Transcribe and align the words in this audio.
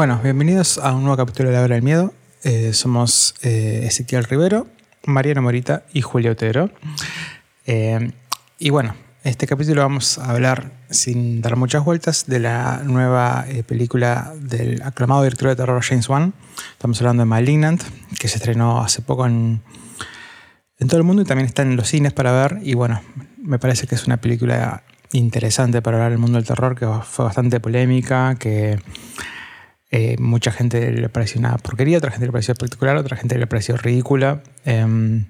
Bueno, 0.00 0.18
bienvenidos 0.22 0.78
a 0.78 0.94
un 0.94 1.02
nuevo 1.02 1.18
capítulo 1.18 1.50
de 1.50 1.56
La 1.56 1.62
Hora 1.62 1.74
del 1.74 1.84
Miedo. 1.84 2.14
Eh, 2.42 2.72
somos 2.72 3.34
eh, 3.42 3.82
Ezequiel 3.84 4.24
Rivero, 4.24 4.66
Mariano 5.04 5.42
Morita 5.42 5.82
y 5.92 6.00
Julio 6.00 6.32
Otero. 6.32 6.70
Eh, 7.66 8.10
y 8.58 8.70
bueno, 8.70 8.94
este 9.24 9.46
capítulo 9.46 9.82
vamos 9.82 10.16
a 10.16 10.30
hablar, 10.30 10.72
sin 10.88 11.42
dar 11.42 11.56
muchas 11.56 11.84
vueltas, 11.84 12.24
de 12.26 12.38
la 12.38 12.80
nueva 12.82 13.44
eh, 13.46 13.62
película 13.62 14.32
del 14.40 14.80
aclamado 14.80 15.22
director 15.22 15.50
de 15.50 15.56
terror 15.56 15.82
James 15.82 16.08
Wan. 16.08 16.32
Estamos 16.72 16.98
hablando 17.02 17.20
de 17.20 17.26
Malignant, 17.26 17.82
que 18.18 18.28
se 18.28 18.38
estrenó 18.38 18.80
hace 18.80 19.02
poco 19.02 19.26
en, 19.26 19.60
en 20.78 20.88
todo 20.88 20.96
el 20.96 21.04
mundo 21.04 21.20
y 21.20 21.26
también 21.26 21.46
está 21.46 21.60
en 21.60 21.76
los 21.76 21.88
cines 21.88 22.14
para 22.14 22.32
ver. 22.32 22.60
Y 22.62 22.72
bueno, 22.72 23.02
me 23.36 23.58
parece 23.58 23.86
que 23.86 23.96
es 23.96 24.06
una 24.06 24.16
película 24.16 24.82
interesante 25.12 25.82
para 25.82 25.98
hablar 25.98 26.12
del 26.12 26.20
mundo 26.20 26.38
del 26.38 26.46
terror, 26.46 26.74
que 26.74 26.86
fue 27.04 27.26
bastante 27.26 27.60
polémica, 27.60 28.36
que 28.38 28.78
eh, 29.90 30.16
mucha 30.18 30.52
gente 30.52 30.92
le 30.92 31.08
pareció 31.08 31.40
una 31.40 31.56
porquería, 31.58 31.98
otra 31.98 32.12
gente 32.12 32.26
le 32.26 32.32
pareció 32.32 32.52
espectacular, 32.52 32.96
otra 32.96 33.16
gente 33.16 33.36
le 33.38 33.46
pareció 33.46 33.76
ridícula. 33.76 34.42
Em, 34.64 35.26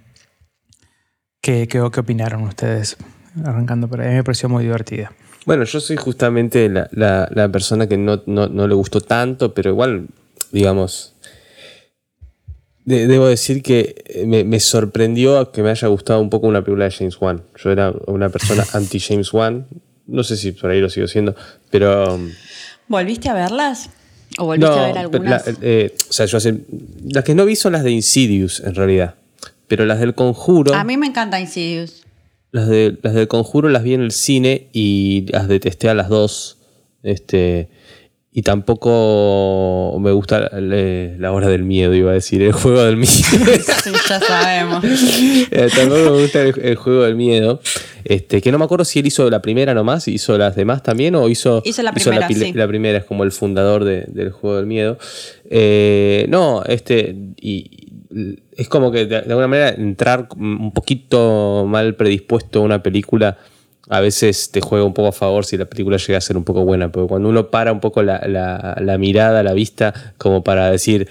¿qué, 1.41 1.67
qué, 1.67 1.83
qué 1.93 2.01
opinaron 2.01 2.43
ustedes? 2.43 2.99
Arrancando 3.43 3.89
por 3.89 4.03
ahí, 4.03 4.15
me 4.15 4.25
pareció 4.25 4.49
muy 4.49 4.65
divertida. 4.65 5.13
Bueno, 5.47 5.65
yo 5.65 5.81
soy 5.81 5.97
justamente 5.97 6.69
la, 6.69 6.89
la, 6.93 7.29
la 7.33 7.49
persona 7.49 7.87
que 7.87 7.97
no, 7.97 8.23
no, 8.27 8.49
no, 8.49 8.69
le 8.69 8.75
gustó 8.75 9.01
tanto, 9.01 9.55
pero 9.55 9.71
igual, 9.71 10.09
digamos, 10.53 11.15
de, 12.85 13.07
debo 13.07 13.29
decir 13.29 13.63
que 13.63 14.25
me, 14.27 14.45
me, 14.45 14.61
sorprendió 14.61 15.53
que 15.53 15.63
me 15.63 15.71
haya 15.71 15.89
gustado 15.89 16.21
un 16.21 16.29
poco 16.29 16.47
una 16.47 16.63
película 16.63 16.85
de 16.85 16.91
James 16.91 17.17
Wan. 17.19 17.43
Yo 17.57 17.71
era 17.71 17.95
una 18.07 18.29
persona 18.29 18.67
anti-James 18.75 19.33
Wan, 19.33 19.67
no 20.07 20.23
sé 20.23 20.37
si 20.37 20.53
por 20.53 20.71
ahí 20.71 20.81
lo 20.81 20.91
sigo 20.91 21.07
siendo, 21.07 21.35
pero... 21.71 22.15
um, 22.15 22.31
¿Volviste 22.89 23.31
a 23.31 23.35
verlas? 23.35 23.89
¿O 24.41 24.47
volviste 24.47 24.71
no, 24.71 24.77
a 24.83 24.87
ver 24.87 24.99
algunas? 24.99 25.47
la- 25.47 25.55
eh, 25.63 25.95
o 26.09 26.13
sea, 26.13 26.27
yo 26.27 26.37
hace, 26.39 26.55
las 27.09 27.25
que 27.25 27.35
no 27.35 27.45
vi 27.45 27.57
son 27.57 27.73
las 27.75 27.85
de 27.85 27.91
Insidious, 27.91 28.61
en 28.61 28.75
realidad. 28.75 29.15
Pero 29.69 29.85
las 29.87 30.01
del 30.01 30.15
Conjuro, 30.15 30.75
A 30.75 30.83
mí 30.85 30.97
me 30.97 31.07
encanta 31.07 31.39
Insidious. 31.41 32.03
las, 32.51 32.69
de, 32.69 32.99
las 33.03 33.15
del 33.15 33.29
Conjuro 33.29 33.69
las 33.69 33.83
vi 33.85 33.95
en 33.95 34.01
el 34.01 34.11
cine 34.13 34.69
y 34.73 35.27
las 35.31 35.47
detesté 35.49 35.89
a 35.89 35.95
las 35.95 36.09
dos. 36.09 36.57
Este, 37.03 37.69
y 38.33 38.43
tampoco 38.43 39.97
me 40.01 40.13
gusta 40.13 40.51
la, 40.61 41.17
la 41.19 41.33
hora 41.33 41.49
del 41.49 41.65
miedo, 41.65 41.95
iba 41.95 42.11
a 42.11 42.15
decir, 42.15 42.43
el 42.43 42.53
juego 42.53 42.83
del 42.85 42.97
miedo. 42.97 43.11
Sí, 43.83 43.91
ya 44.09 44.21
sabemos. 44.21 44.85
Eh, 45.53 45.69
tampoco 45.75 46.01
me 46.13 46.23
gusta 46.23 46.43
el, 46.43 46.55
el 46.61 46.77
juego 46.77 47.03
del 47.03 47.17
miedo. 47.17 47.61
Este, 48.05 48.41
que 48.41 48.53
no 48.53 48.59
me 48.59 48.65
acuerdo 48.65 48.85
si 48.85 49.01
él 49.01 49.07
hizo 49.07 49.29
la 49.31 49.43
primera 49.43 49.75
nomás, 49.75 50.07
hizo 50.09 50.39
las 50.39 50.55
demás 50.57 50.83
también, 50.83 51.15
o 51.17 51.29
hizo, 51.29 51.61
Hizo 51.65 51.83
la 51.83 51.93
primera, 51.93 52.29
sí. 52.29 52.53
la 52.55 52.69
primera, 52.69 52.99
es 52.99 53.05
como 53.05 53.25
el 53.25 53.33
fundador 53.33 53.85
de- 53.85 54.05
del 54.09 54.31
juego 54.31 54.57
del 54.57 54.67
miedo. 54.67 54.99
Eh, 55.51 56.27
no, 56.29 56.63
este, 56.65 57.15
y, 57.41 57.89
y 58.11 58.39
es 58.57 58.69
como 58.69 58.91
que 58.93 59.07
de, 59.07 59.23
de 59.23 59.33
alguna 59.33 59.49
manera 59.49 59.71
entrar 59.71 60.29
un 60.37 60.73
poquito 60.73 61.65
mal 61.69 61.95
predispuesto 61.97 62.61
a 62.61 62.63
una 62.63 62.83
película 62.83 63.39
a 63.91 64.01
veces 64.01 64.51
te 64.51 64.61
juega 64.61 64.85
un 64.87 64.95
poco 64.95 65.09
a 65.09 65.13
favor 65.13 65.45
si 65.45 65.57
la 65.57 65.67
película 65.67 65.97
llega 65.99 66.17
a 66.19 66.21
ser 66.21 66.37
un 66.37 66.45
poco 66.45 66.65
buena, 66.65 66.91
pero 66.93 67.07
cuando 67.09 67.29
uno 67.29 67.49
para 67.51 67.73
un 67.73 67.81
poco 67.81 68.03
la, 68.03 68.21
la- 68.27 68.77
la 68.81 68.99
mirada, 68.99 69.43
la 69.43 69.53
vista, 69.53 69.93
como 70.17 70.43
para 70.45 70.71
decir, 70.71 71.09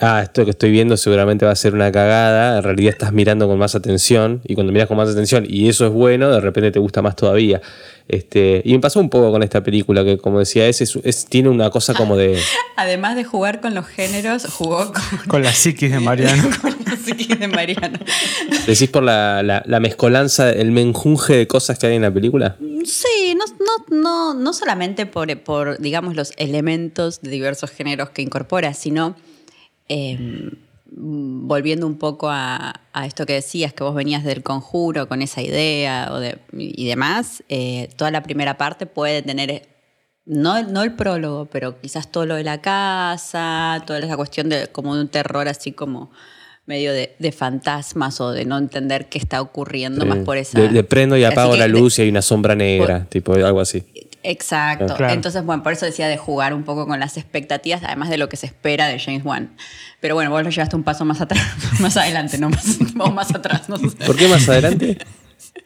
ah, 0.00 0.20
esto 0.22 0.44
que 0.44 0.50
estoy 0.52 0.70
viendo 0.70 0.96
seguramente 0.96 1.44
va 1.44 1.52
a 1.52 1.56
ser 1.56 1.74
una 1.74 1.90
cagada, 1.92 2.58
en 2.58 2.62
realidad 2.64 2.92
estás 2.92 3.12
mirando 3.12 3.46
con 3.48 3.58
más 3.58 3.74
atención 3.74 4.40
y 4.44 4.54
cuando 4.54 4.72
miras 4.72 4.88
con 4.88 4.96
más 4.96 5.08
atención 5.10 5.44
y 5.48 5.68
eso 5.68 5.86
es 5.86 5.92
bueno, 5.92 6.30
de 6.30 6.40
repente 6.40 6.70
te 6.70 6.78
gusta 6.78 7.02
más 7.02 7.16
todavía. 7.16 7.60
Este, 8.08 8.62
y 8.64 8.72
me 8.72 8.78
pasó 8.80 9.00
un 9.00 9.10
poco 9.10 9.30
con 9.30 9.42
esta 9.42 9.62
película 9.62 10.02
que 10.02 10.16
como 10.16 10.38
decía, 10.38 10.66
es, 10.66 10.80
es- 10.80 10.98
es- 11.04 11.26
tiene 11.26 11.50
una 11.50 11.68
cosa 11.68 11.92
como 11.92 12.16
de... 12.16 12.38
Además 12.76 13.16
de 13.16 13.24
jugar 13.24 13.60
con 13.60 13.74
los 13.74 13.86
géneros, 13.86 14.46
jugó 14.46 14.92
con, 14.94 15.02
Con 15.28 15.42
la 15.42 15.52
psiquis 15.52 15.90
de 15.92 16.00
Mariano. 16.00 16.42
con 16.62 16.74
la 16.86 16.96
psiquis 16.96 17.38
de 17.38 17.48
Mariano. 17.48 17.98
Decís 18.66 18.88
por 18.88 19.02
la, 19.02 19.42
la, 19.42 19.62
la 19.66 19.78
mezcolanza, 19.80 20.50
el 20.50 20.70
menjunje 20.70 21.36
de 21.36 21.46
cosas 21.46 21.78
que 21.78 21.86
hay 21.88 21.96
en 21.96 22.02
la 22.02 22.10
película. 22.10 22.56
Sí, 22.86 23.36
no, 23.36 23.44
no, 23.90 24.00
no, 24.00 24.34
no 24.34 24.52
solamente 24.54 25.04
por, 25.04 25.36
por, 25.40 25.78
digamos, 25.78 26.16
los 26.16 26.32
elementos 26.38 27.20
de 27.20 27.28
diversos 27.28 27.70
géneros 27.70 28.08
que 28.10 28.22
incorpora, 28.22 28.72
sino 28.72 29.16
eh, 29.88 30.50
volviendo 30.90 31.86
un 31.86 31.98
poco 31.98 32.28
a, 32.30 32.80
a 32.92 33.06
esto 33.06 33.26
que 33.26 33.34
decías, 33.34 33.72
que 33.72 33.84
vos 33.84 33.94
venías 33.94 34.24
del 34.24 34.42
conjuro 34.42 35.08
con 35.08 35.22
esa 35.22 35.42
idea 35.42 36.08
o 36.12 36.18
de- 36.18 36.38
y 36.52 36.86
demás, 36.86 37.42
eh, 37.48 37.88
toda 37.96 38.10
la 38.10 38.22
primera 38.22 38.56
parte 38.56 38.86
puede 38.86 39.22
tener, 39.22 39.68
no, 40.24 40.62
no 40.62 40.82
el 40.82 40.92
prólogo, 40.94 41.46
pero 41.46 41.80
quizás 41.80 42.10
todo 42.10 42.26
lo 42.26 42.34
de 42.36 42.44
la 42.44 42.60
casa, 42.60 43.82
toda 43.86 43.98
esa 43.98 44.16
cuestión 44.16 44.48
de 44.48 44.68
como 44.68 44.94
de 44.94 45.02
un 45.02 45.08
terror 45.08 45.48
así 45.48 45.72
como 45.72 46.10
medio 46.66 46.92
de, 46.92 47.14
de 47.18 47.32
fantasmas 47.32 48.20
o 48.20 48.30
de 48.30 48.44
no 48.44 48.58
entender 48.58 49.08
qué 49.08 49.18
está 49.18 49.40
ocurriendo 49.40 50.04
más 50.04 50.18
Eh, 50.18 50.22
por 50.24 50.36
esa... 50.36 50.60
de, 50.60 50.68
de 50.68 50.84
prendo 50.84 51.16
y 51.16 51.24
apago 51.24 51.52
que 51.52 51.58
la 51.58 51.68
luz 51.68 51.98
y 51.98 52.02
hay 52.02 52.08
una 52.10 52.20
sombra 52.22 52.54
negra, 52.54 53.06
tipo 53.08 53.32
algo 53.32 53.60
así. 53.60 53.84
Exacto. 54.28 54.94
Claro. 54.94 55.14
Entonces, 55.14 55.42
bueno, 55.42 55.62
por 55.62 55.72
eso 55.72 55.86
decía 55.86 56.06
de 56.06 56.18
jugar 56.18 56.52
un 56.52 56.62
poco 56.62 56.86
con 56.86 57.00
las 57.00 57.16
expectativas, 57.16 57.82
además 57.82 58.10
de 58.10 58.18
lo 58.18 58.28
que 58.28 58.36
se 58.36 58.44
espera 58.44 58.86
de 58.86 58.98
James 58.98 59.24
Wan. 59.24 59.56
Pero 60.00 60.14
bueno, 60.14 60.30
vos 60.30 60.42
lo 60.44 60.50
llevaste 60.50 60.76
un 60.76 60.82
paso 60.82 61.06
más 61.06 61.22
atrás, 61.22 61.42
más 61.80 61.96
adelante, 61.96 62.36
no 62.36 62.50
más, 62.50 62.78
o 62.98 63.10
más 63.10 63.34
atrás, 63.34 63.70
no 63.70 63.78
sé. 63.78 63.88
¿Por 64.04 64.16
qué 64.16 64.28
más 64.28 64.46
adelante? 64.46 64.98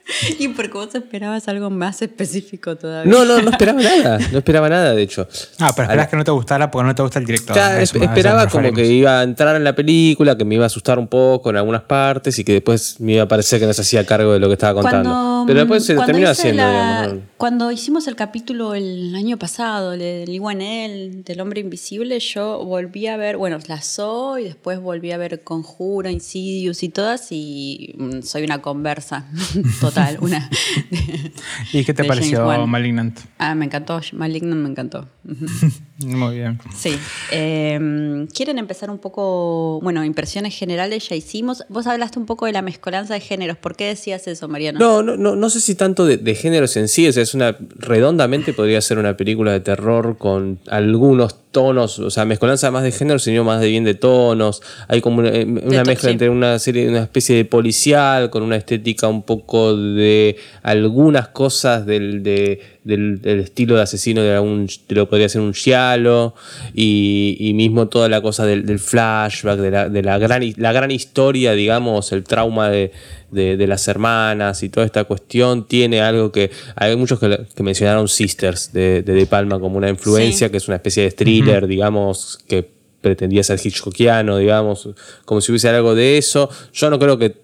Y 0.38 0.48
porque 0.48 0.72
vos 0.72 0.94
esperabas 0.94 1.48
algo 1.48 1.70
más 1.70 2.02
específico 2.02 2.76
todavía. 2.76 3.10
No, 3.10 3.24
no, 3.24 3.40
no 3.40 3.50
esperaba 3.50 3.80
nada. 3.80 4.18
No 4.32 4.38
esperaba 4.38 4.68
nada, 4.68 4.92
de 4.94 5.02
hecho. 5.02 5.28
Ah, 5.58 5.72
pero 5.74 5.84
esperás 5.88 6.08
que 6.08 6.16
no 6.16 6.24
te 6.24 6.30
gustara 6.30 6.70
porque 6.70 6.86
no 6.86 6.94
te 6.94 7.02
gusta 7.02 7.18
el 7.18 7.24
director. 7.26 7.54
Ya, 7.56 7.80
esperaba 7.80 8.46
como 8.48 8.72
que 8.72 8.86
iba 8.86 9.20
a 9.20 9.22
entrar 9.22 9.56
en 9.56 9.64
la 9.64 9.74
película, 9.74 10.36
que 10.36 10.44
me 10.44 10.56
iba 10.56 10.64
a 10.64 10.66
asustar 10.66 10.98
un 10.98 11.08
poco 11.08 11.50
en 11.50 11.56
algunas 11.56 11.82
partes 11.82 12.38
y 12.38 12.44
que 12.44 12.52
después 12.54 13.00
me 13.00 13.12
iba 13.12 13.22
a 13.24 13.28
parecer 13.28 13.60
que 13.60 13.66
no 13.66 13.72
se 13.72 13.82
hacía 13.82 14.04
cargo 14.06 14.32
de 14.32 14.40
lo 14.40 14.48
que 14.48 14.54
estaba 14.54 14.80
contando. 14.80 15.10
Cuando, 15.10 15.44
Pero 15.46 15.60
después 15.60 15.84
se 15.84 15.94
terminó 15.96 16.28
haciendo, 16.28 16.62
la- 16.62 16.70
digamos. 17.02 17.14
¿no? 17.14 17.20
Cuando 17.36 17.72
hicimos 17.72 18.06
el 18.06 18.16
capítulo 18.16 18.74
el 18.74 19.14
año 19.14 19.36
pasado, 19.36 19.92
el 19.94 20.00
del 20.00 20.28
IWNL, 20.28 21.24
del 21.24 21.40
hombre 21.40 21.60
invisible, 21.60 22.18
yo 22.20 22.64
volví 22.64 23.06
a 23.06 23.16
ver, 23.16 23.36
bueno, 23.36 23.58
la 23.66 23.80
So 23.82 24.38
y 24.38 24.44
después 24.44 24.80
volví 24.80 25.10
a 25.12 25.16
ver 25.16 25.42
Conjura, 25.42 26.10
Insidious 26.10 26.82
y 26.82 26.88
todas 26.88 27.28
y 27.30 27.94
mm, 27.98 28.22
soy 28.22 28.44
una 28.44 28.62
conversa 28.62 29.26
total, 29.80 29.91
una... 30.20 30.50
¿Y 31.72 31.84
qué 31.84 31.94
te 31.94 32.04
pareció. 32.04 32.46
Malignant? 32.66 33.18
Ah, 33.38 33.54
me 33.54 33.66
encantó, 33.66 34.00
Malignant 34.12 34.60
me 34.60 34.68
encantó. 34.68 35.08
Muy 35.98 36.36
bien. 36.36 36.58
Sí. 36.74 36.98
Eh, 37.30 38.26
¿Quieren 38.34 38.58
empezar 38.58 38.90
un 38.90 38.98
poco, 38.98 39.80
bueno, 39.82 40.04
impresiones 40.04 40.56
generales 40.56 41.08
ya 41.08 41.16
hicimos? 41.16 41.64
Vos 41.68 41.86
hablaste 41.86 42.18
un 42.18 42.26
poco 42.26 42.46
de 42.46 42.52
la 42.52 42.62
mezcolanza 42.62 43.14
de 43.14 43.20
géneros. 43.20 43.56
¿Por 43.56 43.76
qué 43.76 43.86
decías 43.86 44.26
eso, 44.26 44.48
Mariano? 44.48 44.78
No, 44.78 45.02
no, 45.02 45.16
no, 45.16 45.36
no 45.36 45.50
sé 45.50 45.60
si 45.60 45.74
tanto 45.74 46.04
de, 46.04 46.16
de 46.16 46.34
géneros 46.34 46.76
en 46.76 46.88
sí, 46.88 47.06
o 47.06 47.12
sea, 47.12 47.22
es 47.22 47.34
una 47.34 47.56
redondamente 47.76 48.52
podría 48.52 48.80
ser 48.80 48.98
una 48.98 49.16
película 49.16 49.52
de 49.52 49.60
terror 49.60 50.16
con 50.18 50.58
algunos 50.68 51.36
tonos, 51.52 51.98
o 51.98 52.10
sea, 52.10 52.24
mezcolanza 52.24 52.70
más 52.70 52.82
de 52.82 52.90
género, 52.90 53.18
sino 53.18 53.44
más 53.44 53.60
de 53.60 53.68
bien 53.68 53.84
de 53.84 53.94
tonos. 53.94 54.62
Hay 54.88 55.00
como 55.00 55.18
una, 55.18 55.28
eh, 55.28 55.44
una 55.44 55.84
mezcla 55.84 56.10
entre 56.10 56.30
una 56.30 56.58
serie, 56.58 56.88
una 56.88 57.02
especie 57.02 57.36
de 57.36 57.44
policial 57.44 58.30
con 58.30 58.42
una 58.42 58.56
estética 58.56 59.06
un 59.06 59.22
poco 59.22 59.76
de 59.96 60.36
algunas 60.62 61.28
cosas 61.28 61.84
del, 61.86 62.22
de- 62.22 62.60
del, 62.84 63.20
del 63.22 63.40
estilo 63.40 63.76
de 63.76 63.82
asesino 63.82 64.22
de, 64.22 64.30
de 64.30 64.94
lo 64.94 65.04
que 65.06 65.10
podría 65.10 65.28
ser 65.28 65.40
un 65.40 65.54
giallo 65.54 66.34
y, 66.74 67.36
y 67.38 67.54
mismo 67.54 67.88
toda 67.88 68.08
la 68.08 68.20
cosa 68.20 68.44
del, 68.46 68.66
del 68.66 68.78
flashback, 68.78 69.58
de, 69.58 69.70
la, 69.70 69.88
de 69.88 70.02
la, 70.02 70.18
gran, 70.18 70.42
la 70.56 70.72
gran 70.72 70.90
historia, 70.90 71.52
digamos, 71.52 72.10
el 72.12 72.24
trauma 72.24 72.68
de, 72.70 72.90
de, 73.30 73.56
de 73.56 73.66
las 73.66 73.86
hermanas 73.88 74.62
y 74.62 74.68
toda 74.68 74.84
esta 74.86 75.04
cuestión 75.04 75.66
tiene 75.66 76.00
algo 76.00 76.32
que 76.32 76.50
hay 76.76 76.96
muchos 76.96 77.18
que, 77.20 77.46
mencionaron 77.62 78.08
Sisters 78.08 78.72
de, 78.72 79.02
de 79.02 79.14
De 79.14 79.26
Palma 79.26 79.60
como 79.60 79.76
una 79.78 79.88
influencia, 79.88 80.48
Sí. 80.48 80.50
que 80.50 80.56
es 80.56 80.66
una 80.68 80.76
especie 80.76 81.04
de 81.04 81.10
thriller, 81.12 81.66
digamos, 81.66 82.38
que 82.48 82.68
pretendía 83.00 83.42
ser 83.42 83.58
Hitchcockiano, 83.64 84.38
digamos, 84.38 84.88
como 85.24 85.40
si 85.40 85.52
hubiese 85.52 85.68
algo 85.68 85.94
de 85.94 86.18
eso. 86.18 86.48
Yo 86.72 86.88
no 86.90 86.98
creo 86.98 87.18
que, 87.18 87.34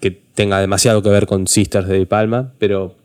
que, 0.00 0.10
que 0.10 0.10
tenga 0.34 0.60
demasiado 0.60 1.02
que 1.02 1.08
ver 1.08 1.26
con 1.26 1.46
Sisters 1.46 1.88
de 1.88 2.04
Palma, 2.06 2.52
pero, 2.58 2.96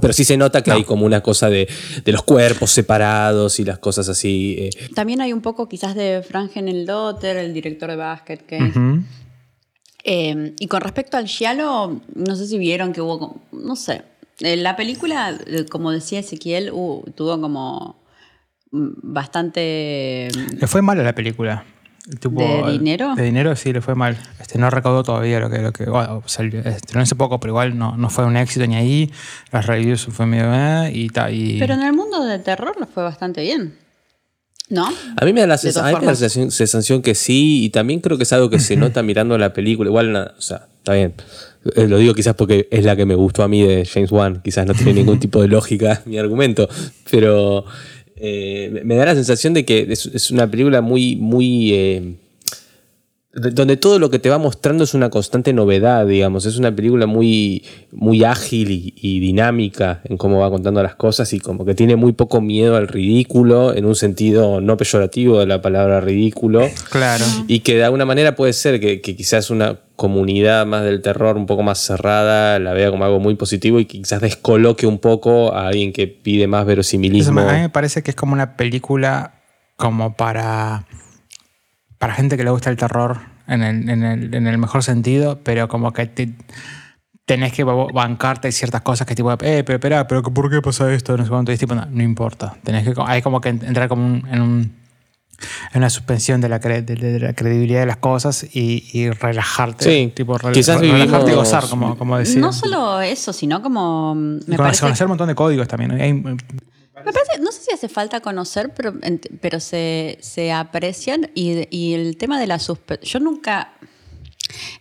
pero 0.00 0.12
sí 0.12 0.24
se 0.24 0.36
nota 0.36 0.62
que 0.62 0.70
hay 0.70 0.84
como 0.84 1.04
una 1.06 1.20
cosa 1.22 1.50
de, 1.50 1.68
de 2.04 2.12
los 2.12 2.22
cuerpos 2.22 2.70
separados 2.70 3.58
y 3.60 3.64
las 3.64 3.78
cosas 3.78 4.08
así. 4.08 4.56
eh, 4.58 4.70
También 4.94 5.20
hay 5.20 5.32
un 5.32 5.40
poco 5.40 5.68
quizás 5.68 5.94
de 5.94 6.22
Frangen 6.22 6.68
el 6.68 6.86
Dotter, 6.86 7.36
el 7.36 7.52
director 7.52 7.90
de 7.90 7.96
Basket 7.96 8.38
Case. 8.46 8.78
Ujú. 8.78 9.02
Eh, 10.04 10.54
y 10.58 10.66
con 10.66 10.80
respecto 10.80 11.16
al 11.16 11.26
Giallo, 11.26 12.00
no 12.14 12.34
sé 12.36 12.46
si 12.46 12.56
vieron 12.58 12.92
que 12.92 13.00
hubo, 13.02 13.18
como- 13.18 13.40
no 13.52 13.76
sé, 13.76 14.02
Eh, 14.42 14.56
la 14.56 14.74
película, 14.74 15.36
como 15.70 15.90
decía 15.90 16.20
Ezequiel, 16.20 16.70
uh, 16.72 17.04
tuvo 17.14 17.38
como 17.38 18.02
mm, 18.70 18.88
bastante... 19.02 20.28
Le 20.58 20.66
fue 20.66 20.80
mal 20.80 20.98
a 20.98 21.02
la 21.02 21.14
película. 21.14 21.62
Tuvo- 22.18 22.66
¿De 22.66 22.72
dinero? 22.72 23.14
De 23.14 23.22
dinero 23.22 23.54
sí, 23.56 23.72
le 23.72 23.80
fue 23.80 23.94
mal. 23.94 24.16
Este, 24.40 24.58
no 24.58 24.68
recaudó 24.70 25.02
todavía 25.02 25.38
lo 25.40 25.48
que... 25.50 25.58
Lo 25.58 25.72
que 25.72 25.84
bueno, 25.84 26.22
salió, 26.26 26.60
estrenó 26.60 27.02
hace 27.02 27.14
poco, 27.14 27.38
pero 27.38 27.52
igual 27.52 27.78
no, 27.78 27.96
no 27.96 28.10
fue 28.10 28.24
un 28.24 28.36
éxito 28.36 28.66
ni 28.66 28.76
ahí. 28.76 29.10
Las 29.52 29.66
reviews 29.66 30.06
fue 30.10 30.26
medio... 30.26 30.52
eh, 30.52 30.90
y, 30.94 31.08
ta, 31.10 31.30
y 31.30 31.58
Pero 31.58 31.74
en 31.74 31.82
el 31.82 31.92
mundo 31.92 32.24
del 32.24 32.42
terror 32.42 32.74
le 32.80 32.86
fue 32.86 33.02
bastante 33.02 33.42
bien. 33.42 33.76
¿No? 34.68 34.86
A 35.16 35.24
mí 35.24 35.32
me 35.32 35.40
da 35.40 35.46
la, 35.48 35.56
sens- 35.56 35.76
a 35.78 35.82
mí 35.86 35.94
me 35.94 36.00
da 36.00 36.00
la 36.12 36.14
sensación, 36.14 36.50
sensación 36.52 37.02
que 37.02 37.16
sí, 37.16 37.64
y 37.64 37.70
también 37.70 37.98
creo 38.00 38.16
que 38.16 38.22
es 38.22 38.32
algo 38.32 38.50
que 38.50 38.60
se 38.60 38.76
nota 38.76 39.02
mirando 39.02 39.36
la 39.36 39.52
película. 39.52 39.88
Igual, 39.90 40.12
na- 40.12 40.32
o 40.38 40.40
sea, 40.40 40.68
está 40.78 40.94
bien. 40.94 41.14
Eh, 41.74 41.88
Lo 41.88 41.98
digo 41.98 42.14
quizás 42.14 42.34
porque 42.36 42.68
es 42.70 42.84
la 42.84 42.94
que 42.96 43.04
me 43.04 43.14
gustó 43.16 43.42
a 43.42 43.48
mí 43.48 43.62
de 43.66 43.84
James 43.84 44.12
Wan. 44.12 44.40
Quizás 44.42 44.66
no 44.66 44.74
tiene 44.74 44.94
ningún 44.94 45.18
tipo 45.20 45.42
de 45.42 45.48
lógica 45.48 46.02
mi 46.06 46.18
argumento. 46.18 46.68
Pero 47.10 47.64
eh, 48.20 48.82
me- 48.84 48.94
da 48.96 49.06
la 49.06 49.14
sensación 49.14 49.54
de 49.54 49.64
que 49.64 49.86
es, 49.90 50.06
es 50.06 50.30
una 50.30 50.50
película 50.50 50.80
muy, 50.80 51.16
muy. 51.16 52.16
De- 53.32 53.50
donde 53.52 53.76
todo 53.76 53.98
lo 53.98 54.10
que 54.10 54.18
te 54.18 54.28
va 54.28 54.38
mostrando 54.38 54.84
es 54.84 54.94
una 54.94 55.08
constante 55.10 55.52
novedad, 55.52 56.06
digamos. 56.06 56.46
Es 56.46 56.56
una 56.56 56.74
película 56.74 57.06
muy, 57.06 57.64
muy 57.92 58.24
ágil 58.24 58.70
y, 58.70 58.94
y 58.96 59.20
dinámica 59.20 60.00
en 60.04 60.16
cómo 60.16 60.40
va 60.40 60.50
contando 60.50 60.82
las 60.82 60.94
cosas 60.96 61.32
y 61.32 61.40
como 61.40 61.64
que 61.64 61.74
tiene 61.74 61.96
muy 61.96 62.12
poco 62.12 62.40
miedo 62.40 62.76
al 62.76 62.88
ridículo, 62.88 63.74
en 63.74 63.84
un 63.84 63.94
sentido 63.94 64.60
no 64.60 64.76
peyorativo 64.76 65.38
de 65.38 65.46
la 65.46 65.62
palabra 65.62 66.00
ridículo. 66.00 66.68
Claro. 66.90 67.24
Y 67.46 67.60
que 67.60 67.76
de 67.76 67.84
alguna 67.84 68.04
manera 68.04 68.34
puede 68.34 68.52
ser 68.52 68.80
que, 68.80 69.00
que 69.00 69.14
quizás 69.16 69.50
una 69.50 69.78
comunidad 69.96 70.64
más 70.64 70.82
del 70.82 71.02
terror 71.02 71.36
un 71.36 71.44
poco 71.44 71.62
más 71.62 71.78
cerrada 71.78 72.58
la 72.58 72.72
vea 72.72 72.90
como 72.90 73.04
algo 73.04 73.20
muy 73.20 73.34
positivo 73.34 73.78
y 73.80 73.84
que 73.84 73.98
quizás 73.98 74.22
descoloque 74.22 74.86
un 74.86 74.98
poco 74.98 75.52
a 75.52 75.68
alguien 75.68 75.92
que 75.92 76.06
pide 76.06 76.46
más 76.46 76.64
verosimilismo. 76.64 77.40
a 77.42 77.52
mí 77.52 77.60
me 77.60 77.68
parece 77.68 78.02
que 78.02 78.10
es 78.10 78.16
como 78.16 78.32
una 78.32 78.56
película 78.56 79.34
como 79.76 80.14
para, 80.16 80.86
para 82.00 82.14
gente 82.14 82.36
que 82.36 82.42
le 82.44 82.50
gusta 82.50 82.70
el 82.70 82.76
terror 82.78 83.18
en 83.46 83.62
el, 83.62 83.88
en 83.90 84.02
el- 84.02 84.34
en 84.34 84.46
el 84.46 84.56
mejor 84.58 84.82
sentido, 84.82 85.38
pero 85.44 85.68
como 85.68 85.92
que 85.92 86.06
te- 86.06 86.32
tenés 87.26 87.52
que 87.52 87.62
ba- 87.62 87.86
bancarte 87.92 88.50
ciertas 88.52 88.80
cosas 88.80 89.06
que 89.06 89.14
tipo, 89.14 89.30
eh, 89.32 89.36
pero 89.64 89.74
espera, 89.74 90.06
pero 90.08 90.22
¿por 90.22 90.50
qué 90.50 90.62
pasa 90.62 90.90
esto? 90.92 91.16
No 91.16 91.24
sé 91.24 91.28
cuánto. 91.30 91.52
Y 91.52 91.54
es 91.54 91.60
tipo, 91.60 91.74
no, 91.74 91.84
no 91.86 92.02
importa. 92.02 92.56
Tenés 92.64 92.84
que, 92.88 92.94
hay 93.06 93.20
como 93.22 93.40
que 93.42 93.50
entrar 93.50 93.86
como 93.88 94.04
un- 94.06 94.26
en 94.32 94.40
un 94.40 94.80
en 95.72 95.78
una 95.78 95.88
suspensión 95.88 96.40
de 96.42 96.50
la, 96.50 96.60
cre- 96.60 96.84
de, 96.84 96.96
de 96.96 97.18
la 97.20 97.32
credibilidad 97.32 97.80
de 97.80 97.86
las 97.86 97.96
cosas 97.96 98.44
y, 98.52 98.84
y 98.92 99.08
relajarte. 99.10 99.84
Sí, 99.84 100.12
tipo, 100.14 100.36
re- 100.36 100.52
quizás 100.52 100.80
re- 100.80 100.90
relajarte 100.92 101.32
y 101.32 101.34
gozar, 101.34 101.64
como, 101.68 101.96
como 101.96 102.18
decía. 102.18 102.40
No 102.42 102.52
solo 102.52 103.00
eso, 103.00 103.32
sino 103.32 103.62
como. 103.62 104.14
Me 104.14 104.40
conocer, 104.40 104.56
parece. 104.58 104.80
conocer 104.82 105.06
un 105.06 105.10
montón 105.12 105.28
de 105.28 105.34
códigos 105.34 105.66
también. 105.68 105.92
Hay- 105.92 106.22
No 107.40 107.52
sé 107.52 107.62
si 107.62 107.72
hace 107.72 107.88
falta 107.88 108.20
conocer, 108.20 108.72
pero, 108.74 108.94
pero 109.40 109.60
se, 109.60 110.18
se 110.20 110.52
aprecian 110.52 111.30
y, 111.34 111.92
el 111.94 112.16
tema 112.16 112.40
de 112.40 112.46
la 112.46 112.58
suspensión. 112.58 113.22
Yo 113.22 113.30
nunca, 113.30 113.72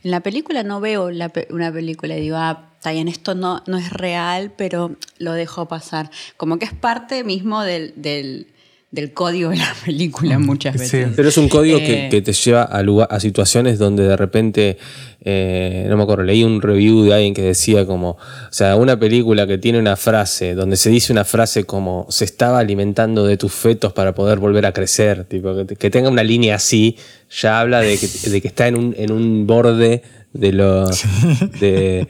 en 0.04 0.12
la 0.12 0.22
película 0.22 0.64
no 0.64 0.80
veo 0.80 1.10
una 1.50 1.72
película 1.72 2.18
y 2.18 2.22
digo, 2.22 2.38
ah, 2.38 2.70
está 2.80 2.92
bien, 2.92 3.10
esto 3.10 3.36
no, 3.36 3.62
no 3.68 3.78
es 3.78 3.92
real, 3.92 4.54
pero 4.56 4.96
lo 5.18 5.34
dejo 5.34 5.68
pasar. 5.68 6.10
Como 6.38 6.60
que 6.60 6.66
es 6.66 6.74
parte 6.74 7.26
mismo 7.26 7.62
del, 7.62 8.48
del 8.92 9.14
código 9.14 9.52
de 9.52 9.58
la 9.58 9.74
película 9.86 10.40
muchas 10.40 10.74
Sí. 10.74 10.80
veces. 10.80 11.10
Pero 11.16 11.30
es 11.30 11.38
un 11.38 11.48
código 11.50 11.78
que, 11.78 12.08
Eh, 12.08 12.10
que 12.10 12.22
te 12.24 12.34
lleva 12.34 12.64
a, 12.64 12.82
lugar, 12.82 13.08
a 13.12 13.20
situaciones 13.20 13.78
donde 13.78 14.04
de 14.08 14.18
repente, 14.18 14.78
eh, 15.24 15.86
no 15.90 15.96
me 15.98 16.04
acuerdo, 16.04 16.24
leí 16.24 16.44
un 16.44 16.60
review 16.62 17.04
de 17.04 17.14
alguien 17.14 17.34
que 17.36 17.44
decía 17.44 17.86
como, 17.86 18.12
o 18.12 18.18
sea, 18.52 18.76
una 18.78 19.00
película 19.00 19.46
que 19.46 19.58
tiene 19.60 19.78
una 19.80 19.96
frase, 19.96 20.56
donde 20.56 20.76
se 20.76 20.90
dice 20.90 21.12
una 21.14 21.24
frase 21.26 21.66
como, 21.66 22.08
se 22.10 22.26
estaba 22.26 22.58
alimentando 22.60 23.26
de 23.28 23.38
tus 23.38 23.52
fetos 23.54 23.94
para 23.94 24.16
poder 24.16 24.40
volver 24.40 24.66
a 24.66 24.72
crecer, 24.74 25.26
tipo, 25.26 25.56
que, 25.56 25.66
te- 25.66 25.76
que 25.76 25.90
tenga 25.92 26.10
una 26.10 26.24
línea 26.24 26.56
así, 26.56 26.98
ya 27.30 27.60
habla 27.60 27.82
de 27.82 27.96
que, 27.98 28.08
de 28.30 28.42
que 28.42 28.48
está 28.48 28.68
en 28.68 28.76
un, 28.76 28.96
en 28.98 29.12
un 29.12 29.46
borde 29.46 30.02
de 30.34 30.52
lo... 30.52 30.88
De, 31.60 32.08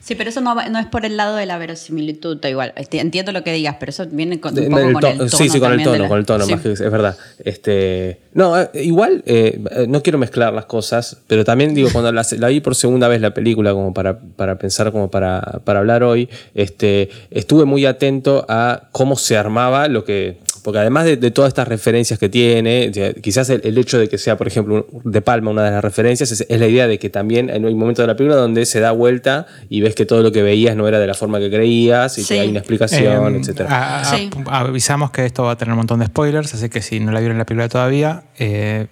Sí, 0.00 0.14
pero 0.14 0.30
eso 0.30 0.40
no, 0.40 0.54
no 0.54 0.78
es 0.78 0.86
por 0.86 1.04
el 1.04 1.16
lado 1.16 1.36
de 1.36 1.46
la 1.46 1.56
verosimilitud, 1.56 2.38
da 2.38 2.50
igual. 2.50 2.72
Este, 2.76 2.98
Entiendo 3.00 3.32
lo 3.32 3.42
que 3.44 3.52
digas, 3.52 3.76
pero 3.78 3.90
eso 3.90 4.06
viene 4.10 4.40
con, 4.40 4.58
un 4.58 4.64
poco 4.66 4.76
con 4.76 4.88
el 4.88 5.00
tono. 5.00 5.28
Sí, 5.28 5.48
sí, 5.48 5.60
con 5.60 5.72
el 5.72 5.82
tono, 5.82 6.02
la- 6.02 6.08
con 6.08 6.18
el 6.18 6.26
tono, 6.26 6.44
Sí. 6.44 6.52
más 6.52 6.60
que 6.60 6.72
es 6.72 6.80
verdad. 6.80 7.16
Este, 7.44 8.20
no, 8.34 8.58
eh, 8.60 8.68
igual, 8.74 9.22
eh, 9.26 9.60
eh, 9.70 9.86
no 9.88 10.02
quiero 10.02 10.18
mezclar 10.18 10.52
las 10.52 10.66
cosas, 10.66 11.16
pero 11.26 11.44
también 11.44 11.74
digo, 11.74 11.88
cuando 11.92 12.12
la, 12.12 12.26
la 12.38 12.48
vi 12.48 12.60
por 12.60 12.74
segunda 12.74 13.08
vez 13.08 13.20
la 13.20 13.32
película, 13.32 13.72
como 13.72 13.94
para, 13.94 14.18
para 14.18 14.58
pensar, 14.58 14.90
como 14.92 15.10
para, 15.10 15.40
para 15.64 15.78
hablar 15.80 16.02
hoy, 16.02 16.28
este, 16.54 17.08
estuve 17.30 17.64
muy 17.64 17.86
atento 17.86 18.44
a 18.48 18.88
cómo 18.92 19.16
se 19.16 19.36
armaba 19.36 19.88
lo 19.88 20.04
que. 20.04 20.38
Porque 20.60 20.78
además 20.78 21.04
de, 21.06 21.16
de 21.16 21.30
todas 21.30 21.48
estas 21.48 21.66
referencias 21.66 22.18
que 22.18 22.28
tiene, 22.28 22.92
quizás 23.22 23.48
el, 23.50 23.60
el 23.64 23.76
hecho 23.78 23.98
de 23.98 24.08
que 24.08 24.18
sea, 24.18 24.36
por 24.36 24.46
ejemplo, 24.46 24.86
un- 24.90 25.10
De 25.10 25.22
Palma 25.22 25.50
una 25.50 25.62
de 25.64 25.70
las 25.70 25.82
referencias, 25.82 26.30
es, 26.32 26.46
es 26.48 26.60
la 26.60 26.66
idea 26.66 26.86
de 26.86 26.98
que 26.98 27.10
también 27.10 27.50
hay 27.50 27.64
un 27.64 27.78
momento 27.78 28.02
de 28.02 28.08
la 28.08 28.16
película 28.16 28.36
donde 28.40 28.66
se 28.66 28.80
da 28.80 28.92
vuelta 28.92 29.46
y 29.68 29.80
ves 29.80 29.94
que 29.94 30.06
todo 30.06 30.22
lo 30.22 30.32
que 30.32 30.42
veías 30.42 30.76
no 30.76 30.86
era 30.86 30.98
de 30.98 31.06
la 31.06 31.14
forma 31.14 31.38
que 31.38 31.50
creías 31.50 32.16
y 32.18 32.22
Sí. 32.22 32.34
que 32.34 32.40
hay 32.40 32.48
una 32.50 32.58
explicación, 32.60 33.34
Eh, 33.34 33.38
etcétera. 33.40 33.68
a- 33.70 34.00
a- 34.00 34.04
Sí. 34.04 34.30
Avisamos 34.46 35.10
que 35.10 35.24
esto 35.26 35.44
va 35.44 35.52
a 35.52 35.56
tener 35.56 35.72
un 35.72 35.78
montón 35.78 36.00
de 36.00 36.06
spoilers, 36.06 36.52
así 36.54 36.68
que 36.68 36.82
si 36.82 37.00
no 37.00 37.12
la 37.12 37.20
vieron 37.20 37.38
la 37.38 37.46
película 37.46 37.68
todavía, 37.68 38.24
eh, 38.38 38.86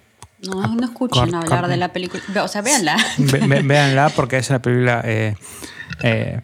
No, 0.47 0.73
no 0.75 0.85
escuchen 0.85 1.35
hablar 1.35 1.67
de 1.67 1.75
la 1.77 1.91
película. 1.91 2.23
O 2.43 2.47
sea, 2.47 2.61
véanla. 2.61 2.95
ve- 3.17 3.41
ve- 3.45 3.61
véanla 3.61 4.09
porque 4.15 4.37
es 4.37 4.49
una 4.49 4.61
película. 4.61 5.01
eh, 5.05 5.35
eh, 6.03 6.39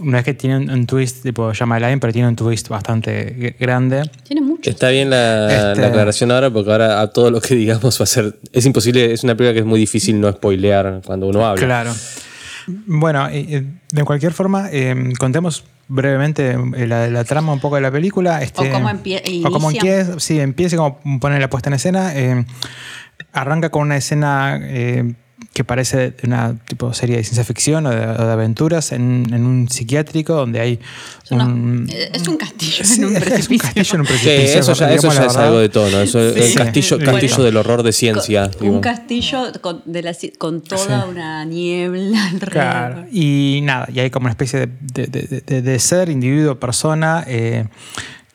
no 0.00 0.18
es 0.18 0.24
que 0.24 0.34
tiene 0.34 0.56
un, 0.58 0.70
un 0.70 0.86
twist 0.86 1.22
tipo 1.22 1.52
llama 1.52 1.78
Line, 1.78 1.98
pero 1.98 2.12
tiene 2.12 2.28
un 2.28 2.36
twist 2.36 2.68
bastante 2.68 3.56
grande. 3.58 4.02
Tiene 4.24 4.40
mucho. 4.42 4.68
Está 4.70 4.88
bien 4.90 5.10
la, 5.10 5.70
Este- 5.70 5.80
la 5.82 5.88
aclaración 5.88 6.30
ahora, 6.30 6.50
porque 6.50 6.70
ahora 6.70 7.00
a 7.00 7.08
todo 7.12 7.30
lo 7.30 7.40
que 7.40 7.54
digamos 7.54 8.00
va 8.00 8.04
a 8.04 8.06
ser. 8.06 8.38
Es 8.52 8.64
imposible, 8.66 9.12
es 9.12 9.24
una 9.24 9.34
película 9.36 9.52
que 9.54 9.60
es 9.60 9.66
muy 9.66 9.80
difícil 9.80 10.20
no 10.20 10.30
spoilear 10.32 11.00
cuando 11.04 11.26
uno 11.26 11.46
habla. 11.46 11.64
Claro. 11.64 11.92
Bueno, 12.86 13.28
eh, 13.30 13.64
de 13.92 14.04
cualquier 14.04 14.32
forma, 14.34 14.68
eh, 14.70 14.94
contemos 15.18 15.64
brevemente 15.88 16.50
eh, 16.76 16.86
la, 16.86 17.08
la 17.08 17.24
trama 17.24 17.52
un 17.54 17.60
poco 17.60 17.76
de 17.76 17.80
la 17.80 17.90
película. 17.90 18.42
Este, 18.42 18.68
O 18.68 18.72
cómo 18.72 18.90
empie- 18.90 19.22
O 19.46 19.50
cómo 19.50 19.70
empieza, 19.70 20.20
sí, 20.20 20.38
empieza 20.38 20.76
y 20.76 20.78
cómo 20.78 21.00
pone 21.18 21.40
la 21.40 21.48
puesta 21.48 21.70
en 21.70 21.74
escena. 21.74 22.12
Eh, 22.14 22.44
arranca 23.32 23.70
con 23.70 23.82
una 23.82 23.96
escena 23.96 24.58
eh, 24.62 25.14
que 25.58 25.64
parece 25.64 25.96
de 26.12 26.14
una 26.22 26.54
tipo 26.68 26.94
serie 26.94 27.16
de 27.16 27.24
ciencia 27.24 27.42
ficción 27.42 27.84
o 27.86 27.90
de, 27.90 27.96
o 28.06 28.24
de 28.26 28.32
aventuras 28.32 28.92
en, 28.92 29.26
en 29.34 29.44
un 29.44 29.68
psiquiátrico 29.68 30.34
donde 30.34 30.60
hay 30.60 30.78
un... 31.30 31.88
es 31.90 32.28
un 32.28 32.36
castillo 32.36 32.84
Sí, 32.84 33.00
en 33.02 33.06
un 33.08 33.16
es 33.16 33.48
un 33.50 33.58
castillo 33.58 33.94
en 33.94 34.00
un 34.02 34.06
Sí, 34.06 34.12
precipicio. 34.12 34.60
eso 34.60 34.72
ya, 34.74 34.92
eso 34.92 35.08
digamos 35.08 35.16
ya 35.16 35.26
es 35.26 35.36
algo 35.36 35.58
de 35.58 35.68
tono. 35.68 36.00
Eso 36.00 36.32
Sí. 36.32 36.40
el 36.40 36.54
castillo, 36.54 36.98
Sí. 37.00 37.04
castillo 37.04 37.34
Bueno. 37.34 37.44
del 37.44 37.56
horror 37.56 37.82
de 37.82 37.92
ciencia. 37.92 38.50
Con- 38.56 38.68
un 38.68 38.80
castillo 38.80 39.42
con, 39.60 39.82
de 39.84 40.02
la 40.04 40.12
ci- 40.12 40.38
con 40.38 40.60
toda 40.62 41.02
Sí. 41.02 41.08
una 41.10 41.44
niebla 41.44 42.24
alrededor. 42.28 42.50
Claro. 42.52 43.04
Y 43.10 43.58
nada, 43.64 43.88
y 43.92 43.98
hay 43.98 44.10
como 44.10 44.26
una 44.26 44.30
especie 44.32 44.60
de, 44.60 44.68
de- 44.80 45.06
de- 45.08 45.42
de- 45.44 45.62
de 45.62 45.78
ser, 45.80 46.08
individuo, 46.08 46.54
persona, 46.60 47.24
eh, 47.26 47.64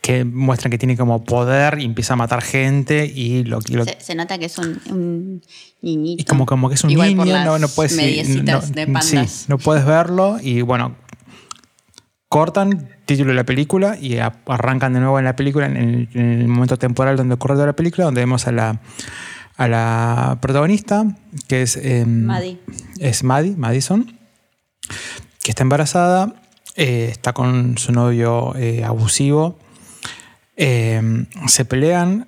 que 0.04 0.26
muestran 0.26 0.70
que 0.70 0.78
tiene 0.78 0.98
como 0.98 1.24
poder 1.24 1.80
y 1.80 1.86
empieza 1.86 2.14
a 2.14 2.18
matar 2.18 2.42
gente 2.42 3.06
y 3.06 3.46
lo, 3.46 3.60
y 3.70 3.74
lo- 3.76 3.86
Se, 3.86 3.98
se 4.02 4.16
nota 4.16 4.38
que 4.38 4.46
es 4.48 4.58
un, 4.58 4.78
un 4.92 5.42
niñito. 5.82 6.22
y 6.22 6.26
como, 6.26 6.46
como 6.46 6.68
que 6.68 6.76
es 6.76 6.84
un 6.84 6.90
Igual 6.92 7.16
niño, 7.16 7.44
no, 7.46 7.58
no 7.58 7.68
puedes 7.70 7.94
no, 7.96 8.02
de 8.04 8.26
sí, 8.26 8.92
pandas. 8.92 9.46
no 9.48 9.58
puedes 9.58 9.86
verlo 9.86 10.40
y 10.42 10.62
bueno, 10.62 10.98
cortan 12.30 12.90
título 13.06 13.30
de 13.30 13.36
la 13.36 13.46
película 13.46 13.98
y 14.00 14.18
a- 14.18 14.34
arrancan 14.48 14.94
de 14.94 15.00
nuevo 15.00 15.20
en 15.20 15.26
la 15.26 15.36
película, 15.36 15.68
en 15.68 15.78
el, 15.78 16.10
en 16.14 16.42
el 16.42 16.48
momento 16.48 16.78
temporal 16.78 17.16
donde 17.16 17.36
ocurre 17.36 17.54
toda 17.56 17.68
la 17.68 17.74
película, 17.76 18.06
donde 18.06 18.22
vemos 18.22 18.48
a 18.48 18.52
la, 18.52 18.82
a 19.56 19.68
la 19.68 20.38
protagonista, 20.42 21.06
que 21.48 21.62
es... 21.62 21.78
em, 21.78 22.26
Maddie. 22.26 22.60
es 23.00 23.24
Maddie, 23.24 23.56
Madison, 23.56 24.18
que 25.44 25.52
está 25.52 25.64
embarazada, 25.64 26.34
eh, 26.76 27.08
está 27.12 27.34
con 27.34 27.78
su 27.78 27.92
novio 27.92 28.56
eh, 28.58 28.84
abusivo, 28.84 29.60
eh, 30.58 31.26
se 31.48 31.66
pelean, 31.66 32.28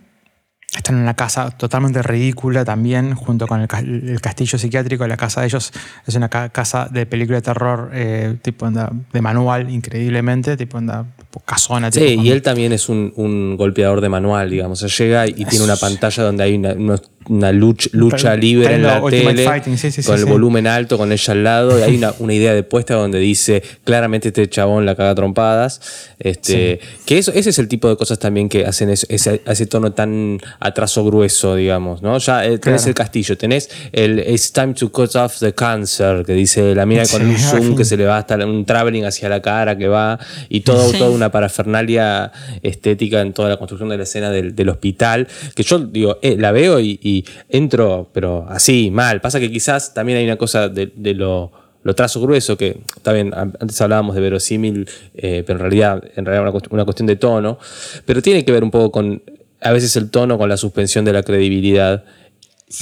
están 0.75 0.95
en 0.95 1.01
una 1.03 1.13
casa 1.15 1.51
totalmente 1.51 2.01
ridícula 2.01 2.65
también, 2.65 3.13
junto 3.15 3.47
con 3.47 3.61
el, 3.61 4.09
el 4.09 4.19
castillo 4.21 4.57
psiquiátrico, 4.57 5.07
la 5.07 5.15
casa 5.15 5.41
de 5.41 5.47
ellos 5.47 5.71
es 6.05 6.15
una 6.15 6.27
ca- 6.27 6.49
casa 6.49 6.89
de 6.91 7.05
película 7.05 7.37
de 7.37 7.41
terror 7.43 7.91
eh, 7.93 8.37
tipo 8.41 8.65
anda, 8.65 8.91
de 9.13 9.21
manual, 9.21 9.69
increíblemente, 9.69 10.57
tipo 10.57 10.77
anda, 10.77 11.05
casona. 11.45 11.91
tipo 11.91 12.05
Sí, 12.05 12.17
y 12.21 12.29
él 12.29 12.41
también 12.41 12.73
es 12.73 12.89
un, 12.89 13.13
un 13.15 13.55
golpeador 13.55 14.01
de 14.01 14.09
manual, 14.09 14.49
digamos. 14.49 14.83
O 14.83 14.89
sea, 14.89 15.05
llega 15.05 15.27
y 15.27 15.45
tiene 15.45 15.63
una 15.63 15.77
pantalla 15.77 16.23
donde 16.23 16.43
hay 16.43 16.55
una, 16.55 16.73
unos- 16.73 17.03
una 17.29 17.51
lucha, 17.51 18.35
libre 18.35 18.75
en 18.75 18.83
la 18.83 19.01
tele, 19.09 19.43
Fighting, 19.45 19.77
sí, 19.77 19.91
sí, 19.91 20.03
con 20.03 20.15
sí, 20.15 20.21
el 20.21 20.27
sí. 20.27 20.31
volumen 20.31 20.67
alto, 20.67 20.97
con 20.97 21.11
ella 21.11 21.33
al 21.33 21.43
lado, 21.43 21.79
y 21.79 21.81
hay 21.83 21.95
una, 21.97 22.13
una 22.19 22.33
idea 22.33 22.53
de 22.53 22.63
puesta 22.63 22.93
donde 22.95 23.19
dice 23.19 23.63
claramente 23.83 24.27
este 24.29 24.47
chabón 24.49 24.85
la 24.85 24.95
caga 24.95 25.15
trompadas. 25.15 25.81
Este, 26.19 26.79
Que 27.05 27.17
eso, 27.17 27.31
ese 27.33 27.49
es 27.49 27.59
el 27.59 27.67
tipo 27.67 27.89
de 27.89 27.97
cosas 27.97 28.19
también 28.19 28.49
que 28.49 28.65
hacen 28.65 28.89
ese, 28.89 29.05
ese, 29.09 29.41
ese 29.45 29.65
tono 29.65 29.91
tan 29.93 30.39
atraso 30.59 31.03
grueso, 31.05 31.55
digamos. 31.55 32.01
¿no? 32.01 32.17
Ya 32.17 32.45
eh, 32.45 32.57
tenés 32.57 32.81
Claro. 32.81 32.89
el 32.89 32.95
castillo, 32.95 33.37
tenés 33.37 33.69
el 33.91 34.19
It's 34.19 34.51
time 34.51 34.73
to 34.73 34.91
cut 34.91 35.15
off 35.15 35.39
the 35.39 35.53
cancer, 35.53 36.23
que 36.25 36.33
dice 36.33 36.73
la 36.75 36.85
mina 36.85 37.03
con 37.05 37.21
Sí, 37.21 37.27
un 37.27 37.37
zoom 37.63 37.75
que 37.75 37.85
se 37.85 37.97
le 37.97 38.05
va 38.05 38.17
hasta 38.17 38.35
un 38.45 38.65
traveling 38.65 39.05
hacia 39.05 39.29
la 39.29 39.41
cara 39.41 39.77
que 39.77 39.87
va, 39.87 40.19
y 40.49 40.61
todo, 40.61 40.89
Sí. 40.91 40.97
toda 40.97 41.09
una 41.11 41.31
parafernalia 41.31 42.31
estética 42.61 43.21
en 43.21 43.33
toda 43.33 43.49
la 43.49 43.57
construcción 43.57 43.89
de 43.89 43.97
la 43.97 44.03
escena 44.03 44.29
del, 44.31 44.55
del 44.55 44.69
hospital, 44.69 45.27
que 45.55 45.63
yo 45.63 45.79
digo, 45.79 46.17
eh, 46.21 46.35
la 46.37 46.51
veo 46.51 46.79
y, 46.79 46.99
y 47.01 47.14
entro, 47.47 48.09
pero 48.11 48.45
así, 48.49 48.89
mal. 48.91 49.21
Pasa 49.21 49.39
que 49.39 49.51
quizás 49.51 49.93
también 49.93 50.17
hay 50.17 50.25
una 50.25 50.37
cosa 50.37 50.67
de, 50.67 50.91
de 50.95 51.13
lo, 51.13 51.51
lo 51.83 51.93
trazo 51.93 52.19
grueso, 52.19 52.57
que 52.57 52.81
está 52.95 53.13
bien, 53.13 53.31
an- 53.33 53.53
antes 53.59 53.79
hablábamos 53.79 54.15
de 54.15 54.21
verosímil, 54.21 54.89
eh, 55.13 55.43
pero 55.45 55.59
en 55.59 55.61
realidad, 55.61 56.03
en 56.15 56.25
realidad 56.25 56.51
una, 56.53 56.67
una 56.71 56.85
cuestión 56.85 57.07
de 57.07 57.15
tono, 57.15 57.57
pero 58.05 58.21
tiene 58.21 58.43
que 58.43 58.51
ver 58.51 58.63
un 58.63 58.71
poco 58.71 58.91
con 58.91 59.21
a 59.61 59.71
veces 59.71 59.95
el 59.95 60.09
tono 60.09 60.37
con 60.37 60.49
la 60.49 60.57
suspensión 60.57 61.05
de 61.05 61.13
la 61.13 61.23
credibilidad. 61.23 62.03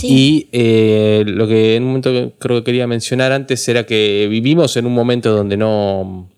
Y 0.02 0.48
eh, 0.54 1.24
lo 1.28 1.46
que 1.48 1.75
en 1.75 1.84
un 1.84 1.90
momento 1.90 2.34
creo 2.40 2.60
que 2.60 2.63
quería 2.63 2.88
mencionar 2.88 3.32
antes 3.32 3.68
era 3.68 3.86
que 3.86 4.28
vivimos 4.30 4.75
en 4.78 4.86
un 4.86 4.94
momento 4.94 5.36
donde 5.36 5.58
no. 5.58 6.30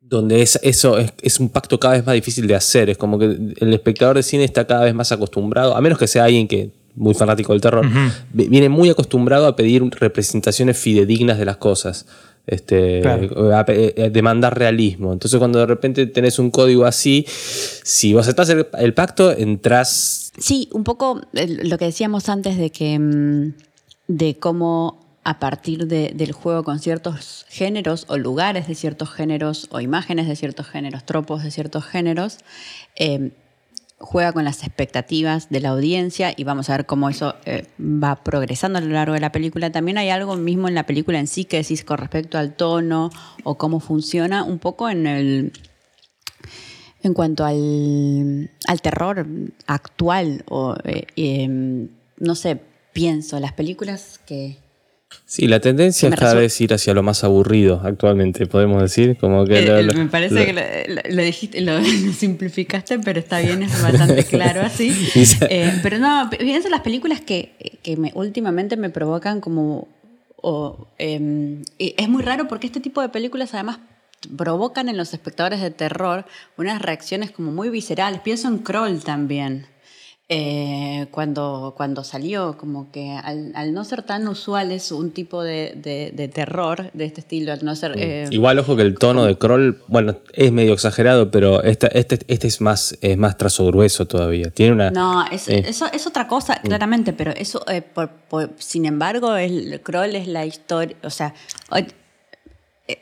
donde 0.00 0.40
es, 0.42 0.58
eso 0.62 0.98
es, 0.98 1.38
un 1.40 1.50
pacto 1.50 1.78
cada 1.78 1.94
vez 1.94 2.06
más 2.06 2.14
difícil 2.14 2.46
de 2.46 2.54
hacer. 2.54 2.88
Es 2.88 2.96
como 2.96 3.18
que 3.18 3.26
el 3.26 3.72
espectador 3.74 4.16
de 4.16 4.22
cine 4.22 4.44
está 4.44 4.66
cada 4.66 4.84
vez 4.84 4.94
más 4.94 5.12
acostumbrado, 5.12 5.76
a 5.76 5.80
menos 5.80 5.98
que 5.98 6.06
sea 6.06 6.24
alguien 6.24 6.48
que 6.48 6.70
muy 6.98 7.14
fanático 7.14 7.52
del 7.52 7.60
terror, 7.60 7.86
viene 8.32 8.68
muy 8.68 8.90
acostumbrado 8.90 9.46
a 9.46 9.56
pedir 9.56 9.82
representaciones 9.98 10.76
fidedignas 10.76 11.38
de 11.38 11.44
las 11.44 11.56
cosas 11.56 12.06
este, 12.48 13.02
eh, 13.02 14.10
demandar 14.10 14.58
realismo. 14.58 15.12
Entonces, 15.12 15.38
cuando 15.38 15.58
de 15.58 15.66
repente 15.66 16.06
tenés 16.06 16.38
un 16.38 16.50
código 16.50 16.86
así, 16.86 17.26
si 17.28 18.14
vos 18.14 18.22
aceptás 18.22 18.48
el, 18.48 18.94
pacto, 18.94 19.32
entras. 19.32 20.32
Sí, 20.38 20.68
un 20.72 20.82
poco 20.82 21.20
lo 21.32 21.78
que 21.78 21.84
decíamos 21.84 22.28
antes 22.28 22.56
de 22.56 22.70
que. 22.70 22.98
Mm, 22.98 23.52
de 24.08 24.38
cómo 24.38 25.06
a 25.22 25.38
partir 25.38 25.86
del 25.86 26.32
juego 26.32 26.64
con 26.64 26.78
ciertos 26.78 27.44
géneros 27.50 28.06
o 28.08 28.16
lugares 28.16 28.66
de 28.66 28.74
ciertos 28.74 29.10
géneros 29.10 29.68
o 29.70 29.80
imágenes 29.80 30.26
de 30.26 30.34
ciertos 30.34 30.66
géneros, 30.66 31.04
tropos 31.04 31.42
de 31.42 31.50
ciertos 31.50 31.84
géneros, 31.84 32.38
eh, 32.96 33.32
juega 34.00 34.32
con 34.32 34.44
las 34.44 34.62
expectativas 34.62 35.50
de 35.50 35.60
la 35.60 35.70
audiencia 35.70 36.32
y 36.36 36.44
vamos 36.44 36.70
a 36.70 36.76
ver 36.76 36.86
cómo 36.86 37.08
eso 37.08 37.34
eh, 37.44 37.66
va 37.80 38.22
progresando 38.22 38.78
a 38.78 38.82
lo 38.82 38.92
largo 38.92 39.14
de 39.14 39.20
la 39.20 39.32
película. 39.32 39.70
También 39.70 39.98
hay 39.98 40.10
algo 40.10 40.36
mismo 40.36 40.68
en 40.68 40.74
la 40.74 40.86
película 40.86 41.18
en 41.18 41.26
sí 41.26 41.44
que 41.44 41.58
decís 41.58 41.84
con 41.84 41.98
respecto 41.98 42.38
al 42.38 42.54
tono 42.54 43.10
o 43.44 43.56
cómo 43.56 43.80
funciona, 43.80 44.44
un 44.44 44.58
poco 44.58 44.88
en 44.88 45.06
el 45.06 45.52
en 47.02 47.14
cuanto 47.14 47.44
al, 47.44 48.50
terror 48.82 49.26
actual 49.66 50.44
o 50.48 50.76
eh, 50.84 51.06
em, 51.16 51.88
no 52.18 52.34
sé, 52.34 52.60
pienso, 52.92 53.38
las 53.38 53.52
películas 53.52 54.20
que 54.26 54.58
Sí, 55.24 55.46
la 55.46 55.60
tendencia 55.60 56.08
es 56.08 56.14
cada 56.14 56.34
vez 56.34 56.58
ir 56.60 56.72
hacia 56.72 56.94
lo 56.94 57.02
más 57.02 57.22
aburrido 57.22 57.82
actualmente, 57.84 58.46
podemos 58.46 58.80
decir. 58.80 59.18
Como 59.18 59.44
que 59.44 59.58
eh, 59.58 59.82
me 59.94 60.06
parece 60.06 60.46
que 60.46 61.02
lo, 61.10 61.22
dijiste, 61.22 61.60
lo, 61.62 61.82
simplificaste, 61.84 62.98
pero 62.98 63.20
está 63.20 63.40
bien, 63.40 63.62
es 63.62 63.82
bastante 63.82 64.24
claro 64.30 64.62
así. 64.62 64.90
Eh, 65.50 65.80
pero 65.82 65.98
no, 65.98 66.30
fíjense 66.30 66.70
las 66.70 66.80
películas 66.80 67.20
que, 67.20 67.78
que 67.82 67.96
me, 67.96 68.10
últimamente 68.14 68.76
me 68.76 68.90
provocan 68.90 69.40
como... 69.40 69.88
Em, 70.98 71.62
es 71.78 72.08
muy 72.08 72.22
raro 72.22 72.48
porque 72.48 72.66
este 72.66 72.80
tipo 72.80 73.02
de 73.02 73.08
películas 73.08 73.52
además 73.52 73.80
provocan 74.36 74.88
en 74.88 74.96
los 74.96 75.12
espectadores 75.12 75.60
de 75.60 75.70
terror 75.70 76.24
unas 76.56 76.80
reacciones 76.80 77.30
como 77.30 77.52
muy 77.52 77.70
viscerales. 77.70 78.20
Pienso 78.20 78.48
en 78.48 78.58
Kroll 78.58 79.02
también. 79.02 79.66
Eh, 80.30 81.06
cuando, 81.10 81.72
cuando 81.74 82.04
salió, 82.04 82.58
como 82.58 82.92
que 82.92 83.12
al, 83.12 83.72
no 83.72 83.82
ser 83.84 84.02
tan 84.02 84.28
usual 84.28 84.72
es 84.72 84.92
un 84.92 85.10
tipo 85.10 85.42
de, 85.42 86.30
terror 86.34 86.90
de 86.92 87.06
este 87.06 87.22
estilo, 87.22 87.50
al 87.50 87.64
no 87.64 87.74
ser... 87.74 87.94
Eh, 87.96 88.26
Igual, 88.30 88.58
ojo 88.58 88.76
que 88.76 88.82
el 88.82 88.98
tono 88.98 89.24
de 89.24 89.38
Kroll, 89.38 89.80
bueno, 89.86 90.18
es 90.34 90.52
medio 90.52 90.74
exagerado, 90.74 91.30
pero 91.30 91.62
este, 91.62 91.98
este, 91.98 92.18
este 92.28 92.46
es, 92.46 92.60
más, 92.60 92.98
es 93.00 93.16
más 93.16 93.38
trazo 93.38 93.64
grueso 93.68 94.06
todavía. 94.06 94.50
Tiene 94.50 94.72
una... 94.72 94.90
No, 94.90 95.24
es, 95.32 95.48
eh, 95.48 95.64
eso 95.66 95.86
es 95.90 96.06
otra 96.06 96.28
cosa, 96.28 96.60
claramente, 96.60 97.14
pero 97.14 97.30
eso, 97.30 97.64
sin 98.58 98.84
embargo, 98.84 99.34
el 99.34 99.80
Kroll 99.82 100.14
es 100.14 100.28
la 100.28 100.44
historia, 100.44 100.96
o 101.04 101.10
sea... 101.10 101.32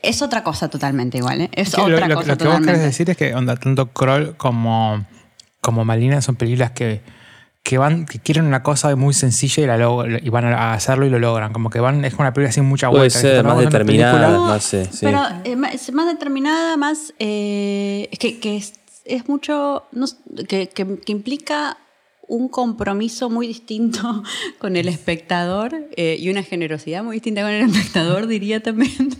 Es 0.01 0.21
otra 0.21 0.43
cosa 0.43 0.69
totalmente 0.69 1.17
igual, 1.17 1.49
Es 1.51 1.77
otra 1.77 2.07
lo, 2.07 2.15
cosa 2.15 2.31
lo 2.31 2.37
que 2.37 2.47
vos 2.47 2.59
querés 2.59 2.81
decir 2.81 3.09
es 3.09 3.17
que 3.17 3.35
onda, 3.35 3.57
tanto 3.57 3.87
Kroll 3.87 4.35
como, 4.37 5.05
como 5.59 5.83
Malina 5.83 6.21
son 6.21 6.35
películas 6.37 6.71
que 6.71 7.01
que 7.67 7.77
van, 7.77 8.05
que 8.05 8.19
quieren 8.19 8.45
una 8.45 8.63
cosa 8.63 8.95
muy 8.95 9.13
sencilla 9.13 9.61
y, 9.61 9.67
la 9.67 10.19
y 10.23 10.29
van 10.29 10.45
a 10.45 10.71
hacerlo 10.71 11.05
y 11.05 11.09
lo 11.09 11.19
logran. 11.19 11.51
Como 11.51 11.69
que 11.69 11.81
van, 11.81 12.05
es 12.05 12.13
una 12.13 12.31
película 12.31 12.53
sin 12.53 12.63
mucha 12.63 12.87
vuelta. 12.87 13.19
Puede 13.19 13.33
ser 13.35 13.43
más 13.43 13.59
determinada, 13.59 14.29
no, 14.29 14.59
sé. 14.61 14.89
Pero 15.01 15.21
es 15.43 15.91
más 15.91 16.07
determinada, 16.07 16.77
más. 16.77 17.13
Eh, 17.19 18.07
que, 18.21 18.39
que 18.39 18.55
es, 18.55 18.75
es, 19.03 19.27
mucho. 19.27 19.83
que, 20.47 20.69
que, 20.69 21.11
implica 21.11 21.75
un 22.27 22.49
compromiso 22.49 23.29
muy 23.29 23.47
distinto 23.47 24.23
con 24.59 24.75
el 24.75 24.87
espectador 24.87 25.87
eh, 25.95 26.17
y 26.19 26.29
una 26.29 26.43
generosidad 26.43 27.03
muy 27.03 27.15
distinta 27.15 27.41
con 27.41 27.51
el 27.51 27.69
espectador, 27.69 28.27
diría 28.27 28.61
también. 28.61 28.91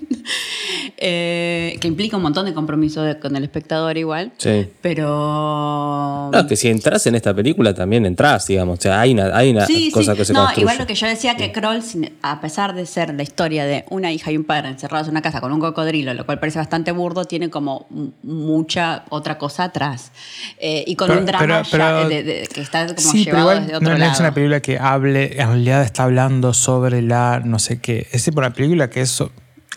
Eh, 0.99 1.77
que 1.79 1.87
implica 1.87 2.17
un 2.17 2.23
montón 2.23 2.45
de 2.45 2.53
compromiso 2.53 3.05
con 3.21 3.35
el 3.35 3.43
espectador 3.43 3.97
igual. 3.97 4.31
Sí. 4.37 4.67
Pero... 4.81 6.31
No, 6.33 6.47
que 6.47 6.55
si 6.55 6.69
entras 6.69 7.05
en 7.05 7.15
esta 7.15 7.33
película 7.35 7.73
también 7.73 8.05
entras, 8.05 8.47
digamos. 8.47 8.79
O 8.79 8.81
sea, 8.81 8.99
hay 8.99 9.11
una, 9.11 9.35
hay 9.37 9.51
una 9.51 9.67
cosa 9.93 10.15
que 10.15 10.25
se 10.25 10.33
No, 10.33 10.47
igual 10.57 10.77
lo 10.79 10.87
que 10.87 10.95
yo 10.95 11.05
decía 11.07 11.37
que 11.37 11.51
Kroll, 11.51 11.81
a 12.23 12.41
pesar 12.41 12.73
de 12.73 12.85
ser 12.85 13.13
la 13.13 13.23
historia 13.23 13.65
de 13.65 13.85
una 13.89 14.11
hija 14.11 14.31
y 14.31 14.37
un 14.37 14.43
padre 14.43 14.69
encerrados 14.69 15.07
en 15.07 15.11
una 15.11 15.21
casa 15.21 15.39
con 15.39 15.53
un 15.53 15.59
cocodrilo, 15.59 16.13
lo 16.13 16.25
cual 16.25 16.39
parece 16.39 16.57
bastante 16.57 16.91
burdo, 16.91 17.25
tiene 17.25 17.49
como 17.49 17.85
mucha 18.23 19.05
otra 19.09 19.37
cosa 19.37 19.65
atrás. 19.65 20.11
Eh, 20.57 20.83
y 20.87 20.95
con 20.95 21.11
un 21.11 21.25
drama 21.25 21.63
que 21.63 22.47
está 22.55 22.87
como 23.03 23.13
llevado 23.13 23.49
desde 23.49 23.75
otro 23.75 23.89
no, 23.89 23.97
lado. 23.97 24.11
Es 24.11 24.19
una 24.19 24.33
película 24.33 24.59
que 24.59 24.77
hable, 24.79 25.39
en 25.41 25.47
realidad 25.47 25.83
está 25.83 26.03
hablando 26.03 26.53
sobre 26.53 27.01
la 27.01 27.41
no 27.43 27.59
sé 27.59 27.79
qué. 27.79 28.07
Es 28.11 28.27
una 28.27 28.53
película 28.53 28.89
que 28.89 29.01
es 29.01 29.23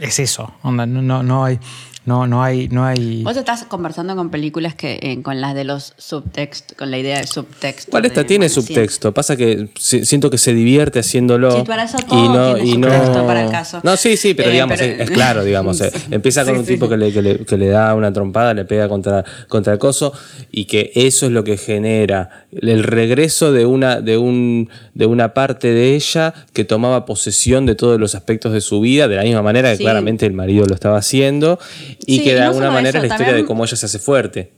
es 0.00 0.18
eso. 0.18 0.54
no, 0.64 0.86
no, 0.86 1.22
no 1.22 1.44
hay. 1.44 1.60
No, 2.06 2.26
no 2.26 2.42
hay, 2.42 2.68
no 2.68 2.84
hay. 2.86 3.22
Vos 3.22 3.36
estás 3.36 3.64
conversando 3.64 4.16
con 4.16 4.30
películas 4.30 4.74
que 4.74 4.98
eh, 5.02 5.20
con 5.22 5.40
las 5.40 5.54
de 5.54 5.64
los 5.64 5.92
subtextos, 5.98 6.74
con 6.76 6.90
la 6.90 6.98
idea 6.98 7.18
de 7.18 7.26
subtexto. 7.26 7.90
¿Cuál 7.90 8.06
esta 8.06 8.24
tiene 8.24 8.48
subtexto? 8.48 9.12
Pasa 9.12 9.36
que 9.36 9.68
siento 9.76 10.30
que 10.30 10.38
se 10.38 10.54
divierte 10.54 10.98
haciéndolo. 10.98 11.50
Sí, 11.58 11.62
para 11.66 11.84
eso 11.84 11.98
todo 11.98 12.24
y 12.24 12.28
no, 12.28 12.54
tiene 12.54 12.70
y 12.70 12.76
no... 12.78 13.26
para 13.26 13.44
el 13.44 13.50
caso. 13.50 13.80
No, 13.82 13.98
sí, 13.98 14.16
sí, 14.16 14.32
pero 14.32 14.48
eh, 14.48 14.52
digamos, 14.52 14.80
Es, 14.80 15.10
claro, 15.10 15.44
digamos. 15.44 15.80
Eh, 15.90 15.90
empieza 16.10 16.44
con 16.44 16.58
un 16.58 16.66
tipo 16.66 16.88
que 16.88 16.96
le, 16.96 17.10
que, 17.10 17.56
le, 17.56 17.68
da 17.68 17.94
una 17.94 18.12
trompada, 18.12 18.52
le 18.52 18.64
pega 18.66 18.88
contra, 18.88 19.24
contra 19.48 19.72
el 19.72 19.78
coso, 19.78 20.12
y 20.50 20.66
que 20.66 20.92
eso 20.94 21.26
es 21.26 21.32
lo 21.32 21.42
que 21.42 21.56
genera 21.56 22.46
el 22.52 22.82
regreso 22.82 23.50
de 23.50 23.64
una, 23.64 24.00
de, 24.00 24.18
un, 24.18 24.68
de 24.94 25.06
una 25.06 25.32
parte 25.32 25.68
de 25.68 25.94
ella 25.94 26.34
que 26.52 26.64
tomaba 26.64 27.06
posesión 27.06 27.64
de 27.64 27.74
todos 27.76 27.98
los 27.98 28.14
aspectos 28.14 28.52
de 28.52 28.60
su 28.60 28.80
vida, 28.80 29.08
de 29.08 29.16
la 29.16 29.22
misma 29.22 29.42
manera 29.42 29.72
que 29.72 29.78
claramente 29.78 30.26
el 30.26 30.34
marido 30.34 30.66
lo 30.66 30.74
estaba 30.74 30.98
haciendo 30.98 31.58
y 32.06 32.22
que 32.22 32.34
de 32.34 32.40
alguna 32.40 32.70
manera 32.70 32.98
es 32.98 33.08
la 33.08 33.14
historia 33.14 33.34
de 33.34 33.44
cómo 33.44 33.64
ella 33.64 33.76
se 33.76 33.86
hace 33.86 33.98
fuerte. 33.98 34.52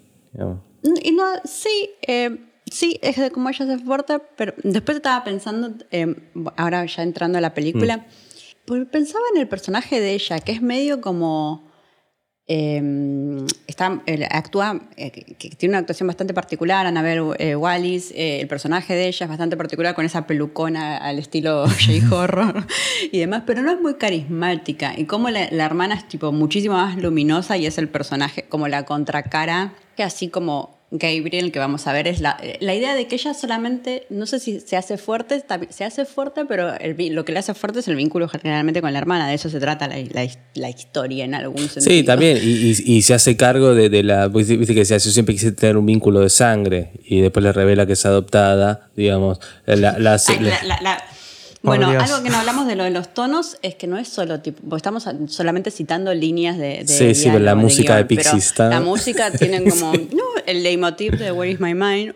Y 1.03 1.13
no, 1.13 1.25
sí, 1.45 1.91
eh, 2.07 2.39
sí, 2.71 2.99
es 3.03 3.17
de 3.17 3.31
cómo 3.31 3.49
ella 3.49 3.67
se 3.67 3.73
hace 3.73 3.85
fuerte, 3.85 4.19
pero 4.37 4.55
después 4.63 4.97
estaba 4.97 5.25
pensando, 5.25 5.73
eh, 5.91 6.15
ahora 6.57 6.85
ya 6.87 7.03
entrando 7.03 7.39
a 7.39 7.41
la 7.41 7.55
película, 7.55 8.07
mm. 8.67 8.85
pensaba 8.91 9.25
en 9.35 9.41
el 9.41 9.49
personaje 9.49 10.01
de 10.01 10.15
ella, 10.15 10.41
que 10.41 10.53
es 10.53 10.63
medio 10.63 11.01
como 11.01 11.73
Em, 12.55 13.22
está, 13.73 14.01
actúa, 14.31 14.81
eh, 14.97 15.11
que 15.11 15.51
tiene 15.51 15.73
una 15.73 15.79
actuación 15.79 16.07
bastante 16.07 16.35
particular, 16.35 16.87
Annabelle 16.87 17.35
eh, 17.39 17.57
Wallis, 17.57 18.13
eh, 18.13 18.41
el 18.41 18.49
personaje 18.49 18.95
de 18.95 19.09
ella 19.09 19.25
es 19.25 19.29
bastante 19.29 19.57
particular 19.57 19.95
con 19.95 20.05
esa 20.05 20.27
pelucona 20.27 20.99
al 20.99 21.19
estilo 21.19 21.67
J-horror 21.69 22.67
y 23.11 23.19
demás, 23.19 23.43
pero 23.47 23.63
no 23.63 23.73
es 23.73 23.81
muy 23.81 23.95
carismática. 23.95 24.93
Y 24.97 25.07
como 25.07 25.31
la, 25.31 25.49
la, 25.51 25.65
hermana 25.65 25.95
es 25.95 26.07
tipo 26.07 26.33
muchísimo 26.33 26.75
más 26.75 26.97
luminosa 26.97 27.57
y 27.57 27.67
es 27.67 27.79
el 27.79 27.89
personaje 27.89 28.45
como 28.49 28.69
la 28.69 28.85
contracara, 28.85 29.73
que 29.97 30.03
así 30.03 30.29
como 30.29 30.82
Gabriel, 30.95 31.53
que 31.53 31.59
vamos 31.59 31.87
a 31.87 31.93
ver, 31.95 32.07
es 32.07 32.21
la, 32.21 32.39
la, 32.61 32.75
idea 32.75 32.95
de 32.95 33.07
que 33.07 33.15
ella 33.15 33.33
solamente, 33.33 34.05
no 34.11 34.27
sé 34.27 34.39
si 34.39 34.61
se 34.61 34.77
hace 34.77 34.99
fuerte, 34.99 35.43
se 35.71 35.85
hace 35.85 36.05
fuerte, 36.05 36.45
pero 36.45 36.73
lo 37.11 37.25
que 37.25 37.33
le 37.33 37.39
hace 37.39 37.55
fuerte 37.55 37.79
es 37.79 37.89
el 37.89 37.97
vínculo 37.97 38.29
generalmente 38.29 38.83
con 38.83 38.93
la 38.93 38.99
hermana, 38.99 39.27
de 39.27 39.35
eso 39.35 39.49
se 39.49 39.59
trata 39.59 39.89
la, 39.89 39.97
la, 40.55 40.69
historia 40.69 41.25
en 41.25 41.35
algún 41.35 41.67
sentido. 41.69 41.97
Sí, 41.97 42.03
también, 42.03 42.39
y, 42.43 42.75
y, 42.85 43.01
se 43.01 43.15
hace 43.15 43.39
cargo 43.39 43.75
de, 43.75 43.89
de 43.89 44.03
la, 44.03 44.29
viste 44.29 44.75
que 44.75 44.85
se 44.85 44.95
hace, 44.95 45.11
siempre 45.11 45.35
quise 45.35 45.53
tener 45.53 45.79
un 45.79 45.87
vínculo 45.87 46.21
de 46.21 46.29
sangre, 46.29 46.93
y 47.07 47.23
después 47.23 47.43
le 47.43 47.53
revela 47.53 47.87
que 47.87 47.95
es 47.95 48.05
adoptada, 48.05 48.91
digamos, 48.95 49.41
la, 49.65 49.99
la 49.99 50.19
bueno, 51.63 51.89
algo 51.89 52.23
que 52.23 52.31
no 52.31 52.39
hablamos 52.39 52.67
de 52.67 52.77
lo 52.77 52.85
de 52.85 52.91
los 52.91 53.15
tonos 53.15 53.57
es 53.63 53.77
que 53.77 53.87
no 53.87 53.97
es 53.97 54.09
solo 54.09 54.41
tipo, 54.41 54.77
estamos 54.77 55.07
solamente 55.29 55.71
citando 55.71 56.13
líneas 56.13 56.59
de. 56.59 56.85
sí, 56.87 57.15
sí, 57.15 57.31
la 57.31 57.55
música 57.55 57.97
de 57.97 58.05
Pixie 58.05 58.39
está. 58.39 58.69
La 58.69 58.81
música 58.81 59.31
tiene 59.31 59.63
como 59.71 59.93
no, 59.93 60.25
el 60.47 60.63
leitmotiv 60.63 61.19
de 61.19 61.33
Where 61.33 61.53
is 61.53 61.61
My 61.61 61.75
Mind 61.75 62.13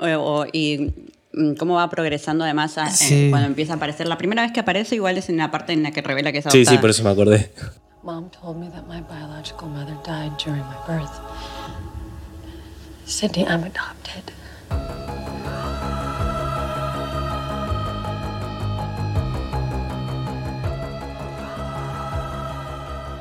y 0.53 0.93
mm, 1.33 1.55
cómo 1.55 1.75
va 1.76 1.88
progresando 1.88 2.45
además 2.45 2.75
cuando 3.31 3.47
empieza 3.47 3.75
a 3.75 3.76
aparecer. 3.76 4.09
La 4.09 4.19
primera 4.19 4.43
vez 4.43 4.53
que 4.53 4.61
aparece 4.61 4.97
igual 4.97 5.17
es 5.19 5.29
en 5.29 5.37
la 5.37 5.50
parte 5.50 5.73
en 5.73 5.83
la 5.83 5.93
que 5.93 6.03
revela 6.03 6.33
que 6.33 6.38
es 6.38 6.47
adoptada. 6.47 6.65
Sí, 6.65 6.76
sí, 6.76 6.79
por 6.79 6.91
eso 6.91 7.05
me 7.05 7.11
acordé. 7.11 7.53
Mom 8.03 8.31
told 8.31 8.57
me 8.57 8.69
that 8.71 8.87
my 8.87 9.00
biological 9.00 9.69
mother 9.69 9.97
died 10.05 10.33
during 10.38 10.62
my 10.62 10.76
birth. 10.87 11.11
Sydney, 13.05 13.45
I'm 13.45 13.65
adopted. 13.65 14.33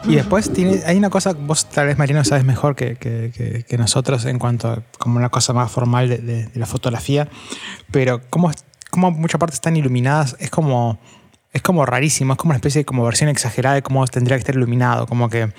Y 0.08 0.16
después 0.16 0.54
tiene, 0.54 0.82
hay 0.86 0.98
una 0.98 1.10
cosa, 1.10 1.34
vos 1.34 1.68
tal 1.70 1.88
vez 1.88 1.98
Mariano 1.98 2.24
sabes 2.24 2.44
mejor 2.46 2.76
que, 2.76 2.96
que- 2.98 3.66
nosotros 3.78 4.26
en 4.26 4.38
cuanto 4.40 4.70
a 4.70 4.84
como 5.00 5.18
una 5.18 5.30
cosa 5.30 5.52
más 5.54 5.72
formal 5.72 6.08
de 6.10 6.50
la 6.54 6.66
fotografía, 6.68 7.28
pero 7.92 8.22
como, 8.30 8.52
como 8.92 9.12
muchas 9.12 9.40
partes 9.40 9.56
están 9.56 9.76
iluminadas, 9.76 10.36
es 10.40 10.50
como, 10.52 11.00
es 11.54 11.62
como 11.62 11.86
rarísimo, 11.86 12.34
es 12.34 12.38
como 12.40 12.52
una 12.52 12.58
especie 12.58 12.82
de 12.82 12.86
como 12.86 13.04
versión 13.04 13.30
exagerada 13.30 13.76
de 13.76 13.82
cómo 13.82 14.06
tendría 14.06 14.38
que 14.38 14.42
estar 14.42 14.56
iluminado, 14.56 15.08
como 15.08 15.30
que 15.30 15.52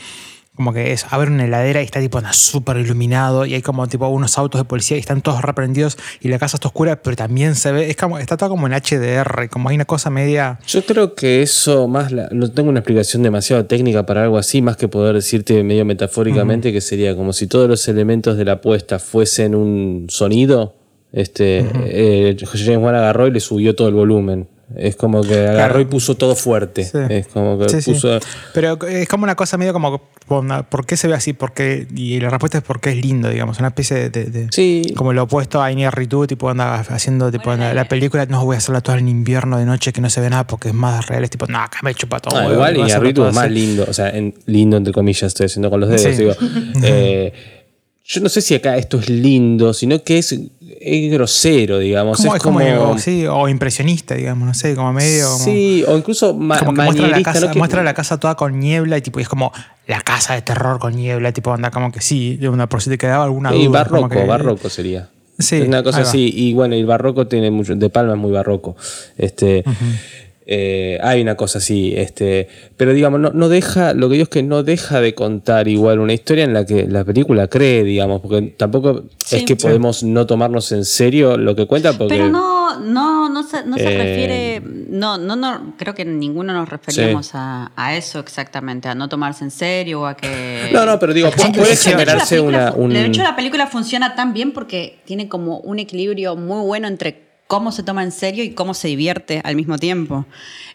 como 0.56 0.72
que 0.72 0.92
es 0.92 1.06
a 1.08 1.16
ver 1.18 1.30
una 1.30 1.44
heladera 1.44 1.82
y 1.82 1.84
está 1.84 2.00
tipo 2.00 2.20
súper 2.32 2.78
iluminado 2.78 3.46
y 3.46 3.54
hay 3.54 3.62
como 3.62 3.86
tipo 3.86 4.08
unos 4.08 4.36
autos 4.38 4.60
de 4.60 4.64
policía 4.64 4.96
y 4.96 5.00
están 5.00 5.20
todos 5.20 5.42
reprendidos 5.42 5.96
y 6.20 6.28
la 6.28 6.38
casa 6.38 6.56
está 6.56 6.68
oscura, 6.68 6.96
pero 7.02 7.14
también 7.14 7.54
se 7.54 7.70
ve, 7.72 7.88
es 7.90 7.96
como, 7.96 8.18
está 8.18 8.36
todo 8.36 8.48
como 8.50 8.66
en 8.66 8.72
HDR, 8.72 9.48
como 9.50 9.68
hay 9.68 9.76
una 9.76 9.84
cosa 9.84 10.10
media... 10.10 10.58
Yo 10.66 10.84
creo 10.84 11.14
que 11.14 11.42
eso 11.42 11.86
más 11.88 12.10
la- 12.10 12.28
no 12.32 12.50
tengo 12.50 12.70
una 12.70 12.80
explicación 12.80 13.22
demasiado 13.22 13.66
técnica 13.66 14.06
para 14.06 14.22
algo 14.24 14.38
así, 14.38 14.62
más 14.62 14.76
que 14.76 14.88
poder 14.88 15.14
decirte 15.14 15.62
medio 15.62 15.84
metafóricamente 15.84 16.72
que 16.72 16.80
sería 16.80 17.14
como 17.14 17.32
si 17.32 17.46
todos 17.46 17.68
los 17.68 17.86
elementos 17.88 18.36
de 18.36 18.44
la 18.44 18.60
puesta 18.60 18.98
fuesen 18.98 19.54
un 19.54 20.06
sonido. 20.08 20.74
Este, 21.12 21.64
eh, 21.86 22.36
James 22.52 22.78
Wan 22.78 22.94
agarró 22.94 23.26
y 23.26 23.30
le 23.30 23.40
subió 23.40 23.74
todo 23.74 23.88
el 23.88 23.94
volumen. 23.94 24.48
Es 24.74 24.96
como 24.96 25.20
que 25.22 25.34
agarró 25.46 25.54
Claro. 25.54 25.80
y 25.80 25.84
puso 25.84 26.16
todo 26.16 26.34
fuerte. 26.34 26.82
Sí. 26.84 26.98
Es 27.08 27.28
como 27.28 27.56
que 27.56 27.68
Sí, 27.68 27.80
sí. 27.82 27.92
puso. 27.92 28.18
Pero 28.52 28.76
es 28.88 29.08
como 29.08 29.22
una 29.22 29.36
cosa 29.36 29.56
medio 29.56 29.72
como, 29.72 30.02
¿por 30.26 30.86
qué 30.86 30.96
se 30.96 31.06
ve 31.06 31.14
así? 31.14 31.32
Porque, 31.34 31.86
y 31.94 32.18
la 32.18 32.30
respuesta 32.30 32.58
es 32.58 32.64
porque 32.64 32.90
es 32.90 32.96
lindo, 32.96 33.28
digamos, 33.30 33.58
una 33.60 33.68
especie 33.68 34.10
de... 34.10 34.24
de- 34.24 34.48
Sí. 34.50 34.92
Como 34.96 35.12
lo 35.12 35.22
opuesto 35.22 35.62
a 35.62 35.70
Iñárritu, 35.70 36.26
tipo 36.26 36.50
anda 36.50 36.74
haciendo 36.80 37.30
tipo 37.30 37.50
anda- 37.52 37.72
la 37.74 37.84
película, 37.86 38.26
no 38.26 38.44
voy 38.44 38.56
a 38.56 38.58
hacerla 38.58 38.80
toda 38.80 38.98
en 38.98 39.08
invierno 39.08 39.56
de 39.58 39.66
noche 39.66 39.92
que 39.92 40.00
no 40.00 40.10
se 40.10 40.20
ve 40.20 40.30
nada 40.30 40.46
porque 40.48 40.68
es 40.68 40.74
más 40.74 41.06
real, 41.06 41.22
es 41.22 41.30
tipo, 41.30 41.46
no, 41.46 41.58
acá 41.58 41.78
me 41.82 41.94
chupa 41.94 42.18
todo. 42.18 42.36
Ah, 42.36 42.40
huevo, 42.48 42.54
igual 42.54 42.74
todo 43.14 43.28
es 43.28 43.34
más 43.36 43.44
así". 43.44 43.54
lindo, 43.54 43.86
o 43.88 43.92
sea, 43.92 44.08
en- 44.10 44.34
lindo 44.46 44.76
entre 44.76 44.92
comillas 44.92 45.22
estoy 45.24 45.46
haciendo 45.46 45.70
con 45.70 45.78
los 45.80 45.88
dedos, 45.88 46.02
Sí. 46.02 46.10
digo. 46.22 46.32
Eh, 46.82 47.32
yo 48.08 48.20
no 48.20 48.28
sé 48.28 48.40
si 48.40 48.54
acá 48.54 48.76
esto 48.76 48.98
es 49.00 49.08
lindo, 49.08 49.74
sino 49.74 50.02
que 50.02 50.18
es, 50.18 50.32
es 50.80 51.12
grosero, 51.12 51.78
digamos. 51.78 52.18
Como- 52.18 52.30
es 52.34 52.36
es 52.36 52.42
como, 52.42 52.58
como, 52.60 52.90
o, 52.92 52.98
sí, 52.98 53.26
o 53.26 53.48
impresionista, 53.48 54.14
digamos, 54.14 54.46
no 54.46 54.54
sé, 54.54 54.74
como 54.76 54.92
medio... 54.92 55.26
Como, 55.28 55.44
Sí, 55.44 55.84
o 55.88 55.96
incluso 55.96 56.32
ma- 56.34 56.58
como 56.60 56.72
que 56.74 56.82
muestra 56.82 57.08
la, 57.08 57.22
casa, 57.22 57.52
muestra 57.54 57.82
la 57.82 57.94
casa 57.94 58.18
toda 58.20 58.36
con 58.36 58.60
niebla 58.60 58.96
y 58.98 59.02
tipo 59.02 59.18
y 59.18 59.22
es 59.22 59.28
como 59.28 59.52
la 59.88 60.00
casa 60.02 60.34
de 60.34 60.42
terror 60.42 60.78
con 60.78 60.94
niebla, 60.94 61.32
tipo 61.32 61.52
anda 61.52 61.70
como 61.72 61.90
que 61.90 62.00
sí, 62.00 62.36
de 62.36 62.48
una 62.48 62.68
por 62.68 62.80
si 62.80 62.90
te 62.90 62.98
quedaba 62.98 63.24
alguna 63.24 63.50
duda. 63.50 63.68
barroco, 63.70 63.96
como 64.02 64.08
que- 64.08 64.24
barroco 64.24 64.70
sería. 64.70 65.08
Sí, 65.38 65.60
una 65.60 65.82
cosa 65.82 66.00
así. 66.00 66.32
Y 66.34 66.54
bueno, 66.54 66.74
el 66.76 66.86
barroco 66.86 67.26
tiene 67.26 67.50
mucho. 67.50 67.74
De 67.76 67.90
Palma 67.90 68.14
es 68.14 68.18
muy 68.18 68.30
barroco. 68.32 68.74
Este. 69.18 69.64
Eh, 70.48 70.98
hay 71.02 71.20
una 71.22 71.34
cosa 71.34 71.58
así, 71.58 71.92
este, 71.96 72.48
pero 72.76 72.92
digamos, 72.94 73.18
no, 73.18 73.30
no 73.30 73.48
deja, 73.48 73.94
lo 73.94 74.08
que 74.08 74.12
digo 74.14 74.22
es 74.24 74.28
que 74.28 74.42
no 74.44 74.62
deja 74.62 75.00
de 75.00 75.12
contar 75.14 75.66
igual 75.66 75.98
una 75.98 76.12
historia 76.12 76.44
en 76.44 76.52
la 76.54 76.64
que 76.64 76.86
la 76.86 77.04
película 77.04 77.48
cree, 77.48 77.82
digamos, 77.82 78.20
porque 78.20 78.54
tampoco 78.56 79.02
Sí. 79.24 79.36
es 79.38 79.42
que 79.42 79.54
Sí. 79.58 79.66
podemos 79.66 80.04
no 80.04 80.24
tomarnos 80.26 80.70
en 80.70 80.84
serio 80.84 81.36
lo 81.36 81.56
que 81.56 81.66
cuenta, 81.66 81.92
porque 81.94 82.14
Pero 82.14 82.28
no, 82.30 82.78
no, 82.78 83.28
no 83.28 83.42
se, 83.42 83.64
no 83.66 83.76
se 83.76 83.82
Eh, 83.92 83.98
refiere, 83.98 84.62
no, 84.88 85.18
no, 85.18 85.34
no, 85.34 85.74
creo 85.78 85.94
que 85.94 86.04
ninguno 86.04 86.52
nos 86.52 86.68
referíamos 86.68 87.30
a, 87.34 87.72
a 87.74 87.96
eso 87.96 88.20
exactamente, 88.20 88.88
a 88.88 88.94
no 88.94 89.08
tomarse 89.08 89.42
en 89.42 89.50
serio 89.50 90.02
o 90.02 90.06
a 90.06 90.16
que... 90.16 90.70
No, 90.72 90.86
no, 90.86 90.98
pero 91.00 91.12
digo, 91.12 91.28
puede 91.32 91.50
de 91.50 91.72
hecho, 91.74 91.90
la 91.90 91.96
generarse 91.98 92.36
película 92.36 92.70
una- 92.70 92.72
un- 92.84 92.92
De 92.92 93.04
hecho, 93.04 93.22
la 93.24 93.34
película 93.34 93.66
funciona 93.66 94.14
tan 94.14 94.32
bien 94.32 94.52
porque 94.52 95.00
tiene 95.06 95.28
como 95.28 95.58
un 95.58 95.80
equilibrio 95.80 96.36
muy 96.36 96.64
bueno 96.64 96.86
entre 96.86 97.25
cómo 97.46 97.70
se 97.70 97.82
toma 97.84 98.02
en 98.02 98.10
serio 98.10 98.42
y 98.42 98.50
cómo 98.50 98.74
se 98.74 98.88
divierte 98.88 99.40
al 99.44 99.54
mismo 99.54 99.78
tiempo. 99.78 100.26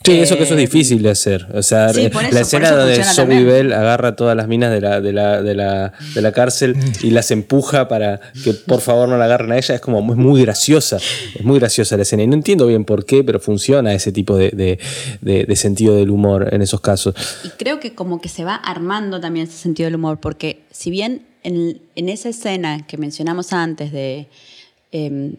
Sí, 0.06 0.14
eso 0.20 0.38
que 0.38 0.44
eso 0.44 0.54
es 0.54 0.60
Eh, 0.60 0.62
difícil 0.62 1.02
de 1.04 1.10
hacer. 1.10 1.46
O 1.54 1.62
sea, 1.62 1.90
Sí, 1.94 2.02
eh, 2.02 2.06
eso, 2.08 2.22
la 2.32 2.40
escena 2.40 2.72
donde 2.72 2.98
también. 3.16 3.46
Bell 3.46 3.74
agarra 3.74 4.16
todas 4.16 4.36
las 4.38 4.48
minas 4.48 4.72
de 4.72 4.80
la, 4.82 5.02
de, 5.02 5.12
la, 5.14 5.42
de, 5.42 5.54
la, 5.54 5.94
de 6.16 6.22
la 6.22 6.32
cárcel 6.32 6.76
y 7.04 7.10
las 7.12 7.30
empuja 7.32 7.88
para 7.90 8.20
que 8.44 8.54
por 8.54 8.80
favor 8.82 9.10
no 9.10 9.18
la 9.18 9.26
agarren 9.26 9.52
a 9.52 9.58
ella 9.58 9.76
es 9.76 9.82
como 9.82 10.02
muy, 10.02 10.16
muy 10.16 10.42
graciosa. 10.44 10.98
Es 11.36 11.44
muy 11.44 11.60
graciosa 11.60 11.98
la 11.98 12.04
escena. 12.04 12.24
Y 12.24 12.28
no 12.28 12.36
entiendo 12.36 12.66
bien 12.68 12.86
por 12.86 13.06
qué, 13.06 13.24
pero 13.24 13.40
funciona 13.42 13.94
ese 13.94 14.12
tipo 14.14 14.38
de, 14.38 14.52
de- 14.52 14.80
de- 15.22 15.44
de 15.46 15.56
sentido 15.58 15.96
del 15.98 16.10
humor 16.10 16.54
en 16.54 16.62
esos 16.62 16.80
casos. 16.82 17.14
Y 17.44 17.50
creo 17.50 17.80
que 17.82 17.94
como 17.94 18.22
que 18.22 18.30
se 18.30 18.44
va 18.46 18.56
armando 18.56 19.20
también 19.20 19.48
ese 19.48 19.58
sentido 19.58 19.88
del 19.88 19.96
humor, 19.96 20.20
porque 20.22 20.62
si 20.72 20.90
bien 20.90 21.26
en, 21.44 21.82
en 21.96 22.08
esa 22.10 22.30
escena 22.30 22.88
que 22.88 22.98
mencionamos 22.98 23.52
antes 23.52 23.92
de 23.92 24.28
em, 24.92 25.36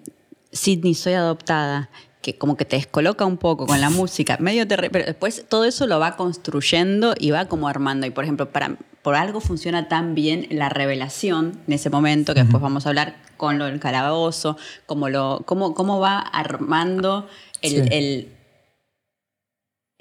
Sidney, 0.52 0.94
soy 0.94 1.14
adoptada, 1.14 1.88
que 2.20 2.36
como 2.38 2.56
que 2.56 2.64
te 2.64 2.76
descoloca 2.76 3.24
un 3.26 3.36
poco 3.38 3.66
con 3.66 3.80
la 3.80 3.90
música, 3.90 4.36
medio 4.40 4.66
terri- 4.66 4.90
pero 4.92 5.04
después 5.06 5.44
todo 5.48 5.64
eso 5.64 5.86
lo 5.86 5.98
va 5.98 6.16
construyendo 6.16 7.14
y 7.18 7.30
va 7.30 7.46
como 7.46 7.68
armando. 7.68 8.06
Y 8.06 8.10
por 8.10 8.24
ejemplo, 8.24 8.50
para, 8.50 8.76
por 9.02 9.14
algo 9.16 9.40
funciona 9.40 9.88
tan 9.88 10.14
bien 10.14 10.46
la 10.50 10.68
revelación 10.68 11.58
en 11.66 11.72
ese 11.72 11.90
momento, 11.90 12.34
que 12.34 12.42
después 12.42 12.62
vamos 12.62 12.86
a 12.86 12.90
hablar 12.90 13.16
con 13.36 13.58
lo 13.58 13.64
del 13.64 13.80
calabozo, 13.80 14.56
como 14.86 15.08
lo, 15.08 15.42
cómo, 15.46 15.74
cómo 15.74 15.98
va 15.98 16.18
armando 16.18 17.26
el, 17.60 17.70
Sí. 17.70 17.88
el 17.90 18.28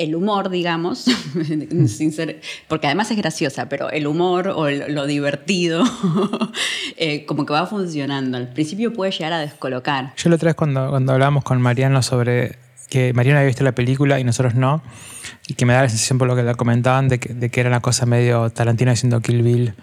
el 0.04 0.16
humor, 0.16 0.50
digamos, 0.50 1.00
sin 1.88 2.12
ser, 2.12 2.42
porque 2.68 2.88
además 2.88 3.12
es 3.12 3.18
graciosa, 3.18 3.70
pero 3.70 3.90
el 3.90 4.08
humor 4.08 4.48
o 4.50 4.68
el- 4.68 4.94
lo 4.94 5.06
divertido, 5.06 5.84
eh, 6.98 7.26
como 7.26 7.46
que 7.46 7.54
va 7.54 7.66
funcionando. 7.68 8.38
Al 8.38 8.50
principio 8.50 8.94
puede 8.94 9.12
llegar 9.12 9.34
a 9.34 9.40
descolocar. 9.40 10.14
Yo 10.18 10.30
la 10.30 10.36
otra 10.36 10.48
vez 10.50 10.56
cuando, 10.56 10.90
cuando 10.90 11.14
hablábamos 11.14 11.44
con 11.44 11.62
Mariano 11.62 12.02
sobre 12.02 12.58
que 12.90 13.14
Mariano 13.14 13.40
había 13.40 13.48
visto 13.48 13.64
la 13.64 13.72
película 13.74 14.20
y 14.20 14.24
nosotros 14.24 14.56
no, 14.56 14.82
y 15.48 15.54
que 15.54 15.66
me 15.66 15.74
da 15.74 15.84
la 15.84 15.90
sensación 15.90 16.18
por 16.18 16.28
lo 16.28 16.36
que 16.36 16.44
le 16.44 16.56
comentaban 16.56 17.08
de 17.08 17.20
que, 17.20 17.34
de 17.34 17.50
que 17.50 17.60
era 17.62 17.70
una 17.70 17.80
cosa 17.80 18.06
medio 18.06 18.50
Tarantino 18.50 18.92
haciendo 18.92 19.22
Kill 19.22 19.44
Bill, 19.44 19.74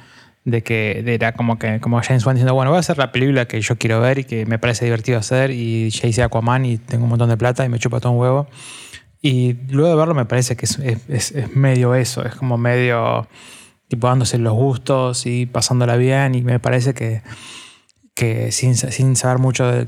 de 0.45 0.63
que 0.63 1.03
era 1.07 1.33
como 1.33 1.59
que 1.59 1.81
como 1.81 2.01
James 2.03 2.25
Wan 2.27 2.35
diciendo, 2.37 2.55
bueno, 2.55 2.71
voy 2.71 2.77
a 2.77 2.81
hacer 2.81 2.99
la 2.99 3.11
película 3.13 3.47
que 3.47 3.61
yo 3.61 3.77
quiero 3.77 4.01
ver 4.01 4.19
y 4.19 4.25
que 4.25 4.45
me 4.47 4.59
parece 4.59 4.85
divertido 4.85 5.19
hacer, 5.19 5.51
y 5.51 5.89
ya 5.91 6.07
hice 6.09 6.23
Aquaman 6.23 6.67
y 6.67 6.77
tengo 6.79 7.05
un 7.05 7.11
montón 7.11 7.29
de 7.31 7.37
plata 7.37 7.65
y 7.65 7.69
me 7.71 7.79
chupa 7.79 7.99
todo 8.01 8.13
un 8.13 8.19
huevo. 8.19 8.47
Y 9.21 9.55
luego 9.71 9.91
de 9.91 9.97
verlo 9.97 10.15
me 10.15 10.25
parece 10.27 10.57
que 10.57 10.67
es, 10.67 11.35
medio 11.55 11.95
eso, 11.95 12.25
es 12.25 12.35
como 12.35 12.57
medio 12.57 13.27
tipo 13.89 14.07
dándose 14.07 14.39
los 14.39 14.53
gustos 14.53 15.27
y 15.27 15.47
pasándola 15.47 15.97
bien 15.97 16.35
y 16.35 16.43
me 16.43 16.61
parece 16.61 16.93
que, 16.95 17.23
que 18.15 18.53
sin, 18.53 18.77
sin 18.77 19.17
saber 19.17 19.39
mucho 19.39 19.65
de, 19.67 19.87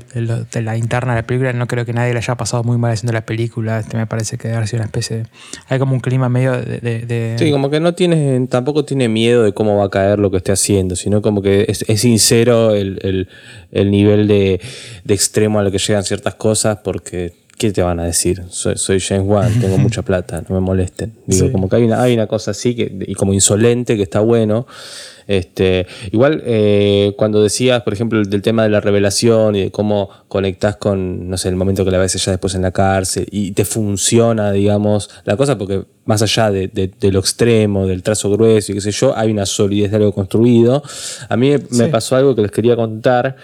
la 0.61 0.75
interna 0.75 1.13
de 1.15 1.21
la 1.21 1.27
película, 1.27 1.53
no 1.53 1.67
creo 1.67 1.85
que 1.85 1.93
nadie 1.93 2.11
le 2.11 2.17
haya 2.19 2.35
pasado 2.35 2.63
muy 2.63 2.77
mal 2.77 2.91
haciendo 2.93 3.13
la 3.13 3.25
película. 3.25 3.79
Este, 3.79 3.95
me 3.97 4.07
parece 4.07 4.37
que 4.37 4.47
debe 4.47 4.65
sido 4.67 4.79
una 4.79 4.85
especie 4.87 5.17
de... 5.17 5.23
Hay 5.67 5.79
como 5.79 5.93
un 5.93 5.99
clima 6.01 6.27
medio 6.29 6.53
de... 6.53 7.35
Sí, 7.37 7.51
como 7.51 7.69
que 7.69 7.79
no 7.79 7.93
tiene, 7.93 8.47
tampoco 8.47 8.83
tiene 8.85 9.07
miedo 9.07 9.43
de 9.43 9.53
cómo 9.53 9.77
va 9.77 9.85
a 9.85 9.89
caer 9.89 10.17
lo 10.19 10.31
que 10.31 10.37
esté 10.37 10.51
haciendo, 10.51 10.95
sino 10.95 11.21
como 11.21 11.41
que 11.41 11.65
es, 11.69 11.85
sincero 12.01 12.73
el, 12.75 12.99
el- 13.03 13.29
el 13.71 13.91
nivel 13.91 14.27
de, 14.27 14.59
de 15.05 15.13
extremo 15.13 15.59
a 15.59 15.63
lo 15.63 15.71
que 15.71 15.77
llegan 15.77 16.03
ciertas 16.03 16.35
cosas, 16.35 16.79
porque 16.83 17.33
¿qué 17.61 17.71
te 17.71 17.83
van 17.83 17.99
a 17.99 18.05
decir? 18.05 18.41
Soy, 18.49 18.75
soy 18.77 18.99
James 18.99 19.27
Wan, 19.27 19.51
tengo 19.61 19.77
mucha 19.77 20.01
plata, 20.01 20.41
no 20.49 20.55
me 20.55 20.61
molesten. 20.61 21.13
Digo, 21.27 21.45
Sí. 21.45 21.51
como 21.51 21.69
que 21.69 21.75
hay 21.75 21.83
una, 21.83 22.01
hay 22.01 22.13
una 22.15 22.25
cosa 22.27 22.51
así 22.51 22.75
que, 22.75 22.91
y 23.07 23.13
como 23.13 23.33
insolente 23.33 23.95
que 23.97 24.03
está 24.03 24.19
bueno. 24.19 24.65
Este, 25.27 25.85
igual 26.11 26.41
eh, 26.45 27.13
cuando 27.17 27.41
decías, 27.43 27.83
por 27.83 27.93
ejemplo, 27.93 28.21
del 28.23 28.41
tema 28.41 28.63
de 28.63 28.69
la 28.69 28.81
revelación 28.81 29.55
y 29.55 29.61
de 29.65 29.71
cómo 29.71 30.09
conectás 30.27 30.75
con, 30.77 31.29
no 31.29 31.37
sé, 31.37 31.47
el 31.49 31.55
momento 31.55 31.85
que 31.85 31.91
la 31.91 31.99
ves 31.99 32.15
ella 32.15 32.31
después 32.33 32.55
en 32.55 32.63
la 32.63 32.71
cárcel 32.71 33.27
y 33.31 33.51
te 33.51 33.63
funciona, 33.63 34.51
digamos, 34.51 35.09
la 35.23 35.37
cosa, 35.37 35.57
porque 35.57 35.83
más 36.05 36.21
allá 36.23 36.49
de, 36.51 36.67
de- 36.67 36.91
de 36.99 37.11
lo 37.11 37.19
extremo, 37.19 37.85
del 37.87 38.01
trazo 38.03 38.29
grueso 38.31 38.71
y 38.71 38.75
qué 38.75 38.81
sé 38.81 38.91
yo, 38.91 39.15
hay 39.15 39.31
una 39.31 39.45
solidez 39.45 39.91
de 39.91 39.97
algo 39.97 40.11
construido. 40.11 40.81
A 41.29 41.37
mí 41.37 41.53
me, 41.69 41.87
pasó 41.87 42.15
algo 42.15 42.35
que 42.35 42.41
les 42.41 42.51
quería 42.51 42.75
contar. 42.75 43.35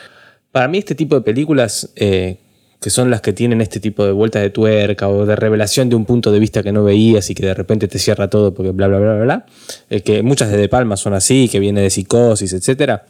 Para 0.51 0.67
mí 0.67 0.79
este 0.79 0.95
tipo 0.95 1.15
de 1.15 1.21
películas... 1.21 1.91
eh, 1.95 2.39
que 2.79 2.89
son 2.89 3.09
las 3.09 3.21
que 3.21 3.33
tienen 3.33 3.61
este 3.61 3.79
tipo 3.79 4.05
de 4.05 4.11
vueltas 4.11 4.41
de 4.41 4.49
tuerca 4.49 5.09
o 5.09 5.25
de 5.25 5.35
revelación 5.35 5.89
de 5.89 5.95
un 5.95 6.05
punto 6.05 6.31
de 6.31 6.39
vista 6.39 6.61
que 6.61 6.71
no 6.71 6.83
veías 6.83 7.29
y 7.29 7.35
que 7.35 7.45
de 7.45 7.53
repente 7.53 7.87
te 7.87 7.97
cierra 7.97 8.29
todo 8.29 8.53
porque 8.53 8.71
bla, 8.71 8.87
bla, 8.87 8.99
bla, 8.99 9.15
bla, 9.15 9.23
bla. 9.23 9.45
Eh, 9.89 10.01
que 10.01 10.21
muchas 10.21 10.51
de 10.51 10.57
De 10.57 10.69
Palma 10.69 10.97
son 10.97 11.13
así, 11.13 11.49
que 11.49 11.59
viene 11.59 11.81
de 11.81 11.89
psicosis, 11.89 12.53
etcétera. 12.53 13.05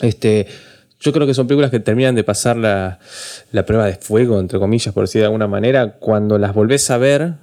Este, 0.00 0.46
yo 1.00 1.12
creo 1.12 1.26
que 1.26 1.34
son 1.34 1.46
películas 1.46 1.70
que 1.70 1.80
terminan 1.80 2.14
de 2.14 2.24
pasar 2.24 2.56
la, 2.56 2.98
la 3.52 3.64
prueba 3.64 3.86
de 3.86 3.94
fuego, 3.94 4.40
entre 4.40 4.58
comillas, 4.58 4.92
por 4.92 5.04
decir 5.04 5.20
de 5.20 5.26
alguna 5.26 5.46
manera, 5.46 5.98
cuando 5.98 6.38
las 6.38 6.54
volvés 6.54 6.90
a 6.90 6.98
ver 6.98 7.34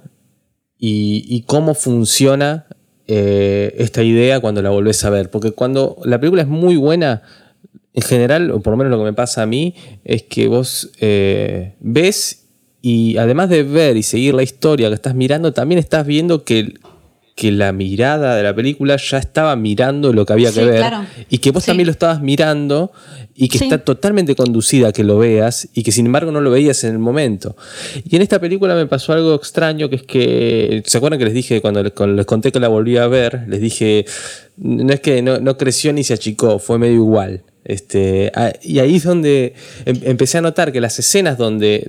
y, 0.78 1.24
y 1.28 1.42
cómo 1.42 1.74
funciona 1.74 2.66
eh, 3.08 3.74
esta 3.78 4.02
idea 4.02 4.40
cuando 4.40 4.62
la 4.62 4.70
volvés 4.70 5.04
a 5.04 5.10
ver. 5.10 5.30
Porque 5.30 5.52
cuando 5.52 5.96
la 6.04 6.18
película 6.18 6.42
es 6.42 6.48
muy 6.48 6.76
buena, 6.76 7.22
en 7.96 8.02
general, 8.02 8.50
o 8.52 8.60
por 8.60 8.72
lo 8.72 8.76
menos 8.76 8.92
lo 8.92 8.98
que 8.98 9.04
me 9.04 9.12
pasa 9.14 9.42
a 9.42 9.46
mí, 9.46 9.74
es 10.04 10.22
que 10.22 10.46
vos 10.46 10.90
eh, 11.00 11.74
ves 11.80 12.44
y 12.82 13.16
además 13.16 13.48
de 13.48 13.64
ver 13.64 13.96
y 13.96 14.04
seguir 14.04 14.34
la 14.34 14.44
historia 14.44 14.88
que 14.88 14.94
estás 14.94 15.14
mirando, 15.16 15.52
también 15.52 15.78
estás 15.80 16.06
viendo 16.06 16.44
que 16.44 16.74
que 17.34 17.52
la 17.52 17.70
mirada 17.70 18.34
de 18.34 18.42
la 18.42 18.54
película 18.54 18.96
ya 18.96 19.18
estaba 19.18 19.54
mirando 19.56 20.10
lo 20.14 20.24
que 20.24 20.32
había 20.32 20.48
que 20.54 20.60
Sí, 20.60 20.66
ver 20.66 20.78
claro. 20.78 21.04
y 21.28 21.36
que 21.36 21.50
vos 21.50 21.64
Sí. 21.64 21.66
también 21.66 21.86
lo 21.86 21.90
estabas 21.90 22.22
mirando 22.22 22.92
y 23.34 23.48
que 23.48 23.58
Sí. 23.58 23.64
está 23.64 23.76
totalmente 23.84 24.34
conducida 24.34 24.88
a 24.88 24.92
que 24.94 25.04
lo 25.04 25.18
veas 25.18 25.68
y 25.74 25.82
que 25.82 25.92
sin 25.92 26.06
embargo 26.06 26.32
no 26.32 26.40
lo 26.40 26.50
veías 26.50 26.82
en 26.84 26.92
el 26.92 26.98
momento. 26.98 27.54
Y 28.08 28.16
en 28.16 28.22
esta 28.22 28.40
película 28.40 28.74
me 28.74 28.86
pasó 28.86 29.12
algo 29.12 29.34
extraño 29.34 29.90
que 29.90 29.96
es 29.96 30.02
que, 30.04 30.82
¿se 30.86 30.96
acuerdan 30.96 31.18
que 31.18 31.26
les 31.26 31.34
dije 31.34 31.60
cuando 31.60 31.82
les, 31.82 31.92
cuando 31.92 32.16
les 32.16 32.24
conté 32.24 32.50
que 32.52 32.58
la 32.58 32.68
volví 32.68 32.96
a 32.96 33.06
ver? 33.06 33.42
Les 33.48 33.60
dije, 33.60 34.06
no 34.56 34.90
es 34.94 35.00
que 35.00 35.20
no, 35.20 35.38
no 35.38 35.58
creció 35.58 35.92
ni 35.92 36.04
se 36.04 36.14
achicó, 36.14 36.58
fue 36.58 36.78
medio 36.78 36.94
igual. 36.94 37.42
Este, 37.66 38.30
ah, 38.34 38.52
y 38.62 38.78
ahí 38.78 38.96
es 38.96 39.02
donde 39.04 39.54
em- 39.84 40.00
empecé 40.04 40.38
a 40.38 40.40
notar 40.40 40.72
que 40.72 40.80
las 40.80 40.98
escenas 40.98 41.36
donde 41.36 41.86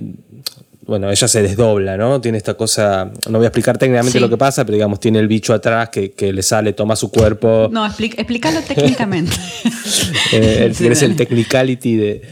bueno, 0.86 1.10
ella 1.10 1.28
se 1.28 1.42
desdobla, 1.42 1.98
¿no? 1.98 2.18
Tiene 2.22 2.38
esta 2.38 2.54
cosa, 2.54 3.10
no 3.28 3.36
voy 3.36 3.44
a 3.44 3.48
explicar 3.48 3.76
técnicamente 3.76 4.12
Sí. 4.18 4.20
lo 4.20 4.30
que 4.30 4.38
pasa, 4.38 4.64
pero 4.64 4.74
digamos, 4.76 4.98
tiene 4.98 5.18
el 5.18 5.28
bicho 5.28 5.52
atrás 5.52 5.90
que, 5.90 6.12
que 6.12 6.32
le 6.32 6.42
sale, 6.42 6.72
toma 6.72 6.96
su 6.96 7.10
cuerpo. 7.10 7.68
No, 7.70 7.84
explícalo 7.86 8.60
técnicamente. 8.62 9.32
Eh, 10.32 10.62
el, 10.64 10.74
Sí, 10.74 10.86
es 10.86 11.02
el 11.02 11.14
technicality 11.16 11.96
de. 11.96 12.22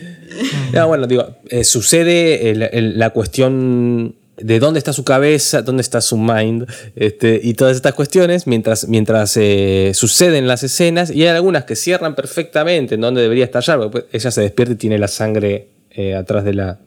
No, 0.73 0.87
bueno, 0.89 1.07
digo, 1.07 1.37
eh, 1.51 1.65
sucede 1.65 2.51
el- 2.51 2.63
el- 2.63 2.99
la 2.99 3.11
cuestión 3.11 4.15
de 4.37 4.61
dónde 4.61 4.79
está 4.79 4.93
su 4.93 5.05
cabeza, 5.05 5.63
dónde 5.63 5.81
está 5.81 6.01
su 6.01 6.17
mind, 6.17 6.67
este, 6.95 7.41
y 7.43 7.55
todas 7.55 7.77
estas 7.77 7.95
cuestiones, 7.95 8.47
mientras, 8.47 8.87
mientras 8.89 9.37
eh, 9.37 9.93
suceden 9.95 10.47
las 10.47 10.63
escenas, 10.63 11.11
y 11.11 11.23
hay 11.23 11.29
algunas 11.29 11.65
que 11.65 11.77
cierran 11.77 12.15
perfectamente 12.15 12.97
en 12.97 13.01
donde 13.01 13.23
debería 13.23 13.45
estallar, 13.45 13.79
porque 13.79 14.03
pues, 14.03 14.05
ella 14.13 14.31
se 14.31 14.43
despierta 14.43 14.75
y 14.75 14.77
tiene 14.77 14.99
la 14.99 15.09
sangre 15.09 15.69
eh, 15.91 16.15
atrás 16.15 16.45
de 16.45 16.55
la. 16.55 16.79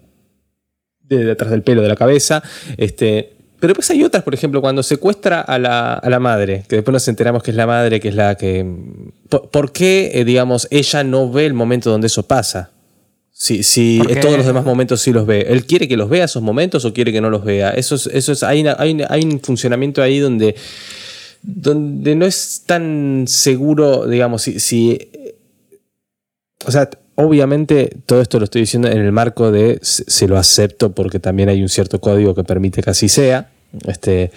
detrás 1.04 1.50
del 1.50 1.64
pelo 1.64 1.82
de 1.82 1.88
la 1.88 1.96
cabeza. 1.96 2.44
Este, 2.78 3.34
pero 3.60 3.72
después 3.72 3.90
hay 3.90 4.04
otras, 4.04 4.24
por 4.24 4.34
ejemplo, 4.34 4.62
cuando 4.62 4.84
secuestra 4.84 5.42
a 5.42 5.60
la, 5.60 5.94
a 5.94 6.10
la 6.10 6.20
madre, 6.20 6.64
que 6.68 6.78
después 6.78 6.94
nos 6.94 7.08
enteramos 7.08 7.44
que 7.44 7.52
es 7.52 7.58
la 7.58 7.68
madre, 7.68 8.00
que 8.00 8.10
es 8.10 8.16
la 8.16 8.36
que... 8.36 8.66
¿Por, 9.28 9.50
por 9.50 9.72
qué, 9.74 10.12
eh, 10.14 10.24
digamos, 10.24 10.68
ella 10.72 11.04
no 11.04 11.30
ve 11.30 11.46
el 11.46 11.54
momento 11.54 11.90
donde 11.90 12.08
eso 12.08 12.24
pasa? 12.24 12.72
Si, 13.42 13.64
si 13.64 14.00
Porque- 14.00 14.18
todos 14.18 14.36
los 14.36 14.46
demás 14.46 14.66
momentos 14.66 15.00
sí 15.02 15.14
los 15.14 15.26
ve. 15.26 15.46
¿Él 15.48 15.66
quiere 15.66 15.88
que 15.88 15.96
los 15.96 16.10
vea 16.10 16.26
esos 16.26 16.44
momentos 16.44 16.84
o 16.84 16.92
quiere 16.94 17.14
que 17.14 17.22
no 17.22 17.30
los 17.30 17.46
vea? 17.46 17.70
Eso 17.72 17.96
es, 17.96 18.08
eso 18.08 18.34
es, 18.34 18.44
hay, 18.44 18.60
una- 18.60 18.76
hay, 18.78 18.92
una- 18.92 19.08
hay 19.10 19.24
un 19.24 19.40
funcionamiento 19.40 20.02
ahí 20.02 20.20
donde, 20.20 20.56
donde 21.42 22.16
no 22.16 22.26
es 22.26 22.64
tan 22.66 23.24
seguro, 23.30 24.08
digamos, 24.08 24.42
si, 24.42 24.60
si 24.60 25.10
o 26.66 26.72
sea, 26.72 26.90
obviamente 27.16 27.90
todo 28.06 28.22
esto 28.22 28.40
lo 28.40 28.44
estoy 28.44 28.62
diciendo 28.62 28.90
en 28.90 28.98
el 28.98 29.12
marco 29.14 29.52
de 29.54 29.80
se 29.82 30.04
se 30.12 30.28
lo 30.28 30.38
acepto 30.38 30.92
porque 30.92 31.20
también 31.20 31.48
hay 31.48 31.62
un 31.62 31.70
cierto 31.70 32.02
código 32.02 32.36
que 32.36 32.44
permite 32.44 32.82
que 32.84 32.90
así 32.90 33.08
sea. 33.08 33.50
Este, 33.86 34.32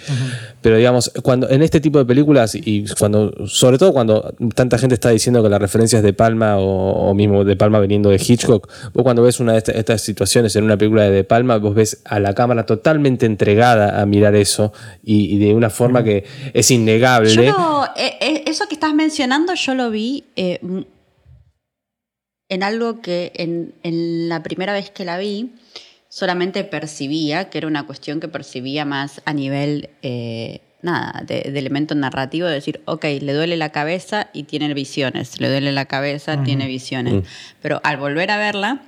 Pero 0.61 0.77
digamos, 0.77 1.11
cuando 1.23 1.49
en 1.49 1.63
este 1.63 1.81
tipo 1.81 1.97
de 1.97 2.05
películas, 2.05 2.53
y 2.53 2.85
cuando, 2.99 3.47
sobre 3.47 3.79
todo 3.79 3.91
cuando 3.91 4.33
tanta 4.53 4.77
gente 4.77 4.93
está 4.93 5.09
diciendo 5.09 5.41
que 5.41 5.49
la 5.49 5.57
referencia 5.57 5.97
es 5.97 6.03
de 6.03 6.13
Palma 6.13 6.59
o, 6.59 7.09
o 7.09 7.13
mismo 7.15 7.43
de 7.43 7.55
Palma 7.55 7.79
viniendo 7.79 8.09
de 8.11 8.17
Hitchcock, 8.23 8.69
vos 8.93 9.03
cuando 9.03 9.23
ves 9.23 9.39
una 9.39 9.53
de 9.53 9.57
esta- 9.57 9.71
estas 9.71 10.01
situaciones 10.01 10.55
en 10.55 10.65
una 10.65 10.77
película 10.77 11.03
de 11.05 11.09
De 11.11 11.23
Palma, 11.23 11.57
vos 11.57 11.73
ves 11.73 12.01
a 12.05 12.19
la 12.19 12.35
cámara 12.35 12.67
totalmente 12.67 13.25
entregada 13.25 13.99
a 13.99 14.05
mirar 14.05 14.35
eso 14.35 14.71
y, 15.03 15.33
y 15.33 15.39
de 15.39 15.55
una 15.55 15.71
forma 15.71 16.03
que 16.03 16.25
es 16.53 16.69
innegable. 16.69 17.33
Yo 17.33 17.41
lo- 17.43 17.85
eh, 17.95 18.13
eh, 18.21 18.43
eso 18.45 18.67
que 18.67 18.75
estás 18.75 18.93
mencionando, 18.93 19.55
yo 19.55 19.73
lo 19.73 19.89
vi 19.89 20.25
eh, 20.35 20.59
en 22.49 22.61
algo 22.63 23.01
que 23.01 23.31
en, 23.35 23.73
en 23.83 24.29
la 24.29 24.43
primera 24.43 24.73
vez 24.73 24.91
que 24.91 25.05
la 25.05 25.17
vi 25.17 25.53
solamente 26.13 26.63
percibía, 26.63 27.49
que 27.49 27.57
era 27.57 27.65
una 27.65 27.87
cuestión 27.87 28.19
que 28.19 28.27
percibía 28.27 28.85
más 28.85 29.23
a 29.25 29.33
nivel, 29.33 29.89
eh, 30.03 30.61
nada, 30.83 31.23
de, 31.25 31.49
de 31.51 31.57
elemento 31.57 31.95
narrativo, 31.95 32.45
de 32.45 32.53
decir, 32.53 32.81
ok, 32.85 33.03
le 33.19 33.33
duele 33.33 33.57
la 33.57 33.71
cabeza 33.71 34.29
y 34.31 34.43
tiene 34.43 34.71
visiones, 34.75 35.41
le 35.41 35.49
duele 35.49 35.71
la 35.71 35.85
cabeza, 35.85 36.43
tiene 36.43 36.67
visiones. 36.67 37.15
Mm. 37.15 37.21
Pero 37.63 37.81
al 37.83 37.97
volver 37.97 38.29
a 38.29 38.37
verla, 38.37 38.83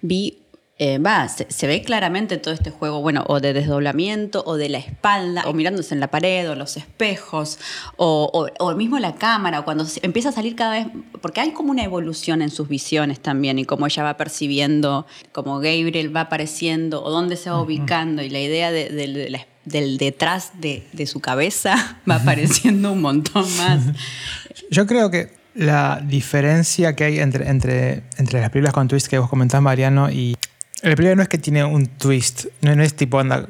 vi, 0.00 0.38
eh, 0.80 0.98
va, 0.98 1.26
se, 1.28 1.46
se 1.50 1.66
ve 1.66 1.82
claramente 1.82 2.36
todo 2.38 2.54
este 2.54 2.70
juego, 2.70 3.00
bueno, 3.02 3.24
o 3.26 3.40
de 3.40 3.52
desdoblamiento, 3.52 4.44
o 4.46 4.56
de 4.56 4.68
la 4.68 4.78
espalda, 4.78 5.42
o 5.46 5.52
mirándose 5.52 5.92
en 5.94 5.98
la 6.00 6.06
pared, 6.08 6.48
o 6.48 6.54
los 6.54 6.76
espejos, 6.76 7.58
o, 7.96 8.30
o, 8.32 8.64
o 8.64 8.74
mismo 8.76 8.98
la 9.00 9.16
cámara, 9.16 9.58
o 9.60 9.64
cuando 9.64 9.84
se- 9.86 9.98
empieza 10.04 10.28
a 10.28 10.32
salir 10.32 10.54
cada 10.54 10.70
vez, 10.72 10.86
porque 11.20 11.40
hay 11.40 11.50
como 11.50 11.72
una 11.72 11.82
evolución 11.82 12.42
en 12.42 12.50
sus 12.50 12.68
visiones 12.68 13.18
también, 13.20 13.58
y 13.58 13.64
cómo 13.64 13.86
ella 13.86 14.04
va 14.04 14.16
percibiendo, 14.16 15.06
como 15.32 15.56
Gabriel 15.56 16.14
va 16.14 16.22
apareciendo, 16.22 17.02
o 17.02 17.10
dónde 17.10 17.34
se 17.36 17.50
va 17.50 17.60
ubicando, 17.60 18.22
y 18.22 18.30
la 18.30 18.38
idea 18.40 18.70
de- 18.70 18.88
de- 18.90 19.08
de 19.08 19.30
la- 19.30 19.46
del 19.64 19.98
detrás 19.98 20.52
de, 20.60 20.86
de 20.92 21.06
su 21.06 21.20
cabeza 21.20 21.74
va 22.10 22.14
apareciendo 22.16 22.92
un 22.92 23.00
montón 23.02 23.44
más. 23.56 23.80
Yo 24.70 24.86
creo 24.86 25.10
que 25.10 25.36
la 25.54 26.00
diferencia 26.06 26.94
que 26.94 27.02
hay 27.04 27.18
entre, 27.18 27.48
entre, 27.48 28.04
entre 28.16 28.40
las 28.40 28.50
películas 28.50 28.72
con 28.74 28.86
twist 28.86 29.08
que 29.08 29.18
vos 29.18 29.28
comentás, 29.28 29.60
Mariano, 29.60 30.08
y. 30.10 30.36
La 30.82 30.94
película 30.94 31.16
no 31.16 31.22
es 31.22 31.28
que 31.28 31.38
tiene 31.38 31.64
un 31.64 31.86
twist, 31.86 32.46
no, 32.62 32.80
es 32.82 32.94
tipo, 32.94 33.18
anda, 33.18 33.46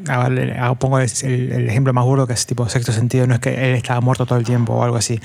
pongo 0.79 0.99
el, 0.99 1.11
el- 1.23 1.53
el 1.53 1.69
ejemplo 1.69 1.93
más 1.93 2.05
burdo 2.05 2.27
que 2.27 2.33
es 2.33 2.47
tipo 2.47 2.67
sexto 2.69 2.93
sentido, 2.93 3.27
no 3.27 3.35
es 3.35 3.41
que 3.41 3.51
él 3.51 3.75
estaba 3.77 4.01
muerto 4.01 4.25
todo 4.25 4.39
el 4.39 4.45
tiempo 4.47 4.73
o 4.75 4.83
algo 4.83 4.97
así. 4.97 5.21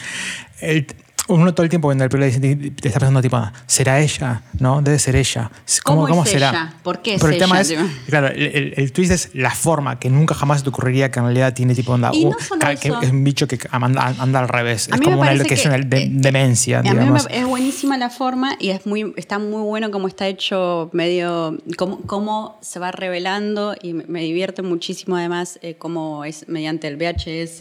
El- 0.59 0.85
uno 1.27 1.53
todo 1.53 1.63
el 1.63 1.69
tiempo 1.69 1.87
viendo 1.87 2.03
la 2.05 2.09
película 2.09 2.39
te 2.41 2.87
está 2.87 2.99
pensando 2.99 3.21
tipo, 3.21 3.41
¿será 3.65 3.99
ella? 4.01 4.41
¿No? 4.59 4.81
Debe 4.81 4.99
ser 4.99 5.15
ella. 5.15 5.49
¿Cómo, 5.83 6.07
¿Cómo 6.07 6.23
es 6.23 6.29
será? 6.31 6.49
ella? 6.49 6.73
¿Por 6.83 7.01
qué 7.01 7.15
es 7.15 7.21
Pero 7.21 7.33
el 7.33 7.39
tema 7.39 7.61
ella, 7.61 7.61
es, 7.61 7.67
tipo? 7.69 7.83
claro, 8.07 8.27
el, 8.27 8.41
el- 8.41 8.73
el 8.77 8.91
twist 8.91 9.11
es 9.11 9.29
la 9.33 9.51
forma 9.51 9.99
que 9.99 10.09
nunca 10.09 10.35
jamás 10.35 10.63
te 10.63 10.69
ocurriría 10.69 11.11
que 11.11 11.19
en 11.19 11.25
realidad 11.25 11.53
tiene 11.53 11.75
tipo 11.75 11.93
onda, 11.93 12.11
Y 12.13 12.25
uh, 12.25 12.33
que 12.79 12.87
es 12.89 13.11
un 13.11 13.23
bicho 13.23 13.47
que 13.47 13.57
anda, 13.71 14.13
anda 14.19 14.39
al 14.39 14.47
revés. 14.49 14.89
A 14.91 14.95
es 14.95 15.01
como 15.01 15.21
una 15.21 15.33
que 15.43 15.53
es 15.53 15.65
una 15.65 15.77
de- 15.77 16.03
eh, 16.03 16.09
demencia, 16.11 16.79
A 16.79 16.83
mí 16.83 16.89
me- 16.89 16.99
digamos. 16.99 17.27
es 17.29 17.45
buenísima 17.45 17.97
la 17.97 18.09
forma 18.09 18.55
y 18.59 18.69
es 18.69 18.85
muy, 18.85 19.13
está 19.17 19.39
muy 19.39 19.61
bueno 19.61 19.91
cómo 19.91 20.07
está 20.07 20.27
hecho 20.27 20.89
medio, 20.93 21.57
cómo, 21.77 22.01
cómo 22.01 22.57
se 22.61 22.79
va 22.79 22.91
revelando 22.91 23.75
y 23.81 23.93
me, 23.93 24.03
me 24.07 24.21
divierte 24.21 24.61
muchísimo 24.61 25.15
además 25.15 25.59
eh, 25.61 25.75
cómo 25.77 26.25
es 26.25 26.47
mediante 26.47 26.87
el 26.87 26.97
VHS 26.97 27.59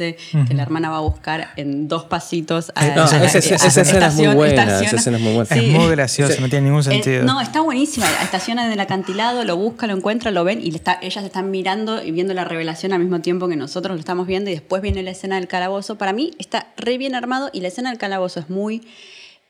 que 0.48 0.54
la 0.54 0.62
hermana 0.62 0.90
va 0.90 0.96
a 0.98 1.00
buscar 1.00 1.50
en 1.56 1.88
dos 1.88 2.04
pasitos 2.04 2.72
a, 2.74 2.86
Eh, 2.86 2.92
no, 2.96 3.02
a- 3.02 3.04
a- 3.06 3.51
esa- 3.56 3.80
escena 3.82 4.06
es 4.08 4.14
muy 4.14 4.26
buena, 4.28 4.62
estaciona. 4.62 4.86
esa 4.86 4.96
escena 4.96 5.16
es 5.18 5.22
muy 5.22 5.32
buena. 5.34 5.48
Es 5.56 5.66
muy 5.68 5.90
gracioso, 5.90 6.40
no 6.40 6.48
tiene 6.48 6.64
ningún 6.66 6.80
Eh, 6.80 6.84
sentido. 6.84 7.24
no, 7.24 7.40
está 7.40 7.60
buenísima. 7.60 8.06
Estaciona 8.22 8.66
en 8.66 8.72
el 8.72 8.80
acantilado, 8.80 9.44
lo 9.44 9.56
busca, 9.56 9.86
lo 9.86 9.94
encuentra, 9.96 10.30
lo 10.30 10.44
ven 10.44 10.60
y 10.60 10.70
le 10.70 10.76
está, 10.76 10.98
ellas 11.02 11.24
están 11.24 11.50
mirando 11.50 12.02
y 12.04 12.10
viendo 12.10 12.34
la 12.34 12.44
revelación 12.44 12.92
al 12.92 13.00
mismo 13.00 13.20
tiempo 13.20 13.48
que 13.48 13.56
nosotros 13.56 13.94
lo 13.96 14.00
estamos 14.00 14.26
viendo 14.26 14.50
y 14.50 14.54
después 14.54 14.82
viene 14.82 15.02
la 15.02 15.10
escena 15.10 15.36
del 15.36 15.48
calabozo. 15.48 15.96
Para 15.98 16.12
mí 16.12 16.32
está 16.38 16.68
re 16.76 16.98
bien 16.98 17.14
armado 17.14 17.50
y 17.52 17.60
la 17.60 17.68
escena 17.68 17.90
del 17.90 17.98
calabozo 17.98 18.40
es 18.40 18.50
muy... 18.50 18.82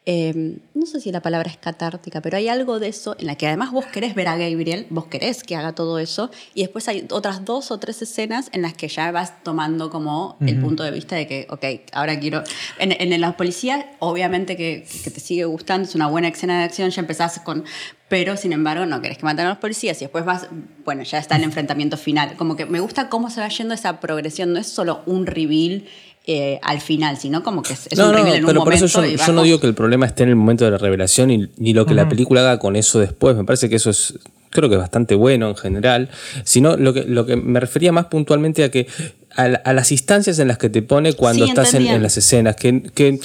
eh, 0.05 0.59
no 0.75 0.87
sé 0.87 1.01
si 1.01 1.13
la 1.13 1.21
palabra 1.21 1.49
es 1.49 1.57
catártica, 1.57 2.21
pero 2.21 2.37
hay 2.37 2.49
algo 2.49 2.81
de 2.81 2.89
eso 2.89 3.15
en 3.19 3.27
la 3.27 3.37
que 3.37 3.47
además 3.47 3.71
vos 3.71 3.87
querés 3.87 4.15
ver 4.15 4.27
a 4.27 4.37
Gabriel, 4.37 4.87
vos 4.91 5.07
querés 5.07 5.45
que 5.45 5.55
haga 5.55 5.75
todo 5.75 5.99
eso, 6.01 6.31
y 6.55 6.63
después 6.63 6.89
hay 6.89 7.07
otras 7.11 7.45
dos 7.45 7.71
o 7.71 7.79
tres 7.79 8.03
escenas 8.03 8.49
en 8.53 8.63
las 8.63 8.75
que 8.75 8.89
ya 8.89 9.13
vas 9.13 9.43
tomando 9.45 9.91
como 9.91 10.37
el 10.41 10.61
punto 10.61 10.83
de 10.83 10.91
vista 10.91 11.15
de 11.15 11.27
que, 11.27 11.47
ok, 11.51 11.65
ahora 11.93 12.19
quiero... 12.19 12.43
En, 12.79 12.93
en 12.93 13.21
la 13.21 13.37
policía, 13.37 13.93
obviamente 14.01 14.57
que, 14.57 14.85
que 15.05 15.11
te 15.11 15.21
sigue 15.21 15.45
gustando, 15.45 15.87
es 15.87 15.95
una 15.95 16.09
buena 16.09 16.29
escena 16.29 16.59
de 16.59 16.65
acción, 16.65 16.91
ya 16.91 17.01
empezás 17.01 17.39
con... 17.41 17.65
Pero, 18.09 18.37
sin 18.37 18.53
embargo, 18.53 18.85
no 18.85 19.01
querés 19.01 19.17
que 19.17 19.25
maten 19.25 19.47
a 19.47 19.51
los 19.51 19.59
policías 19.59 19.97
y 20.03 20.05
después 20.05 20.27
vas, 20.27 20.49
bueno, 20.85 21.03
ya 21.03 21.17
está 21.17 21.37
el 21.37 21.45
enfrentamiento 21.45 21.97
final. 21.97 22.37
Como 22.37 22.57
que 22.57 22.67
me 22.67 22.79
gusta 22.81 23.09
cómo 23.09 23.31
se 23.31 23.41
va 23.41 23.49
yendo 23.49 23.73
esa 23.73 24.01
progresión, 24.01 24.53
no 24.53 24.59
es 24.59 24.67
solo 24.67 25.01
un 25.07 25.25
reveal 25.25 25.87
eh, 26.27 26.59
al 26.63 26.81
final, 26.81 27.17
sino 27.17 27.43
como 27.43 27.63
que 27.63 27.73
es, 27.73 27.89
es 27.91 27.99
no, 27.99 28.07
un 28.07 28.13
no, 28.13 28.19
en 28.19 28.25
pero 28.25 28.39
un 28.61 28.65
por 28.65 28.65
momento. 28.65 28.85
eso 28.85 29.05
yo, 29.05 29.33
no 29.33 29.43
digo 29.43 29.59
que 29.61 29.67
el 29.67 29.75
problema 29.75 30.07
esté 30.07 30.23
en 30.23 30.29
el 30.31 30.37
momento 30.37 30.65
de 30.65 30.71
la 30.71 30.79
revelación 30.79 31.31
y, 31.31 31.49
ni 31.57 31.73
lo 31.73 31.85
que 31.87 31.95
la 31.95 32.09
película 32.09 32.41
haga 32.43 32.59
con 32.59 32.77
eso 32.77 32.99
después. 33.01 33.37
Me 33.37 33.45
parece 33.45 33.69
que 33.69 33.77
eso 33.77 33.91
es, 33.91 34.15
creo 34.51 34.69
que 34.69 34.77
es 34.77 34.81
bastante 34.81 35.15
bueno 35.17 35.49
en 35.49 35.57
general. 35.57 36.11
Sino 36.45 36.77
lo 36.77 36.93
que, 36.95 37.03
lo 37.05 37.27
que 37.27 37.37
me 37.37 37.59
refería 37.59 37.91
más 37.93 38.07
puntualmente 38.07 38.63
a 38.65 38.71
que 38.71 38.87
a, 39.35 39.49
la- 39.49 39.59
a 39.65 39.73
las 39.73 39.91
instancias 39.91 40.39
en 40.39 40.47
las 40.49 40.59
que 40.59 40.69
te 40.69 40.83
pone 40.83 41.15
cuando 41.15 41.45
Sí, 41.47 41.51
estás 41.51 41.73
en, 41.75 42.03
las 42.03 42.17
escenas. 42.19 42.55
Que, 42.55 42.83
que, 42.95 43.19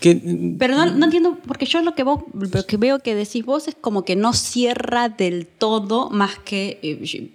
que- 0.00 0.20
Pero 0.58 0.74
no, 0.74 0.86
no 0.86 1.04
entiendo, 1.04 1.38
porque 1.46 1.66
yo 1.66 1.82
lo 1.82 1.94
que, 1.94 2.02
vos, 2.02 2.22
lo 2.34 2.64
que 2.66 2.76
veo 2.78 2.98
que 2.98 3.14
decís 3.14 3.44
vos 3.44 3.68
es 3.68 3.76
como 3.80 4.04
que 4.04 4.16
no 4.16 4.32
cierra 4.32 5.08
del 5.10 5.46
todo 5.46 6.10
más 6.10 6.38
que 6.38 6.78
eh, 6.82 7.30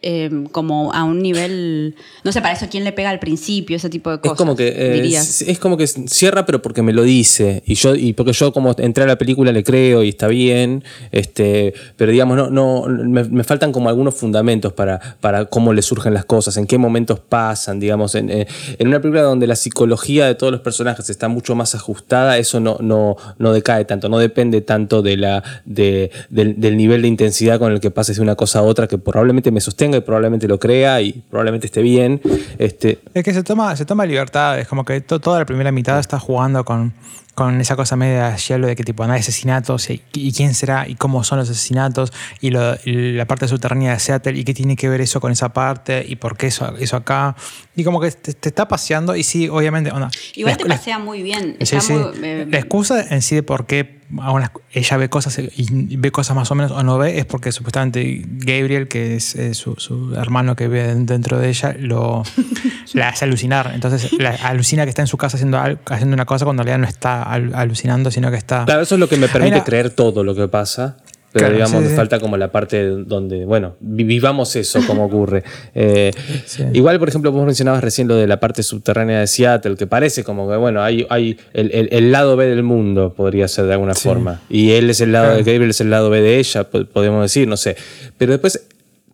eh, 0.00 0.30
como 0.52 0.92
a 0.92 1.02
un 1.02 1.20
nivel, 1.20 1.96
no 2.22 2.30
sé, 2.30 2.40
para 2.40 2.54
eso 2.54 2.66
quién 2.70 2.84
le 2.84 2.92
pega 2.92 3.10
al 3.10 3.18
principio, 3.18 3.76
ese 3.76 3.90
tipo 3.90 4.10
de 4.10 4.16
es 4.16 4.22
cosas. 4.22 4.38
como 4.38 4.54
que 4.54 4.68
eh, 4.68 5.06
es 5.16 5.58
como 5.58 5.76
que 5.76 5.86
cierra 5.86 6.46
pero 6.46 6.62
porque 6.62 6.82
me 6.82 6.92
lo 6.92 7.02
dice 7.02 7.62
y 7.66 7.74
yo 7.74 7.94
y 7.94 8.12
porque 8.12 8.32
yo 8.32 8.52
como 8.52 8.74
entré 8.78 9.04
a 9.04 9.06
la 9.06 9.18
película 9.18 9.50
le 9.50 9.64
creo 9.64 10.04
y 10.04 10.10
está 10.10 10.28
bien 10.28 10.84
este 11.10 11.74
pero 11.96 12.12
digamos 12.12 12.36
no 12.36 12.48
no 12.50 12.86
me, 12.86 13.24
me 13.24 13.42
faltan 13.44 13.72
como 13.72 13.88
algunos 13.88 14.14
fundamentos 14.14 14.72
para 14.72 15.16
para 15.20 15.46
cómo 15.46 15.72
le 15.72 15.82
surgen 15.82 16.14
las 16.14 16.24
cosas 16.24 16.56
en 16.58 16.66
qué 16.66 16.78
momentos 16.78 17.18
pasan 17.20 17.80
digamos 17.80 18.14
en, 18.14 18.30
eh, 18.30 18.46
en 18.78 18.88
una 18.88 19.00
película 19.00 19.22
donde 19.22 19.46
la 19.46 19.56
psicología 19.56 20.26
de 20.26 20.34
todos 20.34 20.52
los 20.52 20.60
personajes 20.60 21.10
está 21.10 21.28
mucho 21.28 21.54
más 21.54 21.74
ajustada 21.74 22.38
eso 22.38 22.60
no 22.60 22.76
no 22.80 23.16
no 23.38 23.52
decae 23.52 23.84
tanto 23.84 24.08
no 24.08 24.18
depende 24.18 24.60
tanto 24.60 25.02
de 25.02 25.16
la 25.16 25.42
de, 25.64 26.10
del, 26.30 26.60
del 26.60 26.76
nivel 26.76 27.02
de 27.02 27.08
intensidad 27.08 27.58
con 27.58 27.72
el 27.72 27.80
que 27.80 27.90
pases 27.90 28.16
de 28.16 28.22
una 28.22 28.36
cosa 28.36 28.60
a 28.60 28.62
otra 28.62 28.86
que 28.86 28.98
probablemente 28.98 29.50
me 29.50 29.60
sostenga 29.60 29.87
sostenga 29.88 29.98
y 29.98 30.00
probablemente 30.00 30.46
lo 30.48 30.58
crea 30.58 31.00
y 31.00 31.12
probablemente 31.30 31.66
esté 31.66 31.82
bien. 31.82 32.20
Este, 32.58 32.98
Es 33.14 33.24
que 33.24 33.32
se 33.32 33.42
toma, 33.42 33.74
se 33.76 33.84
toma 33.84 34.04
libertad, 34.06 34.58
es 34.58 34.68
como 34.68 34.84
que 34.84 35.00
to- 35.00 35.20
toda 35.20 35.38
la 35.38 35.44
primera 35.46 35.72
mitad 35.72 35.98
está 35.98 36.18
jugando 36.18 36.64
con, 36.64 36.92
con 37.38 37.60
esa 37.60 37.76
cosa 37.76 37.94
media 37.94 38.34
hielo 38.34 38.66
de 38.66 38.74
que 38.74 38.82
tipo 38.82 39.06
no 39.06 39.12
hay 39.12 39.20
asesinatos 39.20 39.90
y, 39.90 40.02
y 40.12 40.32
quién 40.32 40.54
será 40.54 40.88
y 40.88 40.96
cómo 40.96 41.22
son 41.22 41.38
los 41.38 41.48
asesinatos 41.48 42.12
y, 42.40 42.50
lo- 42.50 42.74
y 42.84 43.12
la 43.12 43.26
parte 43.26 43.46
subterránea 43.46 43.92
de 43.92 44.00
Seattle 44.00 44.36
y 44.36 44.42
qué 44.42 44.54
tiene 44.54 44.74
que 44.74 44.88
ver 44.88 45.00
eso 45.00 45.20
con 45.20 45.30
esa 45.30 45.50
parte 45.52 46.04
y 46.08 46.16
por 46.16 46.36
qué 46.36 46.48
eso, 46.48 46.74
eso 46.78 46.96
acá. 46.96 47.36
Y 47.76 47.84
como 47.84 48.00
que 48.00 48.10
te, 48.10 48.32
te 48.34 48.48
está 48.48 48.66
paseando 48.66 49.14
y 49.14 49.22
sí, 49.22 49.48
obviamente, 49.48 49.92
onda, 49.92 50.10
Igual 50.34 50.54
la- 50.54 50.56
te 50.58 50.68
la- 50.68 50.76
pasea 50.76 50.98
muy 50.98 51.22
bien. 51.22 51.54
Sí, 51.60 51.76
Está 51.76 51.80
sí. 51.80 51.92
muy, 51.92 52.10
eh, 52.24 52.46
La 52.50 52.58
excusa 52.58 53.00
en 53.08 53.22
sí 53.22 53.36
de 53.36 53.44
por 53.44 53.66
qué 53.66 53.98
una- 54.10 54.50
ella 54.72 54.96
ve 54.96 55.08
cosas 55.10 55.38
y 55.38 55.96
ve 55.98 56.10
cosas 56.10 56.34
más 56.34 56.50
o 56.50 56.54
menos 56.56 56.72
o 56.72 56.82
no 56.82 56.96
ve 56.98 57.18
es 57.18 57.26
porque 57.26 57.52
supuestamente 57.52 58.22
Gabriel, 58.26 58.88
que 58.88 59.16
es 59.16 59.36
su, 59.52 59.74
su 59.76 60.14
hermano 60.16 60.56
que 60.56 60.66
vive 60.66 60.94
dentro 60.94 61.38
de 61.38 61.50
ella, 61.50 61.76
lo 61.78 62.22
la 62.94 63.10
hace 63.10 63.26
alucinar. 63.26 63.70
Entonces 63.74 64.10
la 64.18 64.30
alucina 64.30 64.84
que 64.84 64.88
está 64.88 65.02
en 65.02 65.08
su 65.08 65.18
casa 65.18 65.36
haciendo, 65.36 65.58
haciendo 65.58 66.14
una 66.14 66.24
cosa 66.24 66.46
cuando 66.46 66.62
en 66.62 66.66
realidad 66.68 66.82
no 66.86 66.88
está 66.88 67.22
al- 67.32 67.54
alucinando, 67.54 68.10
sino 68.10 68.30
que 68.30 68.36
está... 68.36 68.64
Claro, 68.64 68.82
eso 68.82 68.94
es 68.94 68.98
lo 69.00 69.08
que 69.08 69.16
me 69.16 69.28
permite 69.28 69.56
una- 69.56 69.64
creer 69.64 69.90
todo 69.90 70.24
lo 70.24 70.34
que 70.34 70.48
pasa. 70.48 70.96
Pero 71.30 71.44
Claro, 71.48 71.56
digamos, 71.56 71.90
sí, 71.90 71.94
falta 71.94 72.20
como 72.20 72.38
la 72.38 72.50
parte 72.50 72.86
donde, 72.88 73.44
bueno, 73.44 73.76
vi- 73.80 74.04
vivamos 74.04 74.56
eso 74.56 74.80
como 74.86 75.04
ocurre. 75.04 75.44
Eh, 75.74 76.10
Sí. 76.46 76.64
Igual, 76.72 76.98
por 76.98 77.10
ejemplo, 77.10 77.30
vos 77.32 77.44
mencionabas 77.44 77.84
recién 77.84 78.08
lo 78.08 78.16
de 78.16 78.26
la 78.26 78.40
parte 78.40 78.62
subterránea 78.62 79.20
de 79.20 79.26
Seattle, 79.26 79.76
que 79.76 79.86
parece 79.86 80.24
como 80.24 80.48
que, 80.48 80.56
bueno, 80.56 80.82
hay, 80.82 81.06
hay 81.10 81.36
el, 81.52 81.70
el- 81.74 81.88
el 81.92 82.12
lado 82.12 82.34
B 82.36 82.46
del 82.46 82.62
mundo, 82.62 83.12
podría 83.14 83.46
ser 83.46 83.66
de 83.66 83.74
alguna 83.74 83.94
forma. 83.94 84.40
Y 84.48 84.70
él 84.72 84.88
es 84.88 85.02
el 85.02 85.12
lado 85.12 85.26
Claro. 85.26 85.44
de 85.44 85.52
Gabriel, 85.52 85.70
es 85.70 85.80
el 85.82 85.90
lado 85.90 86.08
B 86.08 86.22
de 86.22 86.38
ella, 86.38 86.64
po- 86.64 86.86
podemos 86.86 87.20
decir, 87.22 87.46
no 87.46 87.58
sé. 87.58 87.76
Pero 88.16 88.32
después, 88.32 88.66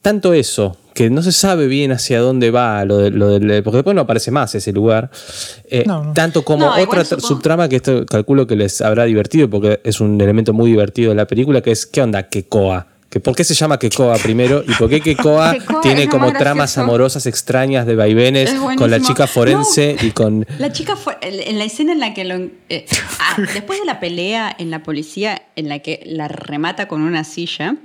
tanto 0.05 0.35
eso, 0.35 0.77
que 0.95 1.09
no 1.11 1.23
se 1.23 1.33
sabe 1.33 1.67
bien 1.67 1.91
hacia 1.91 2.21
dónde 2.21 2.51
va, 2.53 2.85
lo 2.85 2.99
de- 2.99 3.11
lo 3.11 3.31
del- 3.31 3.63
porque 3.65 3.79
después 3.79 3.97
no 3.97 4.03
aparece 4.03 4.31
más 4.31 4.55
ese 4.55 4.71
lugar. 4.73 5.11
Eh, 5.69 5.83
No, 5.87 6.05
no. 6.05 6.13
Tanto 6.13 6.45
como 6.45 6.67
No, 6.67 6.73
otra 6.81 7.05
supongo- 7.05 7.27
subtrama 7.27 7.69
que 7.69 7.77
esto 7.77 8.05
calculo 8.07 8.47
que 8.47 8.55
les 8.55 8.81
habrá 8.83 9.05
divertido 9.05 9.49
porque 9.51 9.81
es 9.83 10.01
un 10.01 10.21
elemento 10.21 10.53
muy 10.53 10.71
divertido 10.71 11.09
de 11.11 11.17
la 11.17 11.27
película 11.27 11.63
que 11.63 11.73
es 11.73 11.87
¿qué 11.87 12.03
onda 12.03 12.23
Kekoa? 12.29 12.87
Que 13.15 13.21
¿Por 13.21 13.37
qué 13.37 13.45
se 13.45 13.55
llama 13.55 13.79
Kekoa 13.79 14.17
primero? 14.19 14.65
¿Y 14.67 14.75
por 14.75 14.91
qué 14.91 15.01
Kekoa 15.01 15.55
tiene 15.83 16.09
como 16.09 16.33
tramas 16.33 16.77
amorosas 16.79 17.27
extrañas 17.27 17.87
de 17.87 17.95
vaivenes 17.95 18.51
Es 18.51 18.59
con 18.77 18.91
la 18.91 19.01
chica 19.01 19.29
forense 19.29 19.95
y 20.03 20.11
con... 20.11 20.45
La 20.59 20.73
chica 20.73 20.97
en 21.23 21.59
la 21.59 21.65
escena 21.65 21.93
en 21.93 22.01
la 22.01 22.13
que 22.13 22.25
lo 22.25 22.35
eh, 22.69 22.85
ah, 23.21 23.37
después 23.55 23.79
de 23.79 23.85
la 23.87 24.01
pelea 24.01 24.53
en 24.59 24.73
la 24.73 24.83
policía 24.83 25.43
en 25.55 25.69
la 25.69 25.79
que 25.79 26.01
la 26.07 26.27
remata 26.27 26.89
con 26.89 27.03
una 27.03 27.23
silla, 27.23 27.77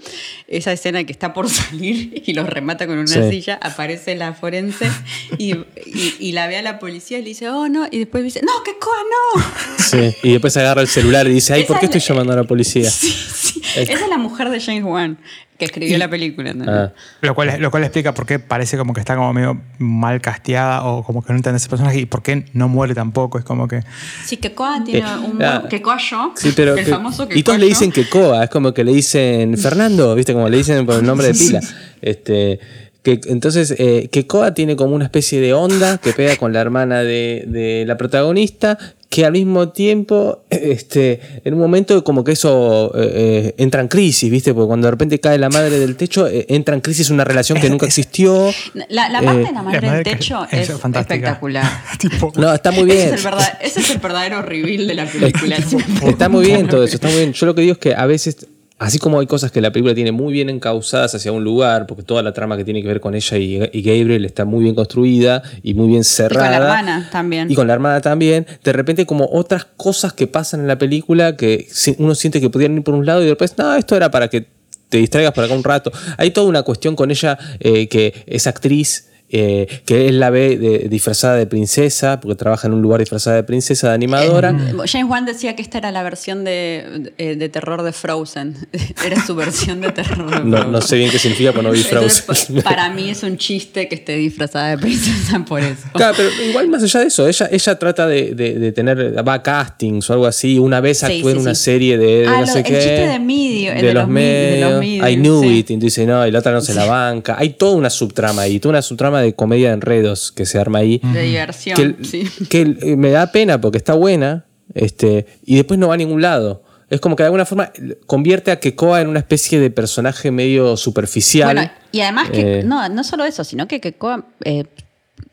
esa 0.47 0.71
escena 0.73 1.03
que 1.03 1.11
está 1.11 1.31
por 1.31 1.47
salir 1.51 2.23
y 2.25 2.33
lo 2.33 2.47
remata 2.47 2.87
con 2.87 2.97
una 2.97 3.05
Sí. 3.05 3.29
silla, 3.29 3.59
aparece 3.61 4.15
la 4.15 4.33
forense 4.33 4.89
y, 5.37 5.53
y- 5.85 6.15
y 6.17 6.31
la 6.31 6.47
ve 6.47 6.57
a 6.57 6.63
la 6.63 6.79
policía 6.79 7.19
y 7.19 7.21
le 7.21 7.27
dice, 7.29 7.49
"Oh, 7.49 7.69
no", 7.69 7.85
y 7.91 7.99
después 7.99 8.23
dice, 8.23 8.41
"No, 8.41 8.63
qué 8.65 8.71
coa, 8.79 8.97
no." 9.37 9.43
Sí, 9.77 10.15
y 10.23 10.31
después 10.31 10.57
agarra 10.57 10.81
el 10.81 10.87
celular 10.87 11.27
y 11.27 11.33
dice, 11.33 11.53
ay, 11.53 11.65
¿por 11.65 11.77
qué 11.79 11.85
es 11.85 11.95
estoy 11.95 12.01
la- 12.01 12.07
llamando 12.15 12.33
a 12.33 12.35
la 12.37 12.43
policía? 12.45 12.89
Sí, 12.99 13.11
sí. 13.11 13.61
Esa 13.75 13.93
es 13.93 14.09
la 14.09 14.17
mujer 14.17 14.49
de 14.49 14.59
James 14.59 14.83
Wan 14.83 15.18
que 15.57 15.65
escribió 15.65 15.97
la 15.97 16.09
película. 16.09 16.53
¿no? 16.53 16.65
Ah. 16.71 16.93
Lo 17.21 17.35
cual, 17.35 17.55
lo 17.59 17.69
cual 17.71 17.83
explica 17.83 18.13
por 18.13 18.25
qué 18.25 18.39
parece 18.39 18.77
como 18.77 18.93
que 18.93 18.99
está 19.01 19.15
como 19.15 19.33
medio 19.33 19.59
mal 19.77 20.21
casteada 20.21 20.83
o 20.85 21.03
como 21.03 21.21
que 21.21 21.33
no 21.33 21.37
entiende 21.37 21.57
ese 21.57 21.67
personaje 21.69 21.99
y 21.99 22.05
por 22.05 22.23
qué 22.23 22.45
no 22.53 22.67
muere 22.69 22.93
tampoco. 22.95 23.37
Es 23.39 23.43
como 23.45 23.67
que... 23.67 23.81
Sí, 24.25 24.37
que 24.37 24.53
Coa 24.53 24.81
tiene 24.83 24.99
Eh, 25.01 25.17
un 25.31 25.43
ah, 25.43 25.63
que 25.69 25.81
Coa 25.81 25.97
yo, 25.97 26.33
Sí, 26.35 26.53
pero 26.55 26.75
el 26.75 26.85
que- 26.85 26.91
famoso 26.91 27.27
y 27.29 27.43
todos 27.43 27.59
le 27.59 27.65
Kekoa 27.65 27.79
dicen 27.79 27.91
yo. 27.91 28.03
Kekoa, 28.03 28.43
es 28.45 28.49
como 28.49 28.73
que 28.73 28.83
le 28.83 28.93
dicen 28.93 29.57
Fernando, 29.57 30.15
¿viste? 30.15 30.33
Como 30.33 30.47
le 30.49 30.57
dicen 30.57 30.85
por 30.85 30.95
el 30.95 31.05
nombre 31.05 31.27
de 31.27 31.33
pila. 31.33 31.59
Este, 32.01 32.59
que, 33.03 33.19
entonces, 33.27 33.73
eh, 33.77 34.07
Kekoa 34.11 34.53
tiene 34.53 34.75
como 34.77 34.95
una 34.95 35.03
especie 35.05 35.41
de 35.41 35.53
onda 35.53 35.97
que 35.97 36.13
pega 36.13 36.35
con 36.37 36.53
la 36.53 36.61
hermana 36.61 36.99
de, 37.03 37.43
de 37.47 37.83
la 37.85 37.97
protagonista, 37.97 38.77
que 39.09 39.25
al 39.25 39.31
mismo 39.31 39.69
tiempo, 39.69 40.43
este, 40.51 41.19
en 41.43 41.55
un 41.55 41.59
momento 41.59 42.03
como 42.03 42.23
que 42.23 42.33
eso 42.33 42.91
eh, 42.95 43.11
eh, 43.15 43.55
entra 43.57 43.81
en 43.81 43.87
crisis, 43.87 44.29
¿viste? 44.29 44.53
Porque 44.53 44.67
cuando 44.67 44.85
de 44.85 44.91
repente 44.91 45.19
cae 45.19 45.39
la 45.39 45.49
madre 45.49 45.79
del 45.79 45.95
techo, 45.95 46.27
eh, 46.27 46.45
entra 46.49 46.75
en 46.75 46.81
crisis 46.81 47.09
una 47.09 47.23
relación 47.23 47.59
que 47.59 47.71
nunca 47.71 47.87
existió. 47.87 48.51
La, 48.89 49.09
la 49.09 49.19
parte 49.23 49.41
Eh, 49.41 49.45
de 49.45 49.51
la 49.51 49.51
la 49.51 49.63
madre 49.63 49.91
del 49.91 50.03
techo 50.03 50.45
es 50.51 50.69
espectacular. 50.69 51.65
tipo, 51.99 52.31
No, 52.37 52.53
está 52.53 52.71
muy 52.71 52.83
Ese 52.91 52.93
bien. 52.97 53.13
es, 53.15 53.25
el 53.25 53.31
verdad- 53.31 53.57
ese 53.61 53.79
es 53.79 53.89
el 53.89 53.97
verdadero 53.97 54.41
reveal 54.43 54.85
de 54.87 54.93
la 54.93 55.05
película. 55.11 55.57
Está 56.05 56.29
muy 56.29 56.45
bien 56.45 56.67
todo 56.67 56.83
eso, 56.83 56.93
está 56.95 57.07
muy 57.07 57.17
bien. 57.17 57.33
Yo 57.33 57.45
lo 57.47 57.55
que 57.55 57.61
digo 57.61 57.73
es 57.73 57.79
que 57.79 57.95
a 57.95 58.05
veces, 58.05 58.45
así 58.79 58.97
como 58.97 59.19
hay 59.19 59.27
cosas 59.27 59.51
que 59.51 59.61
la 59.61 59.71
película 59.71 59.93
tiene 59.93 60.11
muy 60.11 60.33
bien 60.33 60.49
encausadas 60.49 61.13
hacia 61.13 61.31
un 61.31 61.43
lugar, 61.43 61.85
porque 61.85 62.03
toda 62.03 62.23
la 62.23 62.33
trama 62.33 62.57
que 62.57 62.63
tiene 62.65 62.81
que 62.81 62.87
ver 62.87 62.99
con 62.99 63.13
ella 63.13 63.37
y, 63.37 63.59
y 63.71 63.81
Gabriel 63.81 64.25
está 64.25 64.45
muy 64.45 64.63
bien 64.63 64.73
construida 64.75 65.43
y 65.61 65.73
muy 65.73 65.87
bien 65.89 66.01
Y 66.01 66.03
cerrada. 66.05 66.45
con 66.47 66.51
la 66.51 66.57
hermana 66.57 67.09
también. 67.11 67.51
Y 67.51 67.55
con 67.55 67.67
la 67.67 67.73
hermana 67.73 68.01
también. 68.01 68.47
De 68.63 68.73
repente, 68.73 69.05
como 69.05 69.29
otras 69.31 69.65
cosas 69.77 70.13
que 70.13 70.27
pasan 70.27 70.61
en 70.61 70.67
la 70.67 70.77
película 70.77 71.35
que 71.35 71.67
uno 71.97 72.15
siente 72.15 72.41
que 72.41 72.49
podrían 72.49 72.75
ir 72.77 72.83
por 72.83 72.95
un 72.95 73.05
lado 73.05 73.21
y 73.21 73.27
después, 73.27 73.57
no, 73.57 73.75
esto 73.75 73.95
era 73.95 74.09
para 74.09 74.29
que 74.29 74.47
te 74.87 74.97
distraigas 74.97 75.33
por 75.33 75.43
acá 75.43 75.53
un 75.53 75.63
rato. 75.63 75.91
Hay 76.17 76.31
toda 76.31 76.47
una 76.47 76.63
cuestión 76.63 76.95
con 76.95 77.11
ella 77.11 77.37
eh, 77.59 77.87
que 77.87 78.23
es 78.25 78.47
actriz. 78.47 79.08
Eh, 79.31 79.67
que 79.85 80.07
él 80.07 80.19
la 80.19 80.29
ve 80.29 80.57
de- 80.57 80.89
disfrazada 80.89 81.35
de 81.35 81.45
princesa, 81.45 82.19
porque 82.19 82.35
trabaja 82.35 82.67
en 82.67 82.73
un 82.73 82.81
lugar 82.81 82.99
disfrazada 82.99 83.35
de 83.35 83.43
princesa, 83.43 83.89
de 83.89 83.93
animadora. 83.93 84.49
Eh, 84.51 84.73
James 84.87 85.09
Wan 85.09 85.25
decía 85.25 85.55
que 85.55 85.61
esta 85.61 85.77
era 85.77 85.91
la 85.91 86.01
versión 86.03 86.43
de, 86.43 87.11
de, 87.17 87.35
de 87.35 87.49
terror 87.49 87.83
de 87.83 87.91
Frozen. 87.93 88.55
Era 89.05 89.23
su 89.25 89.35
versión 89.35 89.81
de 89.81 89.91
terror 89.91 90.29
de 90.31 90.43
No, 90.49 90.57
Frozen. 90.57 90.71
no 90.71 90.81
sé 90.81 90.95
bien 90.97 91.11
qué 91.11 91.19
significa, 91.19 91.51
pero 91.51 91.63
no 91.63 91.71
vi 91.71 91.83
Frozen. 91.83 92.55
pa- 92.55 92.63
para 92.63 92.89
mí 92.89 93.09
es 93.09 93.23
un 93.23 93.37
chiste 93.37 93.87
que 93.87 93.95
esté 93.95 94.15
disfrazada 94.15 94.69
de 94.69 94.77
princesa 94.77 95.43
por 95.47 95.61
eso. 95.61 95.87
Claro, 95.93 96.15
pero 96.17 96.29
igual 96.49 96.67
más 96.69 96.83
allá 96.83 96.99
de 97.01 97.07
eso, 97.07 97.27
ella, 97.27 97.49
ella 97.51 97.79
trata 97.79 98.07
de, 98.07 98.71
tener, 98.75 99.27
va 99.27 99.33
a 99.35 99.43
castings 99.43 100.09
o 100.09 100.13
algo 100.13 100.25
así, 100.25 100.57
una 100.59 100.81
vez 100.81 100.99
Sí, 100.99 101.05
actuó 101.05 101.29
en 101.29 101.35
sí, 101.37 101.41
una 101.43 101.55
sí. 101.55 101.63
serie 101.63 101.97
de, 101.97 102.25
Ah, 102.27 102.41
no 102.41 102.47
sé 102.47 102.59
el 102.59 102.63
qué. 102.65 102.73
chiste 102.73 103.07
de 103.07 103.19
medio, 103.19 103.71
el 103.73 103.81
de, 103.81 103.93
los 103.93 104.03
los 104.03 104.09
mi- 104.09 104.21
de 104.21 104.59
los 104.61 104.79
medios. 104.79 104.79
medios, 104.79 105.09
I 105.09 105.15
knew 105.15 105.41
sí. 105.41 105.59
it. 105.59 105.69
Y 105.71 105.75
dice, 105.77 106.05
no, 106.05 106.25
y 106.27 106.31
la 106.31 106.39
otra 106.39 106.51
no 106.51 106.61
se 106.61 106.73
la 106.73 106.85
banca. 106.85 107.35
Hay 107.37 107.49
toda 107.51 107.75
una 107.75 107.89
subtrama 107.89 108.41
ahí, 108.43 108.59
toda 108.59 108.71
una 108.71 108.81
subtrama 108.81 109.18
de 109.21 109.33
comedia 109.33 109.69
de 109.69 109.75
enredos 109.75 110.31
que 110.31 110.45
se 110.45 110.59
arma 110.59 110.79
ahí. 110.79 111.01
De 111.13 111.23
diversión, 111.23 111.75
que, 111.75 112.05
sí. 112.05 112.23
que 112.49 112.61
eh, 112.81 112.95
me 112.95 113.11
da 113.11 113.31
pena 113.31 113.59
porque 113.61 113.77
está 113.77 113.93
buena 113.93 114.45
este, 114.73 115.25
y 115.45 115.55
después 115.55 115.79
no 115.79 115.87
va 115.89 115.95
a 115.95 115.97
ningún 115.97 116.21
lado. 116.21 116.63
Es 116.89 116.99
como 116.99 117.15
que 117.15 117.21
de 117.23 117.27
alguna 117.27 117.45
forma 117.45 117.71
convierte 118.07 118.49
a 118.49 118.59
Kekoa 118.59 119.01
en 119.01 119.09
una 119.09 119.19
especie 119.19 119.59
de 119.59 119.69
personaje 119.69 120.31
medio 120.31 120.75
superficial. 120.75 121.53
Bueno, 121.53 121.71
y 121.91 122.01
además 122.01 122.29
que 122.31 122.59
Eh, 122.59 122.63
no, 122.63 122.89
no 122.89 123.03
solo 123.03 123.25
eso, 123.25 123.43
sino 123.43 123.67
que 123.67 123.79
Kekoa 123.79 124.25
eh, 124.43 124.63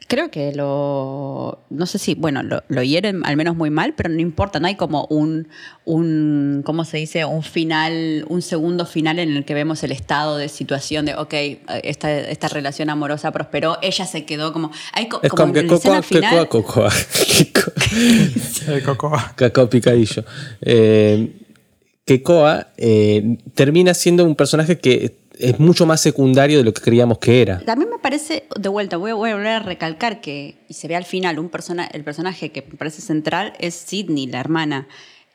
creo 0.09 0.31
que 0.31 0.53
lo 0.53 1.59
no 1.71 1.87
sé 1.87 1.99
si, 1.99 2.14
bueno, 2.14 2.42
lo, 2.42 2.62
lo 2.69 2.83
hieren 2.83 3.23
al 3.25 3.37
menos 3.37 3.57
muy 3.57 3.71
mal, 3.71 3.95
pero 3.97 4.09
no 4.09 4.21
importa, 4.21 4.61
no 4.61 4.66
hay 4.66 4.75
como 4.77 5.07
un 5.11 5.49
un 5.85 6.62
¿cómo 6.64 6.85
se 6.85 6.97
dice? 6.99 7.25
un 7.25 7.42
final, 7.42 8.25
un 8.29 8.42
segundo 8.42 8.87
final 8.87 9.19
en 9.19 9.37
el 9.37 9.45
que 9.45 9.55
vemos 9.55 9.83
el 9.85 9.92
estado 9.92 10.37
de 10.37 10.49
situación 10.49 11.07
de 11.07 11.14
ok, 11.14 11.35
esta, 11.83 12.12
esta 12.19 12.49
relación 12.49 12.90
amorosa 12.90 13.31
prosperó, 13.33 13.79
ella 13.83 14.07
se 14.07 14.25
quedó 14.25 14.53
como 14.53 14.71
hay 14.92 15.09
co- 15.09 15.21
es 15.23 15.31
como, 15.31 15.53
que 15.53 15.66
Cocoa, 15.66 16.03
final- 16.03 16.49
Cocoa, 16.49 16.88
Cocoa. 16.88 16.92
el 18.69 18.83
coco. 18.83 19.12
Cacao 19.37 19.69
Picadillo. 19.69 20.25
Eh, 20.61 21.33
Kekoa 22.05 22.69
eh, 22.77 23.38
termina 23.55 23.92
siendo 23.95 24.25
un 24.25 24.37
personaje 24.37 24.79
que 24.79 25.16
es 25.38 25.59
mucho 25.59 25.87
más 25.87 26.01
secundario 26.01 26.59
de 26.59 26.64
lo 26.64 26.72
que 26.72 26.83
creíamos 26.83 27.18
que 27.18 27.42
era. 27.42 27.61
También 27.61 27.90
me 27.90 27.99
parece, 27.99 28.44
de 28.59 28.68
vuelta, 28.68 28.96
voy 28.96 29.11
a, 29.11 29.14
volver 29.14 29.46
a 29.46 29.59
recalcar 29.61 30.20
que, 30.20 30.57
y 30.68 30.75
se 30.75 30.88
ve 30.88 30.96
al 30.96 31.05
final, 31.05 31.38
un 31.38 31.49
persona, 31.49 31.87
el 31.92 32.05
personaje 32.05 32.51
que 32.51 32.62
me 32.62 32.77
parece 32.77 33.03
central 33.03 33.53
es 33.59 33.75
Sidney, 33.75 34.27
la 34.27 34.40
hermana. 34.40 34.88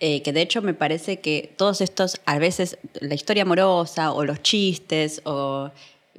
Eh, 0.04 0.24
que 0.24 0.34
de 0.34 0.42
hecho 0.42 0.64
me 0.64 0.74
parece 0.74 1.20
que 1.20 1.54
todos 1.58 1.80
estos, 1.80 2.20
a 2.26 2.40
veces, 2.40 2.80
la 3.00 3.14
historia 3.14 3.44
amorosa 3.44 4.14
o 4.14 4.26
los 4.26 4.42
chistes, 4.42 5.22
o 5.26 5.70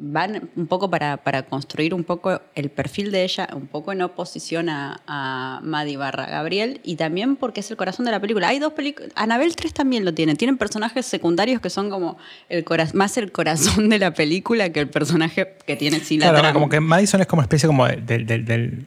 van 0.05 0.51
un 0.57 0.67
poco 0.67 0.91
para, 0.91 1.17
para 1.19 1.45
construir 1.45 1.95
un 1.95 2.03
poco 2.03 2.41
el 2.57 2.71
perfil 2.71 3.13
de 3.13 3.23
ella, 3.23 3.49
un 3.55 3.69
poco 3.69 3.93
en 3.93 4.03
oposición 4.03 4.69
a, 4.69 5.01
a 5.07 5.61
Maddie 5.63 5.97
barra 5.97 6.27
Gabriel, 6.27 6.81
y 6.83 6.97
también 6.97 7.37
porque 7.37 7.61
es 7.61 7.71
el 7.71 7.77
corazón 7.77 8.05
de 8.05 8.11
la 8.11 8.19
película. 8.21 8.49
Hay 8.49 8.59
dos 8.59 8.73
películas, 8.73 9.13
Anabel 9.15 9.55
3 9.55 9.73
también 9.73 10.05
lo 10.05 10.13
tiene, 10.13 10.35
tienen 10.35 10.59
personajes 10.59 11.07
secundarios 11.07 11.61
que 11.61 11.71
son 11.71 11.89
como 11.89 12.19
el 12.49 12.65
más 12.95 13.17
el 13.17 13.31
corazón 13.31 13.89
de 13.89 13.99
la 14.01 14.13
película 14.13 14.71
que 14.71 14.81
el 14.81 14.89
personaje 14.91 15.55
que 15.67 15.77
tiene 15.77 16.01
sí 16.01 16.19
la 16.19 16.27
Claro, 16.27 16.39
trama. 16.39 16.53
como 16.53 16.69
que 16.69 16.81
Madison 16.81 17.21
es 17.21 17.27
como 17.29 17.43
especie 17.43 17.69
como 17.69 17.87
del- 17.87 18.27
del- 18.27 18.87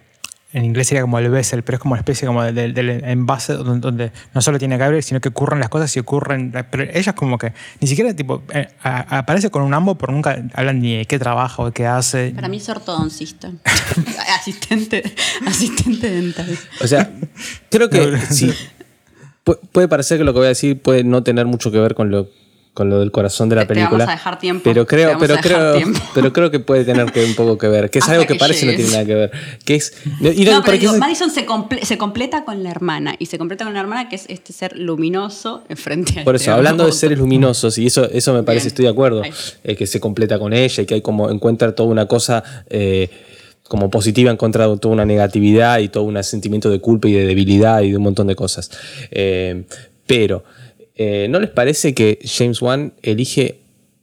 en 0.55 0.65
inglés 0.65 0.87
sería 0.87 1.01
como 1.01 1.19
el 1.19 1.29
vessel, 1.29 1.63
pero 1.63 1.75
es 1.75 1.79
como 1.81 1.93
una 1.93 1.99
especie 1.99 2.25
como 2.27 2.41
del, 2.43 2.73
del 2.73 2.89
envase 3.03 3.53
donde, 3.53 3.79
donde 3.81 4.11
no 4.33 4.41
solo 4.41 4.57
tiene 4.57 4.77
Gabriel, 4.77 5.03
sino 5.03 5.19
que 5.19 5.29
ocurren 5.29 5.59
las 5.59 5.69
cosas 5.69 5.95
y 5.95 5.99
ocurren. 5.99 6.51
Pero 6.71 6.83
ella 6.83 7.11
es 7.11 7.13
como 7.13 7.37
que 7.37 7.53
ni 7.81 7.87
siquiera 7.87 8.13
tipo 8.15 8.41
eh, 8.53 8.67
a- 8.81 9.17
aparece 9.19 9.49
con 9.51 9.61
un 9.63 9.73
ambo, 9.73 9.95
pero 9.95 10.13
nunca 10.13 10.41
hablan 10.53 10.79
ni 10.79 10.97
de 10.97 11.05
qué 11.05 11.19
trabaja 11.19 11.61
o 11.61 11.65
de 11.67 11.71
qué 11.73 11.85
hace. 11.85 12.31
Para 12.33 12.47
mí 12.47 12.57
es 12.57 12.69
ortodoncista. 12.69 13.51
asistente, 14.39 15.03
asistente 15.45 16.09
dental. 16.09 16.57
O 16.81 16.87
sea, 16.87 17.09
creo 17.69 17.89
que 17.89 18.17
sí. 18.29 18.51
Pu- 19.45 19.59
Puede 19.71 19.87
parecer 19.87 20.17
que 20.17 20.23
lo 20.23 20.33
que 20.33 20.39
voy 20.39 20.45
a 20.45 20.49
decir 20.49 20.81
puede 20.81 21.03
no 21.03 21.21
tener 21.23 21.45
mucho 21.45 21.71
que 21.71 21.79
ver 21.79 21.95
con 21.95 22.09
lo 22.11 22.29
con 22.75 22.89
lo 22.91 22.99
del 22.99 23.09
corazón 23.11 23.49
de 23.49 23.55
la 23.55 23.61
Te- 23.63 23.69
te 23.69 23.73
película. 23.73 24.05
vamos 24.05 24.09
a 24.09 24.17
dejar 24.17 24.37
tiempo, 24.37 24.61
Pero 24.65 24.85
creo, 24.85 25.17
pero 25.17 25.33
a 25.33 25.37
dejar 25.37 25.51
creo, 25.51 25.73
tiempo. 25.77 25.99
pero 26.13 26.31
creo 26.31 26.51
que 26.51 26.59
puede 26.59 26.85
tener 26.85 27.11
que 27.11 27.25
un 27.25 27.33
poco 27.33 27.57
que 27.57 27.67
ver. 27.67 27.89
Que 27.89 27.97
es 27.99 28.07
algo 28.09 28.27
que 28.27 28.33
que 28.33 28.39
parece 28.39 28.65
no 28.67 28.71
llegues. 28.73 28.85
tiene 28.91 29.03
nada 29.03 29.05
que 29.07 29.15
ver. 29.15 29.31
Que 29.65 29.75
es. 29.75 29.93
no, 30.21 30.29
No, 30.29 30.35
pero 30.35 30.61
porque 30.63 30.77
digo, 30.79 30.93
es- 30.93 30.99
Madison 30.99 31.31
se, 31.31 31.47
comple- 31.47 31.81
se 31.83 31.97
completa 31.97 32.45
con 32.45 32.61
la 32.61 32.69
hermana. 32.69 33.15
Y 33.17 33.25
se 33.25 33.37
completa 33.39 33.63
con 33.65 33.73
la 33.73 33.79
hermana, 33.79 34.07
que 34.09 34.17
es 34.17 34.25
este 34.27 34.53
ser 34.53 34.77
luminoso 34.77 35.63
enfrente 35.69 36.19
a 36.19 36.23
Por 36.23 36.35
eso, 36.35 36.53
hablando 36.53 36.85
de 36.85 36.91
seres 36.91 37.17
luminosos, 37.17 37.77
y 37.79 37.87
eso, 37.87 38.07
eso 38.11 38.33
me 38.33 38.43
parece, 38.43 38.65
Bien. 38.65 38.67
estoy 38.67 38.85
de 38.85 38.91
acuerdo, 38.91 39.21
eh, 39.63 39.75
que 39.75 39.87
se 39.87 39.99
completa 39.99 40.37
con 40.37 40.53
ella 40.53 40.83
y 40.83 40.85
que 40.85 40.93
hay 40.95 41.01
como 41.01 41.31
encuentra 41.31 41.73
toda 41.73 41.89
una 41.89 42.07
cosa 42.07 42.43
eh, 42.69 43.09
como 43.67 43.89
positiva 43.89 44.29
en 44.29 44.37
contra 44.37 44.67
de 44.67 44.77
toda 44.77 44.93
una 44.93 45.05
negatividad 45.05 45.79
y 45.79 45.87
todo 45.87 46.03
un 46.03 46.21
sentimiento 46.23 46.69
de 46.69 46.79
culpa 46.81 47.07
y 47.07 47.13
de 47.13 47.25
debilidad 47.25 47.81
y 47.81 47.91
de 47.91 47.97
un 47.97 48.03
montón 48.03 48.27
de 48.27 48.35
cosas. 48.35 48.69
Eh, 49.11 49.63
pero, 50.05 50.43
eh, 50.95 51.27
¿no 51.29 51.39
les 51.39 51.49
parece 51.49 51.93
que 51.93 52.19
James 52.23 52.61
Wan 52.61 52.93
elige 53.01 53.59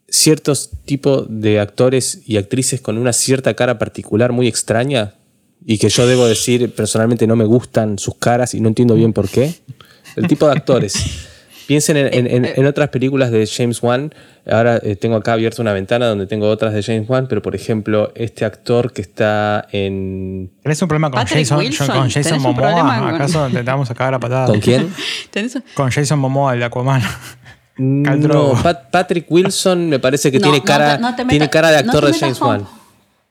ciertos 0.08 0.70
tipos 0.84 1.26
de 1.28 1.58
actores 1.58 2.20
y 2.26 2.36
actrices 2.36 2.80
con 2.80 2.98
una 2.98 3.12
cierta 3.12 3.54
cara 3.54 3.78
particular 3.78 4.32
muy 4.32 4.46
extraña? 4.46 5.14
Y 5.64 5.78
que 5.78 5.88
yo 5.88 6.06
debo 6.06 6.26
decir, 6.26 6.74
personalmente 6.74 7.26
no 7.26 7.36
me 7.36 7.44
gustan 7.44 7.98
sus 7.98 8.16
caras 8.16 8.54
y 8.54 8.60
no 8.60 8.68
entiendo 8.68 8.94
bien 8.94 9.12
por 9.12 9.28
qué. 9.28 9.54
El 10.16 10.26
tipo 10.26 10.46
de 10.46 10.52
actores. 10.52 10.94
Piensen 11.66 11.96
en, 11.96 12.12
en- 12.12 12.26
en- 12.26 12.52
en 12.56 12.66
otras 12.66 12.88
películas 12.88 13.30
de 13.30 13.46
James 13.46 13.82
Wan. 13.82 14.12
Ahora 14.50 14.78
eh, 14.82 14.96
tengo 14.96 15.16
acá 15.16 15.34
abierta 15.34 15.62
una 15.62 15.72
ventana 15.72 16.06
donde 16.06 16.26
tengo 16.26 16.48
otras 16.48 16.74
de 16.74 16.82
James 16.82 17.08
Wan, 17.08 17.26
pero 17.28 17.42
por 17.42 17.54
ejemplo, 17.54 18.10
este 18.14 18.44
actor 18.44 18.92
que 18.92 19.02
está 19.02 19.66
en. 19.72 20.50
¿Tenés 20.62 20.82
un 20.82 20.88
problema 20.88 21.10
con 21.10 21.20
Patrick 21.20 21.40
Jason, 21.40 21.58
Wilson, 21.58 21.86
con 21.86 22.08
Jason 22.10 22.22
¿tenés 22.22 22.44
un 22.44 22.54
problema 22.56 22.82
Momoa? 22.82 23.00
con- 23.00 23.14
¿Acaso 23.14 23.48
te 23.52 23.62
vamos 23.62 23.90
a 23.90 23.94
cagar 23.94 24.14
a 24.14 24.20
patadas? 24.20 24.50
¿Con 24.50 24.60
quién? 24.60 24.92
¿Tenés 25.30 25.54
un- 25.54 25.64
Con 25.74 25.90
Jason 25.90 26.18
Momoa, 26.18 26.54
el 26.54 26.62
Aquaman. 26.64 27.02
Khal 27.76 28.20
No. 28.20 28.52
Pat- 28.62 28.90
Patrick 28.90 29.26
Wilson 29.30 29.88
me 29.88 29.98
parece 29.98 30.30
que 30.30 30.38
No, 30.38 30.42
tiene 30.44 30.58
no 30.58 30.64
cara, 30.64 30.96
te- 30.96 31.02
no 31.02 31.14
te 31.16 31.24
tiene 31.24 31.48
cara 31.48 31.70
de 31.70 31.76
actor 31.78 32.04
de 32.04 32.12
James 32.12 32.38
con- 32.38 32.48
Wan. 32.48 32.66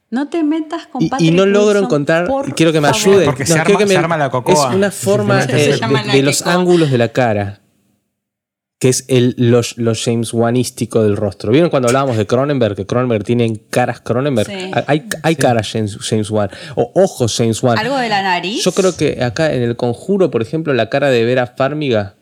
No 0.09 0.27
te 0.27 0.43
metas 0.43 0.87
con 0.87 1.01
Y, 1.01 1.05
y 1.05 1.09
Patrick 1.09 1.33
no 1.33 1.45
logro 1.45 1.67
Wilson, 1.67 1.83
encontrar, 1.85 2.27
quiero 2.55 2.71
que 2.73 2.81
me 2.81 2.87
favor. 2.89 3.01
ayude. 3.01 3.25
Porque 3.25 3.45
se 3.45 3.53
No, 3.53 3.61
arma- 3.61 3.65
quiero 3.65 3.79
que 3.79 3.85
me- 3.85 3.91
se 3.93 3.97
arma 3.97 4.17
la 4.17 4.29
cocoa. 4.29 4.69
Es 4.69 4.75
una 4.75 4.91
forma 4.91 5.41
Se 5.43 5.73
eh, 5.73 5.77
de, 6.13 6.21
los 6.23 6.41
ángulos 6.47 6.91
de 6.91 6.97
la 6.97 7.09
cara. 7.09 7.59
Que 8.81 8.89
es 8.89 9.05
el, 9.09 9.35
los, 9.37 9.77
los 9.77 10.03
James 10.03 10.33
Wanístico 10.33 11.03
del 11.03 11.15
rostro. 11.15 11.51
¿Vieron 11.51 11.69
cuando 11.69 11.89
hablábamos 11.89 12.17
de 12.17 12.25
Cronenberg? 12.25 12.75
Que 12.75 12.87
Cronenberg 12.87 13.23
tiene 13.23 13.61
caras 13.69 14.01
Cronenberg. 14.01 14.49
Sí. 14.49 14.71
Hay, 14.87 15.03
hay 15.21 15.35
caras 15.35 15.69
James, 15.71 15.99
James 16.01 16.31
Wan. 16.31 16.49
O 16.73 16.91
ojos 16.95 17.37
James 17.37 17.61
Wan. 17.61 17.77
Algo 17.77 17.95
de 17.97 18.09
la 18.09 18.23
nariz. 18.23 18.63
Yo 18.65 18.71
creo 18.71 18.97
que 18.97 19.23
acá 19.23 19.53
en 19.53 19.61
el 19.61 19.75
conjuro, 19.75 20.31
por 20.31 20.41
ejemplo, 20.41 20.73
la 20.73 20.89
cara 20.89 21.11
de 21.11 21.23
Vera 21.23 21.45
Farmiga. 21.45 22.15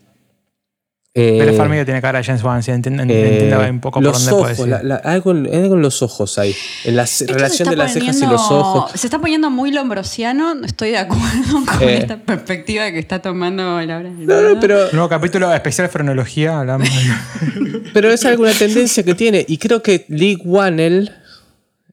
Eh, 1.19 1.35
Pero 1.39 1.53
Farmiga 1.55 1.83
tiene 1.85 2.01
cara 2.01 2.19
de 2.19 2.25
James 2.25 2.43
Wan, 2.43 2.61
sí, 2.63 2.71
entiendo, 2.71 3.03
eh, 3.03 3.33
entiendo 3.33 3.59
un 3.69 3.79
poco 3.79 4.01
por 4.01 4.11
dónde 4.13 4.31
ojos, 4.31 4.59
ir. 4.59 4.67
la- 4.67 4.83
la- 4.83 4.95
algo, 4.97 5.31
en, 5.31 5.47
algo 5.53 5.75
en 5.75 5.81
los 5.81 6.01
ojos 6.01 6.37
ahí. 6.37 6.55
En 6.85 6.95
la 6.95 7.03
Esto 7.03 7.25
relación 7.33 7.69
de 7.69 7.75
las 7.75 7.93
cejas 7.93 8.21
y 8.21 8.25
los 8.25 8.49
ojos. 8.51 8.91
Se 8.95 9.07
está 9.07 9.19
poniendo 9.19 9.49
muy 9.49 9.71
lombrosiano. 9.71 10.55
No 10.55 10.65
estoy 10.65 10.91
de 10.91 10.97
acuerdo 10.99 11.63
con 11.79 11.87
Eh. 11.87 11.97
esta 11.97 12.17
perspectiva 12.17 12.91
que 12.91 12.99
está 12.99 13.21
tomando 13.21 13.63
Laura. 13.81 14.09
No, 14.09 14.41
no, 14.41 14.59
pero, 14.59 14.91
Nuevo 14.91 15.09
capítulo 15.09 15.53
especial 15.53 15.89
frenología, 15.89 16.59
hablamos 16.59 16.87
de- 16.89 17.79
pero 17.93 18.11
es 18.11 18.25
alguna 18.25 18.51
tendencia 18.53 19.03
que 19.03 19.15
tiene. 19.15 19.45
Y 19.47 19.57
creo 19.57 19.81
que 19.83 20.05
Lee 20.09 20.37
Wannell 20.43 21.11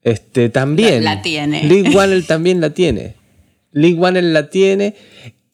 este, 0.03 0.49
también. 0.51 1.05
La- 1.05 1.17
la 1.17 1.23
tiene. 1.23 1.65
Lee 1.65 1.95
Wannell 1.95 2.27
también 2.27 2.61
la 2.61 2.71
tiene. 2.71 3.15
Lee 3.73 3.95
Wannell 3.95 4.33
la 4.33 4.49
tiene. 4.49 4.95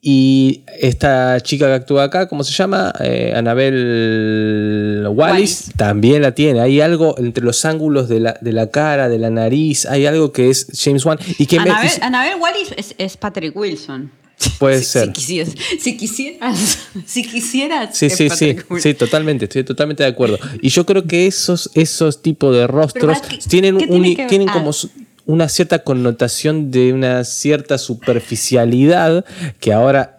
Y 0.05 0.63
esta 0.81 1.39
chica 1.39 1.67
que 1.67 1.73
actúa 1.75 2.03
acá, 2.03 2.27
¿cómo 2.27 2.43
se 2.43 2.51
llama? 2.51 2.93
Eh, 2.99 3.31
Annabelle 3.33 5.07
Wallis, 5.07 5.71
también 5.77 6.21
la 6.21 6.33
tiene. 6.33 6.59
Hay 6.59 6.81
algo 6.81 7.15
entre 7.17 7.43
los 7.43 7.63
ángulos 7.63 8.09
de 8.09 8.19
la, 8.19 8.37
de 8.41 8.51
la 8.51 8.69
cara, 8.69 9.07
de 9.07 9.17
la 9.17 9.29
nariz, 9.29 9.85
hay 9.85 10.05
algo 10.05 10.33
que 10.33 10.49
es 10.49 10.67
James 10.77 11.05
Wan. 11.05 11.19
Y 11.37 11.45
que 11.45 11.57
me- 11.57 11.69
Anabel, 11.69 11.91
Anabel 12.01 12.33
Wallis 12.39 12.73
es, 12.75 12.95
es 12.97 13.15
Patrick 13.17 13.55
Wilson. 13.55 14.11
Puede 14.59 14.79
Si- 14.79 14.85
ser. 14.85 15.05
Si 15.07 15.13
quisieras, 15.13 15.53
si 15.79 15.95
quisieras, 15.97 16.77
si 17.05 17.23
quisieras 17.23 17.97
Sí, 17.97 18.09
sí, 18.09 18.29
sí, 18.29 18.57
sí, 18.79 18.93
totalmente, 18.95 19.45
estoy 19.45 19.63
totalmente 19.63 20.03
de 20.03 20.09
acuerdo. 20.09 20.37
Y 20.61 20.67
yo 20.67 20.85
creo 20.85 21.05
que 21.05 21.27
esos, 21.27 21.69
esos 21.75 22.21
tipos 22.21 22.53
de 22.53 22.67
rostros 22.67 23.21
¿qué- 23.21 23.37
tienen, 23.47 23.75
un- 23.75 23.87
tiene 23.87 24.15
que 24.17 24.21
ver? 24.23 24.27
tienen 24.29 24.49
Ah. 24.49 24.53
como 24.53 24.73
su- 24.73 24.89
una 25.25 25.49
cierta 25.49 25.79
connotación 25.79 26.71
de 26.71 26.93
una 26.93 27.23
cierta 27.23 27.77
superficialidad 27.77 29.25
que 29.59 29.73
ahora 29.73 30.17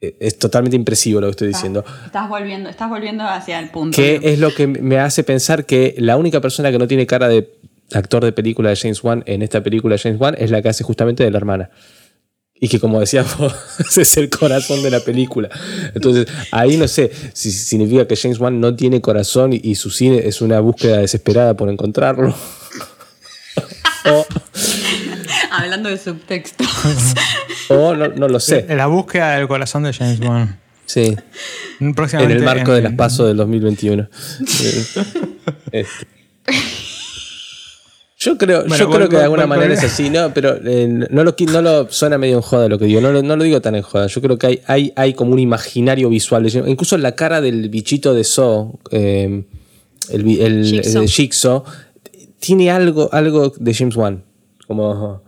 eh, 0.00 0.16
es 0.20 0.38
totalmente 0.38 0.76
impresivo 0.76 1.20
lo 1.20 1.28
que 1.28 1.32
estoy 1.32 1.48
diciendo. 1.48 1.84
Estás 2.04 2.28
volviendo, 2.28 2.68
estás 2.68 2.90
volviendo 2.90 3.24
hacia 3.24 3.58
el 3.58 3.70
punto. 3.70 3.96
Que 3.96 4.20
es 4.22 4.38
lo 4.38 4.54
que 4.54 4.66
me 4.66 4.98
hace 4.98 5.24
pensar 5.24 5.64
que 5.64 5.94
la 5.98 6.16
única 6.16 6.40
persona 6.40 6.70
que 6.70 6.78
no 6.78 6.86
tiene 6.86 7.06
cara 7.06 7.28
de 7.28 7.50
actor 7.92 8.24
de 8.24 8.32
película 8.32 8.70
de 8.70 8.76
James 8.76 9.02
Wan 9.02 9.22
en 9.26 9.42
esta 9.42 9.62
película 9.62 9.94
de 9.94 10.00
James 10.00 10.20
Wan 10.20 10.34
es 10.38 10.50
la 10.50 10.60
que 10.60 10.68
hace 10.68 10.84
justamente 10.84 11.24
de 11.24 11.30
la 11.30 11.38
hermana. 11.38 11.70
Y 12.58 12.68
que 12.68 12.80
como 12.80 13.00
decía 13.00 13.24
vos, 13.38 13.54
ese 13.78 14.02
es 14.02 14.16
el 14.18 14.28
corazón 14.28 14.82
de 14.82 14.90
la 14.90 15.00
película. 15.00 15.48
Entonces, 15.94 16.26
ahí 16.52 16.76
no 16.76 16.88
sé 16.88 17.10
si 17.32 17.50
significa 17.50 18.06
que 18.06 18.16
James 18.16 18.38
Wan 18.38 18.60
no 18.60 18.74
tiene 18.74 19.00
corazón 19.00 19.54
y, 19.54 19.60
y 19.62 19.76
su 19.76 19.90
cine 19.90 20.26
es 20.26 20.42
una 20.42 20.60
búsqueda 20.60 20.98
desesperada 20.98 21.54
por 21.54 21.70
encontrarlo. 21.70 22.34
O 24.10 24.26
Hablando 25.50 25.88
de 25.88 25.98
subtextos. 25.98 26.66
o 27.68 27.94
no, 27.94 28.08
no 28.08 28.28
lo 28.28 28.40
sé. 28.40 28.66
La 28.68 28.86
búsqueda 28.86 29.36
del 29.36 29.48
corazón 29.48 29.82
de 29.84 29.92
James 29.92 30.20
Wan. 30.20 30.58
Sí. 30.86 31.16
En 31.80 31.94
el 32.30 32.42
marco 32.42 32.70
en- 32.70 32.76
de 32.76 32.82
las 32.82 32.92
pasos 32.94 33.26
del 33.28 33.36
2021. 33.38 34.08
Eh, 34.62 34.84
este. 35.72 36.06
Yo 38.18 38.38
creo, 38.38 38.60
Bueno, 38.66 38.76
yo 38.76 38.90
creo 38.90 39.08
que 39.08 39.16
de 39.16 39.22
alguna 39.24 39.46
manera 39.46 39.74
es 39.74 39.84
así, 39.84 40.08
¿no? 40.10 40.32
Pero 40.32 40.56
eh, 40.64 40.88
no, 40.88 41.22
lo, 41.22 41.34
no 41.52 41.62
lo 41.62 41.90
suena 41.92 42.16
medio 42.18 42.36
en 42.36 42.42
joda 42.42 42.68
lo 42.68 42.78
que 42.78 42.86
digo, 42.86 43.00
no 43.00 43.12
lo, 43.12 43.22
no 43.22 43.36
lo 43.36 43.44
digo 43.44 43.60
tan 43.60 43.74
en 43.74 43.82
joda. 43.82 44.06
Yo 44.06 44.22
creo 44.22 44.38
que 44.38 44.46
hay, 44.46 44.60
hay, 44.66 44.92
hay 44.96 45.14
como 45.14 45.32
un 45.32 45.38
imaginario 45.38 46.08
visual. 46.08 46.42
de 46.42 46.50
James- 46.50 46.68
Incluso 46.70 46.96
la 46.98 47.12
cara 47.12 47.40
del 47.40 47.68
bichito 47.68 48.14
de 48.14 48.24
So, 48.24 48.78
eh, 48.90 49.44
el, 50.10 50.40
el, 50.40 50.64
Jigsaw. 50.64 51.02
el 51.02 51.08
Jigsaw, 51.08 51.64
tiene 52.38 52.70
algo, 52.70 53.08
algo 53.12 53.52
de 53.56 53.74
James 53.74 53.96
Wan. 53.96 54.24
Como 54.66 55.22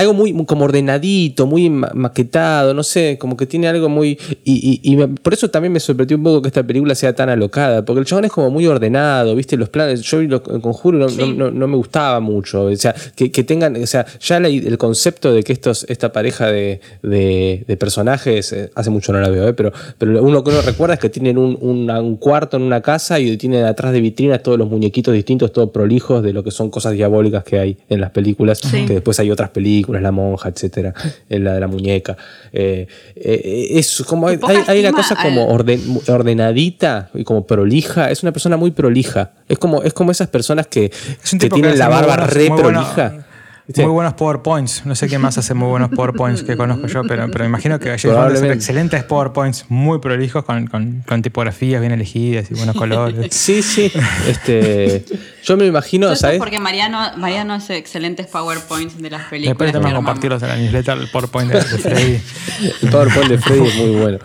algo 0.00 0.14
muy, 0.14 0.32
muy 0.32 0.46
como 0.46 0.64
ordenadito, 0.64 1.46
muy 1.46 1.70
ma- 1.70 1.90
maquetado, 1.94 2.74
no 2.74 2.82
sé, 2.82 3.16
como 3.18 3.36
que 3.36 3.46
tiene 3.46 3.68
algo 3.68 3.88
muy... 3.88 4.18
Y, 4.44 4.80
y- 4.82 4.92
y 4.92 4.96
me- 4.96 5.08
por 5.08 5.32
eso 5.32 5.48
también 5.50 5.72
me 5.72 5.80
sorprendió 5.80 6.16
un 6.16 6.22
poco 6.24 6.42
que 6.42 6.48
esta 6.48 6.62
película 6.62 6.94
sea 6.94 7.14
tan 7.14 7.28
alocada, 7.28 7.84
porque 7.84 8.00
el 8.00 8.06
chabón 8.06 8.24
es 8.24 8.32
como 8.32 8.50
muy 8.50 8.66
ordenado, 8.66 9.34
¿viste? 9.34 9.56
Los 9.56 9.68
planes, 9.68 10.02
yo 10.02 10.20
lo- 10.22 10.42
conjuro 10.42 10.98
no, 10.98 11.08
no- 11.08 11.26
no- 11.32 11.50
no 11.50 11.68
me 11.68 11.76
gustaba 11.76 12.20
mucho, 12.20 12.64
o 12.64 12.76
sea, 12.76 12.94
que, 13.14 13.30
que 13.30 13.44
tengan, 13.44 13.76
o 13.76 13.86
sea, 13.86 14.06
ya 14.20 14.40
la- 14.40 14.48
el 14.48 14.78
concepto 14.78 15.32
de 15.32 15.42
que 15.42 15.52
estos, 15.52 15.84
esta 15.88 16.12
pareja 16.12 16.46
de, 16.46 16.80
de- 17.02 17.64
de 17.66 17.76
personajes, 17.76 18.52
eh, 18.52 18.70
hace 18.74 18.90
mucho 18.90 19.12
no 19.12 19.20
la 19.20 19.28
veo, 19.28 19.48
¿eh? 19.48 19.52
pero, 19.54 19.72
pero 19.98 20.22
uno 20.22 20.42
que 20.44 20.50
uno 20.50 20.62
recuerda 20.62 20.94
es 20.94 21.00
que 21.00 21.08
tienen 21.10 21.38
un, 21.38 22.16
cuarto 22.18 22.56
en 22.56 22.62
una 22.62 22.80
casa 22.80 23.18
y 23.20 23.36
tienen 23.36 23.64
atrás 23.64 23.92
de 23.92 24.00
vitrinas 24.00 24.42
todos 24.42 24.58
los 24.58 24.68
muñequitos 24.68 25.14
distintos, 25.14 25.52
todos 25.52 25.70
prolijos 25.70 26.22
de 26.22 26.32
lo 26.32 26.42
que 26.44 26.50
son 26.50 26.70
cosas 26.70 26.92
diabólicas 26.94 27.44
que 27.44 27.58
hay 27.58 27.76
en 27.88 28.00
las 28.00 28.10
películas, 28.10 28.58
Sí. 28.58 28.84
que 28.86 28.94
después 28.94 29.18
hay 29.20 29.30
otras 29.30 29.50
películas, 29.50 29.89
La 29.98 30.12
Monja, 30.12 30.50
etcétera, 30.50 30.94
en 31.28 31.42
la 31.44 31.54
de 31.54 31.60
la 31.60 31.66
muñeca. 31.66 32.16
Eh, 32.52 32.86
eh, 33.16 33.66
es 33.72 34.02
como 34.06 34.28
hay, 34.28 34.38
hay- 34.46 34.58
hay 34.68 34.80
una 34.80 34.92
cosa 34.92 35.16
como 35.16 35.42
al- 35.44 35.50
orden- 35.50 36.00
ordenadita 36.08 37.10
y 37.14 37.24
como 37.24 37.46
prolija. 37.46 38.10
Es 38.10 38.22
una 38.22 38.32
persona 38.32 38.56
muy 38.56 38.70
prolija. 38.70 39.32
Es 39.48 39.58
como, 39.58 39.82
es 39.82 39.92
como 39.92 40.10
esas 40.12 40.28
personas 40.28 40.66
que, 40.68 40.90
que 41.38 41.48
tienen 41.54 41.78
la 41.78 41.88
barba 41.88 42.16
buenos- 42.16 42.32
re 42.34 42.48
bueno- 42.48 42.80
Muy 43.76 43.86
buenos 43.86 44.14
PowerPoints. 44.14 44.84
No 44.86 44.94
sé 44.94 45.06
quién 45.08 45.20
más 45.20 45.38
hace 45.38 45.54
muy 45.54 45.68
buenos 45.68 45.90
PowerPoints 45.90 46.42
que 46.42 46.56
conozco 46.56 46.86
yo, 46.86 47.02
pero, 47.04 47.30
pero 47.30 47.44
imagino 47.44 47.78
que 47.78 47.86
James 47.98 48.02
debe 48.02 48.34
hacer 48.38 48.50
excelentes 48.52 49.04
PowerPoints 49.04 49.66
muy 49.68 49.98
prolijos 49.98 50.44
con, 50.44 50.66
con- 50.66 51.02
con 51.06 51.22
tipografías 51.22 51.80
bien 51.80 51.92
elegidas 51.92 52.50
y 52.50 52.54
buenos 52.54 52.74
colores. 52.76 53.28
Sí, 53.30 53.62
sí. 53.62 53.90
Este, 54.28 55.04
yo 55.44 55.56
me 55.56 55.66
imagino, 55.66 56.10
es 56.12 56.18
¿sabes? 56.20 56.38
porque 56.38 56.58
Mariano, 56.58 56.98
Mariano 57.16 57.54
hace 57.54 57.76
excelentes 57.76 58.26
PowerPoints 58.26 59.00
de 59.00 59.10
las 59.10 59.24
películas. 59.24 59.50
Después 59.58 59.68
que 59.68 59.72
también 59.72 59.96
compartirlos 59.96 60.42
en 60.42 60.48
la 60.48 60.56
newsletter, 60.56 60.98
el 60.98 61.08
PowerPoint 61.10 61.52
de, 61.52 61.58
de 61.58 61.64
Freddy. 61.78 62.20
El 62.82 62.90
PowerPoint 62.90 63.28
de 63.30 63.38
Freddy 63.38 63.66
es 63.68 63.76
muy 63.76 63.96
bueno. 64.00 64.18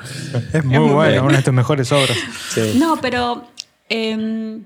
Es 0.53 0.63
muy 0.65 0.89
bueno, 0.93 1.23
una 1.25 1.37
de 1.37 1.43
tus 1.43 1.53
mejores 1.53 1.91
obras. 1.91 2.17
Sí. 2.53 2.73
No, 2.77 2.97
pero 3.01 3.45
eh, 3.89 4.59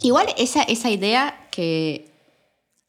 igual 0.00 0.26
esa, 0.38 0.62
esa 0.64 0.90
idea 0.90 1.34
que 1.50 2.09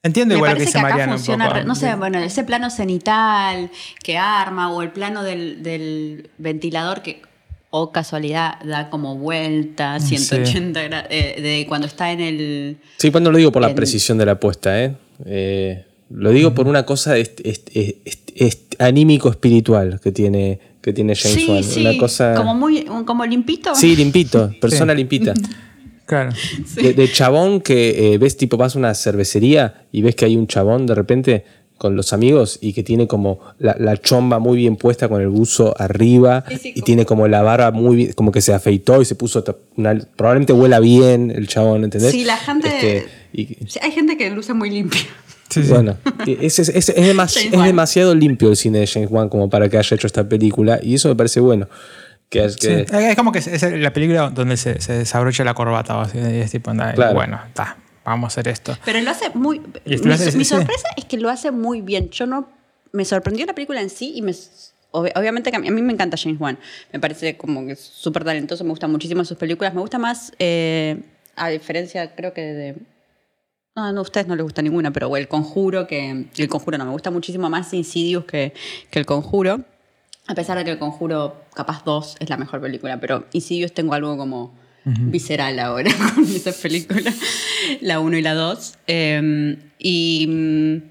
Entiendo 0.03 0.33
me 0.33 0.37
igual 0.39 0.51
lo 0.53 0.57
que 0.57 0.63
parece 0.63 0.69
dice 0.69 0.79
que 0.79 0.85
acá 0.85 0.89
Mariano. 0.89 1.11
un 1.13 1.17
funciona, 1.19 1.49
poco. 1.49 1.63
no 1.67 1.75
sé, 1.75 1.95
bueno, 1.95 2.17
ese 2.19 2.43
plano 2.43 2.69
cenital 2.71 3.69
que 4.03 4.17
arma 4.17 4.71
o 4.71 4.81
el 4.81 4.89
plano 4.91 5.21
del, 5.23 5.61
del 5.61 6.29
ventilador 6.39 7.01
que, 7.03 7.21
o 7.69 7.91
casualidad, 7.91 8.59
da 8.65 8.89
como 8.89 9.15
vuelta, 9.15 9.99
Sí. 9.99 10.17
180 10.17 10.81
grados, 10.83 11.09
de 11.09 11.65
cuando 11.69 11.85
está 11.87 12.11
en 12.11 12.19
el... 12.19 12.77
Sí, 12.97 13.11
cuando 13.11 13.31
lo 13.31 13.37
digo 13.37 13.51
por 13.51 13.61
la 13.61 13.69
En- 13.69 13.75
precisión 13.75 14.17
de 14.17 14.25
la 14.25 14.33
apuesta, 14.33 14.83
¿eh? 14.83 14.95
Eh, 15.25 15.85
lo 16.09 16.31
digo 16.31 16.53
por 16.55 16.67
una 16.67 16.83
cosa 16.85 17.15
est- 17.17 17.39
est- 17.45 17.69
est- 17.75 18.31
est- 18.35 18.81
anímico-espiritual 18.81 19.99
que 20.01 20.11
tiene, 20.11 20.59
que 20.81 20.93
tiene 20.93 21.15
James 21.15 21.35
sí, 21.35 21.47
Wan. 21.47 21.63
sí, 21.63 21.81
Una 21.81 21.97
cosa... 21.99 22.33
como 22.35 22.55
muy 22.55 22.85
como 23.05 23.23
limpito. 23.25 23.75
Sí, 23.75 23.95
limpito, 23.95 24.51
persona 24.59 24.93
Sí. 24.93 24.97
limpita. 24.97 25.33
Claro. 26.11 26.31
De, 26.75 26.93
de 26.93 27.09
chabón 27.09 27.61
que 27.61 28.13
eh, 28.13 28.17
ves 28.17 28.35
tipo 28.35 28.57
vas 28.57 28.75
a 28.75 28.79
una 28.79 28.93
cervecería 28.93 29.85
y 29.93 30.01
ves 30.01 30.13
que 30.15 30.25
hay 30.25 30.35
un 30.35 30.45
chabón 30.45 30.85
de 30.85 30.93
repente 30.93 31.45
con 31.77 31.95
los 31.95 32.11
amigos 32.11 32.59
y 32.61 32.73
que 32.73 32.83
tiene 32.83 33.07
como 33.07 33.39
la, 33.59 33.77
la 33.79 33.95
chomba 33.95 34.37
muy 34.37 34.57
bien 34.57 34.75
puesta 34.75 35.07
con 35.07 35.21
el 35.21 35.29
buzo 35.29 35.73
arriba 35.79 36.43
Sí, 36.49 36.57
sí, 36.57 36.69
y 36.69 36.73
como- 36.73 36.83
tiene 36.85 37.05
como 37.05 37.27
la 37.29 37.41
barba 37.43 37.71
muy 37.71 37.95
bien, 37.95 38.11
como 38.13 38.33
que 38.33 38.41
se 38.41 38.53
afeitó 38.53 39.01
y 39.01 39.05
se 39.05 39.15
puso 39.15 39.41
una- 39.77 39.97
probablemente 40.17 40.51
huela 40.51 40.81
bien 40.81 41.31
el 41.31 41.47
chabón, 41.47 41.85
¿entendés? 41.85 42.11
Sí, 42.11 42.25
la 42.25 42.35
gente. 42.35 42.67
Este, 42.67 43.05
y- 43.31 43.45
Sí, 43.67 43.79
hay 43.81 43.91
gente 43.91 44.17
que 44.17 44.29
luce 44.31 44.53
muy 44.53 44.69
limpio. 44.69 44.99
Sí, 45.49 45.63
sí. 45.63 45.69
bueno, 45.69 45.95
es, 46.27 46.59
es- 46.59 46.67
es- 46.69 46.89
es 46.89 46.95
demas- 47.15 47.35
James 47.35 47.53
es 47.53 47.63
demasiado 47.63 48.13
limpio 48.15 48.49
el 48.49 48.57
cine 48.57 48.79
de 48.79 48.87
James 48.87 49.09
Wan 49.09 49.29
como 49.29 49.49
para 49.49 49.69
que 49.69 49.77
haya 49.77 49.95
hecho 49.95 50.07
esta 50.07 50.27
película 50.27 50.77
y 50.83 50.95
eso 50.95 51.07
me 51.07 51.15
parece 51.15 51.39
bueno. 51.39 51.69
Que, 52.31 52.49
Sí, 52.49 52.57
que- 52.59 53.09
Es 53.09 53.15
como 53.17 53.31
que 53.33 53.39
es 53.39 53.61
la 53.61 53.91
película 53.93 54.29
donde 54.29 54.55
se, 54.57 54.79
se 54.81 54.93
desabrocha 54.93 55.43
la 55.43 55.53
corbata. 55.53 55.97
o 55.97 56.05
sea, 56.07 56.31
y 56.31 56.39
es 56.39 56.49
tipo, 56.49 56.71
anda, 56.71 56.93
Claro. 56.93 57.13
bueno, 57.13 57.39
está, 57.45 57.77
vamos 58.05 58.23
a 58.23 58.27
hacer 58.29 58.47
esto. 58.47 58.75
Pero 58.85 59.01
lo 59.01 59.11
hace 59.11 59.29
muy. 59.33 59.61
Y 59.85 59.95
esto 59.95 60.05
Mi, 60.07 60.09
lo 60.09 60.15
hace- 60.15 60.37
mi 60.37 60.45
sí. 60.45 60.49
sorpresa 60.55 60.87
es 60.95 61.05
que 61.05 61.17
lo 61.17 61.29
hace 61.29 61.51
muy 61.51 61.81
bien. 61.81 62.09
Yo 62.09 62.25
no. 62.25 62.47
Me 62.93 63.03
sorprendió 63.05 63.45
la 63.45 63.53
película 63.53 63.81
en 63.81 63.89
sí 63.89 64.13
y 64.15 64.21
me. 64.21 64.31
ob- 64.31 65.11
Obviamente 65.15 65.51
que 65.51 65.57
a 65.57 65.59
mí, 65.59 65.67
a 65.67 65.71
mí 65.71 65.81
me 65.81 65.91
encanta 65.91 66.15
James 66.17 66.39
Wan. 66.39 66.57
Me 66.93 66.99
parece 67.01 67.35
como 67.35 67.65
que 67.65 67.73
es 67.73 67.79
súper 67.81 68.23
talentoso, 68.23 68.63
me 68.63 68.69
gustan 68.69 68.91
muchísimo 68.91 69.25
sus 69.25 69.37
películas. 69.37 69.73
Me 69.73 69.81
gusta 69.81 69.97
más, 69.99 70.31
eh, 70.39 71.01
a 71.35 71.49
diferencia, 71.49 72.15
creo 72.15 72.33
que 72.33 72.41
de. 72.41 72.75
No, 73.75 73.91
no, 73.91 73.99
a 73.99 74.03
ustedes 74.03 74.27
no 74.27 74.35
les 74.37 74.43
gusta 74.43 74.61
ninguna, 74.61 74.91
pero 74.91 75.15
El 75.17 75.27
Conjuro, 75.27 75.85
que. 75.85 76.27
El 76.37 76.47
Conjuro 76.47 76.77
no, 76.77 76.85
me 76.85 76.91
gusta 76.91 77.11
muchísimo 77.11 77.49
más 77.49 77.73
Insidious 77.73 78.23
que, 78.23 78.53
que 78.89 78.99
El 78.99 79.05
Conjuro. 79.05 79.61
A 80.27 80.35
pesar 80.35 80.57
de 80.57 80.63
que 80.63 80.71
El 80.71 80.79
Conjuro, 80.79 81.40
capaz 81.53 81.83
2 81.85 82.17
es 82.19 82.29
la 82.29 82.37
mejor 82.37 82.61
película, 82.61 82.99
pero 82.99 83.25
Insidious 83.33 83.73
tengo 83.73 83.93
algo 83.93 84.17
como 84.17 84.53
visceral 84.85 85.59
ahora 85.59 85.91
con 86.15 86.23
esa 86.23 86.51
película, 86.53 87.13
la 87.81 87.99
1 87.99 88.17
y 88.17 88.21
la 88.21 88.33
2. 88.33 88.73
Eh, 88.87 89.57
y, 89.77 90.81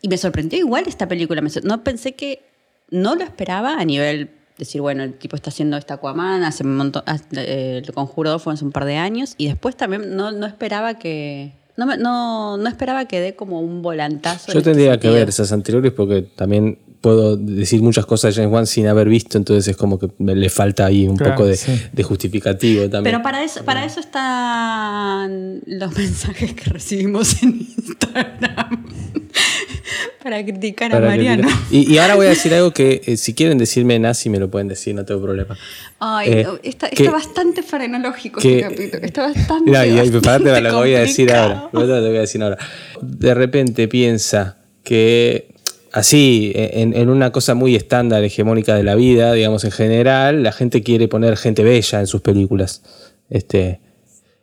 y 0.00 0.08
me 0.08 0.16
sorprendió 0.16 0.58
igual 0.58 0.84
esta 0.86 1.06
película. 1.08 1.42
No 1.62 1.84
pensé 1.84 2.12
que. 2.14 2.42
No 2.90 3.14
lo 3.14 3.22
esperaba 3.24 3.74
a 3.78 3.84
nivel. 3.84 4.30
Decir, 4.58 4.80
bueno, 4.82 5.02
el 5.02 5.14
tipo 5.14 5.34
está 5.34 5.48
haciendo 5.50 5.76
esta 5.78 5.94
Aquaman, 5.94 6.42
hace 6.44 6.62
un 6.62 6.76
montón. 6.76 7.02
eh, 7.36 7.82
el 7.84 7.92
Conjuro 7.94 8.30
2 8.30 8.42
fue 8.42 8.52
hace 8.52 8.64
un 8.64 8.70
par 8.72 8.84
de 8.84 8.96
años. 8.96 9.34
Y 9.38 9.46
después 9.46 9.76
también 9.76 10.14
no, 10.14 10.30
no 10.30 10.46
esperaba 10.46 10.98
que. 10.98 11.52
No, 11.76 11.86
me- 11.86 11.96
no, 11.96 12.58
no 12.58 12.68
esperaba 12.68 13.06
que 13.06 13.20
dé 13.20 13.34
como 13.34 13.60
un 13.60 13.80
volantazo. 13.80 14.50
en 14.50 14.54
Yo 14.54 14.58
este 14.58 14.70
tendría 14.70 15.00
que 15.00 15.08
ver 15.08 15.28
esas 15.28 15.52
anteriores 15.52 15.92
porque 15.92 16.20
también 16.22 16.78
puedo 17.02 17.36
decir 17.36 17.82
muchas 17.82 18.06
cosas 18.06 18.34
de 18.34 18.40
James 18.42 18.54
Wan 18.54 18.66
sin 18.66 18.86
haber 18.86 19.08
visto, 19.08 19.36
entonces 19.36 19.68
es 19.68 19.76
como 19.76 19.98
que 19.98 20.08
me 20.18 20.34
le 20.34 20.48
falta 20.48 20.86
ahí 20.86 21.06
un 21.06 21.16
Claro, 21.18 21.34
poco 21.34 21.46
de, 21.46 21.56
sí. 21.56 21.72
de 21.92 22.02
justificativo 22.02 22.82
también. 22.88 23.04
Pero 23.04 23.22
para 23.22 23.42
eso, 23.44 23.62
para 23.64 23.84
eso 23.84 24.00
están 24.00 25.60
los 25.66 25.92
mensajes 25.98 26.54
que 26.54 26.70
recibimos 26.70 27.42
en 27.42 27.66
Instagram. 27.76 28.86
para 30.22 30.44
criticar 30.44 30.92
a 30.92 30.96
Para 30.96 31.08
Mariano. 31.08 31.48
Y, 31.70 31.92
y 31.92 31.98
ahora 31.98 32.14
voy 32.14 32.26
a 32.26 32.30
decir 32.30 32.54
algo 32.54 32.72
que 32.72 33.02
eh, 33.04 33.16
si 33.16 33.34
quieren 33.34 33.58
decirme 33.58 33.98
nazi 33.98 34.30
me 34.30 34.38
lo 34.38 34.50
pueden 34.50 34.68
decir, 34.68 34.94
no 34.94 35.04
tengo 35.04 35.20
problema. 35.22 35.56
Ay, 35.98 36.30
Eh, 36.32 36.44
no, 36.44 36.58
está, 36.62 36.88
que- 36.88 37.02
está 37.02 37.10
bastante 37.12 37.62
frenológico 37.62 38.40
que- 38.40 38.60
este 38.60 38.70
capítulo. 38.74 39.04
Está 39.04 39.22
bastante. 39.22 39.64
Mira, 39.70 39.86
y, 39.86 39.90
y 39.98 40.10
bastante 40.10 40.60
lo 40.60 40.76
voy 40.78 40.94
a 40.94 41.00
decir 41.00 41.26
complicado. 41.26 41.48
ahora. 41.54 41.70
Prepárate, 41.70 42.00
lo 42.02 42.08
voy 42.08 42.16
a 42.16 42.20
decir 42.20 42.42
ahora. 42.42 42.58
De 43.00 43.34
repente 43.34 43.88
piensa 43.88 44.58
que 44.84 45.51
así, 45.92 46.52
en, 46.54 46.94
en 46.96 47.08
una 47.08 47.30
cosa 47.32 47.54
muy 47.54 47.76
estándar, 47.76 48.24
hegemónica 48.24 48.74
de 48.74 48.82
la 48.82 48.94
vida, 48.94 49.32
digamos 49.32 49.64
en 49.64 49.70
general, 49.70 50.42
la 50.42 50.52
gente 50.52 50.82
quiere 50.82 51.08
poner 51.08 51.36
gente 51.36 51.62
bella 51.62 52.00
en 52.00 52.06
sus 52.06 52.20
películas. 52.20 52.82
Este, 53.30 53.80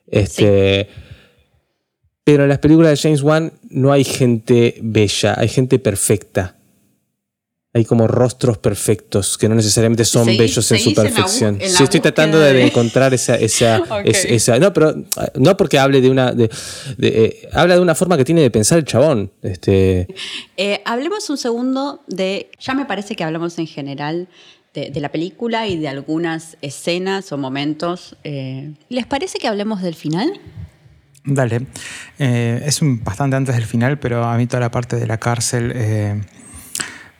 este, 0.08 0.88
Pero 2.24 2.43
en 2.43 2.50
las 2.50 2.60
películas 2.60 2.91
de 2.91 2.97
James 2.97 3.22
Wan 3.22 3.54
no 3.70 3.91
hay 3.91 4.04
gente 4.04 4.76
bella, 4.82 5.36
hay 5.38 5.47
gente 5.47 5.80
perfecta. 5.80 6.59
Hay 7.72 7.86
como 7.86 8.07
rostros 8.07 8.57
perfectos 8.57 9.38
que 9.38 9.47
no 9.47 9.53
necesariamente 9.53 10.03
son 10.03 10.26
bellos 10.26 10.72
en 10.72 10.80
su 10.80 10.89
en 10.89 10.95
la 10.95 11.01
perfección. 11.03 11.55
en 11.61 11.72
la 11.72 11.78
sí, 11.78 11.84
estoy 11.84 11.99
tratando 11.99 12.39
de, 12.39 12.65
encontrar 12.65 13.13
esa, 13.13 13.36
esa, 13.36 13.78
es- 14.05 14.26
esa- 14.26 14.57
no, 14.57 14.74
pero 14.74 14.95
no 15.36 15.55
porque 15.55 15.78
hable 15.78 16.01
de 16.01 16.09
una, 16.09 16.32
de, 16.32 16.49
de, 16.97 17.07
eh, 17.26 17.49
habla 17.53 17.76
de 17.76 17.82
una 17.82 17.93
forma 17.93 18.17
que 18.17 18.26
tiene 18.26 18.41
de 18.41 18.49
pensar 18.49 18.80
el 18.80 18.86
chabón. 18.86 19.32
Este, 19.43 20.07
Eh, 20.57 20.82
hablemos 20.84 21.30
un 21.30 21.38
segundo 21.38 22.01
de. 22.07 22.49
Ya 22.59 22.74
me 22.74 22.86
parece 22.86 23.15
que 23.15 23.24
hablamos 23.24 23.57
en 23.59 23.67
general 23.67 24.28
de, 24.74 24.89
de 24.89 24.99
la 24.99 25.09
película 25.09 25.67
y 25.67 25.78
de 25.78 25.88
algunas 25.88 26.57
escenas 26.61 27.32
o 27.32 27.38
momentos. 27.38 28.17
eh. 28.24 28.74
¿Les 28.89 29.05
parece 29.05 29.38
que 29.38 29.47
hablemos 29.47 29.82
del 29.84 29.93
final? 29.95 30.41
Dale. 31.24 31.67
Eh, 32.17 32.61
es 32.65 32.82
un, 32.82 33.03
bastante 33.03 33.36
antes 33.36 33.55
del 33.55 33.65
final, 33.65 33.99
pero 33.99 34.24
a 34.26 34.36
mí 34.38 34.47
toda 34.47 34.59
la 34.61 34.72
parte 34.72 34.95
de 34.95 35.05
la 35.07 35.17
cárcel 35.20 35.72
eh, 35.76 36.22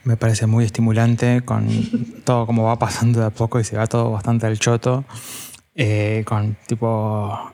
me 0.04 0.16
parece 0.16 0.46
muy 0.46 0.64
estimulante, 0.64 1.42
con 1.44 1.66
todo 2.24 2.46
como 2.46 2.64
va 2.64 2.78
pasando 2.78 3.20
de 3.20 3.26
a 3.26 3.30
poco 3.30 3.60
y 3.60 3.64
se 3.64 3.76
va 3.76 3.86
todo 3.86 4.10
bastante 4.10 4.46
al 4.46 4.58
choto. 4.58 5.04
Eh, 5.74 6.24
con 6.26 6.56
tipo. 6.66 7.52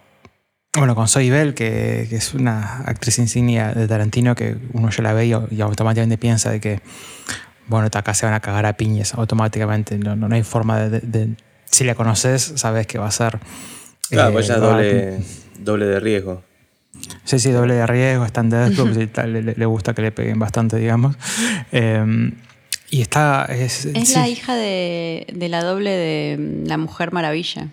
Bueno, 0.77 0.95
con 0.95 1.09
Zoe 1.09 1.31
Bell, 1.31 1.55
que, 1.55 2.07
que 2.11 2.17
es 2.17 2.35
una 2.35 2.81
actriz 2.85 3.19
insignia 3.19 3.73
de 3.73 3.89
Tarantino, 3.89 4.35
que 4.35 4.57
uno 4.75 4.91
ya 4.91 5.03
la 5.03 5.13
ve 5.15 5.27
y, 5.27 5.33
y 5.55 5.61
automáticamente 5.63 6.19
piensa 6.19 6.51
de 6.51 6.61
que, 6.61 6.81
bueno, 7.67 7.89
acá 7.91 8.13
se 8.13 8.27
van 8.27 8.35
a 8.35 8.41
cagar 8.41 8.67
a 8.67 8.75
piñas 8.75 9.15
automáticamente. 9.15 9.97
No, 9.99 10.17
no, 10.17 10.29
no 10.29 10.35
hay 10.35 10.43
forma 10.43 10.79
de, 10.79 10.91
de- 11.01 11.01
de- 11.27 11.37
Si 11.65 11.85
la 11.85 11.95
conoces, 11.95 12.53
sabes 12.57 12.87
que 12.87 12.99
va 12.99 13.07
a 13.07 13.11
ser. 13.11 13.39
claro, 14.11 14.31
eh, 14.31 14.33
pues 14.35 14.47
ya 14.49 14.57
es 14.57 14.63
va 14.63 14.67
a- 14.67 14.71
doble, 14.73 15.19
doble 15.61 15.87
de 15.87 16.01
riesgo. 16.01 16.43
Sí, 17.25 17.39
sí, 17.39 17.51
doble 17.51 17.75
de 17.75 17.87
riesgo, 17.87 18.25
está 18.25 18.41
en 18.41 18.51
Deathloop, 18.51 19.01
y 19.01 19.07
tal, 19.09 19.33
le, 19.33 19.43
le- 19.43 19.67
gusta 19.67 19.95
que 19.95 20.03
le 20.03 20.13
peguen 20.13 20.39
bastante, 20.39 20.77
digamos. 20.77 21.17
Eh, 21.73 22.33
y 22.91 23.01
está... 23.03 23.47
Es, 23.47 23.85
Es 23.87 24.09
sí. 24.09 24.15
la 24.15 24.29
hija 24.29 24.55
de, 24.55 25.27
de 25.33 25.49
la 25.49 25.63
doble 25.65 25.91
de 25.91 26.37
mm, 26.39 26.67
la 26.69 26.79
Mujer 26.79 27.13
Maravilla. 27.13 27.69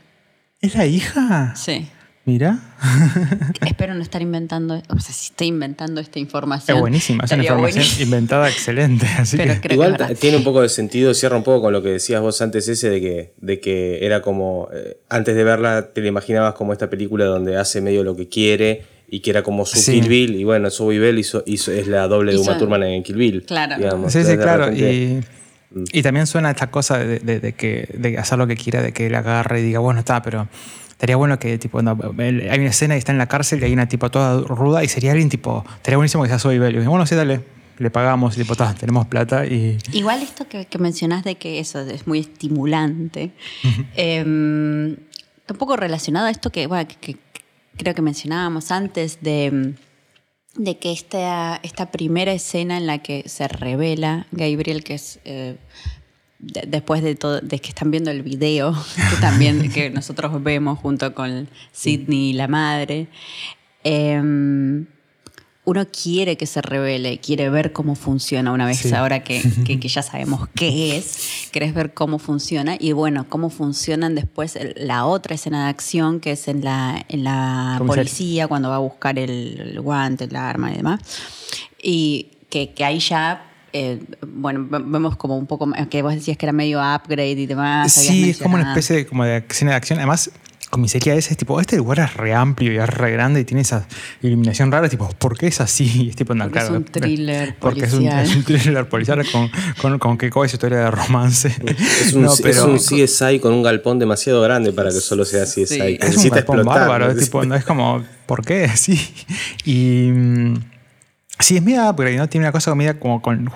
¿Es 0.61 0.75
la 0.75 0.85
hija? 0.87 1.53
Sí. 1.55 1.87
Mira. 2.25 2.57
Espero 3.65 3.93
no 3.95 4.01
estar 4.01 4.21
inventando. 4.21 4.81
O 4.89 4.99
sea, 4.99 5.13
si 5.13 5.25
estoy 5.25 5.47
inventando 5.47 5.99
esta 5.99 6.19
información. 6.19 6.77
Es 6.77 6.81
buenísima, 6.81 7.25
es 7.25 7.31
una 7.33 7.43
información 7.43 7.83
buenísimo. 7.83 8.03
inventada 8.05 8.49
excelente. 8.49 9.05
Así 9.17 9.35
Pero 9.37 9.53
que, 9.55 9.59
creo 9.61 9.73
Igual 9.73 10.07
que 10.07 10.15
tiene 10.15 10.37
un 10.37 10.43
poco 10.45 10.61
de 10.61 10.69
sentido, 10.69 11.13
cierra 11.13 11.35
un 11.35 11.43
poco 11.43 11.63
con 11.63 11.73
lo 11.73 11.83
que 11.83 11.89
decías 11.89 12.21
vos 12.21 12.41
antes 12.41 12.67
ese 12.69 12.89
de 12.89 13.01
que, 13.01 13.33
de 13.41 13.59
que 13.59 14.05
era 14.05 14.21
como, 14.21 14.69
eh, 14.73 14.97
antes 15.09 15.35
de 15.35 15.43
verla 15.43 15.89
te 15.93 15.99
la 16.01 16.07
imaginabas 16.07 16.53
como 16.53 16.71
esta 16.71 16.89
película 16.89 17.25
donde 17.25 17.57
hace 17.57 17.81
medio 17.81 18.03
lo 18.05 18.15
que 18.15 18.29
quiere 18.29 18.85
y 19.13 19.19
que 19.19 19.29
era 19.29 19.43
como 19.43 19.65
su 19.65 19.77
Sí. 19.77 19.93
Kill 19.99 20.07
Bill 20.09 20.35
y 20.35 20.43
bueno, 20.43 20.71
Zoe 20.71 20.97
Bell 20.97 21.19
hizo, 21.19 21.43
hizo- 21.45 21.71
es 21.71 21.87
la 21.87 22.07
doble 22.07 22.31
de 22.31 22.39
Uma 22.39 22.57
Thurman 22.57 22.81
en 22.83 23.03
Kill 23.03 23.15
Bill. 23.15 23.43
Claro. 23.45 23.75
digamos. 23.77 24.11
sí, 24.11 24.23
sí, 24.23 24.35
claro. 24.37 24.65
repente- 24.65 25.23
Y, 25.91 25.99
y 25.99 26.01
también 26.01 26.25
suena 26.25 26.49
esta 26.51 26.71
cosa 26.71 26.97
de, 26.97 27.19
de- 27.19 27.39
de 27.39 27.53
que, 27.53 27.87
de 27.97 28.17
hacer 28.17 28.37
lo 28.39 28.47
que 28.47 28.55
quiera, 28.55 28.81
de 28.81 28.91
que 28.91 29.05
él 29.07 29.15
agarre 29.15 29.59
y 29.59 29.63
diga, 29.63 29.79
bueno, 29.79 29.99
está, 29.99 30.21
pero 30.21 30.47
estaría 30.89 31.15
bueno 31.15 31.37
que, 31.37 31.57
tipo, 31.57 31.81
no, 31.81 31.91
hay 32.19 32.59
una 32.59 32.69
escena 32.69 32.95
y 32.95 32.97
está 32.99 33.11
en 33.11 33.17
la 33.19 33.27
cárcel 33.27 33.61
y 33.61 33.65
hay 33.65 33.73
una 33.73 33.87
tipo 33.87 34.09
toda 34.09 34.39
ruda 34.41 34.83
y 34.83 34.87
sería 34.87 35.11
alguien, 35.11 35.29
tipo, 35.29 35.63
estaría 35.75 35.97
buenísimo 35.97 36.23
que 36.23 36.29
sea 36.29 36.39
Zoe 36.39 36.57
Bell. 36.59 36.75
Y 36.75 36.79
digo, 36.79 36.89
bueno, 36.91 37.05
sí, 37.05 37.13
dale, 37.15 37.41
le 37.79 37.89
pagamos, 37.91 38.35
tipo, 38.35 38.55
"Ta, 38.55 38.73
tenemos 38.73 39.05
plata 39.07 39.45
y... 39.45 39.77
Igual 39.91 40.21
esto 40.23 40.47
que, 40.47 40.65
que 40.65 40.77
mencionás 40.79 41.23
de 41.23 41.35
que 41.35 41.59
eso 41.59 41.81
es 41.81 42.07
muy 42.07 42.19
estimulante, 42.19 43.31
eh, 43.95 44.95
está 45.37 45.53
un 45.53 45.57
poco 45.59 45.75
relacionado 45.75 46.27
a 46.27 46.31
esto 46.31 46.51
que, 46.51 46.67
bueno, 46.67 46.87
que- 46.87 47.13
que 47.13 47.17
creo 47.77 47.93
que 47.95 48.01
mencionábamos 48.01 48.71
antes 48.71 49.19
de, 49.21 49.73
de 50.55 50.77
que 50.77 50.91
esta, 50.91 51.59
esta 51.63 51.91
primera 51.91 52.31
escena 52.33 52.77
en 52.77 52.87
la 52.87 52.99
que 52.99 53.23
se 53.27 53.47
revela 53.47 54.27
Gabriel, 54.31 54.83
que 54.83 54.95
es 54.95 55.19
eh, 55.25 55.57
de- 56.39 56.65
después 56.67 57.01
de 57.01 57.15
todo, 57.15 57.41
de 57.41 57.59
que 57.59 57.69
están 57.69 57.91
viendo 57.91 58.11
el 58.11 58.21
video, 58.23 58.73
que 59.09 59.21
también 59.21 59.71
que 59.71 59.89
nosotros 59.89 60.41
vemos 60.43 60.79
junto 60.79 61.13
con 61.15 61.49
Sidney 61.71 62.29
y 62.31 62.33
la 62.33 62.47
madre, 62.47 63.07
eh, 63.83 64.21
uno 65.65 65.87
quiere 65.87 66.35
que 66.35 66.45
se 66.45 66.61
revele, 66.61 67.19
quiere 67.19 67.49
ver 67.49 67.71
cómo 67.71 67.95
funciona 67.95 68.51
una 68.51 68.65
vez 68.65 68.79
Sí. 68.79 68.93
ahora 68.93 69.23
que, 69.23 69.41
que- 69.65 69.79
que 69.79 69.87
ya 69.87 70.01
sabemos 70.01 70.47
qué 70.55 70.97
es, 70.97 71.47
querés 71.51 71.73
ver 71.73 71.93
cómo 71.93 72.19
funciona 72.19 72.75
y 72.79 72.91
bueno, 72.91 73.25
cómo 73.29 73.49
funcionan 73.49 74.13
después 74.15 74.55
el- 74.57 74.75
la 74.77 75.05
otra 75.05 75.35
escena 75.35 75.63
de 75.63 75.69
acción 75.69 76.19
que 76.19 76.31
es 76.33 76.47
en 76.49 76.63
la, 76.65 77.05
en 77.07 77.23
la 77.23 77.81
policía 77.85 78.47
cuando 78.47 78.69
va 78.69 78.75
a 78.75 78.79
buscar 78.79 79.17
el, 79.17 79.59
el 79.59 79.79
guante, 79.81 80.25
el 80.25 80.35
arma 80.35 80.71
y 80.73 80.77
demás. 80.77 80.99
Y 81.81 82.27
que, 82.49 82.73
que 82.73 82.83
ahí 82.85 82.99
ya... 82.99 83.49
eh, 83.73 83.99
bueno, 84.27 84.67
ve- 84.69 84.83
vemos 84.85 85.15
como 85.15 85.37
un 85.37 85.47
poco, 85.47 85.67
que 85.89 86.01
vos 86.01 86.13
decías 86.13 86.37
que 86.37 86.45
era 86.45 86.53
medio 86.53 86.79
upgrade 86.79 87.31
y 87.31 87.45
demás. 87.45 87.91
Sí, 87.93 88.29
es 88.31 88.37
como 88.37 88.55
una 88.55 88.69
especie 88.69 88.97
de, 88.97 89.05
como 89.07 89.23
de 89.23 89.37
escena 89.49 89.71
de 89.71 89.77
acción. 89.77 89.97
Además, 89.99 90.29
comisaría 90.73 91.13
esa, 91.13 91.29
es 91.31 91.37
tipo, 91.37 91.61
este 91.61 91.77
lugar 91.77 91.99
es 91.99 92.13
re 92.15 92.33
amplio 92.33 92.73
y 92.73 92.77
es 92.77 92.89
re 92.89 93.11
grande 93.11 93.39
y 93.39 93.45
tiene 93.45 93.61
esa 93.61 93.85
iluminación 94.23 94.71
rara, 94.71 94.89
tipo, 94.89 95.07
¿por 95.19 95.37
qué 95.37 95.47
es 95.47 95.61
así? 95.61 95.83
Y 96.03 96.09
es 96.09 96.15
tipo, 96.15 96.33
no, 96.33 96.45
Porque 96.45 96.59
es 96.59 96.65
claro, 96.65 96.77
un 96.79 96.83
thriller 96.91 97.55
Porque 97.59 97.85
es 97.85 97.93
un, 97.93 97.99
policial. 97.99 98.23
es 98.25 98.35
un 98.35 98.43
thriller 98.43 98.89
policial 98.89 99.23
con, 99.31 99.49
con, 99.81 99.99
con 99.99 100.17
que 100.17 100.29
coge 100.31 100.47
esa 100.47 100.55
historia 100.55 100.79
de 100.79 100.91
romance. 100.91 101.49
Es 102.01 102.13
un, 102.13 102.23
No, 102.23 102.33
es 102.33 102.41
pero- 102.41 102.65
un 102.65 102.77
CSI 102.79 103.39
con 103.39 103.53
un 103.53 103.61
galpón 103.63 103.99
demasiado 103.99 104.41
grande 104.41 104.73
para 104.73 104.89
que 104.89 104.99
solo 104.99 105.23
sea 105.25 105.43
CSI. 105.45 105.65
Sí. 105.67 105.77
que 105.77 106.07
Es 106.07 106.17
un 106.17 106.29
galpón 106.29 106.57
explotar. 106.57 106.87
bárbaro, 106.89 107.11
es, 107.11 107.23
tipo, 107.23 107.45
no 107.45 107.55
es 107.55 107.63
como, 107.63 108.03
¿por 108.25 108.43
qué? 108.45 108.67
Sí. 108.75 108.99
Y. 109.65 110.09
mm, 110.11 110.53
Sí, 111.39 111.57
es 111.57 111.63
media 111.63 111.89
upgrade, 111.89 112.15
¿no? 112.15 112.29
Tiene 112.29 112.45
una 112.45 112.51
cosa 112.53 112.73
media 112.75 112.99
como 112.99 113.21
con. 113.21 113.49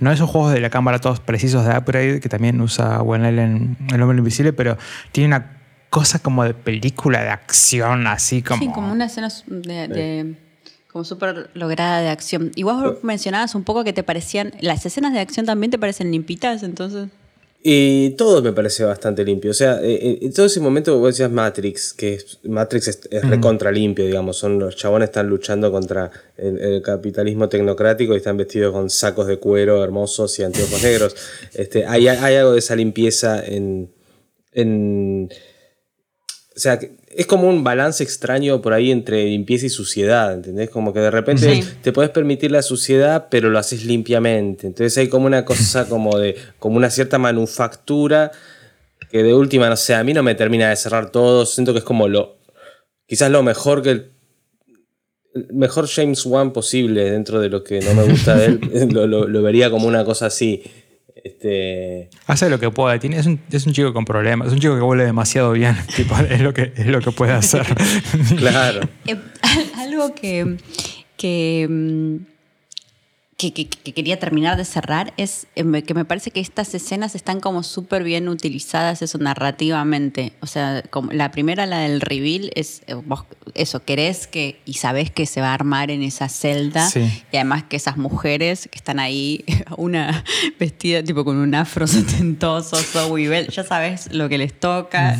No 0.00 0.10
esos 0.10 0.28
juegos 0.28 0.52
de 0.52 0.60
la 0.60 0.70
cámara 0.70 0.98
todos 0.98 1.20
precisos 1.20 1.64
de 1.64 1.76
upgrade 1.76 2.20
que 2.20 2.28
también 2.28 2.60
usa 2.60 3.00
Wenel 3.02 3.38
en 3.38 3.76
El 3.92 4.02
Hombre 4.02 4.18
Invisible, 4.18 4.52
pero 4.52 4.76
tiene 5.12 5.28
una 5.28 5.57
cosa 5.90 6.18
como 6.18 6.44
de 6.44 6.54
película 6.54 7.22
de 7.22 7.28
acción, 7.30 8.06
así 8.06 8.42
como. 8.42 8.62
Sí, 8.62 8.68
como 8.72 8.92
una 8.92 9.06
escena 9.06 9.28
de, 9.46 9.88
de- 9.88 10.34
como 10.92 11.04
súper 11.04 11.50
lograda 11.54 12.00
de 12.00 12.08
acción. 12.08 12.50
Igual 12.56 12.82
vos 12.82 13.04
mencionabas 13.04 13.54
un 13.54 13.62
poco 13.64 13.84
que 13.84 13.92
te 13.92 14.02
parecían, 14.02 14.52
las 14.60 14.84
escenas 14.86 15.12
de 15.12 15.20
acción 15.20 15.44
también 15.46 15.70
te 15.70 15.78
parecen 15.78 16.10
limpitas, 16.10 16.62
entonces... 16.62 17.08
Y 17.60 18.10
todo 18.10 18.40
me 18.40 18.52
parece 18.52 18.84
bastante 18.84 19.24
limpio. 19.24 19.50
O 19.50 19.54
sea, 19.54 19.80
eh, 19.82 19.92
eh, 20.00 20.18
en 20.22 20.32
todo 20.32 20.46
ese 20.46 20.60
momento 20.60 20.96
vos 20.98 21.08
decías 21.14 21.30
Matrix, 21.30 21.92
que 21.92 22.14
es- 22.14 22.38
Matrix 22.44 22.86
es, 22.88 23.00
es 23.10 23.28
recontra 23.28 23.72
limpio, 23.72 24.06
digamos. 24.06 24.36
Son 24.38 24.60
los 24.60 24.76
chabones 24.76 25.08
están 25.08 25.26
luchando 25.28 25.70
contra 25.72 26.08
el, 26.36 26.56
el 26.58 26.82
capitalismo 26.82 27.48
tecnocrático 27.48 28.14
y 28.14 28.18
están 28.18 28.36
vestidos 28.36 28.72
con 28.72 28.88
sacos 28.90 29.26
de 29.26 29.38
cuero 29.38 29.82
hermosos 29.82 30.38
y 30.38 30.44
anteojos 30.44 30.80
negros. 30.84 31.16
Este, 31.52 31.84
hay, 31.84 32.06
hay 32.06 32.36
algo 32.36 32.52
de 32.52 32.60
esa 32.60 32.76
limpieza 32.76 33.44
en. 33.44 33.90
en 34.52 35.28
o 36.58 36.60
sea, 36.60 36.78
es 37.14 37.26
como 37.26 37.48
un 37.48 37.62
balance 37.62 38.02
extraño 38.02 38.60
por 38.60 38.72
ahí 38.72 38.90
entre 38.90 39.24
limpieza 39.26 39.66
y 39.66 39.68
suciedad, 39.70 40.34
¿entendés? 40.34 40.70
Como 40.70 40.92
que 40.92 40.98
de 40.98 41.10
repente 41.12 41.54
Sí. 41.62 41.68
te 41.82 41.92
puedes 41.92 42.10
permitir 42.10 42.50
la 42.50 42.62
suciedad, 42.62 43.28
pero 43.30 43.48
lo 43.48 43.60
haces 43.60 43.84
limpiamente. 43.84 44.66
Entonces 44.66 44.98
hay 44.98 45.08
como 45.08 45.26
una 45.26 45.44
cosa 45.44 45.84
como 45.88 46.18
de, 46.18 46.34
como 46.58 46.76
una 46.76 46.90
cierta 46.90 47.16
manufactura 47.18 48.32
que 49.10 49.22
de 49.22 49.34
última, 49.34 49.68
no 49.68 49.76
sé, 49.76 49.94
a 49.94 50.02
mí 50.02 50.12
no 50.12 50.22
me 50.24 50.34
termina 50.34 50.68
de 50.68 50.74
cerrar 50.76 51.10
todo. 51.12 51.46
Siento 51.46 51.72
que 51.72 51.78
es 51.78 51.84
como 51.84 52.08
lo, 52.08 52.38
quizás 53.06 53.30
lo 53.30 53.42
mejor 53.44 53.80
que 53.82 53.90
el, 53.90 54.10
el 55.34 55.46
mejor 55.52 55.86
James 55.86 56.26
Wan 56.26 56.52
posible 56.52 57.10
dentro 57.10 57.40
de 57.40 57.48
lo 57.50 57.62
que 57.62 57.78
no 57.80 57.94
me 57.94 58.02
gusta 58.02 58.34
de 58.36 58.46
él. 58.46 58.60
lo, 58.92 59.06
lo- 59.06 59.28
lo 59.28 59.42
vería 59.42 59.70
como 59.70 59.86
una 59.86 60.04
cosa 60.04 60.26
así. 60.26 60.62
Este, 61.24 62.08
Hace 62.26 62.48
lo 62.50 62.58
que 62.58 62.70
puede. 62.70 62.98
Tiene, 62.98 63.18
es, 63.18 63.26
un, 63.26 63.40
es 63.50 63.66
un 63.66 63.72
chico 63.72 63.92
con 63.92 64.04
problemas. 64.04 64.48
Es 64.48 64.54
un 64.54 64.60
chico 64.60 64.74
que 64.74 64.80
vuelve 64.80 65.04
demasiado 65.04 65.52
bien. 65.52 65.76
tipo, 65.96 66.16
es, 66.16 66.40
lo 66.40 66.54
que, 66.54 66.72
es 66.76 66.86
lo 66.86 67.00
que 67.00 67.10
puede 67.10 67.32
hacer. 67.32 67.66
claro. 68.36 68.88
Eh, 69.06 69.16
algo 69.76 70.14
que, 70.14 70.56
que, 71.16 71.66
mm, 71.68 72.16
que, 73.38 73.54
que- 73.54 73.68
que 73.68 73.94
quería 73.94 74.18
terminar 74.18 74.56
de 74.56 74.64
cerrar 74.64 75.14
es 75.16 75.46
eh, 75.54 75.82
que 75.82 75.94
me 75.94 76.04
parece 76.04 76.32
que 76.32 76.40
estas 76.40 76.74
escenas 76.74 77.14
están 77.14 77.38
como 77.38 77.62
súper 77.62 78.02
bien 78.02 78.28
utilizadas 78.28 79.00
eso 79.00 79.16
narrativamente. 79.18 80.32
O 80.40 80.46
sea, 80.48 80.82
como 80.90 81.12
la 81.12 81.30
primera, 81.30 81.64
la 81.66 81.78
del 81.78 82.00
reveal, 82.00 82.50
es 82.56 82.82
eh, 82.88 82.94
vos 82.94 83.26
eso, 83.54 83.84
querés 83.84 84.26
que 84.26 84.60
y 84.64 84.74
sabés 84.74 85.12
que 85.12 85.24
se 85.24 85.40
va 85.40 85.50
a 85.50 85.54
armar 85.54 85.92
en 85.92 86.02
esa 86.02 86.28
celda. 86.28 86.90
Sí. 86.90 87.00
Y 87.30 87.36
además 87.36 87.62
que 87.62 87.76
esas 87.76 87.96
mujeres 87.96 88.68
que 88.72 88.76
están 88.76 88.98
ahí, 88.98 89.44
una 89.76 90.24
vestida 90.58 91.04
tipo 91.04 91.24
con 91.24 91.36
un 91.36 91.54
afro 91.54 91.86
setentoso, 91.86 92.76
Zoe 92.76 93.28
Bell, 93.28 93.48
ya 93.50 93.62
sabes 93.62 94.12
lo 94.12 94.28
que 94.28 94.38
les 94.38 94.58
toca. 94.58 95.16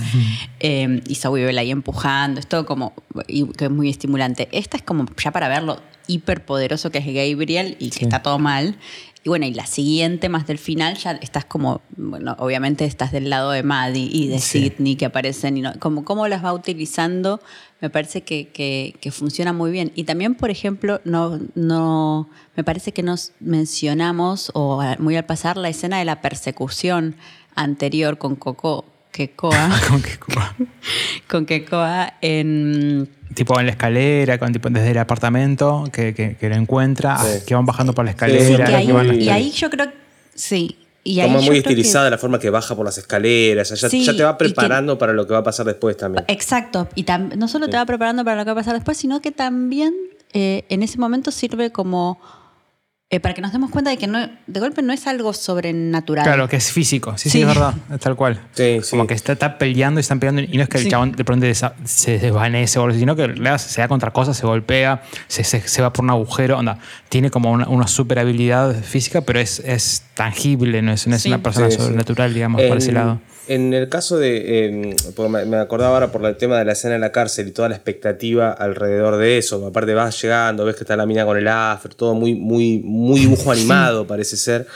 Eh, 0.58 1.02
y 1.06 1.14
Zoe 1.14 1.44
Bell 1.44 1.56
ahí 1.58 1.70
empujando, 1.70 2.40
es 2.40 2.48
todo 2.48 2.66
como, 2.66 2.94
y 3.28 3.46
que 3.52 3.66
es 3.66 3.70
muy 3.70 3.88
estimulante. 3.88 4.48
Esta 4.50 4.76
es 4.76 4.82
como 4.82 5.06
ya 5.22 5.30
para 5.30 5.46
verlo 5.46 5.80
hiperpoderoso 6.08 6.90
que 6.90 6.98
es 6.98 7.06
Gabriel 7.06 7.76
y 7.78 7.90
que 7.90 7.98
Sí. 8.00 8.04
está 8.04 8.22
todo 8.22 8.38
mal. 8.40 8.76
Y 9.24 9.28
bueno, 9.28 9.46
y 9.46 9.52
la 9.52 9.66
siguiente, 9.66 10.28
más 10.28 10.46
del 10.46 10.58
final, 10.58 10.96
ya 10.96 11.12
estás 11.12 11.44
como, 11.44 11.80
bueno, 11.96 12.36
obviamente 12.38 12.84
estás 12.84 13.10
del 13.12 13.28
lado 13.30 13.50
de 13.50 13.62
Maddie 13.62 14.08
y 14.10 14.28
de 14.28 14.38
Sí. 14.38 14.70
Sidney 14.70 14.96
que 14.96 15.06
aparecen, 15.06 15.56
y 15.56 15.60
no, 15.60 15.72
como 15.80 16.04
cómo 16.04 16.28
las 16.28 16.42
va 16.44 16.52
utilizando, 16.52 17.40
me 17.80 17.90
parece 17.90 18.22
que, 18.22 18.48
que- 18.48 18.94
que 19.00 19.10
funciona 19.10 19.52
muy 19.52 19.70
bien. 19.72 19.92
Y 19.96 20.04
también, 20.04 20.34
por 20.36 20.50
ejemplo, 20.50 21.00
no, 21.04 21.38
no, 21.56 22.28
me 22.56 22.62
parece 22.64 22.92
que 22.92 23.02
nos 23.02 23.32
mencionamos, 23.40 24.50
o 24.54 24.82
muy 24.98 25.16
al 25.16 25.26
pasar, 25.26 25.56
la 25.56 25.68
escena 25.68 25.98
de 25.98 26.04
la 26.04 26.20
persecución 26.20 27.16
anterior 27.54 28.18
con 28.18 28.34
Coco, 28.36 28.84
Kekoa, 29.12 29.70
Con 29.88 30.02
que- 30.02 30.18
como- 30.18 30.46
con 31.28 31.46
Kekoa 31.46 32.14
en... 32.20 33.08
tipo 33.34 33.58
en 33.58 33.66
la 33.66 33.72
escalera, 33.72 34.38
con, 34.38 34.52
tipo, 34.52 34.68
desde 34.70 34.90
el 34.92 34.98
apartamento 34.98 35.84
que, 35.92 36.14
que, 36.14 36.36
que 36.36 36.48
lo 36.48 36.54
encuentra, 36.56 37.16
Sí. 37.18 37.26
ah, 37.28 37.44
que 37.46 37.54
van 37.54 37.66
bajando 37.66 37.92
por 37.94 38.04
la 38.04 38.12
escalera. 38.12 38.66
Sí, 38.66 38.72
ahí- 38.72 38.92
van- 38.92 39.20
y 39.20 39.28
ahí 39.28 39.50
yo 39.50 39.70
creo, 39.70 39.86
sí. 40.34 40.78
Y 41.04 41.20
ahí 41.20 41.28
Como 41.28 41.40
muy 41.42 41.52
que- 41.52 41.58
estilizada 41.58 42.10
la 42.10 42.18
forma 42.18 42.38
que 42.38 42.50
baja 42.50 42.76
por 42.76 42.84
las 42.84 42.98
escaleras. 42.98 43.70
Ya, 43.70 43.88
Sí, 43.88 44.04
ya 44.04 44.14
te 44.14 44.22
va 44.24 44.36
que- 44.36 44.44
preparando 44.44 44.98
para 44.98 45.12
lo 45.14 45.26
que 45.26 45.32
va 45.32 45.38
a 45.38 45.42
pasar 45.42 45.64
después 45.64 45.96
también. 45.96 46.24
Exacto, 46.28 46.88
y 46.94 47.04
tam- 47.04 47.34
no 47.36 47.48
solo 47.48 47.68
te 47.68 47.76
va 47.76 47.86
preparando 47.86 48.24
para 48.24 48.36
lo 48.36 48.42
que 48.44 48.50
va 48.50 48.52
a 48.52 48.62
pasar 48.62 48.74
después, 48.74 48.98
sino 48.98 49.20
que 49.22 49.30
también 49.32 49.94
eh, 50.34 50.64
en 50.68 50.82
ese 50.82 50.98
momento 50.98 51.30
sirve 51.30 51.72
como 51.72 52.20
eh, 53.10 53.20
para 53.20 53.34
que 53.34 53.40
nos 53.40 53.52
demos 53.52 53.70
cuenta 53.70 53.88
de 53.90 53.96
que 53.96 54.06
no, 54.06 54.28
de 54.46 54.60
golpe 54.60 54.82
no 54.82 54.92
es 54.92 55.06
algo 55.06 55.32
sobrenatural. 55.32 56.24
Claro, 56.24 56.46
que 56.46 56.56
es 56.56 56.70
físico. 56.70 57.16
Sí, 57.16 57.30
sí, 57.30 57.38
Sí. 57.38 57.40
es 57.40 57.46
verdad. 57.48 57.72
Es 57.90 58.00
tal 58.00 58.16
cual. 58.16 58.38
Sí, 58.52 58.80
sí. 58.82 58.90
Como 58.90 59.06
que 59.06 59.14
está, 59.14 59.32
está 59.32 59.56
peleando 59.56 59.98
y 59.98 60.02
están 60.02 60.20
peleando. 60.20 60.42
Y 60.42 60.58
no 60.58 60.62
es 60.64 60.68
que 60.68 60.76
el 60.76 60.84
Sí. 60.84 60.90
chabón 60.90 61.12
de 61.12 61.24
pronto 61.24 61.46
se 61.84 62.18
desvanece 62.18 62.78
sino 62.98 63.16
que 63.16 63.34
se 63.58 63.80
da 63.80 63.88
contra 63.88 64.10
cosas, 64.10 64.36
se 64.36 64.46
golpea, 64.46 65.02
se, 65.26 65.42
se- 65.42 65.66
se 65.66 65.80
va 65.80 65.90
por 65.90 66.04
un 66.04 66.10
agujero. 66.10 66.58
Onda, 66.58 66.78
tiene 67.08 67.30
como 67.30 67.50
una, 67.50 67.66
una 67.68 67.86
super 67.86 68.18
habilidad 68.18 68.74
física, 68.82 69.22
pero 69.22 69.40
es, 69.40 69.60
es 69.60 70.02
tangible, 70.12 70.82
no 70.82 70.92
es, 70.92 71.06
no 71.06 71.16
es 71.16 71.22
Sí. 71.22 71.28
una 71.28 71.38
persona 71.42 71.70
Sí, 71.70 71.76
sí. 71.76 71.82
sobrenatural, 71.82 72.34
digamos, 72.34 72.60
por 72.60 72.76
ese 72.76 72.92
lado. 72.92 73.20
En 73.48 73.72
el 73.72 73.88
caso 73.88 74.18
de. 74.18 74.66
eh, 74.66 74.96
me 75.46 75.56
acordaba 75.56 75.94
ahora 75.94 76.12
por 76.12 76.24
el 76.26 76.36
tema 76.36 76.58
de 76.58 76.66
la 76.66 76.72
escena 76.72 76.96
en 76.96 77.00
la 77.00 77.12
cárcel 77.12 77.48
y 77.48 77.50
toda 77.50 77.70
la 77.70 77.76
expectativa 77.76 78.52
alrededor 78.52 79.16
de 79.16 79.38
eso. 79.38 79.66
Aparte, 79.66 79.94
vas 79.94 80.20
llegando, 80.20 80.66
ves 80.66 80.76
que 80.76 80.84
está 80.84 80.96
la 80.96 81.06
mina 81.06 81.24
con 81.24 81.38
el 81.38 81.48
afro, 81.48 81.94
todo 81.96 82.14
muy, 82.14 82.34
muy, 82.34 82.80
muy 82.84 83.20
dibujo 83.20 83.50
animado, 83.52 84.06
parece 84.06 84.36
ser. 84.36 84.66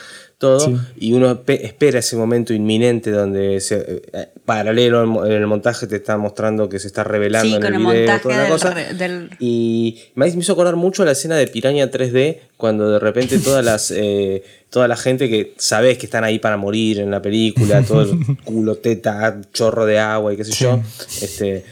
Todo. 0.43 0.59
Sí. 0.59 0.77
Y 0.99 1.13
uno 1.13 1.41
pe- 1.43 1.65
espera 1.65 2.01
ese 2.01 2.17
momento 2.17 2.53
inminente 2.53 3.13
donde, 3.13 3.61
se, 3.61 4.03
eh, 4.13 4.29
paralelo 4.45 5.25
en 5.25 5.31
el 5.33 5.47
montaje, 5.47 5.87
te 5.87 5.95
está 5.95 6.19
mostrando 6.19 6.69
que 6.69 6.81
se 6.81 6.89
está 6.89 7.05
revelando 7.05 7.49
Sí, 7.49 7.55
en 7.55 7.61
con 7.63 7.69
el 7.69 7.75
el 7.75 7.79
video. 7.87 7.95
montaje 8.01 8.23
toda 8.25 8.37
la 8.37 8.43
del 8.43 8.53
cosa. 8.53 8.71
re- 8.75 8.95
del- 8.95 9.31
Y 9.39 10.01
me 10.17 10.27
hizo 10.27 10.53
acordar 10.55 10.75
mucho 10.75 11.05
la 11.05 11.13
escena 11.13 11.37
de 11.37 11.47
Piraña 11.47 11.89
3D, 11.93 12.41
cuando 12.57 12.91
de 12.91 12.99
repente 12.99 13.39
todas 13.39 13.65
las, 13.65 13.93
eh, 13.93 14.43
toda 14.69 14.89
la 14.89 14.97
gente 14.97 15.29
que 15.29 15.55
sabes 15.59 15.97
que 15.97 16.07
están 16.07 16.25
ahí 16.25 16.41
para 16.41 16.57
morir 16.57 16.99
en 16.99 17.13
la 17.13 17.23
película, 17.23 17.83
todo 17.83 18.03
el 18.03 18.11
culo, 18.45 18.75
teta, 18.79 19.41
chorro 19.53 19.87
de 19.87 20.01
agua 20.01 20.35
y 20.35 20.37
qué 20.37 20.45
sé 20.45 20.53
yo, 20.53 20.81
este, 21.23 21.65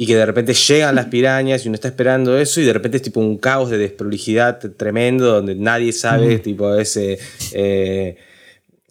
y 0.00 0.06
que 0.06 0.16
de 0.16 0.24
repente 0.24 0.54
llegan 0.54 0.94
las 0.94 1.06
pirañas 1.06 1.62
y 1.62 1.68
uno 1.68 1.74
está 1.74 1.88
esperando 1.88 2.38
eso 2.38 2.58
y 2.62 2.64
de 2.64 2.72
repente 2.72 2.96
es 2.96 3.02
tipo 3.02 3.20
un 3.20 3.36
caos 3.36 3.68
de 3.68 3.76
desprolijidad 3.76 4.58
tremendo 4.78 5.26
donde 5.26 5.54
nadie 5.54 5.92
sabe, 5.92 6.38
tipo 6.38 6.74
ese... 6.74 7.18
eh, 7.52 8.16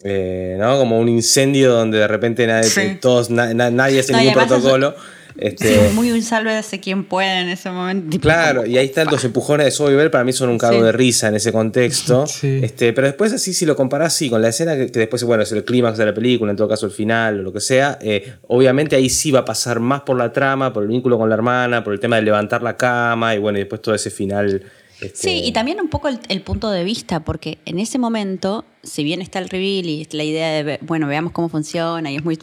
eh, 0.04 0.56
¿no? 0.56 0.78
Como 0.78 1.00
un 1.00 1.08
incendio 1.08 1.72
donde 1.72 1.98
de 1.98 2.06
repente 2.06 2.46
nadie, 2.46 2.68
Sí. 2.70 2.96
todos, 3.00 3.28
na- 3.28 3.52
na- 3.54 3.70
nadie 3.72 3.98
hace 3.98 4.12
No, 4.12 4.18
ningún 4.18 4.34
protocolo. 4.34 4.94
Este, 5.36 5.88
Sí, 5.88 5.94
muy 5.94 6.10
un 6.12 6.22
sálvese 6.22 6.80
quien 6.80 7.04
puede 7.04 7.40
en 7.40 7.48
ese 7.48 7.70
momento. 7.70 8.10
tipo, 8.10 8.22
Claro, 8.22 8.62
como- 8.62 8.72
y 8.72 8.78
ahí 8.78 8.86
están 8.86 9.06
los 9.10 9.24
empujones 9.24 9.78
de 9.78 9.94
Bell, 9.96 10.10
para 10.10 10.24
mí 10.24 10.32
son 10.32 10.48
un 10.50 10.58
cago 10.58 10.78
Sí. 10.78 10.82
de 10.84 10.92
risa 10.92 11.28
en 11.28 11.34
ese 11.36 11.52
contexto. 11.52 12.26
Sí. 12.26 12.60
Este, 12.62 12.92
pero 12.92 13.06
después 13.06 13.32
así, 13.32 13.52
si 13.54 13.66
lo 13.66 13.76
comparás 13.76 14.12
sí, 14.14 14.28
con 14.30 14.42
la 14.42 14.48
escena 14.48 14.76
que, 14.76 14.90
que 14.90 14.98
después, 15.00 15.22
bueno, 15.24 15.42
es 15.42 15.52
el 15.52 15.64
clímax 15.64 15.98
de 15.98 16.06
la 16.06 16.14
película, 16.14 16.50
en 16.50 16.56
todo 16.56 16.68
caso 16.68 16.86
el 16.86 16.92
final 16.92 17.40
o 17.40 17.42
lo 17.42 17.52
que 17.52 17.60
sea, 17.60 17.98
eh, 18.02 18.34
obviamente 18.48 18.96
ahí 18.96 19.08
sí 19.10 19.30
va 19.30 19.40
a 19.40 19.44
pasar 19.44 19.80
más 19.80 20.02
por 20.02 20.16
la 20.16 20.32
trama, 20.32 20.72
por 20.72 20.82
el 20.82 20.88
vínculo 20.88 21.18
con 21.18 21.28
la 21.28 21.34
hermana, 21.34 21.82
por 21.84 21.92
el 21.92 22.00
tema 22.00 22.16
de 22.16 22.22
levantar 22.22 22.62
la 22.62 22.76
cama 22.76 23.34
y 23.34 23.38
bueno, 23.38 23.58
y 23.58 23.62
después 23.62 23.80
todo 23.82 23.94
ese 23.94 24.10
final. 24.10 24.62
este, 25.00 25.16
Sí, 25.16 25.42
y 25.44 25.52
también 25.52 25.80
un 25.80 25.88
poco 25.88 26.08
el, 26.08 26.18
el 26.28 26.42
punto 26.42 26.70
de 26.70 26.84
vista, 26.84 27.20
porque 27.20 27.58
en 27.64 27.78
ese 27.78 27.98
momento, 27.98 28.64
si 28.82 29.04
bien 29.04 29.20
está 29.20 29.38
el 29.38 29.48
reveal 29.48 29.86
y 29.86 30.08
la 30.12 30.24
idea 30.24 30.62
de, 30.64 30.78
bueno, 30.82 31.06
veamos 31.06 31.32
cómo 31.32 31.48
funciona, 31.48 32.10
y, 32.10 32.16
es 32.16 32.24
muy, 32.24 32.38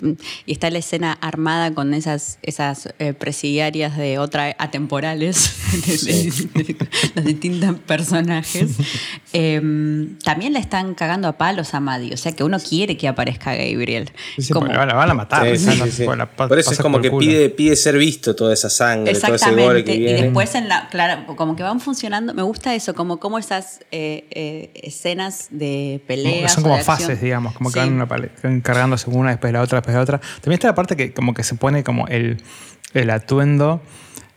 y 0.46 0.52
está 0.52 0.70
la 0.70 0.78
escena 0.80 1.14
armada 1.22 1.74
con 1.74 1.94
esas, 1.94 2.38
esas 2.44 2.90
eh, 3.00 3.14
presidiarias 3.14 3.98
de 3.98 4.20
otra 4.20 4.56
atemporales, 4.60 5.56
de, 5.88 6.64
de- 6.64 6.76
los 7.16 7.26
distintos 7.26 7.80
personajes, 7.80 8.72
eh, 9.34 10.08
también 10.24 10.54
le 10.54 10.60
están 10.60 10.94
cagando 10.96 11.28
a 11.28 11.38
palos 11.38 11.74
a 11.74 11.80
Maddie, 11.80 12.14
o 12.14 12.18
sea 12.18 12.32
que 12.34 12.44
uno 12.44 12.60
quiere 12.60 12.98
que 12.98 13.08
aparezca 13.08 13.56
Gabriel. 13.56 14.12
Sí, 14.38 14.54
Como- 14.54 14.68
la 14.68 14.78
van 14.78 14.92
a- 14.92 15.06
la 15.08 15.14
matar. 15.14 15.58
Sí, 15.58 15.66
sí, 15.92 16.06
la 16.06 16.26
Por 16.28 16.60
eso 16.60 16.72
es 16.72 16.80
como 16.80 17.02
que 17.02 17.10
pide, 17.12 17.50
pide 17.50 17.76
ser 17.76 17.98
visto 17.98 18.36
toda 18.36 18.54
esa 18.54 18.70
sangre, 18.70 19.14
todo 19.16 19.36
ese 19.36 19.52
gore 19.52 19.80
Y 19.88 20.00
después 20.04 20.54
en 20.56 20.68
la, 20.68 20.88
claro, 20.90 21.36
como 21.36 21.56
que 21.56 21.64
van 21.64 21.80
funcionando. 21.80 22.34
Me 22.34 22.42
gusta 22.44 22.76
eso, 22.76 22.94
como, 22.94 23.20
como 23.20 23.40
esas 23.40 23.80
eh, 23.92 24.26
eh, 24.32 24.72
escenas 24.76 25.48
de 25.50 26.04
peleas. 26.34 26.52
Son 26.54 26.62
o 26.62 26.64
como 26.64 26.76
de 26.76 26.82
acción. 26.82 26.98
fases, 26.98 27.22
digamos, 27.22 27.54
como 27.54 27.70
que 27.72 27.80
Sí. 27.82 27.86
van 27.86 27.94
una 27.94 28.06
van 28.06 28.62
cargándose 28.62 29.10
una 29.10 29.30
después 29.32 29.50
de 29.50 29.58
la 29.58 29.64
otra, 29.64 29.78
después 29.78 29.94
de 29.94 29.98
la 30.00 30.04
otra. 30.04 30.20
También 30.42 30.54
está 30.54 30.68
la 30.68 30.76
parte 30.76 30.96
que 30.96 31.14
como 31.14 31.34
que 31.34 31.44
se 31.44 31.56
pone 31.56 31.84
como 31.84 32.08
el, 32.08 32.38
el 32.94 33.10
atuendo, 33.10 33.82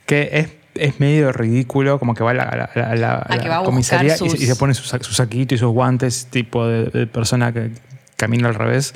que 0.06 0.30
es, 0.32 0.48
es 0.74 1.00
medio 1.00 1.32
ridículo, 1.32 1.98
como 1.98 2.14
que 2.14 2.22
va 2.24 2.30
a 2.30 2.34
la, 2.34 2.44
la- 2.74 2.94
la- 2.96 3.16
a 3.18 3.36
la 3.36 3.58
a 3.58 3.62
comisaría 3.64 4.14
y 4.14 4.18
se- 4.18 4.26
y, 4.26 4.30
sus- 4.30 4.40
se 4.40 4.56
pone 4.56 4.74
su, 4.74 4.82
su 4.84 5.12
saquito 5.14 5.54
y 5.54 5.58
sus 5.58 5.70
guantes, 5.72 6.26
tipo 6.30 6.66
de, 6.66 6.86
de 6.86 7.06
persona 7.06 7.52
que 7.52 7.70
camina 8.16 8.48
al 8.48 8.54
revés. 8.54 8.94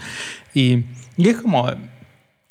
Y, 0.55 0.85
y 1.17 1.29
es 1.29 1.37
como, 1.39 1.69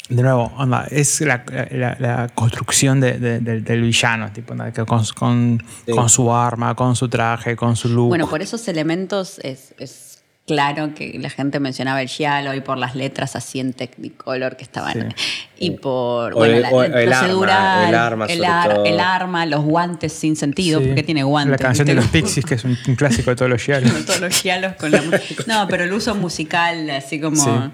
de 0.10 0.22
nuevo, 0.22 0.52
onda, 0.58 0.86
es 0.92 1.22
la, 1.22 1.46
la- 1.72 1.96
la 2.00 2.28
construcción 2.36 3.00
de- 3.00 3.18
de- 3.18 3.40
del- 3.40 3.64
del 3.64 3.82
villano, 3.82 4.32
tipo, 4.34 4.52
onda, 4.52 4.72
que 4.74 4.84
con, 4.86 5.04
con, 5.18 5.64
Sí. 5.86 5.92
con 5.94 6.10
su 6.10 6.32
arma, 6.34 6.76
con 6.76 6.96
su 6.96 7.08
traje, 7.08 7.56
con 7.56 7.76
su 7.78 7.88
look. 7.90 8.10
Bueno, 8.10 8.30
por 8.30 8.42
esos 8.42 8.68
elementos 8.68 9.40
es, 9.40 9.74
es 9.80 10.13
claro 10.46 10.94
que 10.94 11.18
la 11.20 11.30
gente 11.30 11.60
mencionaba 11.60 12.02
el 12.02 12.08
giallo 12.10 12.54
y 12.54 12.60
por 12.62 12.78
las 12.78 12.96
letras 12.96 13.36
así 13.36 13.60
en 13.60 13.74
Technicolor 13.74 14.58
que 14.58 14.64
estaban. 14.64 15.14
Y 15.58 15.72
por 15.72 16.34
O 16.34 16.38
bueno, 16.38 16.56
el- 16.56 16.62
la- 16.64 16.70
o 16.72 16.84
el 16.84 16.94
arma, 16.94 17.20
procedural, 17.20 17.90
el 17.90 17.96
arma 17.96 18.26
el, 18.26 18.38
sobre 18.38 18.48
ar- 18.48 18.74
todo. 18.76 18.86
el 18.86 19.00
arma, 19.00 19.46
los 19.46 19.64
guantes 19.64 20.12
sin 20.14 20.36
sentido, 20.36 20.80
Sí. 20.82 20.88
porque 20.88 21.04
tiene 21.04 21.24
guantes. 21.24 21.52
La 21.52 21.58
canción 21.68 21.88
de 21.88 21.94
los 21.94 22.08
Pixies, 22.08 22.46
que 22.46 22.56
es 22.56 22.64
un, 22.66 22.78
un 22.88 22.96
clásico 22.96 23.30
de 23.30 23.36
todos 23.38 23.50
los 23.50 23.62
giallos. 23.64 23.92
Con 23.92 24.06
todos 24.06 24.20
los 24.22 24.34
giallos 24.42 24.74
con 24.74 24.92
la 24.92 25.02
música. 25.02 25.44
No, 25.48 25.68
pero 25.70 25.86
el 25.86 25.94
uso 25.94 26.14
musical, 26.16 26.90
así 26.90 27.20
como. 27.22 27.42
Sí. 27.44 27.72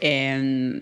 eh, 0.00 0.80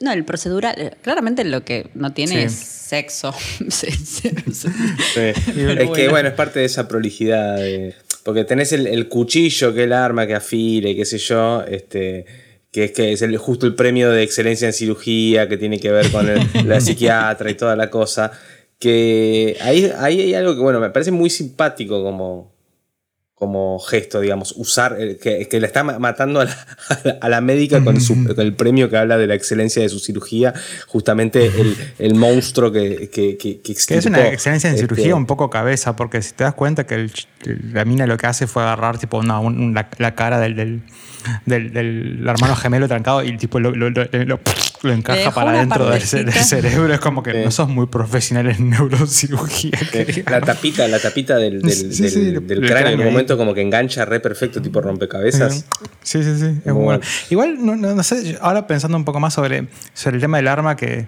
no, 0.00 0.12
el 0.12 0.24
procedural. 0.24 0.74
eh, 0.78 0.90
Claramente 1.02 1.44
lo 1.44 1.64
que 1.64 1.90
no 1.94 2.12
tiene 2.12 2.32
Sí. 2.32 2.38
es 2.46 2.52
sexo. 2.54 3.32
Sí, 3.68 3.90
sí, 3.90 4.30
sí. 4.52 4.52
Sí. 4.52 5.32
Pero 5.54 5.70
es 5.72 5.78
que 5.78 5.84
bueno. 5.86 6.10
bueno, 6.10 6.28
es 6.28 6.34
parte 6.34 6.60
de 6.60 6.66
esa 6.66 6.88
prolijidad. 6.88 7.56
de- 7.56 7.94
porque 8.24 8.44
tenés 8.44 8.72
el, 8.72 8.86
el 8.86 9.08
cuchillo, 9.08 9.72
que 9.74 9.80
es 9.80 9.86
el 9.86 9.92
arma 9.92 10.26
que 10.26 10.34
afila 10.34 10.88
y 10.88 10.96
qué 10.96 11.04
sé 11.04 11.18
yo, 11.18 11.62
este, 11.68 12.24
que 12.70 12.84
es 12.84 12.92
que 12.92 13.12
es 13.12 13.22
el, 13.22 13.36
justo 13.36 13.66
el 13.66 13.74
premio 13.74 14.10
de 14.10 14.22
excelencia 14.22 14.66
en 14.66 14.72
cirugía, 14.72 15.48
que 15.48 15.56
tiene 15.56 15.78
que 15.80 15.90
ver 15.90 16.10
con 16.10 16.28
el- 16.28 16.40
la 16.68 16.80
psiquiatra 16.80 17.50
y 17.50 17.54
toda 17.54 17.76
la 17.76 17.90
cosa. 17.90 18.32
Que 18.78 19.56
ahí, 19.60 19.90
ahí 19.98 20.20
hay 20.20 20.34
algo 20.34 20.54
que, 20.54 20.60
bueno, 20.60 20.80
me 20.80 20.90
parece 20.90 21.10
muy 21.12 21.30
simpático 21.30 22.02
como, 22.02 22.52
como 23.42 23.80
gesto, 23.80 24.20
digamos, 24.20 24.54
usar, 24.56 24.94
eh, 25.00 25.18
que, 25.20 25.48
que 25.48 25.58
le 25.58 25.66
está 25.66 25.82
ma- 25.82 25.98
matando 25.98 26.38
a 26.40 26.44
la, 26.44 26.52
a 26.88 26.98
la- 27.02 27.18
a 27.22 27.28
la 27.28 27.40
médica 27.40 27.82
con, 27.82 28.00
su- 28.00 28.14
con 28.24 28.38
el 28.38 28.54
premio 28.54 28.88
que 28.88 28.96
habla 28.96 29.18
de 29.18 29.26
la 29.26 29.34
excelencia 29.34 29.82
de 29.82 29.88
su 29.88 29.98
cirugía, 29.98 30.54
justamente 30.86 31.46
el, 31.46 31.76
el 31.98 32.14
monstruo 32.14 32.70
que, 32.70 33.10
que, 33.10 33.36
que, 33.36 33.60
es 33.98 34.06
una 34.06 34.18
excelencia 34.32 34.68
en 34.70 34.76
este, 34.76 34.86
cirugía 34.86 35.16
un 35.16 35.26
poco 35.26 35.50
cabeza, 35.50 35.96
porque 35.96 36.22
si 36.22 36.34
te 36.34 36.44
das 36.44 36.54
cuenta 36.54 36.86
que 36.86 36.94
el 36.94 37.10
la 37.72 37.84
mina 37.84 38.06
lo 38.06 38.16
que 38.16 38.28
hace 38.28 38.46
fue 38.46 38.62
agarrar 38.62 38.98
tipo 38.98 39.18
una- 39.18 39.40
un- 39.40 39.74
la, 39.74 39.88
la 39.98 40.14
cara 40.14 40.38
del, 40.38 40.54
del, 40.54 40.82
del- 41.46 41.72
del 41.72 42.24
hermano 42.28 42.54
gemelo 42.54 42.86
trancado 42.86 43.24
y 43.24 43.36
tipo 43.38 43.58
lo, 43.58 43.72
lo- 43.72 43.90
lo- 43.90 44.06
lo- 44.12 44.40
lo 44.82 44.92
encaja 44.92 45.30
para 45.32 45.50
una 45.50 45.58
adentro 45.58 45.88
del, 45.90 46.00
cerebro. 46.02 46.92
Es 46.92 47.00
como 47.00 47.22
que 47.22 47.32
Sí. 47.32 47.38
no 47.44 47.50
sos 47.50 47.68
muy 47.68 47.86
profesional 47.86 48.48
en 48.48 48.70
neurocirugía. 48.70 49.72
La 50.30 50.40
tapita, 50.40 50.88
la 50.88 50.98
tapita 50.98 51.36
del, 51.36 51.62
del, 51.62 51.72
Sí, 51.72 51.92
sí, 51.92 52.02
del- 52.02 52.10
sí, 52.10 52.20
del 52.46 52.64
el 52.64 52.68
cráneo 52.70 52.92
en 52.92 53.00
un 53.00 53.06
momento 53.06 53.36
como 53.36 53.54
que 53.54 53.60
engancha 53.62 54.04
re 54.04 54.20
perfecto, 54.20 54.60
tipo 54.60 54.80
rompecabezas. 54.80 55.66
Sí, 56.02 56.22
sí, 56.22 56.36
sí. 56.38 56.46
Es 56.46 56.72
muy 56.72 56.84
bueno. 56.84 56.84
bueno. 56.84 57.00
Igual, 57.30 57.64
no, 57.64 57.76
no- 57.76 57.94
no 57.94 58.02
sé, 58.02 58.36
ahora 58.40 58.66
pensando 58.66 58.96
un 58.96 59.04
poco 59.04 59.20
más 59.20 59.34
sobre, 59.34 59.68
sobre 59.94 60.16
el 60.16 60.20
tema 60.22 60.36
del 60.38 60.48
arma, 60.48 60.76
que, 60.76 61.06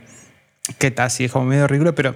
que 0.79 0.87
está 0.89 1.05
así, 1.05 1.25
es 1.25 1.33
como 1.33 1.45
medio 1.47 1.67
ridículo, 1.67 1.95
pero 1.95 2.15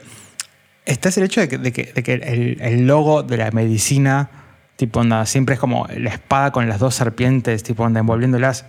está 0.87 1.09
ese 1.11 1.23
hecho 1.25 1.41
de 1.41 1.49
que, 1.49 1.59
de 1.59 1.73
que- 1.73 1.93
de 1.93 2.03
que 2.03 2.15
el, 2.15 2.59
el 2.61 2.87
logo 2.87 3.23
de 3.23 3.37
la 3.37 3.51
medicina, 3.51 4.31
tipo, 4.77 5.01
onda, 5.01 5.27
siempre 5.27 5.55
es 5.55 5.61
como 5.61 5.87
la 5.97 6.11
espada 6.11 6.53
con 6.53 6.69
las 6.69 6.79
dos 6.79 6.95
serpientes, 6.95 7.63
tipo, 7.63 7.83
onda, 7.83 8.01
envolviéndolas. 8.01 8.65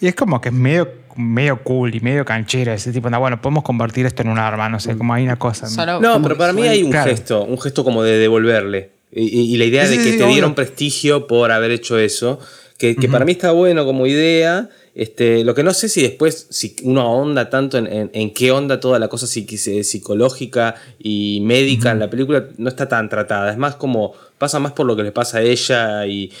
Y 0.00 0.06
es 0.06 0.14
como 0.14 0.40
que 0.40 0.48
es 0.48 0.54
medio, 0.54 0.88
medio 1.16 1.62
cool 1.62 1.94
y 1.94 2.00
medio 2.00 2.24
canchero, 2.24 2.72
ese 2.72 2.92
tipo, 2.92 3.06
onda, 3.08 3.18
bueno, 3.18 3.40
podemos 3.40 3.62
convertir 3.64 4.06
esto 4.06 4.22
en 4.22 4.28
un 4.28 4.38
arma, 4.38 4.68
no 4.68 4.80
sé, 4.80 4.96
como 4.96 5.12
hay 5.12 5.24
una 5.24 5.38
cosa. 5.38 5.66
Solo 5.68 6.00
No, 6.00 6.22
pero 6.22 6.36
para 6.38 6.52
mí 6.52 6.62
hay 6.62 6.82
un 6.82 6.90
Claro. 6.90 7.10
gesto, 7.10 7.44
un 7.44 7.60
gesto 7.60 7.84
como 7.84 8.02
de 8.02 8.18
devolverle. 8.18 8.90
Y, 9.12 9.22
y- 9.24 9.54
y 9.54 9.56
la 9.58 9.64
idea 9.64 9.86
Sí, 9.86 9.96
de 9.98 10.04
que 10.04 10.10
sí, 10.12 10.16
te 10.18 10.22
obvio. 10.24 10.32
dieron 10.34 10.54
prestigio 10.54 11.26
por 11.26 11.50
haber 11.52 11.70
hecho 11.72 11.98
eso, 11.98 12.38
que, 12.78 12.96
que 12.96 13.08
para 13.08 13.24
mí 13.26 13.32
está 13.32 13.50
bueno 13.52 13.84
como 13.84 14.06
idea. 14.06 14.70
Este, 14.94 15.44
lo 15.44 15.54
que 15.54 15.62
no 15.62 15.72
sé 15.74 15.88
si 15.88 16.00
después, 16.02 16.46
si 16.50 16.74
uno 16.82 17.02
ahonda 17.02 17.50
tanto 17.50 17.76
en, 17.78 17.86
en- 17.86 18.10
en 18.14 18.32
qué 18.32 18.50
onda 18.52 18.80
toda 18.80 18.98
la 18.98 19.08
cosa 19.08 19.26
psiqui- 19.26 19.82
psicológica 19.82 20.74
y 20.98 21.40
médica 21.42 21.90
en 21.90 21.98
la 21.98 22.08
película, 22.10 22.46
no 22.56 22.68
está 22.68 22.88
tan 22.88 23.08
tratada. 23.08 23.50
Es 23.52 23.58
más 23.58 23.76
como, 23.76 24.12
pasa 24.38 24.58
más 24.58 24.72
por 24.72 24.86
lo 24.86 24.96
que 24.96 25.02
le 25.02 25.12
pasa 25.12 25.38
a 25.38 25.42
ella 25.42 26.06
y... 26.06 26.32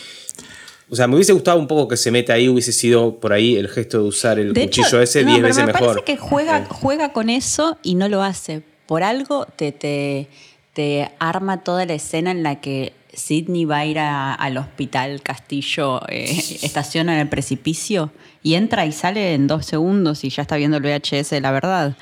O 0.90 0.96
sea, 0.96 1.06
me 1.06 1.14
hubiese 1.14 1.32
gustado 1.32 1.58
un 1.58 1.66
poco 1.68 1.86
que 1.88 1.96
se 1.96 2.10
meta 2.10 2.32
ahí, 2.34 2.48
hubiese 2.48 2.72
sido 2.72 3.20
por 3.20 3.32
ahí 3.32 3.56
el 3.56 3.68
gesto 3.68 4.02
de 4.02 4.08
usar 4.08 4.38
el 4.38 4.52
De 4.52 4.62
hecho, 4.64 4.82
cuchillo 4.82 5.00
ese 5.02 5.22
no, 5.22 5.28
10 5.28 5.36
pero 5.38 5.46
veces 5.48 5.66
me 5.66 5.72
mejor. 5.72 5.86
parece 5.88 6.04
que 6.04 6.16
juega, 6.16 6.66
juega 6.68 7.12
con 7.12 7.30
eso 7.30 7.78
y 7.82 7.94
no 7.94 8.08
lo 8.08 8.22
hace. 8.22 8.62
Por 8.86 9.02
algo 9.04 9.46
te, 9.56 9.70
te, 9.72 10.28
te 10.72 11.10
arma 11.20 11.62
toda 11.62 11.86
la 11.86 11.94
escena 11.94 12.32
en 12.32 12.42
la 12.42 12.60
que 12.60 12.92
Sidney 13.12 13.64
va 13.64 13.78
a 13.78 13.86
ir 13.86 13.98
a- 14.00 14.34
al 14.34 14.56
hospital 14.56 15.22
Castillo, 15.22 16.00
eh, 16.08 16.24
estaciona 16.62 17.14
en 17.14 17.20
el 17.20 17.28
precipicio 17.28 18.10
y 18.42 18.54
entra 18.54 18.86
y 18.86 18.92
sale 18.92 19.34
en 19.34 19.46
dos 19.46 19.66
segundos 19.66 20.24
y 20.24 20.30
ya 20.30 20.42
está 20.42 20.56
viendo 20.56 20.78
el 20.78 20.82
VHS 20.82 21.30
de 21.30 21.40
la 21.40 21.50
verdad. 21.52 21.96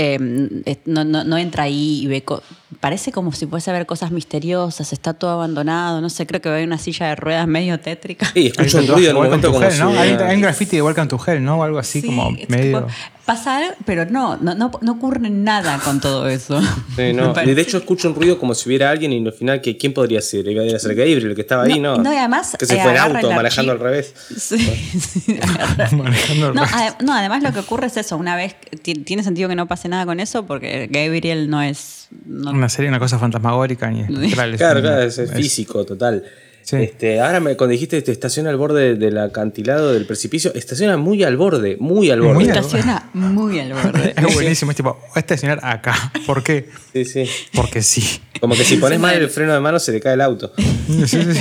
Eh, 0.00 0.62
es- 0.64 0.78
no, 0.86 1.02
no- 1.04 1.24
no 1.24 1.36
entra 1.38 1.64
ahí 1.64 2.02
y 2.02 2.06
ve... 2.06 2.22
co- 2.22 2.42
Parece 2.80 3.10
como 3.10 3.32
si 3.32 3.46
fuese 3.46 3.70
a 3.70 3.72
ver 3.72 3.86
cosas 3.86 4.12
misteriosas, 4.12 4.92
está 4.92 5.12
todo 5.14 5.30
abandonado, 5.30 6.00
no 6.00 6.08
sé, 6.10 6.26
creo 6.26 6.40
que 6.40 6.48
ve 6.50 6.62
una 6.62 6.78
silla 6.78 7.08
de 7.08 7.16
ruedas 7.16 7.48
medio 7.48 7.80
tétrica. 7.80 8.26
Sí, 8.26 8.52
Hay 8.56 8.66
escucho 8.66 8.78
un 8.78 8.86
ruido 8.86 9.10
en 9.10 9.16
un 9.16 9.24
momento 9.24 9.50
como 9.52 9.68
¿no? 9.68 9.98
Hay, 9.98 10.12
un 10.36 10.40
graffiti 10.42 10.76
de 10.76 10.82
Welcome 10.82 11.08
to 11.08 11.18
Hell, 11.26 11.42
¿no? 11.42 11.56
O 11.58 11.62
algo 11.64 11.78
así 11.78 12.00
Sí, 12.02 12.06
como 12.06 12.30
es 12.38 12.48
medio... 12.48 12.78
tipo, 12.80 12.92
pasa 13.28 13.58
algo, 13.58 13.74
pero 13.84 14.06
no, 14.06 14.36
no, 14.38 14.54
no, 14.54 14.70
no 14.80 14.92
ocurre 14.92 15.28
nada 15.30 15.78
con 15.84 16.00
todo 16.00 16.26
eso. 16.28 16.60
Sí, 16.96 17.12
no. 17.12 17.26
Me 17.28 17.34
parece. 17.34 17.54
De 17.54 17.60
hecho, 17.62 17.76
escucho 17.76 18.08
un 18.08 18.14
ruido 18.14 18.38
como 18.38 18.54
si 18.54 18.68
hubiera 18.68 18.90
alguien 18.90 19.12
y 19.12 19.24
al 19.24 19.32
final, 19.34 19.60
¿qué- 19.60 19.76
¿quién 19.76 19.92
podría 19.92 20.20
ser? 20.22 20.48
Iba 20.48 20.64
a 20.64 20.78
ser 20.78 20.94
Gabriel, 20.94 21.26
el 21.26 21.34
que 21.34 21.42
estaba 21.42 21.64
ahí, 21.64 21.78
¿no? 21.78 21.96
No, 21.98 22.04
no, 22.04 22.12
y 22.14 22.16
además, 22.16 22.56
Que 22.58 22.64
se 22.66 22.76
eh, 22.76 22.80
fue 22.82 22.92
en 22.92 22.96
auto 22.98 23.30
manejando 23.30 23.72
al 23.72 23.78
revés. 23.80 24.14
Sí. 24.36 24.56
Manejando 25.92 26.52
resto. 26.52 26.76
ade- 26.76 26.96
no, 27.04 27.12
además 27.14 27.42
lo 27.42 27.52
que 27.52 27.60
ocurre 27.60 27.86
es 27.88 27.96
eso. 27.96 28.16
Una 28.16 28.34
vez 28.34 28.54
que 28.54 28.76
ti- 28.76 28.94
tiene 28.94 29.22
sentido 29.22 29.48
que 29.48 29.54
no 29.54 29.68
pase 29.68 29.88
nada 29.88 30.06
con 30.06 30.20
eso 30.20 30.46
porque 30.46 30.88
Gabriel 30.90 31.50
no 31.50 31.60
es. 31.62 32.08
no- 32.26 32.50
Una 32.50 32.68
serie, 32.68 32.88
una 32.88 32.98
cosa 32.98 33.18
fantasmagórica 33.18 33.90
ni 33.90 34.00
espectral. 34.00 34.56
Claro, 34.56 34.80
claro, 34.80 35.02
es, 35.02 35.18
es 35.18 35.30
es- 35.30 35.36
físico, 35.36 35.84
total. 35.84 36.24
Sí. 36.70 36.76
Este, 36.76 37.18
ahora 37.18 37.40
me, 37.40 37.56
cuando 37.56 37.72
dijiste 37.72 38.02
te 38.02 38.12
estaciona 38.12 38.50
al 38.50 38.58
borde 38.58 38.94
del 38.94 39.16
acantilado 39.16 39.94
del 39.94 40.04
precipicio, 40.04 40.52
estaciona 40.54 40.98
muy 40.98 41.22
al 41.24 41.38
borde, 41.38 41.78
muy 41.80 42.10
al 42.10 42.20
borde. 42.20 42.34
Muy 42.34 42.44
al- 42.50 42.58
estaciona 42.58 43.08
muy 43.14 43.58
al 43.58 43.72
borde. 43.72 44.12
Es 44.28 44.34
buenísimo, 44.34 44.72
es 44.72 44.76
tipo, 44.76 44.92
voy 45.00 45.12
a 45.14 45.20
estacionar 45.20 45.60
acá. 45.62 45.94
¿Por 46.26 46.42
qué? 46.42 46.68
Sí, 46.92 47.06
sí. 47.06 47.24
Porque 47.54 47.80
sí. 47.80 48.20
Como 48.38 48.54
que 48.54 48.64
si 48.64 48.76
pones 48.84 49.00
mal 49.00 49.14
el 49.16 49.30
freno 49.30 49.54
de 49.54 49.60
mano 49.60 49.78
se 49.78 49.92
le 49.92 50.00
cae 50.00 50.12
el 50.12 50.20
auto. 50.20 50.52
Sí, 50.58 51.06
sí, 51.08 51.22
sí. 51.32 51.40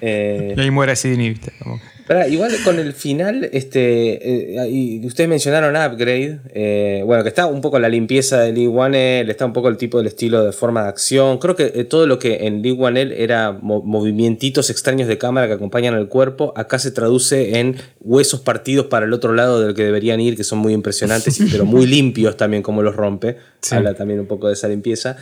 Eh, 0.00 0.54
Y 0.56 0.60
ahí 0.60 0.70
muere 0.70 0.94
Sidney, 0.94 1.30
¿viste? 1.30 1.52
Como- 1.60 1.80
Pará, 2.08 2.26
igual 2.26 2.50
con 2.64 2.78
el 2.78 2.94
final, 2.94 3.50
este, 3.52 4.56
eh, 4.56 4.68
y 4.70 5.06
ustedes 5.06 5.28
mencionaron 5.28 5.76
Upgrade, 5.76 6.40
eh, 6.54 7.02
bueno, 7.04 7.22
que 7.22 7.28
está 7.28 7.46
un 7.46 7.60
poco 7.60 7.78
la 7.78 7.88
limpieza 7.90 8.40
de 8.40 8.52
Lee 8.52 8.66
Wanell, 8.66 9.28
está 9.28 9.44
un 9.44 9.52
poco 9.52 9.68
el 9.68 9.76
tipo 9.76 9.98
del 9.98 10.06
estilo 10.06 10.42
de 10.42 10.52
forma 10.52 10.84
de 10.84 10.88
acción. 10.88 11.36
Creo 11.38 11.54
que 11.54 11.70
eh, 11.74 11.84
todo 11.84 12.06
lo 12.06 12.18
que 12.18 12.46
en 12.46 12.62
Lee 12.62 12.72
Wanell 12.72 13.12
era 13.12 13.52
mo- 13.52 13.82
movimientitos 13.82 14.70
extraños 14.70 15.06
de 15.06 15.18
cámara 15.18 15.46
que 15.48 15.52
acompañan 15.52 15.94
al 15.94 16.08
cuerpo, 16.08 16.54
acá 16.56 16.78
se 16.78 16.90
traduce 16.92 17.58
en 17.60 17.76
huesos 18.00 18.40
partidos 18.40 18.86
para 18.86 19.04
el 19.04 19.12
otro 19.12 19.34
lado 19.34 19.60
del 19.60 19.74
que 19.74 19.84
deberían 19.84 20.18
ir, 20.20 20.34
que 20.34 20.44
son 20.44 20.58
muy 20.60 20.72
impresionantes, 20.72 21.38
pero 21.52 21.66
muy 21.66 21.86
limpios 21.86 22.38
también 22.38 22.62
como 22.62 22.82
los 22.82 22.96
rompe. 22.96 23.36
Sí. 23.60 23.74
Habla 23.74 23.92
también 23.94 24.18
un 24.20 24.26
poco 24.26 24.46
de 24.48 24.54
esa 24.54 24.66
limpieza. 24.68 25.18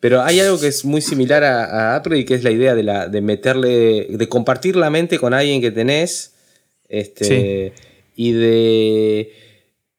Pero 0.00 0.22
hay 0.22 0.40
algo 0.40 0.58
que 0.58 0.68
es 0.68 0.84
muy 0.84 1.02
similar 1.02 1.44
a, 1.44 1.94
a 1.94 1.98
Upgrade, 1.98 2.24
que 2.24 2.34
es 2.34 2.42
la 2.42 2.50
idea 2.50 2.74
de, 2.74 2.82
la, 2.82 3.06
de 3.08 3.20
meterle, 3.20 4.06
de 4.08 4.28
compartir 4.28 4.74
la 4.76 4.88
mente 4.90 5.18
con 5.18 5.34
alguien 5.34 5.60
que 5.60 5.70
tenés, 5.70 6.32
este, 6.88 7.72
y 8.16 8.32
de 8.32 9.32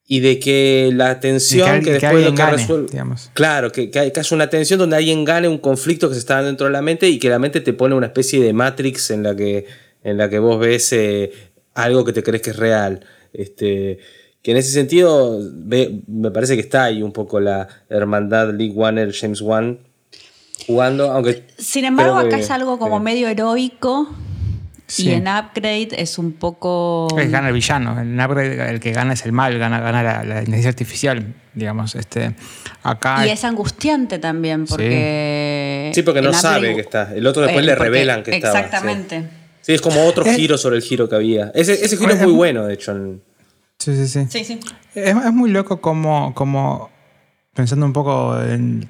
y 0.08 0.20
de 0.20 0.39
que 0.39 0.89
la 0.93 1.22
tensión 1.22 1.78
Y 1.78 1.80
que 1.80 1.80
que, 1.80 1.86
que 1.86 1.91
después 1.93 2.12
lo 2.12 2.18
alguien 2.18 2.36
que 2.36 2.41
gane, 2.41 2.58
resuelve, 2.58 2.88
digamos. 2.91 3.30
claro, 3.34 3.72
que, 3.72 3.89
que, 3.89 3.99
hay- 3.99 4.12
que 4.12 4.20
haya 4.20 4.36
una 4.36 4.49
tensión 4.49 4.78
donde 4.78 4.97
alguien 4.97 5.24
gane 5.24 5.47
un 5.47 5.58
conflicto 5.58 6.10
que 6.10 6.16
se 6.16 6.20
está 6.20 6.34
dando 6.36 6.47
dentro 6.47 6.68
de 6.68 6.74
la 6.74 6.82
mente 6.82 7.08
y 7.08 7.18
que 7.18 7.30
la 7.30 7.39
mente 7.39 7.62
te 7.62 7.72
pone 7.72 7.95
una 7.95 8.08
especie 8.08 8.41
de 8.43 8.52
matrix 8.52 9.10
en 9.12 9.24
la 9.24 9.36
que 9.38 9.68
en 10.04 10.18
la 10.18 10.30
que 10.30 10.39
vos 10.39 10.60
ves 10.60 10.91
eh, 10.91 11.32
algo 11.76 12.04
que 12.04 12.12
te 12.12 12.24
crees 12.24 12.41
que 12.41 12.49
es 12.49 12.58
real, 12.58 13.06
este 13.32 13.99
que 14.41 14.52
en 14.52 14.58
ese 14.58 14.72
sentido 14.72 15.39
ve- 15.54 16.02
me 16.08 16.32
parece 16.32 16.56
que 16.56 16.62
está 16.62 16.84
ahí 16.86 17.02
un 17.04 17.14
poco 17.14 17.39
la 17.39 17.70
hermandad 17.88 18.54
Lee 18.54 18.70
Warner 18.72 19.14
James 19.14 19.39
Wan 19.39 19.80
jugando, 20.66 21.12
aunque 21.12 21.45
Sin 21.57 21.86
embargo, 21.86 22.20
que- 22.22 22.28
acá 22.28 22.38
es 22.38 22.51
algo 22.51 22.78
como 22.80 22.99
medio 22.99 23.28
heroico. 23.28 24.09
Sí. 24.88 25.07
Y 25.07 25.12
en 25.14 25.22
Upgrade 25.30 25.88
es 25.97 26.18
un 26.18 26.34
poco. 26.34 27.07
Es 27.18 27.32
gana 27.32 27.47
el 27.47 27.53
villano. 27.53 27.97
El, 28.01 28.14
upgrade, 28.20 28.70
el 28.72 28.82
que 28.82 28.91
gana 28.91 29.14
es 29.14 29.26
el 29.26 29.32
mal, 29.32 29.57
gana, 29.57 29.80
gana 29.80 30.03
la, 30.03 30.24
la 30.26 30.39
inteligencia 30.39 30.68
artificial, 30.70 31.34
digamos. 31.53 31.95
Este, 31.95 32.36
acá 32.84 33.26
Y 33.26 33.30
es 33.30 33.45
angustiante 33.45 34.20
también, 34.20 34.66
porque. 34.66 35.91
Sí, 35.95 36.01
porque 36.03 36.22
no 36.22 36.30
en 36.30 36.34
sabe 36.36 36.76
que 36.76 36.82
está. 36.82 37.14
El 37.16 37.26
otro 37.26 37.41
después 37.43 37.64
Eh, 37.64 37.68
le 37.68 37.72
porque- 37.74 37.84
revelan 37.89 38.24
que 38.24 38.32
estaba, 38.36 38.53
sí. 38.53 38.66
Exactamente. 38.66 39.30
Sí, 39.62 39.72
es 39.74 39.82
como 39.82 40.03
otro 40.05 40.26
Es- 40.26 40.36
giro 40.36 40.57
sobre 40.57 40.76
el 40.76 40.82
giro 40.82 41.07
que 41.07 41.16
había. 41.16 41.51
Ese, 41.55 41.74
ese 41.86 41.95
giro 41.95 42.09
es 42.12 42.20
Es- 42.20 42.24
muy 42.28 42.34
bueno, 42.34 42.66
de 42.66 42.74
hecho. 42.74 42.91
en- 42.91 43.22
Sí, 43.80 43.95
sí, 43.95 44.07
sí. 44.07 44.26
Sí, 44.30 44.43
sí. 44.43 44.59
Es, 44.93 45.16
es 45.16 45.34
muy 45.34 45.51
loco 45.51 45.80
como, 45.80 46.34
como 46.36 46.89
pensando 47.53 47.86
un 47.86 47.93
poco 47.93 48.39
en, 48.41 48.89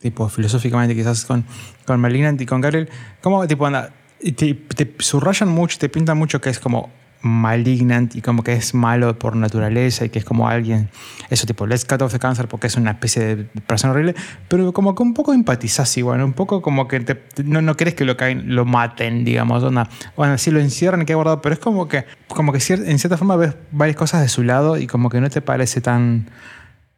tipo, 0.00 0.28
filosóficamente 0.28 0.94
quizás 0.94 1.24
con, 1.24 1.44
con 1.84 2.00
Malignant 2.00 2.40
y 2.40 2.46
con 2.46 2.60
Gabriel, 2.60 2.88
como, 3.20 3.46
tipo, 3.46 3.66
anda, 3.66 3.90
te, 4.18 4.54
te 4.54 4.94
subrayan 4.98 5.48
mucho, 5.48 5.78
te 5.78 5.88
pintan 5.88 6.16
mucho 6.18 6.40
que 6.40 6.50
es 6.50 6.58
como 6.58 6.90
malignant 7.22 8.16
y 8.16 8.22
como 8.22 8.42
que 8.42 8.54
es 8.54 8.72
malo 8.72 9.18
por 9.18 9.36
naturaleza 9.36 10.06
y 10.06 10.08
que 10.08 10.18
es 10.20 10.24
como 10.24 10.48
alguien, 10.48 10.88
eso 11.28 11.46
tipo, 11.46 11.66
let's 11.66 11.84
cut 11.84 12.00
off 12.00 12.12
the 12.12 12.18
cancer 12.18 12.48
porque 12.48 12.66
es 12.68 12.76
una 12.76 12.92
especie 12.92 13.36
de 13.36 13.44
persona 13.66 13.92
horrible, 13.92 14.14
pero 14.48 14.72
como 14.72 14.94
que 14.94 15.02
un 15.02 15.12
poco 15.12 15.34
empatizás 15.34 15.94
igual, 15.98 16.22
un 16.22 16.32
poco 16.32 16.62
como 16.62 16.88
que 16.88 17.00
te- 17.00 17.20
no, 17.44 17.60
no 17.60 17.76
querés 17.76 17.94
que 17.94 18.06
lo, 18.06 18.16
caen, 18.16 18.54
lo 18.54 18.64
maten, 18.64 19.22
digamos, 19.26 19.62
onda, 19.62 19.86
bueno, 20.16 20.38
sí 20.38 20.50
lo 20.50 20.60
encierran 20.60 21.02
y 21.02 21.04
queda 21.04 21.16
guardado, 21.16 21.42
pero 21.42 21.52
es 21.52 21.58
como 21.58 21.88
que, 21.88 22.06
como 22.28 22.52
que 22.52 22.58
en 22.70 22.98
cierta 22.98 23.18
forma 23.18 23.36
ves 23.36 23.54
varias 23.70 23.98
cosas 23.98 24.22
de 24.22 24.28
su 24.30 24.42
lado 24.42 24.78
y 24.78 24.86
como 24.86 25.10
que 25.10 25.20
no 25.20 25.28
te 25.28 25.42
parece 25.42 25.82
tan... 25.82 26.26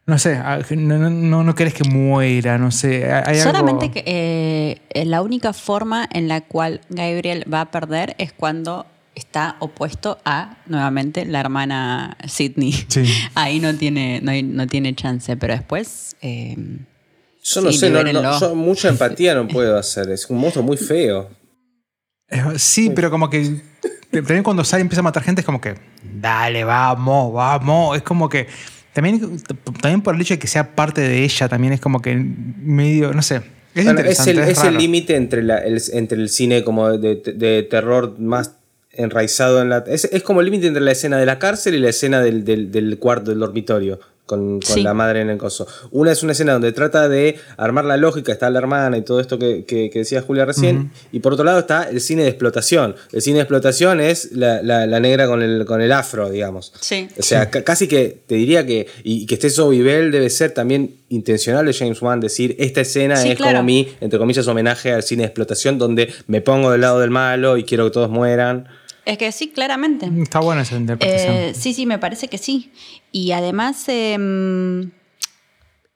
No 0.05 0.19
sé, 0.19 0.35
ah, 0.35 0.59
no, 0.75 0.97
no, 0.97 1.09
no, 1.09 1.43
no 1.45 1.55
querés 1.55 1.73
que 1.73 1.85
muera, 1.87 2.57
no 2.57 2.71
sé. 2.71 3.11
hay- 3.11 3.37
algo- 3.39 3.43
Solamente 3.43 3.89
que 3.89 4.03
eh, 4.05 5.05
la 5.05 5.21
única 5.21 5.53
forma 5.53 6.07
en 6.11 6.27
la 6.27 6.41
cual 6.41 6.81
Gabriel 6.89 7.45
va 7.51 7.61
a 7.61 7.71
perder 7.71 8.13
es 8.17 8.33
cuando 8.33 8.85
está 9.15 9.55
opuesto 9.59 10.17
a, 10.25 10.57
nuevamente, 10.65 11.25
la 11.25 11.39
hermana 11.39 12.17
Sidney. 12.27 12.73
Sí. 12.89 13.05
Ahí 13.35 13.59
no 13.61 13.73
tiene, 13.75 14.19
no, 14.21 14.31
hay- 14.31 14.43
no 14.43 14.67
tiene 14.67 14.93
chance, 14.93 15.37
pero 15.37 15.53
después... 15.53 16.17
eh, 16.21 16.55
Yo 17.45 17.61
no 17.61 17.71
Sí, 17.71 17.77
sé, 17.77 17.89
no, 17.89 17.99
no, 17.99 18.03
libérenlo. 18.03 18.39
yo 18.39 18.55
mucha 18.55 18.89
empatía 18.89 19.35
no 19.35 19.47
puedo 19.47 19.77
hacer. 19.77 20.09
Es 20.09 20.29
un 20.29 20.37
monstruo 20.37 20.65
muy 20.65 20.75
feo. 20.77 21.29
Eh, 22.29 22.41
Sí, 22.57 22.89
pero 22.89 23.09
como 23.09 23.29
que 23.29 23.61
también 24.11 24.43
cuando 24.43 24.63
sale 24.65 24.81
y 24.81 24.83
empieza 24.83 24.99
a 24.99 25.03
matar 25.03 25.23
gente 25.23 25.41
es 25.41 25.45
como 25.45 25.61
que, 25.61 25.75
dale, 26.03 26.63
vamos, 26.65 27.31
vamos. 27.33 27.95
Es 27.95 28.03
como 28.03 28.27
que 28.27 28.47
también, 28.93 29.41
también 29.81 30.01
por 30.01 30.15
el 30.15 30.21
hecho 30.21 30.33
de 30.35 30.39
que 30.39 30.47
sea 30.47 30.75
parte 30.75 31.01
de 31.01 31.23
ella, 31.23 31.49
también 31.49 31.73
es 31.73 31.81
como 31.81 32.01
que 32.01 32.15
medio, 32.15 33.13
no 33.13 33.21
sé. 33.21 33.41
Es 33.75 33.85
Bueno, 33.85 34.01
es 34.01 34.25
el 34.27 34.37
es 34.39 34.63
límite 34.73 35.15
entre, 35.15 35.41
la- 35.43 35.57
el, 35.57 35.81
entre 35.93 36.17
el 36.19 36.29
cine 36.29 36.63
como 36.63 36.95
de, 36.97 37.15
de 37.15 37.63
terror 37.63 38.19
más 38.19 38.55
enraizado 38.91 39.61
en 39.63 39.69
la... 39.69 39.83
Es, 39.87 40.05
es 40.05 40.21
como 40.21 40.41
el 40.41 40.45
límite 40.45 40.67
entre 40.67 40.83
la 40.83 40.91
escena 40.91 41.17
de 41.17 41.25
la 41.25 41.39
cárcel 41.39 41.73
y 41.73 41.79
la 41.79 41.89
escena 41.89 42.21
del, 42.21 42.45
del, 42.45 42.71
del 42.71 42.99
cuarto 42.99 43.31
del 43.31 43.39
dormitorio. 43.39 43.99
Con, 44.33 44.59
con 44.61 44.75
Sí. 44.75 44.81
la 44.81 44.93
madre 44.93 45.21
en 45.21 45.29
el 45.29 45.37
coso. 45.37 45.67
Una 45.91 46.11
es 46.11 46.23
una 46.23 46.31
escena 46.31 46.53
donde 46.53 46.71
trata 46.71 47.07
de 47.07 47.37
armar 47.57 47.85
la 47.85 47.97
lógica, 47.97 48.31
está 48.31 48.49
la 48.49 48.57
hermana 48.59 48.97
y 48.97 49.03
todo 49.03 49.19
esto 49.19 49.37
que, 49.37 49.63
que- 49.65 49.89
que 49.91 49.99
decía 49.99 50.21
Julia 50.23 50.43
recién. 50.45 50.91
Y 51.11 51.19
por 51.19 51.33
otro 51.33 51.45
lado 51.45 51.59
está 51.59 51.83
el 51.89 52.01
cine 52.01 52.23
de 52.23 52.29
explotación. 52.29 52.95
El 53.11 53.21
cine 53.21 53.35
de 53.37 53.41
explotación 53.43 53.99
es 54.01 54.31
la, 54.31 54.61
la- 54.63 54.87
la 54.87 54.99
negra 54.99 55.27
con 55.27 55.41
el, 55.43 55.65
con 55.65 55.81
el 55.81 55.91
afro, 55.91 56.29
digamos. 56.29 56.73
Sí. 56.79 57.07
O 57.19 57.21
sea, 57.21 57.49
ca- 57.51 57.63
casi 57.63 57.87
que 57.87 58.23
te 58.25 58.35
diría 58.35 58.65
que, 58.65 58.87
y 59.03 59.25
que 59.25 59.35
esté 59.35 59.49
Bell 59.83 60.11
debe 60.11 60.29
ser 60.29 60.51
también 60.51 60.95
intencional 61.09 61.65
de 61.65 61.73
James 61.73 62.01
Wan 62.01 62.19
decir, 62.19 62.55
esta 62.57 62.81
escena 62.81 63.15
Sí, 63.17 63.29
es 63.31 63.35
claro. 63.37 63.51
como 63.57 63.63
mi, 63.63 63.87
entre 64.01 64.17
comillas, 64.17 64.47
homenaje 64.47 64.91
al 64.91 65.03
cine 65.03 65.21
de 65.23 65.27
explotación 65.27 65.77
donde 65.77 66.11
me 66.27 66.41
pongo 66.41 66.71
del 66.71 66.81
lado 66.81 66.99
del 66.99 67.11
malo 67.11 67.57
y 67.57 67.63
quiero 67.63 67.85
que 67.85 67.91
todos 67.91 68.09
mueran. 68.09 68.67
Es 69.05 69.17
que 69.17 69.31
sí, 69.31 69.49
claramente. 69.49 70.09
Está 70.21 70.39
buena 70.39 70.61
esa 70.61 70.75
interpretación. 70.77 71.35
Eh, 71.35 71.53
sí, 71.55 71.73
sí, 71.73 71.85
me 71.85 71.99
parece 71.99 72.27
que 72.27 72.37
sí. 72.37 72.71
Y 73.11 73.31
además, 73.31 73.83
em, 73.87 74.91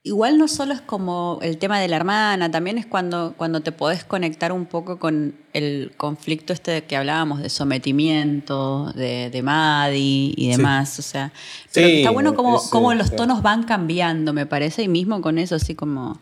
igual 0.04 0.38
no 0.38 0.48
solo 0.48 0.74
es 0.74 0.82
como 0.82 1.40
el 1.42 1.58
tema 1.58 1.80
de 1.80 1.88
la 1.88 1.96
hermana, 1.96 2.52
también 2.52 2.78
es 2.78 2.86
cuando, 2.86 3.34
cuando 3.38 3.62
te 3.62 3.72
podés 3.72 4.04
conectar 4.04 4.52
un 4.52 4.66
poco 4.66 5.00
con 5.00 5.36
el 5.54 5.94
conflicto 5.96 6.52
este 6.54 6.72
de 6.72 6.84
que 6.84 6.98
hablábamos 6.98 7.42
de 7.42 7.50
sometimiento, 7.50 8.92
de, 8.94 9.30
de 9.30 9.42
Maddie 9.42 10.34
y 10.36 10.50
demás. 10.50 11.00
O 11.00 11.02
sea, 11.02 11.32
pero 11.74 11.88
Sí, 11.88 11.98
está 11.98 12.12
bueno 12.12 12.36
como, 12.36 12.58
es, 12.58 12.64
como 12.64 12.92
eh, 12.92 12.96
los 12.96 13.16
tonos 13.16 13.42
van 13.42 13.64
cambiando, 13.64 14.34
me 14.34 14.46
parece, 14.46 14.84
y 14.84 14.88
mismo 14.88 15.22
con 15.22 15.38
eso, 15.38 15.56
así 15.56 15.76
como... 15.76 16.20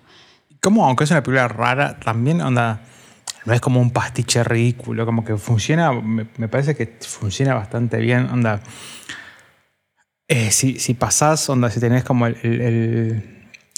Como 0.62 0.86
aunque 0.86 1.04
es 1.04 1.12
una 1.12 1.22
película 1.22 1.48
rara, 1.48 2.00
también 2.00 2.42
onda. 2.42 2.82
No 3.46 3.54
es 3.54 3.62
como 3.62 3.80
un 3.80 3.92
pastiche 3.92 4.44
ridículo, 4.44 5.06
como 5.06 5.24
que 5.24 5.38
funciona, 5.38 5.92
me, 5.92 6.26
me 6.38 6.48
parece 6.48 6.76
que 6.76 6.98
funciona 7.02 7.54
bastante 7.54 7.98
bien, 7.98 8.28
onda. 8.32 8.62
Eh, 10.28 10.50
si, 10.52 10.80
si 10.80 10.96
pasás, 10.96 11.48
onda, 11.50 11.70
si 11.70 11.80
tenés 11.80 12.04
como 12.04 12.26
el, 12.26 12.36
el- 12.42 12.62
el- 12.62 13.32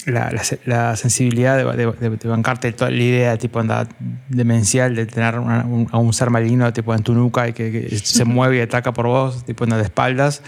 la, 0.06 0.30
la 0.30 0.42
se- 0.42 0.60
la 0.64 0.96
sensibilidad 0.96 1.58
de, 1.58 1.64
de- 1.76 1.92
de- 1.92 2.16
de 2.16 2.28
bancarte 2.28 2.72
toda 2.72 2.90
la 2.90 2.96
idea, 3.02 3.36
tipo, 3.36 3.58
onda, 3.58 3.86
demencial 4.30 4.94
de 4.94 5.04
tener 5.04 5.38
una- 5.38 5.66
un- 5.66 5.86
a 5.92 5.98
un 5.98 6.14
ser 6.14 6.30
maligno, 6.30 6.72
tipo, 6.72 6.94
en 6.94 7.02
tu 7.02 7.12
nuca 7.12 7.46
y 7.48 7.52
que, 7.52 7.70
que 7.70 7.98
se 7.98 8.24
mueve 8.24 8.56
y 8.56 8.60
ataca 8.60 8.94
por 8.94 9.06
vos, 9.06 9.44
tipo, 9.44 9.64
onda, 9.64 9.76
de 9.76 9.82
espaldas. 9.82 10.42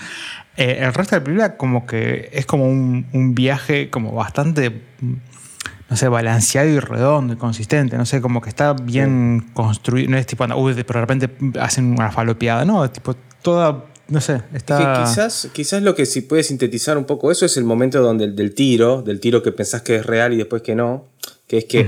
Eh, 0.56 0.78
el 0.80 0.94
resto 0.94 1.14
de 1.16 1.20
la 1.20 1.24
película 1.24 1.56
como 1.58 1.84
que 1.84 2.30
es 2.32 2.46
como 2.46 2.64
un, 2.64 3.06
un 3.12 3.34
viaje 3.34 3.90
como 3.90 4.12
bastante 4.12 4.80
no 5.90 5.96
sé, 5.96 6.08
balanceado 6.08 6.68
y 6.68 6.78
redondo 6.78 7.34
y 7.34 7.36
consistente. 7.36 7.96
No 7.96 8.06
sé, 8.06 8.20
como 8.20 8.40
que 8.40 8.48
está 8.48 8.74
bien 8.74 9.50
construido. 9.52 10.08
No 10.08 10.16
es 10.16 10.24
tipo, 10.24 10.44
anda, 10.44 10.54
uy, 10.54 10.72
pero 10.74 11.00
de 11.00 11.06
repente 11.06 11.30
hacen 11.58 11.92
una 11.92 12.12
falopeada. 12.12 12.64
No, 12.64 12.84
es 12.84 12.92
tipo, 12.92 13.16
toda, 13.42 13.86
no 14.08 14.20
sé, 14.20 14.36
Es 14.52 14.58
está... 14.58 14.78
que 14.78 15.00
quizás, 15.02 15.48
quizás 15.52 15.82
lo 15.82 15.96
que 15.96 16.06
si 16.06 16.20
puede 16.20 16.44
sintetizar 16.44 16.96
un 16.96 17.04
poco 17.04 17.32
eso 17.32 17.44
es 17.44 17.56
el 17.56 17.64
momento 17.64 18.00
donde 18.02 18.24
el, 18.24 18.36
del 18.36 18.54
tiro, 18.54 19.02
del 19.02 19.18
tiro 19.18 19.42
que 19.42 19.50
pensás 19.50 19.82
que 19.82 19.96
es 19.96 20.06
real 20.06 20.32
y 20.32 20.36
después 20.36 20.62
que 20.62 20.76
no, 20.76 21.06
que 21.48 21.58
es 21.58 21.64
que 21.64 21.84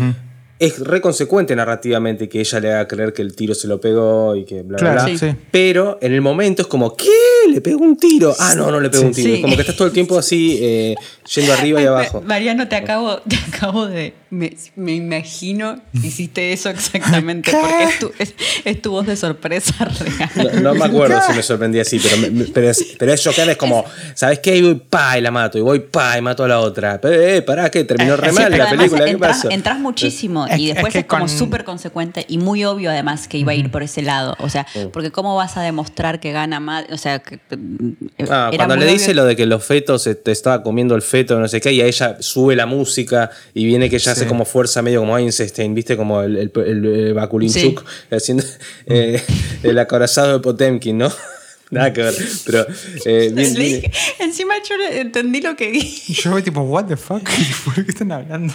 es 0.65 0.79
reconsecuente 0.79 1.57
narrativamente 1.57 2.29
que 2.29 2.41
ella 2.41 2.61
le 2.61 2.73
haga 2.73 2.87
creer 2.89 3.13
que 3.13 3.23
el 3.23 3.35
tiro 3.35 3.55
se 3.55 3.67
lo 3.69 3.81
pegó 3.81 4.37
y 4.37 4.45
que 4.45 4.63
bla, 4.63 4.79
bla, 4.79 4.93
Claro, 4.95 5.09
bla. 5.09 5.19
sí. 5.19 5.35
Pero 5.51 5.99
en 6.01 6.13
el 6.13 6.21
momento 6.21 6.63
es 6.63 6.69
como, 6.69 6.97
¿qué? 6.97 7.07
¿Le 7.51 7.61
pegó 7.61 7.81
un 7.81 7.97
tiro? 7.97 8.35
Ah, 8.39 8.55
no, 8.55 8.71
no 8.71 8.79
le 8.81 8.89
pegó 8.91 9.05
un 9.07 9.13
tiro. 9.13 9.29
Sí. 9.29 9.35
Es 9.37 9.41
como 9.43 9.55
que 9.57 9.63
estás 9.63 9.77
todo 9.77 9.89
el 9.89 9.93
tiempo 9.93 10.17
así, 10.19 10.59
eh, 10.63 10.95
yendo 11.35 11.53
arriba 11.55 11.83
y 11.83 11.87
abajo. 11.87 12.21
Mariano, 12.25 12.69
te 12.69 12.77
acabo, 12.77 13.17
te 13.29 13.37
acabo 13.55 13.87
de. 13.87 14.15
Me, 14.31 14.57
me 14.77 14.95
imagino 14.95 15.79
que 16.01 16.07
hiciste 16.07 16.55
eso 16.55 16.71
exactamente, 16.71 17.51
porque 17.53 17.85
es 17.85 17.99
tu, 17.99 18.11
es, 18.19 18.35
es 18.65 18.81
tu 18.81 18.91
voz 18.93 19.07
de 19.07 19.15
sorpresa 19.17 19.85
real. 20.37 20.63
No, 20.63 20.73
no 20.73 20.75
me 20.75 20.85
acuerdo 20.87 21.21
si 21.27 21.35
me 21.35 21.43
sorprendí 21.43 21.81
así, 21.81 21.99
pero, 22.03 22.17
me- 22.17 22.31
me- 22.31 22.45
pero, 22.45 22.71
es, 22.71 22.95
pero 22.99 23.13
es 23.13 23.23
como, 23.59 23.85
¿sabes 24.15 24.39
qué? 24.39 24.57
Y 24.57 24.63
voy 24.63 24.75
pa 24.77 25.19
y 25.19 25.21
la 25.21 25.31
mato, 25.31 25.59
y 25.59 25.61
voy 25.61 25.81
pa 25.81 26.17
y 26.17 26.23
mato 26.23 26.45
a 26.45 26.49
la 26.49 26.61
otra. 26.61 26.99
Pero, 27.01 27.21
eh, 27.21 27.43
pará, 27.43 27.71
¿qué? 27.71 27.85
Terminó 27.85 28.17
re 28.17 28.29
Es 28.29 28.35
mal 28.35 28.51
que 28.51 28.57
la 28.59 28.71
película, 28.71 29.05
¿qué 29.05 29.11
entras, 29.11 29.37
pasó? 29.37 29.51
entras 29.51 29.79
muchísimo 29.79 30.47
Es- 30.55 30.59
y 30.61 30.69
es 30.71 30.75
después 30.75 30.93
que 30.93 30.99
es, 31.01 31.05
como 31.07 31.27
con- 31.27 31.29
súper 31.29 31.65
consecuente 31.65 32.25
y 32.29 32.39
muy 32.39 32.65
obvio 32.65 32.91
además 32.91 33.29
que 33.29 33.39
iba 33.39 33.53
a 33.53 33.55
ir 33.55 33.71
por 33.71 33.83
ese 33.83 34.03
lado. 34.03 34.37
O 34.39 34.49
sea, 34.49 34.67
porque 34.93 35.11
¿cómo 35.11 35.35
vas 35.37 35.57
a 35.57 35.63
demostrar 35.63 36.21
que 36.21 36.33
gana 36.33 36.61
más? 36.61 36.85
O 36.91 36.97
sea, 36.99 37.19
que, 37.21 37.37
eh, 37.37 38.25
Ah, 38.31 38.51
era 38.53 38.67
cuando 38.67 38.77
le 38.77 38.85
obvio 38.85 38.93
dice 38.93 39.15
lo 39.15 39.25
de 39.25 39.37
que 39.37 39.47
los 39.47 39.65
fetos 39.65 40.03
se- 40.03 40.15
te 40.15 40.31
estaba 40.33 40.63
comiendo 40.63 40.95
el 40.95 41.03
feto, 41.03 41.39
no 41.39 41.49
sé 41.49 41.61
qué, 41.61 41.73
y 41.73 41.81
a 41.81 41.87
ella 41.87 42.17
sube 42.21 42.57
la 42.57 42.67
música 42.67 43.31
y 43.55 43.65
viene 43.65 43.89
que 43.91 43.97
ella 43.97 44.15
Sí. 44.15 44.21
hace 44.21 44.27
como 44.29 44.45
fuerza 44.45 44.83
medio 44.83 45.01
como 45.01 45.17
Einstein, 45.19 45.75
¿viste? 45.75 45.97
Como 45.97 46.23
el, 46.23 46.37
el, 46.37 46.53
el, 46.67 46.85
el 46.87 47.15
Bakulinchuk, 47.15 47.85
haciendo 48.11 48.45
eh, 48.87 49.23
el 49.63 49.79
acorazado 49.79 50.33
de 50.35 50.39
Potemkin, 50.41 50.99
¿no? 50.99 51.13
Nada 51.71 51.91
que 51.93 52.03
ver, 52.03 52.15
pero 52.45 52.67
eh, 53.07 53.31
bien- 53.35 53.55
dije- 53.55 53.91
encima 54.19 54.55
yo 54.69 54.75
entendí 54.95 55.41
lo 55.41 55.57
que 55.57 55.71
dije. 55.71 56.13
Y 56.13 56.15
yo 56.15 56.31
voy 56.31 56.43
tipo, 56.43 56.61
what 56.61 56.85
the 56.85 56.97
fuck? 56.99 57.23
¿Por 57.65 57.75
qué 57.85 57.91
están 57.91 58.13
hablando? 58.13 58.53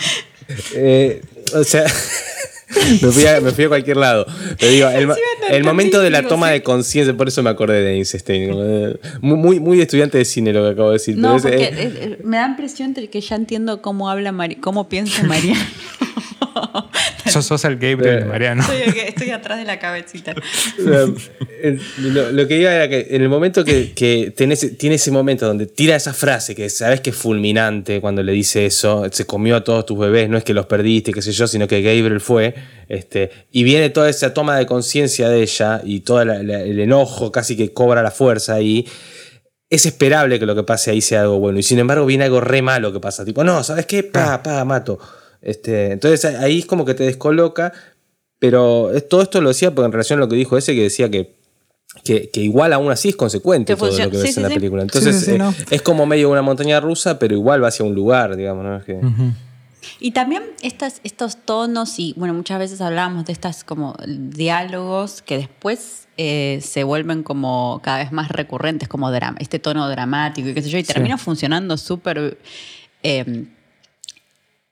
Eh, 0.75 1.21
o 1.53 1.63
sea, 1.63 1.85
me 3.01 3.11
fui, 3.11 3.25
a, 3.25 3.41
me 3.41 3.51
fui 3.51 3.65
a 3.65 3.67
cualquier 3.69 3.97
lado. 3.97 4.25
Pero 4.59 4.71
digo, 4.71 4.89
el, 4.89 5.63
momento 5.63 6.01
de 6.01 6.09
la 6.09 6.23
toma 6.23 6.49
de 6.49 6.63
conciencia, 6.63 7.15
por 7.15 7.27
eso 7.27 7.43
me 7.43 7.49
acordé 7.49 7.81
de 7.81 7.93
Einstein. 7.95 8.51
Muy, 9.21 9.59
muy, 9.59 9.81
estudiante 9.81 10.17
de 10.17 10.25
cine 10.25 10.53
lo 10.53 10.63
que 10.63 10.71
acabo 10.71 10.89
de 10.89 10.93
decir. 10.93 11.17
No, 11.17 11.37
es- 11.37 11.45
eh, 11.45 11.55
eh, 11.55 11.71
eh, 11.73 12.19
me 12.23 12.37
da 12.37 12.47
impresión 12.47 12.93
de 12.93 13.09
que 13.09 13.21
ya 13.21 13.35
entiendo 13.35 13.81
cómo 13.81 14.09
habla 14.09 14.31
Mari 14.31 14.55
cómo 14.55 14.89
piensa 14.89 15.23
Mariano. 15.23 15.59
Sos, 17.31 17.45
sos 17.45 17.65
el 17.65 17.75
Gabriel 17.77 18.19
Eh. 18.23 18.25
Mariano. 18.25 18.61
estoy, 18.63 18.99
estoy 18.99 19.29
atrás 19.31 19.57
de 19.59 19.65
la 19.65 19.79
cabecita. 19.79 20.33
Um, 20.79 21.15
el- 21.61 21.81
lo, 22.13 22.31
lo 22.31 22.47
que 22.47 22.57
iba 22.59 22.73
era 22.73 22.87
que 22.89 23.07
en 23.11 23.21
el 23.21 23.29
momento 23.29 23.63
que, 23.65 23.93
que 23.93 24.33
tenés- 24.35 24.77
tiene 24.77 24.95
ese 24.95 25.11
momento 25.11 25.45
donde 25.45 25.65
tira 25.65 25.95
esa 25.95 26.13
frase 26.13 26.55
que 26.55 26.69
sabes 26.69 27.01
que 27.01 27.09
es 27.11 27.15
fulminante 27.15 27.99
cuando 28.01 28.23
le 28.23 28.31
dice 28.31 28.65
eso, 28.65 29.05
se 29.11 29.25
comió 29.25 29.55
a 29.57 29.63
todos 29.63 29.85
tus 29.85 29.97
bebés, 29.99 30.29
no 30.29 30.37
es 30.37 30.43
que 30.43 30.53
los 30.53 30.65
perdiste, 30.65 31.11
qué 31.13 31.21
sé 31.21 31.31
yo, 31.31 31.47
sino 31.47 31.67
que 31.67 31.81
Gabriel 31.81 32.21
fue, 32.21 32.55
este, 32.89 33.29
y 33.51 33.63
viene 33.63 33.89
toda 33.89 34.09
esa 34.09 34.33
toma 34.33 34.57
de 34.57 34.65
conciencia 34.65 35.29
de 35.29 35.41
ella 35.41 35.81
y 35.83 36.01
todo 36.01 36.23
la- 36.25 36.41
la- 36.43 36.61
el 36.61 36.79
enojo 36.79 37.31
casi 37.31 37.55
que 37.57 37.73
cobra 37.73 38.01
la 38.01 38.11
fuerza 38.11 38.53
ahí. 38.55 38.85
Es 39.69 39.85
esperable 39.85 40.39
que 40.39 40.45
lo 40.45 40.55
que 40.55 40.63
pase 40.63 40.91
ahí 40.91 41.01
sea 41.01 41.21
algo 41.23 41.39
bueno. 41.39 41.59
Y 41.59 41.63
sin 41.63 41.77
embargo 41.79 42.05
viene 42.05 42.23
algo 42.23 42.39
re 42.39 42.61
malo 42.61 42.93
que 42.93 43.01
pasa. 43.01 43.25
Tipo, 43.25 43.43
no, 43.43 43.63
¿sabes 43.65 43.85
qué? 43.85 44.01
Pa, 44.01 44.41
pa, 44.41 44.63
mato. 44.63 44.97
Este, 45.41 45.91
entonces 45.91 46.25
ahí 46.25 46.59
es 46.59 46.65
como 46.65 46.85
que 46.85 46.93
te 46.93 47.03
descoloca. 47.03 47.73
Pero 48.39 48.91
es- 48.93 49.07
todo 49.09 49.21
esto 49.23 49.41
lo 49.41 49.49
decía 49.49 49.73
porque 49.73 49.85
en 49.87 49.91
relación 49.91 50.19
a 50.19 50.21
lo 50.21 50.29
que 50.29 50.35
dijo 50.35 50.57
ese 50.57 50.75
que 50.75 50.83
decía 50.83 51.09
que, 51.09 51.35
que, 52.03 52.29
que 52.29 52.41
igual 52.41 52.71
aún 52.73 52.91
así 52.91 53.09
es 53.09 53.15
consecuente 53.15 53.75
todo 53.75 53.87
funciona- 53.87 54.05
lo 54.05 54.11
que 54.11 54.17
sí, 54.17 54.23
ves 54.23 54.33
sí, 54.35 54.39
en 54.39 54.43
la 54.43 54.49
sí. 54.49 54.55
película. 54.55 54.81
Entonces 54.83 55.15
Sí, 55.15 55.19
sí, 55.21 55.25
sí, 55.27 55.35
eh, 55.35 55.37
no. 55.39 55.53
es 55.71 55.81
como 55.81 56.05
medio 56.05 56.29
una 56.29 56.43
montaña 56.43 56.79
rusa, 56.79 57.17
pero 57.17 57.33
igual 57.33 57.63
va 57.63 57.69
hacia 57.69 57.83
un 57.85 57.95
lugar, 57.95 58.35
digamos. 58.35 58.63
¿no? 58.63 58.77
Es 58.77 58.83
que- 58.83 58.99
Y 59.99 60.11
también 60.11 60.43
estas, 60.61 60.99
estos 61.03 61.37
tonos 61.45 61.97
y, 61.97 62.13
bueno, 62.17 62.33
muchas 62.35 62.59
veces 62.59 62.81
hablábamos 62.81 63.25
de 63.25 63.31
estas 63.33 63.63
como 63.63 63.95
diálogos 64.07 65.21
que 65.21 65.37
después 65.37 66.07
eh, 66.17 66.59
se 66.63 66.83
vuelven 66.83 67.23
como 67.23 67.79
cada 67.83 67.99
vez 67.99 68.11
más 68.11 68.29
recurrentes, 68.29 68.87
como 68.89 69.11
drama, 69.11 69.37
este 69.39 69.59
tono 69.59 69.87
dramático 69.89 70.49
y 70.49 70.53
qué 70.53 70.61
sé 70.61 70.69
yo, 70.69 70.77
y 70.77 70.83
termina 70.83 71.17
funcionando 71.17 71.77
súper... 71.77 72.37
eh, 73.03 73.45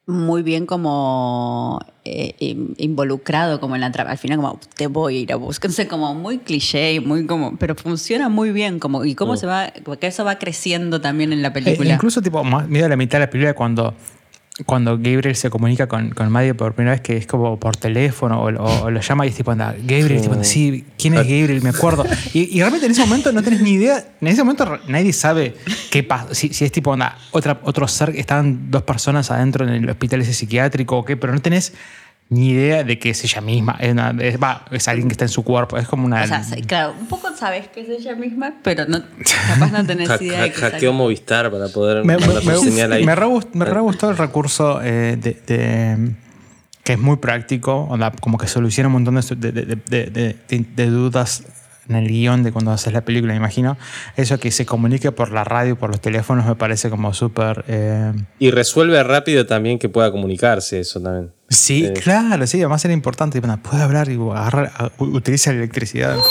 muy 0.08 0.44
bien 0.44 0.66
como 0.68 1.80
eh, 2.04 2.36
in- 2.40 2.76
involucrado 2.78 3.60
como 3.60 3.76
en 3.76 3.82
la 3.82 3.92
trama. 3.92 4.12
Al 4.12 4.18
final 4.18 4.38
como 4.38 4.60
te 4.76 4.88
voy 4.88 5.18
a 5.18 5.20
ir 5.22 5.34
a 5.34 5.36
buscar. 5.36 5.70
No 5.72 5.74
sé, 5.76 5.88
como 5.88 6.14
muy 6.14 6.38
cliché, 6.38 7.00
muy 7.02 7.26
como... 7.26 7.58
Pero 7.58 7.76
funciona 7.76 8.30
muy 8.30 8.52
bien. 8.52 8.80
Como, 8.80 9.04
y 9.06 9.16
cómo 9.16 9.36
se 9.36 9.48
va... 9.48 9.74
Porque 9.84 10.08
eso 10.08 10.24
va 10.24 10.38
creciendo 10.38 11.02
también 11.02 11.34
en 11.34 11.42
la 11.42 11.48
Eh, 11.48 11.52
película. 11.52 11.94
incluso, 11.96 12.22
tipo, 12.22 12.44
más- 12.44 12.68
medio 12.68 12.86
a 12.86 12.90
la 12.90 12.96
mitad 12.98 13.18
de 13.20 13.26
la 13.26 13.30
película, 13.32 13.54
cuando, 13.56 13.96
cuando 14.66 14.92
Gabriel 14.98 15.36
se 15.36 15.50
comunica 15.50 15.88
con, 15.88 16.12
con 16.12 16.32
Maddie 16.32 16.54
por 16.54 16.74
primera 16.74 16.94
vez, 16.94 17.02
que 17.02 17.18
es 17.18 17.28
como 17.28 17.60
por 17.60 17.76
teléfono 17.76 18.42
o, 18.42 18.46
o- 18.54 18.84
o 18.86 18.90
lo 18.92 19.02
llama 19.02 19.26
y 19.26 19.30
es 19.30 19.36
tipo, 19.36 19.52
anda, 19.52 19.76
Gabriel, 19.78 20.22
tipo, 20.22 20.42
sí, 20.46 20.86
¿quién 20.98 21.14
es 21.16 21.20
Gabriel? 21.24 21.62
Me 21.62 21.70
acuerdo. 21.70 22.06
Y, 22.34 22.56
y 22.58 22.60
realmente 22.62 22.86
en 22.86 22.94
ese 22.94 23.02
momento 23.02 23.34
no 23.34 23.44
tenés 23.44 23.60
ni 23.62 23.72
idea, 23.72 24.06
en 24.22 24.28
ese 24.30 24.44
momento 24.44 24.80
nadie 24.88 25.12
sabe 25.12 25.56
qué 25.92 26.04
pasa, 26.04 26.34
si, 26.34 26.54
si 26.54 26.64
es 26.64 26.72
tipo, 26.72 26.94
anda, 26.94 27.18
otra, 27.32 27.60
otro 27.64 27.86
ser, 27.90 28.12
estaban 28.16 28.72
dos 28.72 28.84
personas 28.84 29.30
adentro 29.30 29.68
en 29.68 29.74
el 29.74 29.90
hospital 29.90 30.22
ese 30.22 30.34
psiquiátrico 30.34 30.98
o 31.00 31.04
qué, 31.04 31.18
pero 31.18 31.34
no 31.34 31.42
tenés 31.42 31.74
ni 32.30 32.50
idea 32.50 32.84
de 32.84 32.98
que 32.98 33.12
es 33.12 33.24
ella 33.24 33.40
misma, 33.42 33.78
es, 33.80 33.92
una- 33.92 34.16
es- 34.20 34.42
va, 34.42 34.66
es 34.72 34.88
alguien 34.88 35.08
que 35.08 35.14
está 35.14 35.26
en 35.26 35.30
su 35.30 35.44
cuerpo, 35.44 35.78
es 35.78 35.88
como 35.88 36.06
una... 36.06 36.24
O 36.24 36.28
sea, 36.28 36.44
claro, 36.66 36.96
un 37.00 37.08
poco 37.08 37.30
sabes 37.38 37.68
que 37.68 37.82
es 37.82 37.90
ella 37.90 38.16
misma, 38.16 38.56
pero 38.64 38.86
no, 38.88 39.00
capaz 39.48 39.72
no 39.72 39.86
tenés 39.86 40.10
idea 40.22 40.40
ha- 40.40 40.44
de 40.44 40.52
que 40.52 40.58
hackeó. 40.60 40.92
Movistar 40.94 41.52
para 41.52 41.68
poder 41.70 42.04
me, 42.04 42.18
me, 42.18 42.28
me- 42.28 42.58
señal 42.58 42.94
ahí. 42.94 43.06
me 43.06 43.14
re 43.16 43.28
me 43.54 43.66
re 43.66 43.80
gustó 43.80 44.10
el 44.10 44.18
recurso 44.18 44.82
eh, 44.82 45.18
de, 45.22 45.40
de- 45.46 46.12
que 46.84 46.94
es 46.94 47.00
muy 47.00 47.18
práctico, 47.18 47.82
onda, 47.90 48.12
como 48.22 48.38
que 48.38 48.48
soluciona 48.48 48.88
un 48.88 48.94
montón 48.94 49.16
de, 49.16 49.22
de- 49.36 49.52
de- 49.52 49.64
de- 49.76 49.76
de- 50.10 50.36
de- 50.50 50.66
de 50.76 50.86
dudas 50.88 51.44
en 51.88 51.96
el 51.96 52.08
guion 52.08 52.44
de 52.44 52.52
cuando 52.52 52.72
haces 52.72 52.92
la 52.94 53.02
película, 53.02 53.34
me 53.34 53.38
imagino. 53.38 53.78
Eso 54.16 54.40
que 54.40 54.52
se 54.52 54.66
comunique 54.66 55.12
por 55.12 55.32
la 55.32 55.44
radio, 55.44 55.78
por 55.78 55.90
los 55.90 56.02
teléfonos, 56.02 56.46
me 56.46 56.56
parece 56.56 56.90
como 56.90 57.14
súper... 57.14 57.64
eh, 57.68 58.12
Y 58.40 58.52
resuelve 58.52 59.02
rápido 59.04 59.46
también 59.46 59.78
que 59.80 59.90
pueda 59.90 60.12
comunicarse 60.12 60.80
eso 60.80 61.02
también. 61.02 61.32
Sí, 61.50 61.86
Eh, 61.86 61.94
claro, 61.94 62.46
sí, 62.48 62.60
además 62.60 62.84
era 62.86 62.94
importante. 62.94 63.40
Bueno, 63.40 63.60
puede 63.62 63.84
hablar 63.84 64.10
y 64.10 64.16
agarra- 64.16 64.72
a- 64.78 64.92
utiliza 64.98 65.52
la 65.52 65.58
electricidad. 65.58 66.18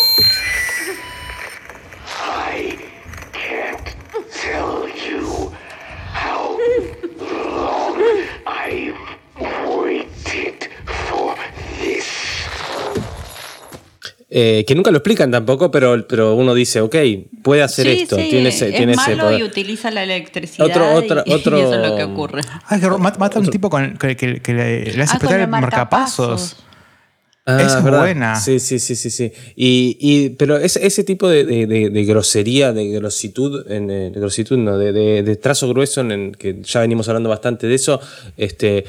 eh, 14.36 14.64
que 14.66 14.74
nunca 14.74 14.90
lo 14.90 14.96
explican 14.98 15.30
tampoco, 15.30 15.70
pero, 15.70 16.04
pero 16.08 16.34
uno 16.34 16.54
dice, 16.54 16.80
ok, 16.80 16.96
puede 17.42 17.62
hacer 17.62 17.86
Sí, 17.86 18.02
esto, 18.02 18.16
sí, 18.16 18.26
tiene 18.30 18.48
ese, 18.48 18.70
es 18.70 18.76
tiene 18.76 18.92
ese 18.94 19.10
malo 19.14 19.22
poder. 19.26 19.38
y 19.38 19.42
utiliza 19.44 19.92
la 19.92 20.02
electricidad 20.02 20.66
Otro- 20.66 20.92
otro- 20.92 21.22
y, 21.24 21.30
y 21.30 21.34
otro- 21.34 21.56
eso 21.56 21.74
es 21.80 21.88
lo 21.88 21.96
que 21.96 22.02
ocurre. 22.02 22.40
Ah, 22.66 22.80
que 22.80 22.88
mata, 22.90 23.18
mata 23.20 23.38
a 23.38 23.42
un 23.42 23.48
tipo 23.48 23.70
con, 23.70 23.96
que, 23.96 24.16
que- 24.16 24.40
que 24.40 24.52
le, 24.52 24.92
le 24.92 25.02
hace 25.04 25.18
Ah, 25.20 25.36
el 25.36 25.46
marcapasos. 25.48 26.56
Ah, 27.46 27.60
Esa 27.62 27.78
es 27.78 27.84
¿verdad? 27.84 28.00
buena. 28.00 28.36
Sí, 28.40 28.58
sí, 28.58 28.78
sí, 28.78 28.96
sí, 28.96 29.10
sí. 29.10 29.30
Y, 29.54 29.98
y- 30.00 30.30
pero 30.30 30.56
ese, 30.56 30.84
ese 30.84 31.04
tipo 31.04 31.28
de, 31.28 31.44
de- 31.44 31.66
de- 31.66 31.90
de 31.90 32.04
grosería, 32.04 32.72
de 32.72 32.88
grositud, 32.88 33.70
en, 33.70 33.90
eh, 33.90 34.10
de 34.10 34.18
grositud 34.18 34.56
no, 34.58 34.78
de, 34.78 34.92
de- 34.92 35.22
de 35.22 35.36
trazo 35.36 35.68
grueso, 35.68 36.00
en, 36.00 36.32
que 36.32 36.60
ya 36.62 36.80
venimos 36.80 37.06
hablando 37.06 37.28
bastante 37.28 37.66
de 37.68 37.74
eso, 37.76 38.00
este, 38.36 38.84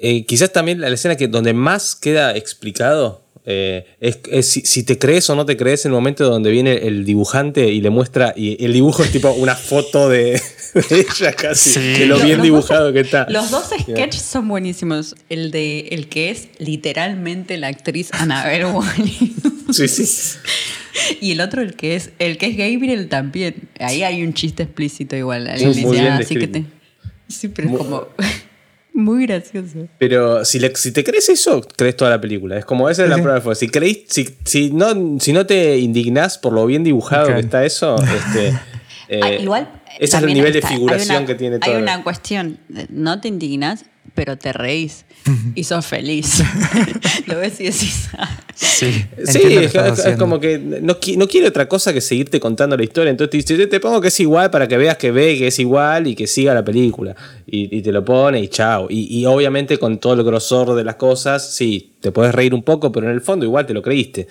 eh, 0.00 0.24
quizás 0.24 0.52
también 0.52 0.80
la 0.80 0.88
escena 0.88 1.16
que 1.16 1.28
donde 1.28 1.52
más 1.52 1.96
queda 1.96 2.34
explicado 2.36 3.22
eh, 3.46 3.86
es, 4.00 4.18
es 4.30 4.48
si, 4.48 4.60
si 4.62 4.82
te 4.82 4.98
crees 4.98 5.28
o 5.30 5.34
no 5.34 5.44
te 5.46 5.56
crees 5.56 5.84
en 5.84 5.90
el 5.92 5.94
momento 5.94 6.28
donde 6.28 6.50
viene 6.50 6.86
el 6.86 7.04
dibujante 7.04 7.68
y 7.68 7.80
le 7.80 7.90
muestra, 7.90 8.34
y 8.36 8.62
el 8.64 8.72
dibujo 8.72 9.02
es 9.02 9.10
tipo 9.12 9.30
una 9.32 9.54
foto 9.56 10.08
de, 10.08 10.40
de 10.74 11.06
ella 11.18 11.32
casi, 11.32 11.70
Sí. 11.70 11.80
de 12.00 12.06
lo 12.06 12.18
bien 12.18 12.38
los 12.38 12.44
dibujado 12.44 12.84
dos- 12.86 12.92
que 12.94 13.00
está. 13.00 13.26
Los 13.30 13.50
dos 13.50 13.70
sketches 13.80 14.22
son 14.22 14.46
buenísimos. 14.48 15.14
El 15.28 15.50
de 15.50 15.88
el 15.90 16.08
que 16.08 16.30
es 16.30 16.48
literalmente 16.58 17.56
la 17.56 17.68
actriz 17.68 18.10
Annabelle 18.12 18.66
Wally. 18.66 19.34
Sí, 19.72 19.86
sí. 19.88 20.38
y 21.20 21.32
el 21.32 21.40
otro 21.40 21.62
el 21.62 21.74
que 21.76 21.94
es 21.96 22.10
el 22.18 22.36
que 22.38 22.46
es 22.46 22.56
Gabriel 22.56 23.08
también. 23.08 23.68
Ahí 23.78 24.02
hay 24.02 24.22
un 24.22 24.34
chiste 24.34 24.64
explícito 24.64 25.16
igual. 25.16 25.50
Sí, 25.56 25.64
dice, 25.66 26.00
"Ah, 26.00 26.16
así 26.16 26.34
que 26.36 26.48
te... 26.48 26.64
Sí, 27.28 27.48
pero 27.48 27.68
es 27.70 27.76
como 27.76 28.06
muy 29.00 29.26
gracioso. 29.26 29.88
Pero 29.98 30.44
si, 30.44 30.58
le- 30.60 30.74
si 30.76 30.92
te 30.92 31.02
crees 31.04 31.28
eso, 31.28 31.60
crees 31.76 31.96
toda 31.96 32.10
la 32.10 32.20
película. 32.20 32.56
Es 32.58 32.64
como 32.64 32.88
esa 32.88 33.02
es 33.04 33.10
la 33.10 33.16
prueba 33.16 33.34
de 33.34 33.40
fuego. 33.40 33.54
Si, 33.54 33.68
creís, 33.68 34.04
si, 34.08 34.28
si, 34.44 34.70
no, 34.70 35.18
si 35.18 35.32
no 35.32 35.46
te 35.46 35.78
indignás 35.78 36.38
por 36.38 36.52
lo 36.52 36.64
bien 36.66 36.84
dibujado 36.84 37.26
que 37.34 37.40
está 37.40 37.64
eso, 37.64 37.96
este, 37.96 38.48
eh, 39.08 39.20
Ah, 39.22 39.32
igual. 39.32 39.68
ese 39.98 40.16
es 40.16 40.22
el 40.22 40.32
nivel 40.32 40.52
de 40.52 40.58
está- 40.60 40.68
hay 40.70 40.74
figuración 40.76 41.16
una- 41.18 41.26
que 41.26 41.34
tiene 41.34 41.56
Hay 41.56 41.72
todo. 41.72 41.78
una 41.82 42.02
cuestión. 42.04 42.58
No 42.88 43.20
te 43.20 43.28
indignas, 43.28 43.84
pero 44.14 44.36
te 44.36 44.52
reís 44.52 45.04
y 45.54 45.64
sos 45.64 45.86
feliz. 45.86 46.42
Lo 47.26 47.36
ves 47.38 47.60
y 47.60 47.64
decís. 47.64 48.08
"Ah". 48.16 48.28
Sí, 48.54 49.04
Sí, 49.26 49.40
es, 49.42 50.16
como 50.18 50.38
que 50.40 50.58
no, 50.58 50.98
qui- 51.00 51.16
no 51.16 51.26
quiere 51.28 51.46
otra 51.48 51.68
cosa 51.68 51.92
que 51.92 52.00
seguirte 52.00 52.40
contando 52.40 52.76
la 52.76 52.82
historia. 52.82 53.10
Entonces 53.10 53.44
te 53.44 53.56
"Yo 53.56 53.68
te 53.68 53.80
pongo 53.80 54.00
que 54.00 54.08
es 54.08 54.20
igual 54.20 54.50
para 54.50 54.66
que 54.68 54.76
veas 54.76 54.96
que 54.96 55.10
ve 55.10 55.38
que 55.38 55.46
es 55.46 55.58
igual 55.58 56.06
y 56.06 56.14
que 56.14 56.26
siga 56.26 56.52
la 56.54 56.64
película. 56.64 57.14
Y, 57.46 57.74
y 57.76 57.82
te 57.82 57.92
lo 57.92 58.04
pone 58.04 58.40
y 58.40 58.48
chao. 58.48 58.86
Y, 58.90 59.18
y 59.18 59.24
obviamente 59.26 59.78
con 59.78 59.98
todo 59.98 60.14
el 60.14 60.24
grosor 60.24 60.74
de 60.74 60.84
las 60.84 60.96
cosas, 60.96 61.54
sí, 61.54 61.92
te 62.00 62.12
puedes 62.12 62.34
reír 62.34 62.54
un 62.54 62.62
poco, 62.62 62.90
pero 62.92 63.06
en 63.08 63.12
el 63.14 63.20
fondo 63.20 63.44
igual 63.44 63.66
te 63.66 63.74
lo 63.74 63.82
creíste. 63.82 64.26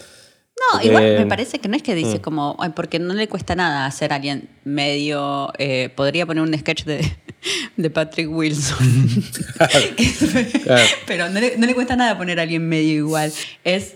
No, 0.74 0.82
igual 0.84 1.04
me 1.18 1.26
parece 1.26 1.60
que 1.60 1.68
no 1.70 1.76
es 1.78 1.84
que 1.84 1.96
dice 1.96 2.18
Mm. 2.18 2.22
como, 2.22 2.56
"Ay, 2.60 2.72
porque 2.76 3.00
no 3.00 3.14
le 3.14 3.28
cuesta 3.28 3.56
nada 3.56 3.86
hacer 3.86 4.12
alguien 4.14 4.50
medio. 4.66 5.52
eh, 5.58 5.90
podría 5.96 6.26
poner 6.26 6.44
un 6.44 6.58
sketch 6.58 6.84
de, 6.84 7.00
de 7.78 7.90
Patrick 7.90 8.30
Wilson. 8.30 8.78
Pero 11.08 11.30
no 11.30 11.40
le, 11.40 11.58
no 11.58 11.66
le 11.66 11.74
cuesta 11.76 11.96
nada 11.96 12.18
poner 12.18 12.40
a 12.40 12.44
alguien 12.44 12.68
medio 12.68 12.94
igual. 12.94 13.32
Es 13.64 13.96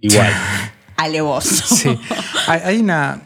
Igual. 0.00 0.32
alevoso. 0.96 1.74
Sí. 1.74 1.98
Hay, 2.46 2.60
hay 2.64 2.78
una. 2.78 3.20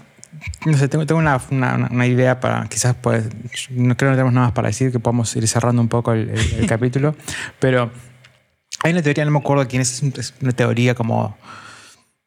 No 0.65 0.77
sé, 0.77 0.89
tengo, 0.89 1.07
tengo 1.07 1.21
una, 1.21 1.41
una- 1.51 1.89
una 1.91 2.07
idea 2.07 2.41
para. 2.41 2.67
Quizás, 2.69 2.95
pues. 3.01 3.25
No 3.71 3.97
creo 3.97 4.11
que 4.11 4.13
no 4.13 4.17
tenemos 4.17 4.33
nada 4.33 4.47
más 4.49 4.55
para 4.55 4.69
decir, 4.69 4.91
que 4.93 4.99
podamos 4.99 5.35
ir 5.37 5.47
cerrando 5.49 5.81
un 5.83 5.89
poco 5.89 6.13
el, 6.13 6.31
el- 6.31 6.55
el 6.61 6.67
capítulo. 6.67 7.15
Pero 7.61 7.91
hay 8.83 8.93
una 8.93 9.03
teoría, 9.03 9.25
no 9.25 9.31
me 9.31 9.39
acuerdo 9.39 9.67
quién 9.69 9.83
es, 9.83 10.03
es 10.03 10.35
una 10.41 10.53
teoría 10.53 10.95
como 10.95 11.37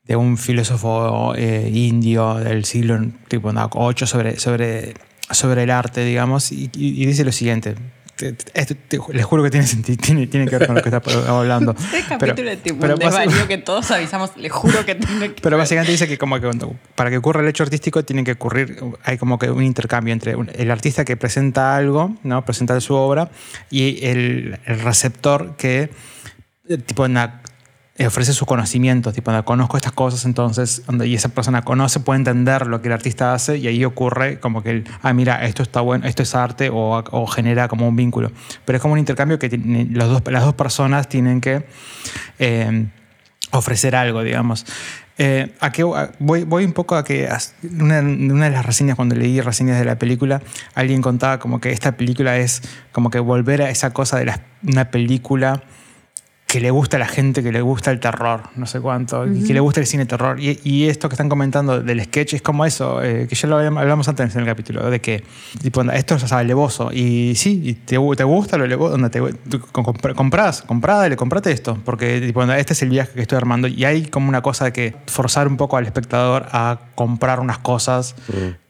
de 0.09 0.15
un 0.15 0.37
filósofo 0.39 1.33
eh, 1.35 1.69
indio 1.71 2.33
del 2.35 2.65
siglo 2.65 2.99
tipo, 3.27 3.53
no, 3.53 3.69
8 3.71 4.07
sobre, 4.07 4.39
sobre, 4.39 4.95
sobre 5.29 5.63
el 5.63 5.69
arte, 5.69 6.03
digamos, 6.03 6.51
y, 6.51 6.69
y- 6.75 7.05
dice 7.05 7.23
lo 7.23 7.31
siguiente. 7.31 7.75
Te- 8.15 8.33
te- 8.33 8.99
les 9.13 9.23
juro 9.23 9.43
que 9.43 9.51
tiene, 9.51 9.65
sentido, 9.67 9.97
tiene, 10.03 10.25
tiene 10.27 10.45
que 10.47 10.57
ver 10.57 10.65
con 10.67 10.75
lo 10.75 10.81
que 10.81 10.89
está 10.89 11.01
hablando. 11.29 11.71
Este 11.71 12.03
Pero- 12.07 12.19
capítulo 12.19 12.49
es 12.49 12.61
tipo 12.63 12.79
pero 12.79 12.95
un 12.95 12.99
desvarío 12.99 13.47
que 13.47 13.59
todos 13.59 13.91
avisamos, 13.91 14.31
le 14.35 14.49
juro 14.49 14.83
que 14.83 14.95
tiene 14.95 15.33
que 15.35 15.41
pero 15.41 15.57
básicamente 15.59 15.91
dice 15.91 16.07
que 16.07 16.17
como 16.17 16.37
que 16.41 16.49
para 16.95 17.11
que 17.11 17.17
ocurra 17.17 17.41
el 17.41 17.47
hecho 17.47 17.61
artístico 17.63 18.03
tiene 18.03 18.23
que 18.23 18.31
ocurrir, 18.31 18.77
hay 19.03 19.17
como 19.19 19.37
que 19.37 19.49
un 19.51 19.63
intercambio 19.63 20.11
entre 20.11 20.35
el 20.55 20.71
artista 20.71 21.05
que 21.05 21.15
presenta 21.17 21.77
algo, 21.77 22.15
¿no? 22.23 22.43
presenta 22.43 22.81
su 22.81 22.95
obra, 22.95 23.29
y 23.69 24.03
el, 24.05 24.59
el 24.65 24.79
receptor 24.81 25.55
que 25.55 25.91
tipo 26.87 27.07
na- 27.07 27.41
ofrece 28.07 28.33
sus 28.33 28.47
conocimientos, 28.47 29.13
tipo 29.13 29.31
conozco 29.43 29.77
estas 29.77 29.91
cosas, 29.91 30.25
entonces, 30.25 30.83
y 31.05 31.15
esa 31.15 31.29
persona 31.29 31.61
conoce, 31.63 31.99
puede 31.99 32.19
entender 32.19 32.67
lo 32.67 32.81
que 32.81 32.87
el 32.87 32.93
artista 32.93 33.33
hace, 33.33 33.57
y 33.57 33.67
ahí 33.67 33.83
ocurre 33.85 34.39
como 34.39 34.63
que, 34.63 34.69
el, 34.71 34.83
ah, 35.01 35.13
mira, 35.13 35.45
esto 35.45 35.63
está 35.63 35.81
bueno, 35.81 36.07
esto 36.07 36.23
es 36.23 36.33
arte, 36.35 36.69
o, 36.71 37.03
o 37.11 37.27
genera 37.27 37.67
como 37.67 37.87
un 37.87 37.95
vínculo. 37.95 38.31
Pero 38.65 38.77
es 38.77 38.81
como 38.81 38.93
un 38.93 38.99
intercambio 38.99 39.37
que 39.39 39.49
los 39.91 40.07
dos, 40.09 40.21
las 40.31 40.43
dos 40.45 40.53
personas 40.55 41.09
tienen 41.09 41.41
que... 41.41 41.65
eh, 42.39 42.87
ofrecer 43.51 43.95
algo, 43.95 44.21
digamos. 44.21 44.65
Eh, 45.17 45.55
a 45.59 45.71
qué- 45.71 45.81
a- 45.81 46.11
voy, 46.19 46.43
voy 46.43 46.63
un 46.65 46.73
poco 46.73 46.95
a 46.95 47.03
que 47.03 47.27
una, 47.77 47.99
una 47.99 48.45
de 48.45 48.51
las 48.51 48.65
reseñas, 48.65 48.95
cuando 48.95 49.15
leí 49.15 49.41
reseñas 49.41 49.79
de 49.79 49.85
la 49.85 49.97
película, 49.97 50.41
alguien 50.75 51.01
contaba 51.01 51.39
como 51.39 51.59
que 51.59 51.71
esta 51.71 51.93
película 51.97 52.37
es 52.37 52.61
como 52.91 53.09
que 53.09 53.19
volver 53.19 53.63
a 53.63 53.69
esa 53.71 53.91
cosa 53.91 54.17
de 54.19 54.25
la- 54.25 54.41
una 54.63 54.91
película 54.91 55.63
que 56.51 56.59
le 56.59 56.71
gusta 56.71 56.97
a 56.97 56.99
la 56.99 57.05
gente, 57.07 57.43
que 57.43 57.51
le 57.51 57.61
gusta 57.61 57.91
el 57.91 57.99
terror, 57.99 58.41
no 58.55 58.65
sé 58.65 58.79
cuánto, 58.81 59.27
y 59.27 59.43
que 59.45 59.53
le 59.53 59.59
gusta 59.59 59.81
el 59.81 59.85
cine 59.85 60.07
terror. 60.07 60.39
Y, 60.39 60.59
y 60.63 60.87
esto 60.87 61.07
que 61.07 61.13
están 61.13 61.29
comentando 61.29 61.79
del 61.79 62.03
sketch 62.03 62.33
es 62.33 62.41
como 62.41 62.65
eso, 62.65 63.03
eh, 63.03 63.27
que 63.29 63.35
ya 63.35 63.47
lo 63.47 63.57
habíamos- 63.57 63.81
hablamos 63.81 64.07
antes 64.09 64.33
en 64.33 64.41
el 64.41 64.47
capítulo, 64.47 64.89
de 64.89 64.99
que 64.99 65.23
tipo, 65.61 65.81
onda, 65.81 65.95
esto 65.95 66.15
es 66.15 66.31
alevoso. 66.33 66.89
Y 66.91 67.35
sí, 67.35 67.61
y 67.63 67.73
te, 67.75 67.97
te 68.17 68.23
gusta 68.23 68.57
lo 68.57 68.63
alevoso, 68.63 68.95
onda, 68.95 69.09
te, 69.11 69.21
tú 69.47 69.61
compras, 70.15 70.63
comprá, 70.63 71.07
le 71.07 71.15
comprate 71.15 71.51
esto, 71.51 71.77
porque 71.85 72.19
tipo, 72.19 72.39
onda, 72.39 72.57
este 72.57 72.73
es 72.73 72.81
el 72.81 72.89
viaje 72.89 73.11
que 73.13 73.21
estoy 73.21 73.37
armando. 73.37 73.67
Y 73.67 73.85
hay 73.85 74.05
como 74.07 74.27
una 74.27 74.41
cosa 74.41 74.65
de 74.65 74.73
que 74.73 74.95
forzar 75.05 75.47
un 75.47 75.55
poco 75.55 75.77
al 75.77 75.85
espectador 75.85 76.47
a 76.51 76.79
comprar 76.95 77.39
unas 77.41 77.59
cosas 77.59 78.15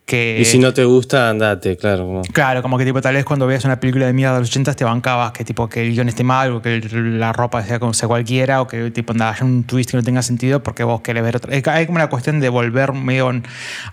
que... 0.09 0.39
Y 0.41 0.45
si 0.45 0.57
no 0.57 0.73
te 0.73 0.83
gusta, 0.83 1.29
andate, 1.29 1.77
claro. 1.77 2.21
Claro, 2.33 2.61
como 2.63 2.77
que 2.79 2.83
tipo 2.85 2.99
tal 2.99 3.13
vez 3.13 3.23
cuando 3.23 3.45
veas 3.45 3.63
una 3.63 3.79
película 3.79 4.07
de 4.07 4.13
mierda 4.13 4.33
de 4.33 4.39
los 4.39 4.49
80 4.49 4.73
te 4.73 4.83
bancabas 4.83 5.31
que 5.33 5.45
tipo 5.45 5.69
que 5.69 5.81
el 5.83 5.91
guion 5.93 6.09
esté 6.09 6.23
mal 6.23 6.51
o 6.51 6.61
que 6.61 6.81
la 6.91 7.31
ropa 7.31 7.63
sea 7.63 7.79
como 7.79 7.93
sea 7.93 8.07
cualquiera 8.07 8.61
o 8.61 8.67
que 8.67 8.89
tipo 8.91 9.13
nada, 9.13 9.31
haya 9.33 9.45
un 9.45 9.63
twist 9.65 9.91
que 9.91 9.97
no 9.97 10.03
tenga 10.03 10.21
sentido 10.23 10.63
porque 10.63 10.83
vos 10.83 11.01
querés 11.01 11.23
ver 11.23 11.35
otra. 11.37 11.53
Hay 11.73 11.85
como 11.85 11.97
una 11.97 12.07
cuestión 12.09 12.39
de 12.39 12.49
volver 12.49 12.91
medio 12.93 13.31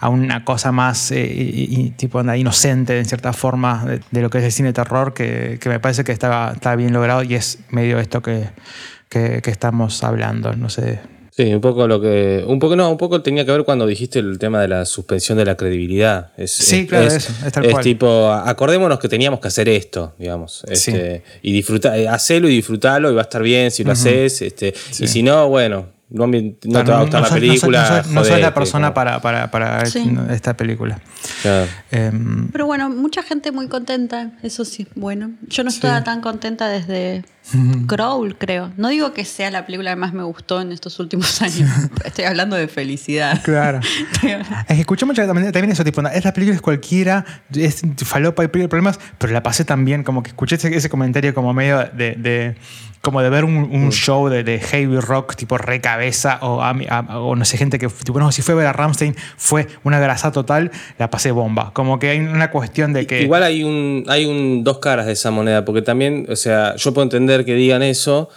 a 0.01 0.09
una 0.09 0.45
cosa 0.45 0.73
más 0.73 1.11
eh, 1.13 1.27
y- 1.31 1.81
y- 1.81 1.91
tipo 1.91 2.19
anda, 2.19 2.37
inocente 2.37 2.99
en 2.99 3.05
cierta 3.05 3.33
forma 3.35 3.85
de, 3.85 4.01
de 4.11 4.23
lo 4.23 4.31
que 4.31 4.39
es 4.39 4.45
el 4.45 4.53
cine 4.53 4.69
de 4.69 4.73
terror 4.73 5.13
que, 5.13 5.59
que 5.61 5.69
me 5.69 5.79
parece 5.81 6.03
que 6.03 6.13
está, 6.13 6.53
está 6.55 6.75
bien 6.77 6.93
logrado 6.95 7.23
y 7.23 7.35
es 7.35 7.59
medio 7.71 7.99
esto 8.01 8.23
que, 8.23 8.49
que, 9.11 9.41
que 9.43 9.51
estamos 9.51 10.03
hablando, 10.03 10.55
no 10.57 10.71
sé. 10.71 10.99
Sí, 11.37 11.53
un 11.53 11.61
poco 11.61 11.87
lo 11.87 12.01
que. 12.01 12.43
Un 12.47 12.59
poco 12.59 12.77
no, 12.77 12.91
un 12.91 12.97
poco 12.97 13.21
tenía 13.21 13.45
que 13.45 13.53
ver 13.53 13.65
cuando 13.65 13.87
dijiste 13.87 14.19
el 14.21 14.39
tema 14.39 14.61
de 14.63 14.69
la 14.69 14.87
suspensión 14.87 15.37
de 15.37 15.45
la 15.45 15.55
credibilidad. 15.55 16.33
Es, 16.39 16.53
Sí, 16.53 16.77
es- 16.81 16.89
claro, 16.89 17.07
es, 17.07 17.15
eso, 17.17 17.33
es 17.47 17.53
tal 17.53 17.65
es 17.67 17.73
cual. 17.73 17.85
tipo, 17.85 18.33
acordémonos 18.33 18.99
que 18.99 19.09
teníamos 19.09 19.41
que 19.41 19.49
hacer 19.49 19.69
esto, 19.69 20.15
digamos. 20.19 20.63
Sí. 20.73 20.93
Este, 20.93 21.23
Y 21.43 21.53
disfrutar, 21.53 21.99
eh, 21.99 22.09
hacelo 22.09 22.49
y 22.49 22.53
disfrutalo 22.57 23.11
y 23.11 23.15
va 23.15 23.21
a 23.21 23.25
estar 23.25 23.43
bien 23.43 23.71
si 23.71 23.85
lo 23.85 23.93
haces. 23.93 24.41
Este, 24.41 24.73
Sí. 24.93 25.05
Y 25.05 25.09
si 25.09 25.23
no, 25.23 25.47
bueno, 25.49 25.89
no, 26.09 26.27
me- 26.27 26.55
no 26.65 26.83
te 26.85 26.91
va 26.91 27.01
a 27.01 27.03
gustar 27.03 27.21
la 27.21 27.29
película. 27.29 27.83
No, 27.91 28.03
sos- 28.05 28.13
no 28.13 28.25
sos 28.25 28.41
la 28.41 28.55
persona 28.55 28.95
para, 28.95 29.21
para, 29.21 29.51
para 29.51 29.85
Sí. 29.85 30.11
esta 30.31 30.57
película. 30.57 31.01
Claro. 31.43 31.67
Em, 31.91 32.49
Pero 32.51 32.65
bueno, 32.65 32.89
mucha 32.89 33.23
gente 33.23 33.53
muy 33.53 33.69
contenta, 33.69 34.33
eso 34.43 34.65
sí, 34.65 34.87
bueno. 34.95 35.33
Yo 35.49 35.65
no 35.65 35.69
estaba 35.69 36.03
tan 36.03 36.23
contenta 36.23 36.69
desde 36.69 37.25
Crawl, 37.87 38.37
creo. 38.37 38.73
No 38.77 38.89
digo 38.89 39.13
que 39.13 39.25
sea 39.25 39.51
la 39.51 39.65
película 39.67 39.91
que 39.91 39.97
más 39.97 40.13
me 40.13 40.23
gustó 40.25 40.61
en 40.61 40.73
estos 40.73 40.99
últimos 40.99 41.41
años. 41.43 41.69
Estoy 42.05 42.25
hablando 42.25 42.57
de 42.57 42.69
felicidad. 42.69 43.41
Claro. 43.45 43.81
Es 44.69 44.75
que 44.75 44.81
escuché 44.81 45.07
mucho 45.07 45.25
también, 45.27 45.53
también 45.53 45.71
eso, 45.73 45.85
tipo, 45.85 46.01
es 46.07 46.25
la 46.25 46.33
película 46.33 46.57
es 46.57 46.63
cualquiera, 46.63 47.25
es 47.55 47.83
falopa 48.05 48.43
y 48.45 48.49
problemas, 48.49 48.99
pero 49.19 49.33
la 49.33 49.43
pasé 49.43 49.65
también, 49.65 50.03
como 50.03 50.23
que 50.23 50.31
escuché 50.31 50.57
ese, 50.57 50.75
ese 50.75 50.89
comentario 50.89 51.35
como 51.35 51.53
medio 51.53 51.79
de, 51.93 52.15
de- 52.17 52.57
como 53.03 53.23
de 53.23 53.31
ver 53.31 53.45
un, 53.45 53.55
un 53.57 53.93
show 53.93 54.29
de, 54.29 54.43
de 54.43 54.59
heavy 54.59 54.99
rock 54.99 55.37
tipo 55.37 55.57
re 55.59 55.81
cabeza 55.81 56.39
o, 56.43 56.61
a 56.61 56.71
a- 56.89 57.21
o 57.21 57.37
no 57.37 57.45
sé, 57.45 57.57
gente 57.57 57.79
que, 57.79 57.87
tipo, 57.87 58.19
no, 58.19 58.33
si 58.33 58.43
fue 58.43 58.55
a 58.55 58.57
ver 58.57 58.67
a 58.67 58.73
Ramstein 58.73 59.15
fue 59.37 59.69
una 59.85 60.01
grasa 60.01 60.33
total, 60.33 60.73
la 60.99 61.09
pasé 61.09 61.31
bomba. 61.31 61.71
Como 61.73 62.01
que 62.01 62.09
hay 62.11 62.19
una 62.19 62.51
cuestión 62.51 62.93
de 62.93 63.07
que... 63.07 63.23
Igual 63.23 63.45
hay 63.45 63.63
un, 63.63 64.05
hay 64.09 64.27
un 64.27 64.65
dos 64.65 64.79
caras 64.79 65.07
de 65.07 65.13
esa 65.13 65.31
moneda, 65.31 65.65
porque 65.65 65.83
también, 65.83 66.27
o 66.29 66.35
sea, 66.35 66.75
yo 66.75 66.93
puedo 66.93 67.05
entender 67.05 67.36
que 67.45 67.55
digan 67.55 67.83
eso, 67.83 68.29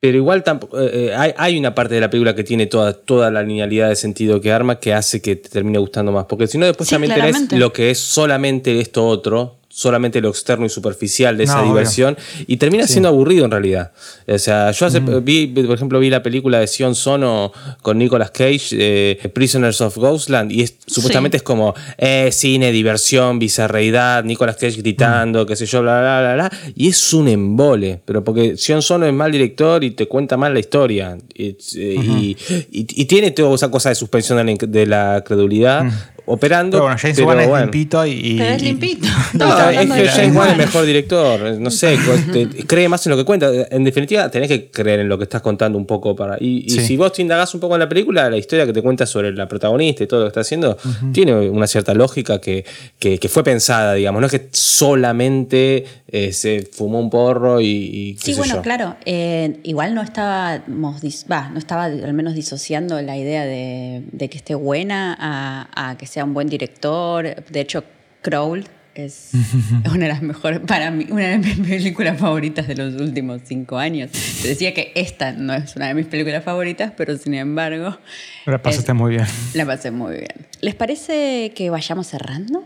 pero 0.00 0.16
igual 0.16 0.42
tampoco, 0.42 0.80
eh, 0.80 0.90
eh, 1.10 1.14
hay, 1.14 1.32
hay 1.36 1.58
una 1.58 1.74
parte 1.74 1.94
de 1.94 2.00
la 2.00 2.10
película 2.10 2.34
que 2.34 2.42
tiene 2.42 2.66
toda, 2.66 2.92
toda 2.92 3.30
la 3.30 3.42
linealidad 3.42 3.88
de 3.88 3.94
sentido 3.96 4.40
que 4.40 4.50
arma 4.50 4.80
que 4.80 4.92
hace 4.92 5.22
que 5.22 5.36
te 5.36 5.48
termine 5.48 5.78
gustando 5.78 6.10
más. 6.10 6.24
Porque 6.26 6.48
si 6.48 6.58
no, 6.58 6.66
después 6.66 6.88
Sí, 6.88 6.94
también 6.96 7.12
tenés 7.14 7.30
claramente. 7.30 7.56
lo 7.56 7.72
que 7.72 7.90
es 7.90 7.98
solamente 8.00 8.80
esto 8.80 9.06
otro, 9.06 9.58
solamente 9.74 10.20
lo 10.20 10.28
externo 10.28 10.66
y 10.66 10.68
superficial 10.68 11.36
de 11.38 11.44
esa 11.44 11.54
No, 11.54 11.60
obvio. 11.62 11.72
diversión, 11.72 12.16
y 12.46 12.58
termina 12.58 12.86
siendo 12.86 13.08
aburrido 13.08 13.44
en 13.46 13.50
realidad. 13.50 13.92
O 14.28 14.38
sea, 14.38 14.70
yo 14.70 14.86
hace, 14.86 15.00
vi, 15.00 15.46
por 15.46 15.74
ejemplo, 15.74 15.98
vi 15.98 16.10
la 16.10 16.22
película 16.22 16.60
de 16.60 16.66
Sion 16.66 16.94
Sono 16.94 17.52
con 17.80 17.96
Nicolas 17.98 18.30
Cage, 18.32 18.68
eh, 18.72 19.30
Prisoners 19.32 19.80
of 19.80 19.96
Ghostland, 19.96 20.52
y 20.52 20.60
es, 20.62 20.74
supuestamente 20.86 21.38
es 21.38 21.42
como 21.42 21.74
eh, 21.96 22.28
cine, 22.32 22.70
diversión, 22.70 23.38
bizarreidad, 23.38 24.24
Nicolas 24.24 24.56
Cage 24.56 24.76
gritando, 24.82 25.46
qué 25.46 25.56
sé 25.56 25.64
yo, 25.66 25.80
bla, 25.82 26.00
bla, 26.00 26.20
bla, 26.20 26.34
bla, 26.34 26.72
y 26.74 26.88
es 26.88 27.12
un 27.14 27.28
embole, 27.28 28.00
pero 28.04 28.22
porque 28.22 28.56
Sion 28.58 28.82
Sono 28.82 29.06
es 29.06 29.12
mal 29.14 29.32
director 29.32 29.82
y 29.84 29.92
te 29.92 30.06
cuenta 30.06 30.36
mal 30.36 30.52
la 30.52 30.60
historia, 30.60 31.16
y, 31.34 31.48
eh, 31.48 31.56
y, 31.76 32.36
y- 32.70 32.86
y 33.02 33.04
tiene 33.06 33.30
toda 33.30 33.54
esa 33.54 33.70
cosa 33.70 33.88
de 33.88 33.94
suspensión 33.94 34.38
de 34.38 34.44
la, 34.44 34.66
de 34.66 34.86
la 34.86 35.22
credulidad 35.24 35.86
operando. 36.26 36.76
pero 36.76 36.82
bueno, 36.84 36.98
James 36.98 37.16
pero 37.16 37.28
Wan 37.28 37.40
es 37.40 37.48
bueno. 37.48 37.64
limpito 37.66 38.06
y... 38.06 38.10
y- 38.12 38.38
Pero 38.38 38.50
es 38.54 38.62
limpito. 38.62 39.06
No, 39.34 39.70
es 39.70 39.78
que 39.78 40.08
James 40.08 40.16
Wan 40.16 40.20
es 40.28 40.36
Wan. 40.36 40.56
mejor 40.58 40.84
director. 40.84 41.40
No 41.58 41.70
sé, 41.70 41.96
cree 42.66 42.88
más 42.88 43.06
en 43.06 43.10
lo 43.10 43.16
que 43.16 43.24
cuenta. 43.24 43.50
En 43.70 43.82
definitiva, 43.84 44.30
tenés 44.30 44.48
que 44.48 44.70
creer 44.70 45.00
en 45.00 45.08
lo 45.08 45.16
que 45.18 45.24
estás 45.24 45.40
contando 45.42 45.78
un 45.78 45.86
poco 45.86 46.14
para. 46.14 46.36
Y, 46.40 46.64
y 46.66 46.70
Sí. 46.70 46.80
si 46.86 46.96
vos 46.96 47.12
te 47.12 47.22
indagás 47.22 47.54
un 47.54 47.60
poco 47.60 47.74
en 47.74 47.80
la 47.80 47.88
película, 47.88 48.28
la 48.28 48.36
historia 48.36 48.66
que 48.66 48.72
te 48.72 48.82
cuenta 48.82 49.06
sobre 49.06 49.32
la 49.32 49.48
protagonista 49.48 50.04
y 50.04 50.06
todo 50.06 50.20
lo 50.20 50.26
que 50.26 50.28
está 50.28 50.40
haciendo, 50.40 50.76
tiene 51.12 51.34
una 51.48 51.66
cierta 51.66 51.94
lógica 51.94 52.40
que, 52.40 52.64
que- 52.98 53.18
que 53.18 53.28
fue 53.28 53.42
pensada, 53.42 53.94
digamos. 53.94 54.20
No 54.20 54.26
es 54.26 54.32
que 54.32 54.48
solamente 54.52 55.84
eh, 56.08 56.32
se 56.32 56.68
fumó 56.70 57.00
un 57.00 57.08
porro 57.10 57.60
y. 57.60 57.66
y 57.66 58.14
qué 58.14 58.20
Sí, 58.22 58.32
sé 58.34 58.38
bueno, 58.38 58.56
yo. 58.56 58.62
claro. 58.62 58.96
eh, 59.06 59.60
igual 59.64 59.94
no 59.94 60.02
estábamos, 60.02 61.02
no 61.02 61.58
estaba 61.58 61.84
al 61.84 62.12
menos 62.14 62.34
disociando 62.34 63.00
la 63.00 63.16
idea 63.16 63.44
de, 63.46 64.02
de 64.12 64.28
que 64.28 64.36
esté 64.36 64.54
buena 64.54 65.16
a, 65.18 65.90
a 65.90 65.96
que 65.96 66.06
sea 66.12 66.24
un 66.24 66.34
buen 66.34 66.48
director. 66.48 67.24
De 67.50 67.60
hecho, 67.60 67.84
Crawl 68.20 68.64
es 68.94 69.30
una 69.90 70.04
de 70.04 70.08
las 70.08 70.20
mejores, 70.20 70.60
para 70.60 70.90
mí, 70.90 71.06
una 71.08 71.28
de 71.28 71.38
mis 71.38 71.56
películas 71.66 72.18
favoritas 72.20 72.68
de 72.68 72.74
los 72.74 73.00
últimos 73.00 73.40
cinco 73.46 73.78
años. 73.78 74.10
Te 74.42 74.48
decía 74.48 74.74
que 74.74 74.92
esta 74.94 75.32
no 75.32 75.54
es 75.54 75.74
una 75.76 75.88
de 75.88 75.94
mis 75.94 76.06
películas 76.06 76.44
favoritas, 76.44 76.92
pero 76.96 77.16
sin 77.16 77.32
embargo, 77.34 77.96
La 78.44 78.60
pasaste 78.60 78.92
es- 78.92 78.96
muy 78.98 79.12
bien. 79.12 79.26
la 79.54 79.64
pasé 79.64 79.90
muy 79.90 80.12
bien. 80.16 80.46
¿Les 80.60 80.74
parece 80.74 81.52
que 81.54 81.70
vayamos 81.70 82.06
cerrando? 82.08 82.64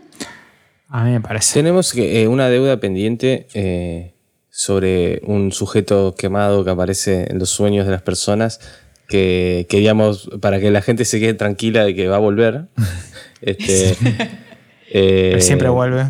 A 0.89 1.05
mí 1.05 1.13
me 1.13 1.21
parece. 1.21 1.55
Tenemos 1.55 1.93
que, 1.93 2.23
eh, 2.23 2.29
una 2.29 2.49
deuda 2.49 2.81
pendiente 2.81 3.47
eh, 3.55 4.13
sobre 4.51 5.21
un 5.25 5.53
sujeto 5.53 6.15
quemado 6.19 6.65
que 6.65 6.71
aparece 6.71 7.27
en 7.31 7.39
los 7.39 7.51
sueños 7.51 7.87
de 7.87 7.93
las 7.93 8.03
personas 8.03 8.61
que 9.09 9.67
queríamos, 9.69 10.29
para 10.41 10.59
que 10.59 10.73
la 10.73 10.83
gente 10.83 11.05
se 11.05 11.21
quede 11.21 11.35
tranquila 11.35 11.85
de 11.85 11.95
que 11.95 12.09
va 12.09 12.17
a 12.17 12.19
volver. 12.21 12.67
Este, 13.43 13.97
eh, 14.91 15.33
Que 15.37 15.41
siempre 15.41 15.69
vuelve. 15.69 16.05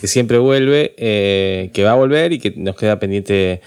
Que 0.00 0.06
siempre 0.06 0.38
vuelve, 0.38 0.94
eh, 0.96 1.70
que 1.72 1.82
va 1.84 1.92
a 1.92 1.94
volver 1.96 2.32
y 2.32 2.38
que 2.38 2.52
nos 2.56 2.76
queda 2.76 2.98
pendiente 3.00 3.60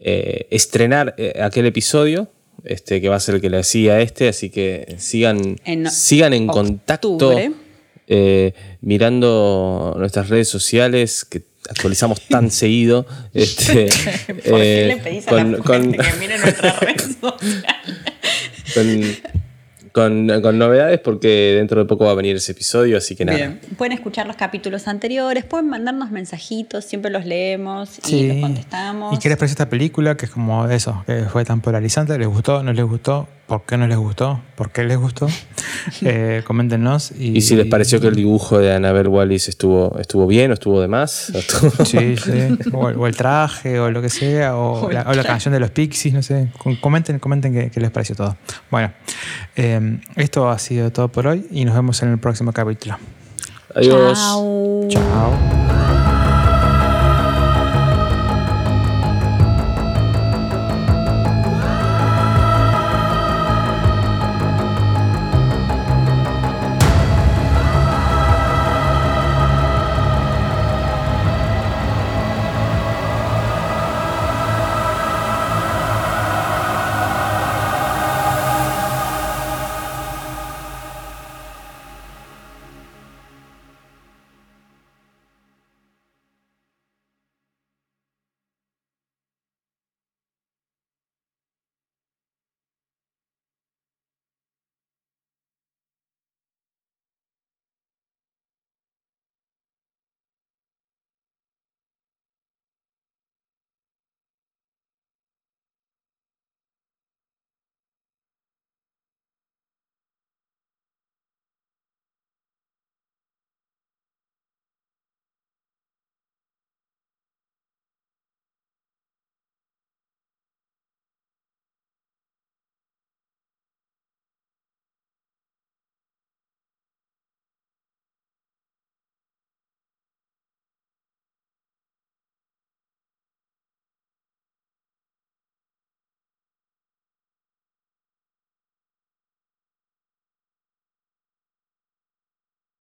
eh, 0.00 0.46
estrenar 0.50 1.14
eh, 1.18 1.40
aquel 1.42 1.66
episodio. 1.66 2.30
Este, 2.64 3.00
que 3.00 3.08
va 3.08 3.14
a 3.16 3.20
ser 3.20 3.36
el 3.36 3.40
que 3.40 3.48
le 3.50 3.58
hacía 3.58 3.94
a 3.94 4.00
este, 4.00 4.26
así 4.28 4.50
que 4.50 4.96
sigan 4.98 5.56
En 5.64 5.88
sigan 5.88 6.34
en 6.34 6.48
contacto 6.48 7.30
eh, 8.08 8.52
mirando 8.80 9.94
nuestras 9.96 10.28
redes 10.28 10.48
sociales 10.48 11.24
que 11.24 11.42
actualizamos 11.70 12.20
tan 12.22 12.50
seguido. 12.62 13.06
Este, 13.32 13.86
¿Por 14.26 14.36
qué 14.42 14.84
eh, 14.84 14.86
le 14.88 14.96
pedís 14.96 15.28
a 15.28 15.34
la 15.44 15.58
con- 15.58 15.82
gente 15.92 15.98
que 15.98 16.18
mire 16.18 16.38
nuestras 16.38 16.80
redes 16.80 17.02
sociales? 17.20 17.64
con- 18.74 19.38
con- 19.98 20.40
con 20.42 20.58
novedades 20.58 21.00
porque 21.00 21.54
dentro 21.56 21.80
de 21.80 21.86
poco 21.86 22.04
va 22.04 22.12
a 22.12 22.14
venir 22.14 22.36
ese 22.36 22.52
episodio, 22.52 22.96
así 22.98 23.14
que 23.16 23.24
nada. 23.24 23.36
Bien. 23.38 23.60
Pueden 23.76 23.92
escuchar 23.92 24.26
los 24.26 24.36
capítulos 24.36 24.88
anteriores, 24.88 25.44
pueden 25.44 25.68
mandarnos 25.68 26.10
mensajitos, 26.10 26.84
siempre 26.84 27.10
los 27.10 27.24
leemos 27.26 27.98
y 27.98 28.02
Sí. 28.08 28.28
los 28.28 28.40
contestamos. 28.40 29.14
¿Y 29.14 29.18
qué 29.18 29.28
les 29.28 29.38
pareció 29.38 29.52
esta 29.54 29.68
película? 29.68 30.16
Que 30.16 30.26
es 30.26 30.30
como 30.30 30.66
eso, 30.68 31.02
que 31.06 31.22
fue 31.24 31.44
tan 31.44 31.60
polarizante. 31.60 32.18
¿Les 32.18 32.28
gustó? 32.28 32.62
¿No 32.62 32.72
les 32.72 32.84
gustó? 32.84 33.28
¿Por 33.48 33.62
qué 33.62 33.76
no 33.78 33.86
les 33.88 33.96
gustó? 33.96 34.40
¿Por 34.56 34.70
qué 34.70 34.84
les 34.84 34.96
gustó? 34.98 35.26
Eh, 36.02 36.42
coméntenos. 36.46 37.12
Y, 37.18 37.38
Y 37.38 37.40
si 37.40 37.56
les 37.56 37.66
pareció 37.66 37.98
que 38.00 38.08
el 38.08 38.14
dibujo 38.14 38.58
de 38.58 38.74
Annabelle 38.74 39.08
Wallis 39.08 39.48
estuvo, 39.48 39.96
estuvo 39.98 40.26
bien 40.26 40.50
o 40.50 40.54
estuvo 40.54 40.80
de 40.82 40.88
más. 40.88 41.30
o 41.34 41.38
estuvo- 41.38 41.84
Sí, 41.84 42.16
sí. 42.22 42.58
O, 42.72 42.90
el- 42.90 42.96
o 42.98 43.06
el 43.06 43.16
traje, 43.16 43.80
o 43.80 43.90
lo 43.90 44.02
que 44.02 44.10
sea, 44.10 44.54
o, 44.56 44.90
la, 44.92 45.02
o 45.08 45.14
la 45.14 45.24
canción 45.24 45.54
de 45.54 45.60
los 45.60 45.70
Pixies, 45.70 46.12
no 46.14 46.22
sé. 46.22 46.48
Com- 46.58 46.76
Comenten, 46.76 47.18
comenten 47.18 47.52
qué, 47.54 47.70
qué 47.70 47.80
les 47.80 47.90
pareció 47.90 48.14
todo. 48.14 48.36
Bueno, 48.70 48.92
eh, 49.56 49.98
esto 50.16 50.48
ha 50.50 50.58
sido 50.58 50.92
todo 50.92 51.08
por 51.08 51.26
hoy 51.26 51.46
y 51.50 51.64
nos 51.64 51.74
vemos 51.74 52.02
en 52.02 52.10
el 52.10 52.18
próximo 52.18 52.52
capítulo. 52.52 52.98
Adiós. 53.74 54.18
Chao. 54.18 54.88
Chao. 54.88 55.77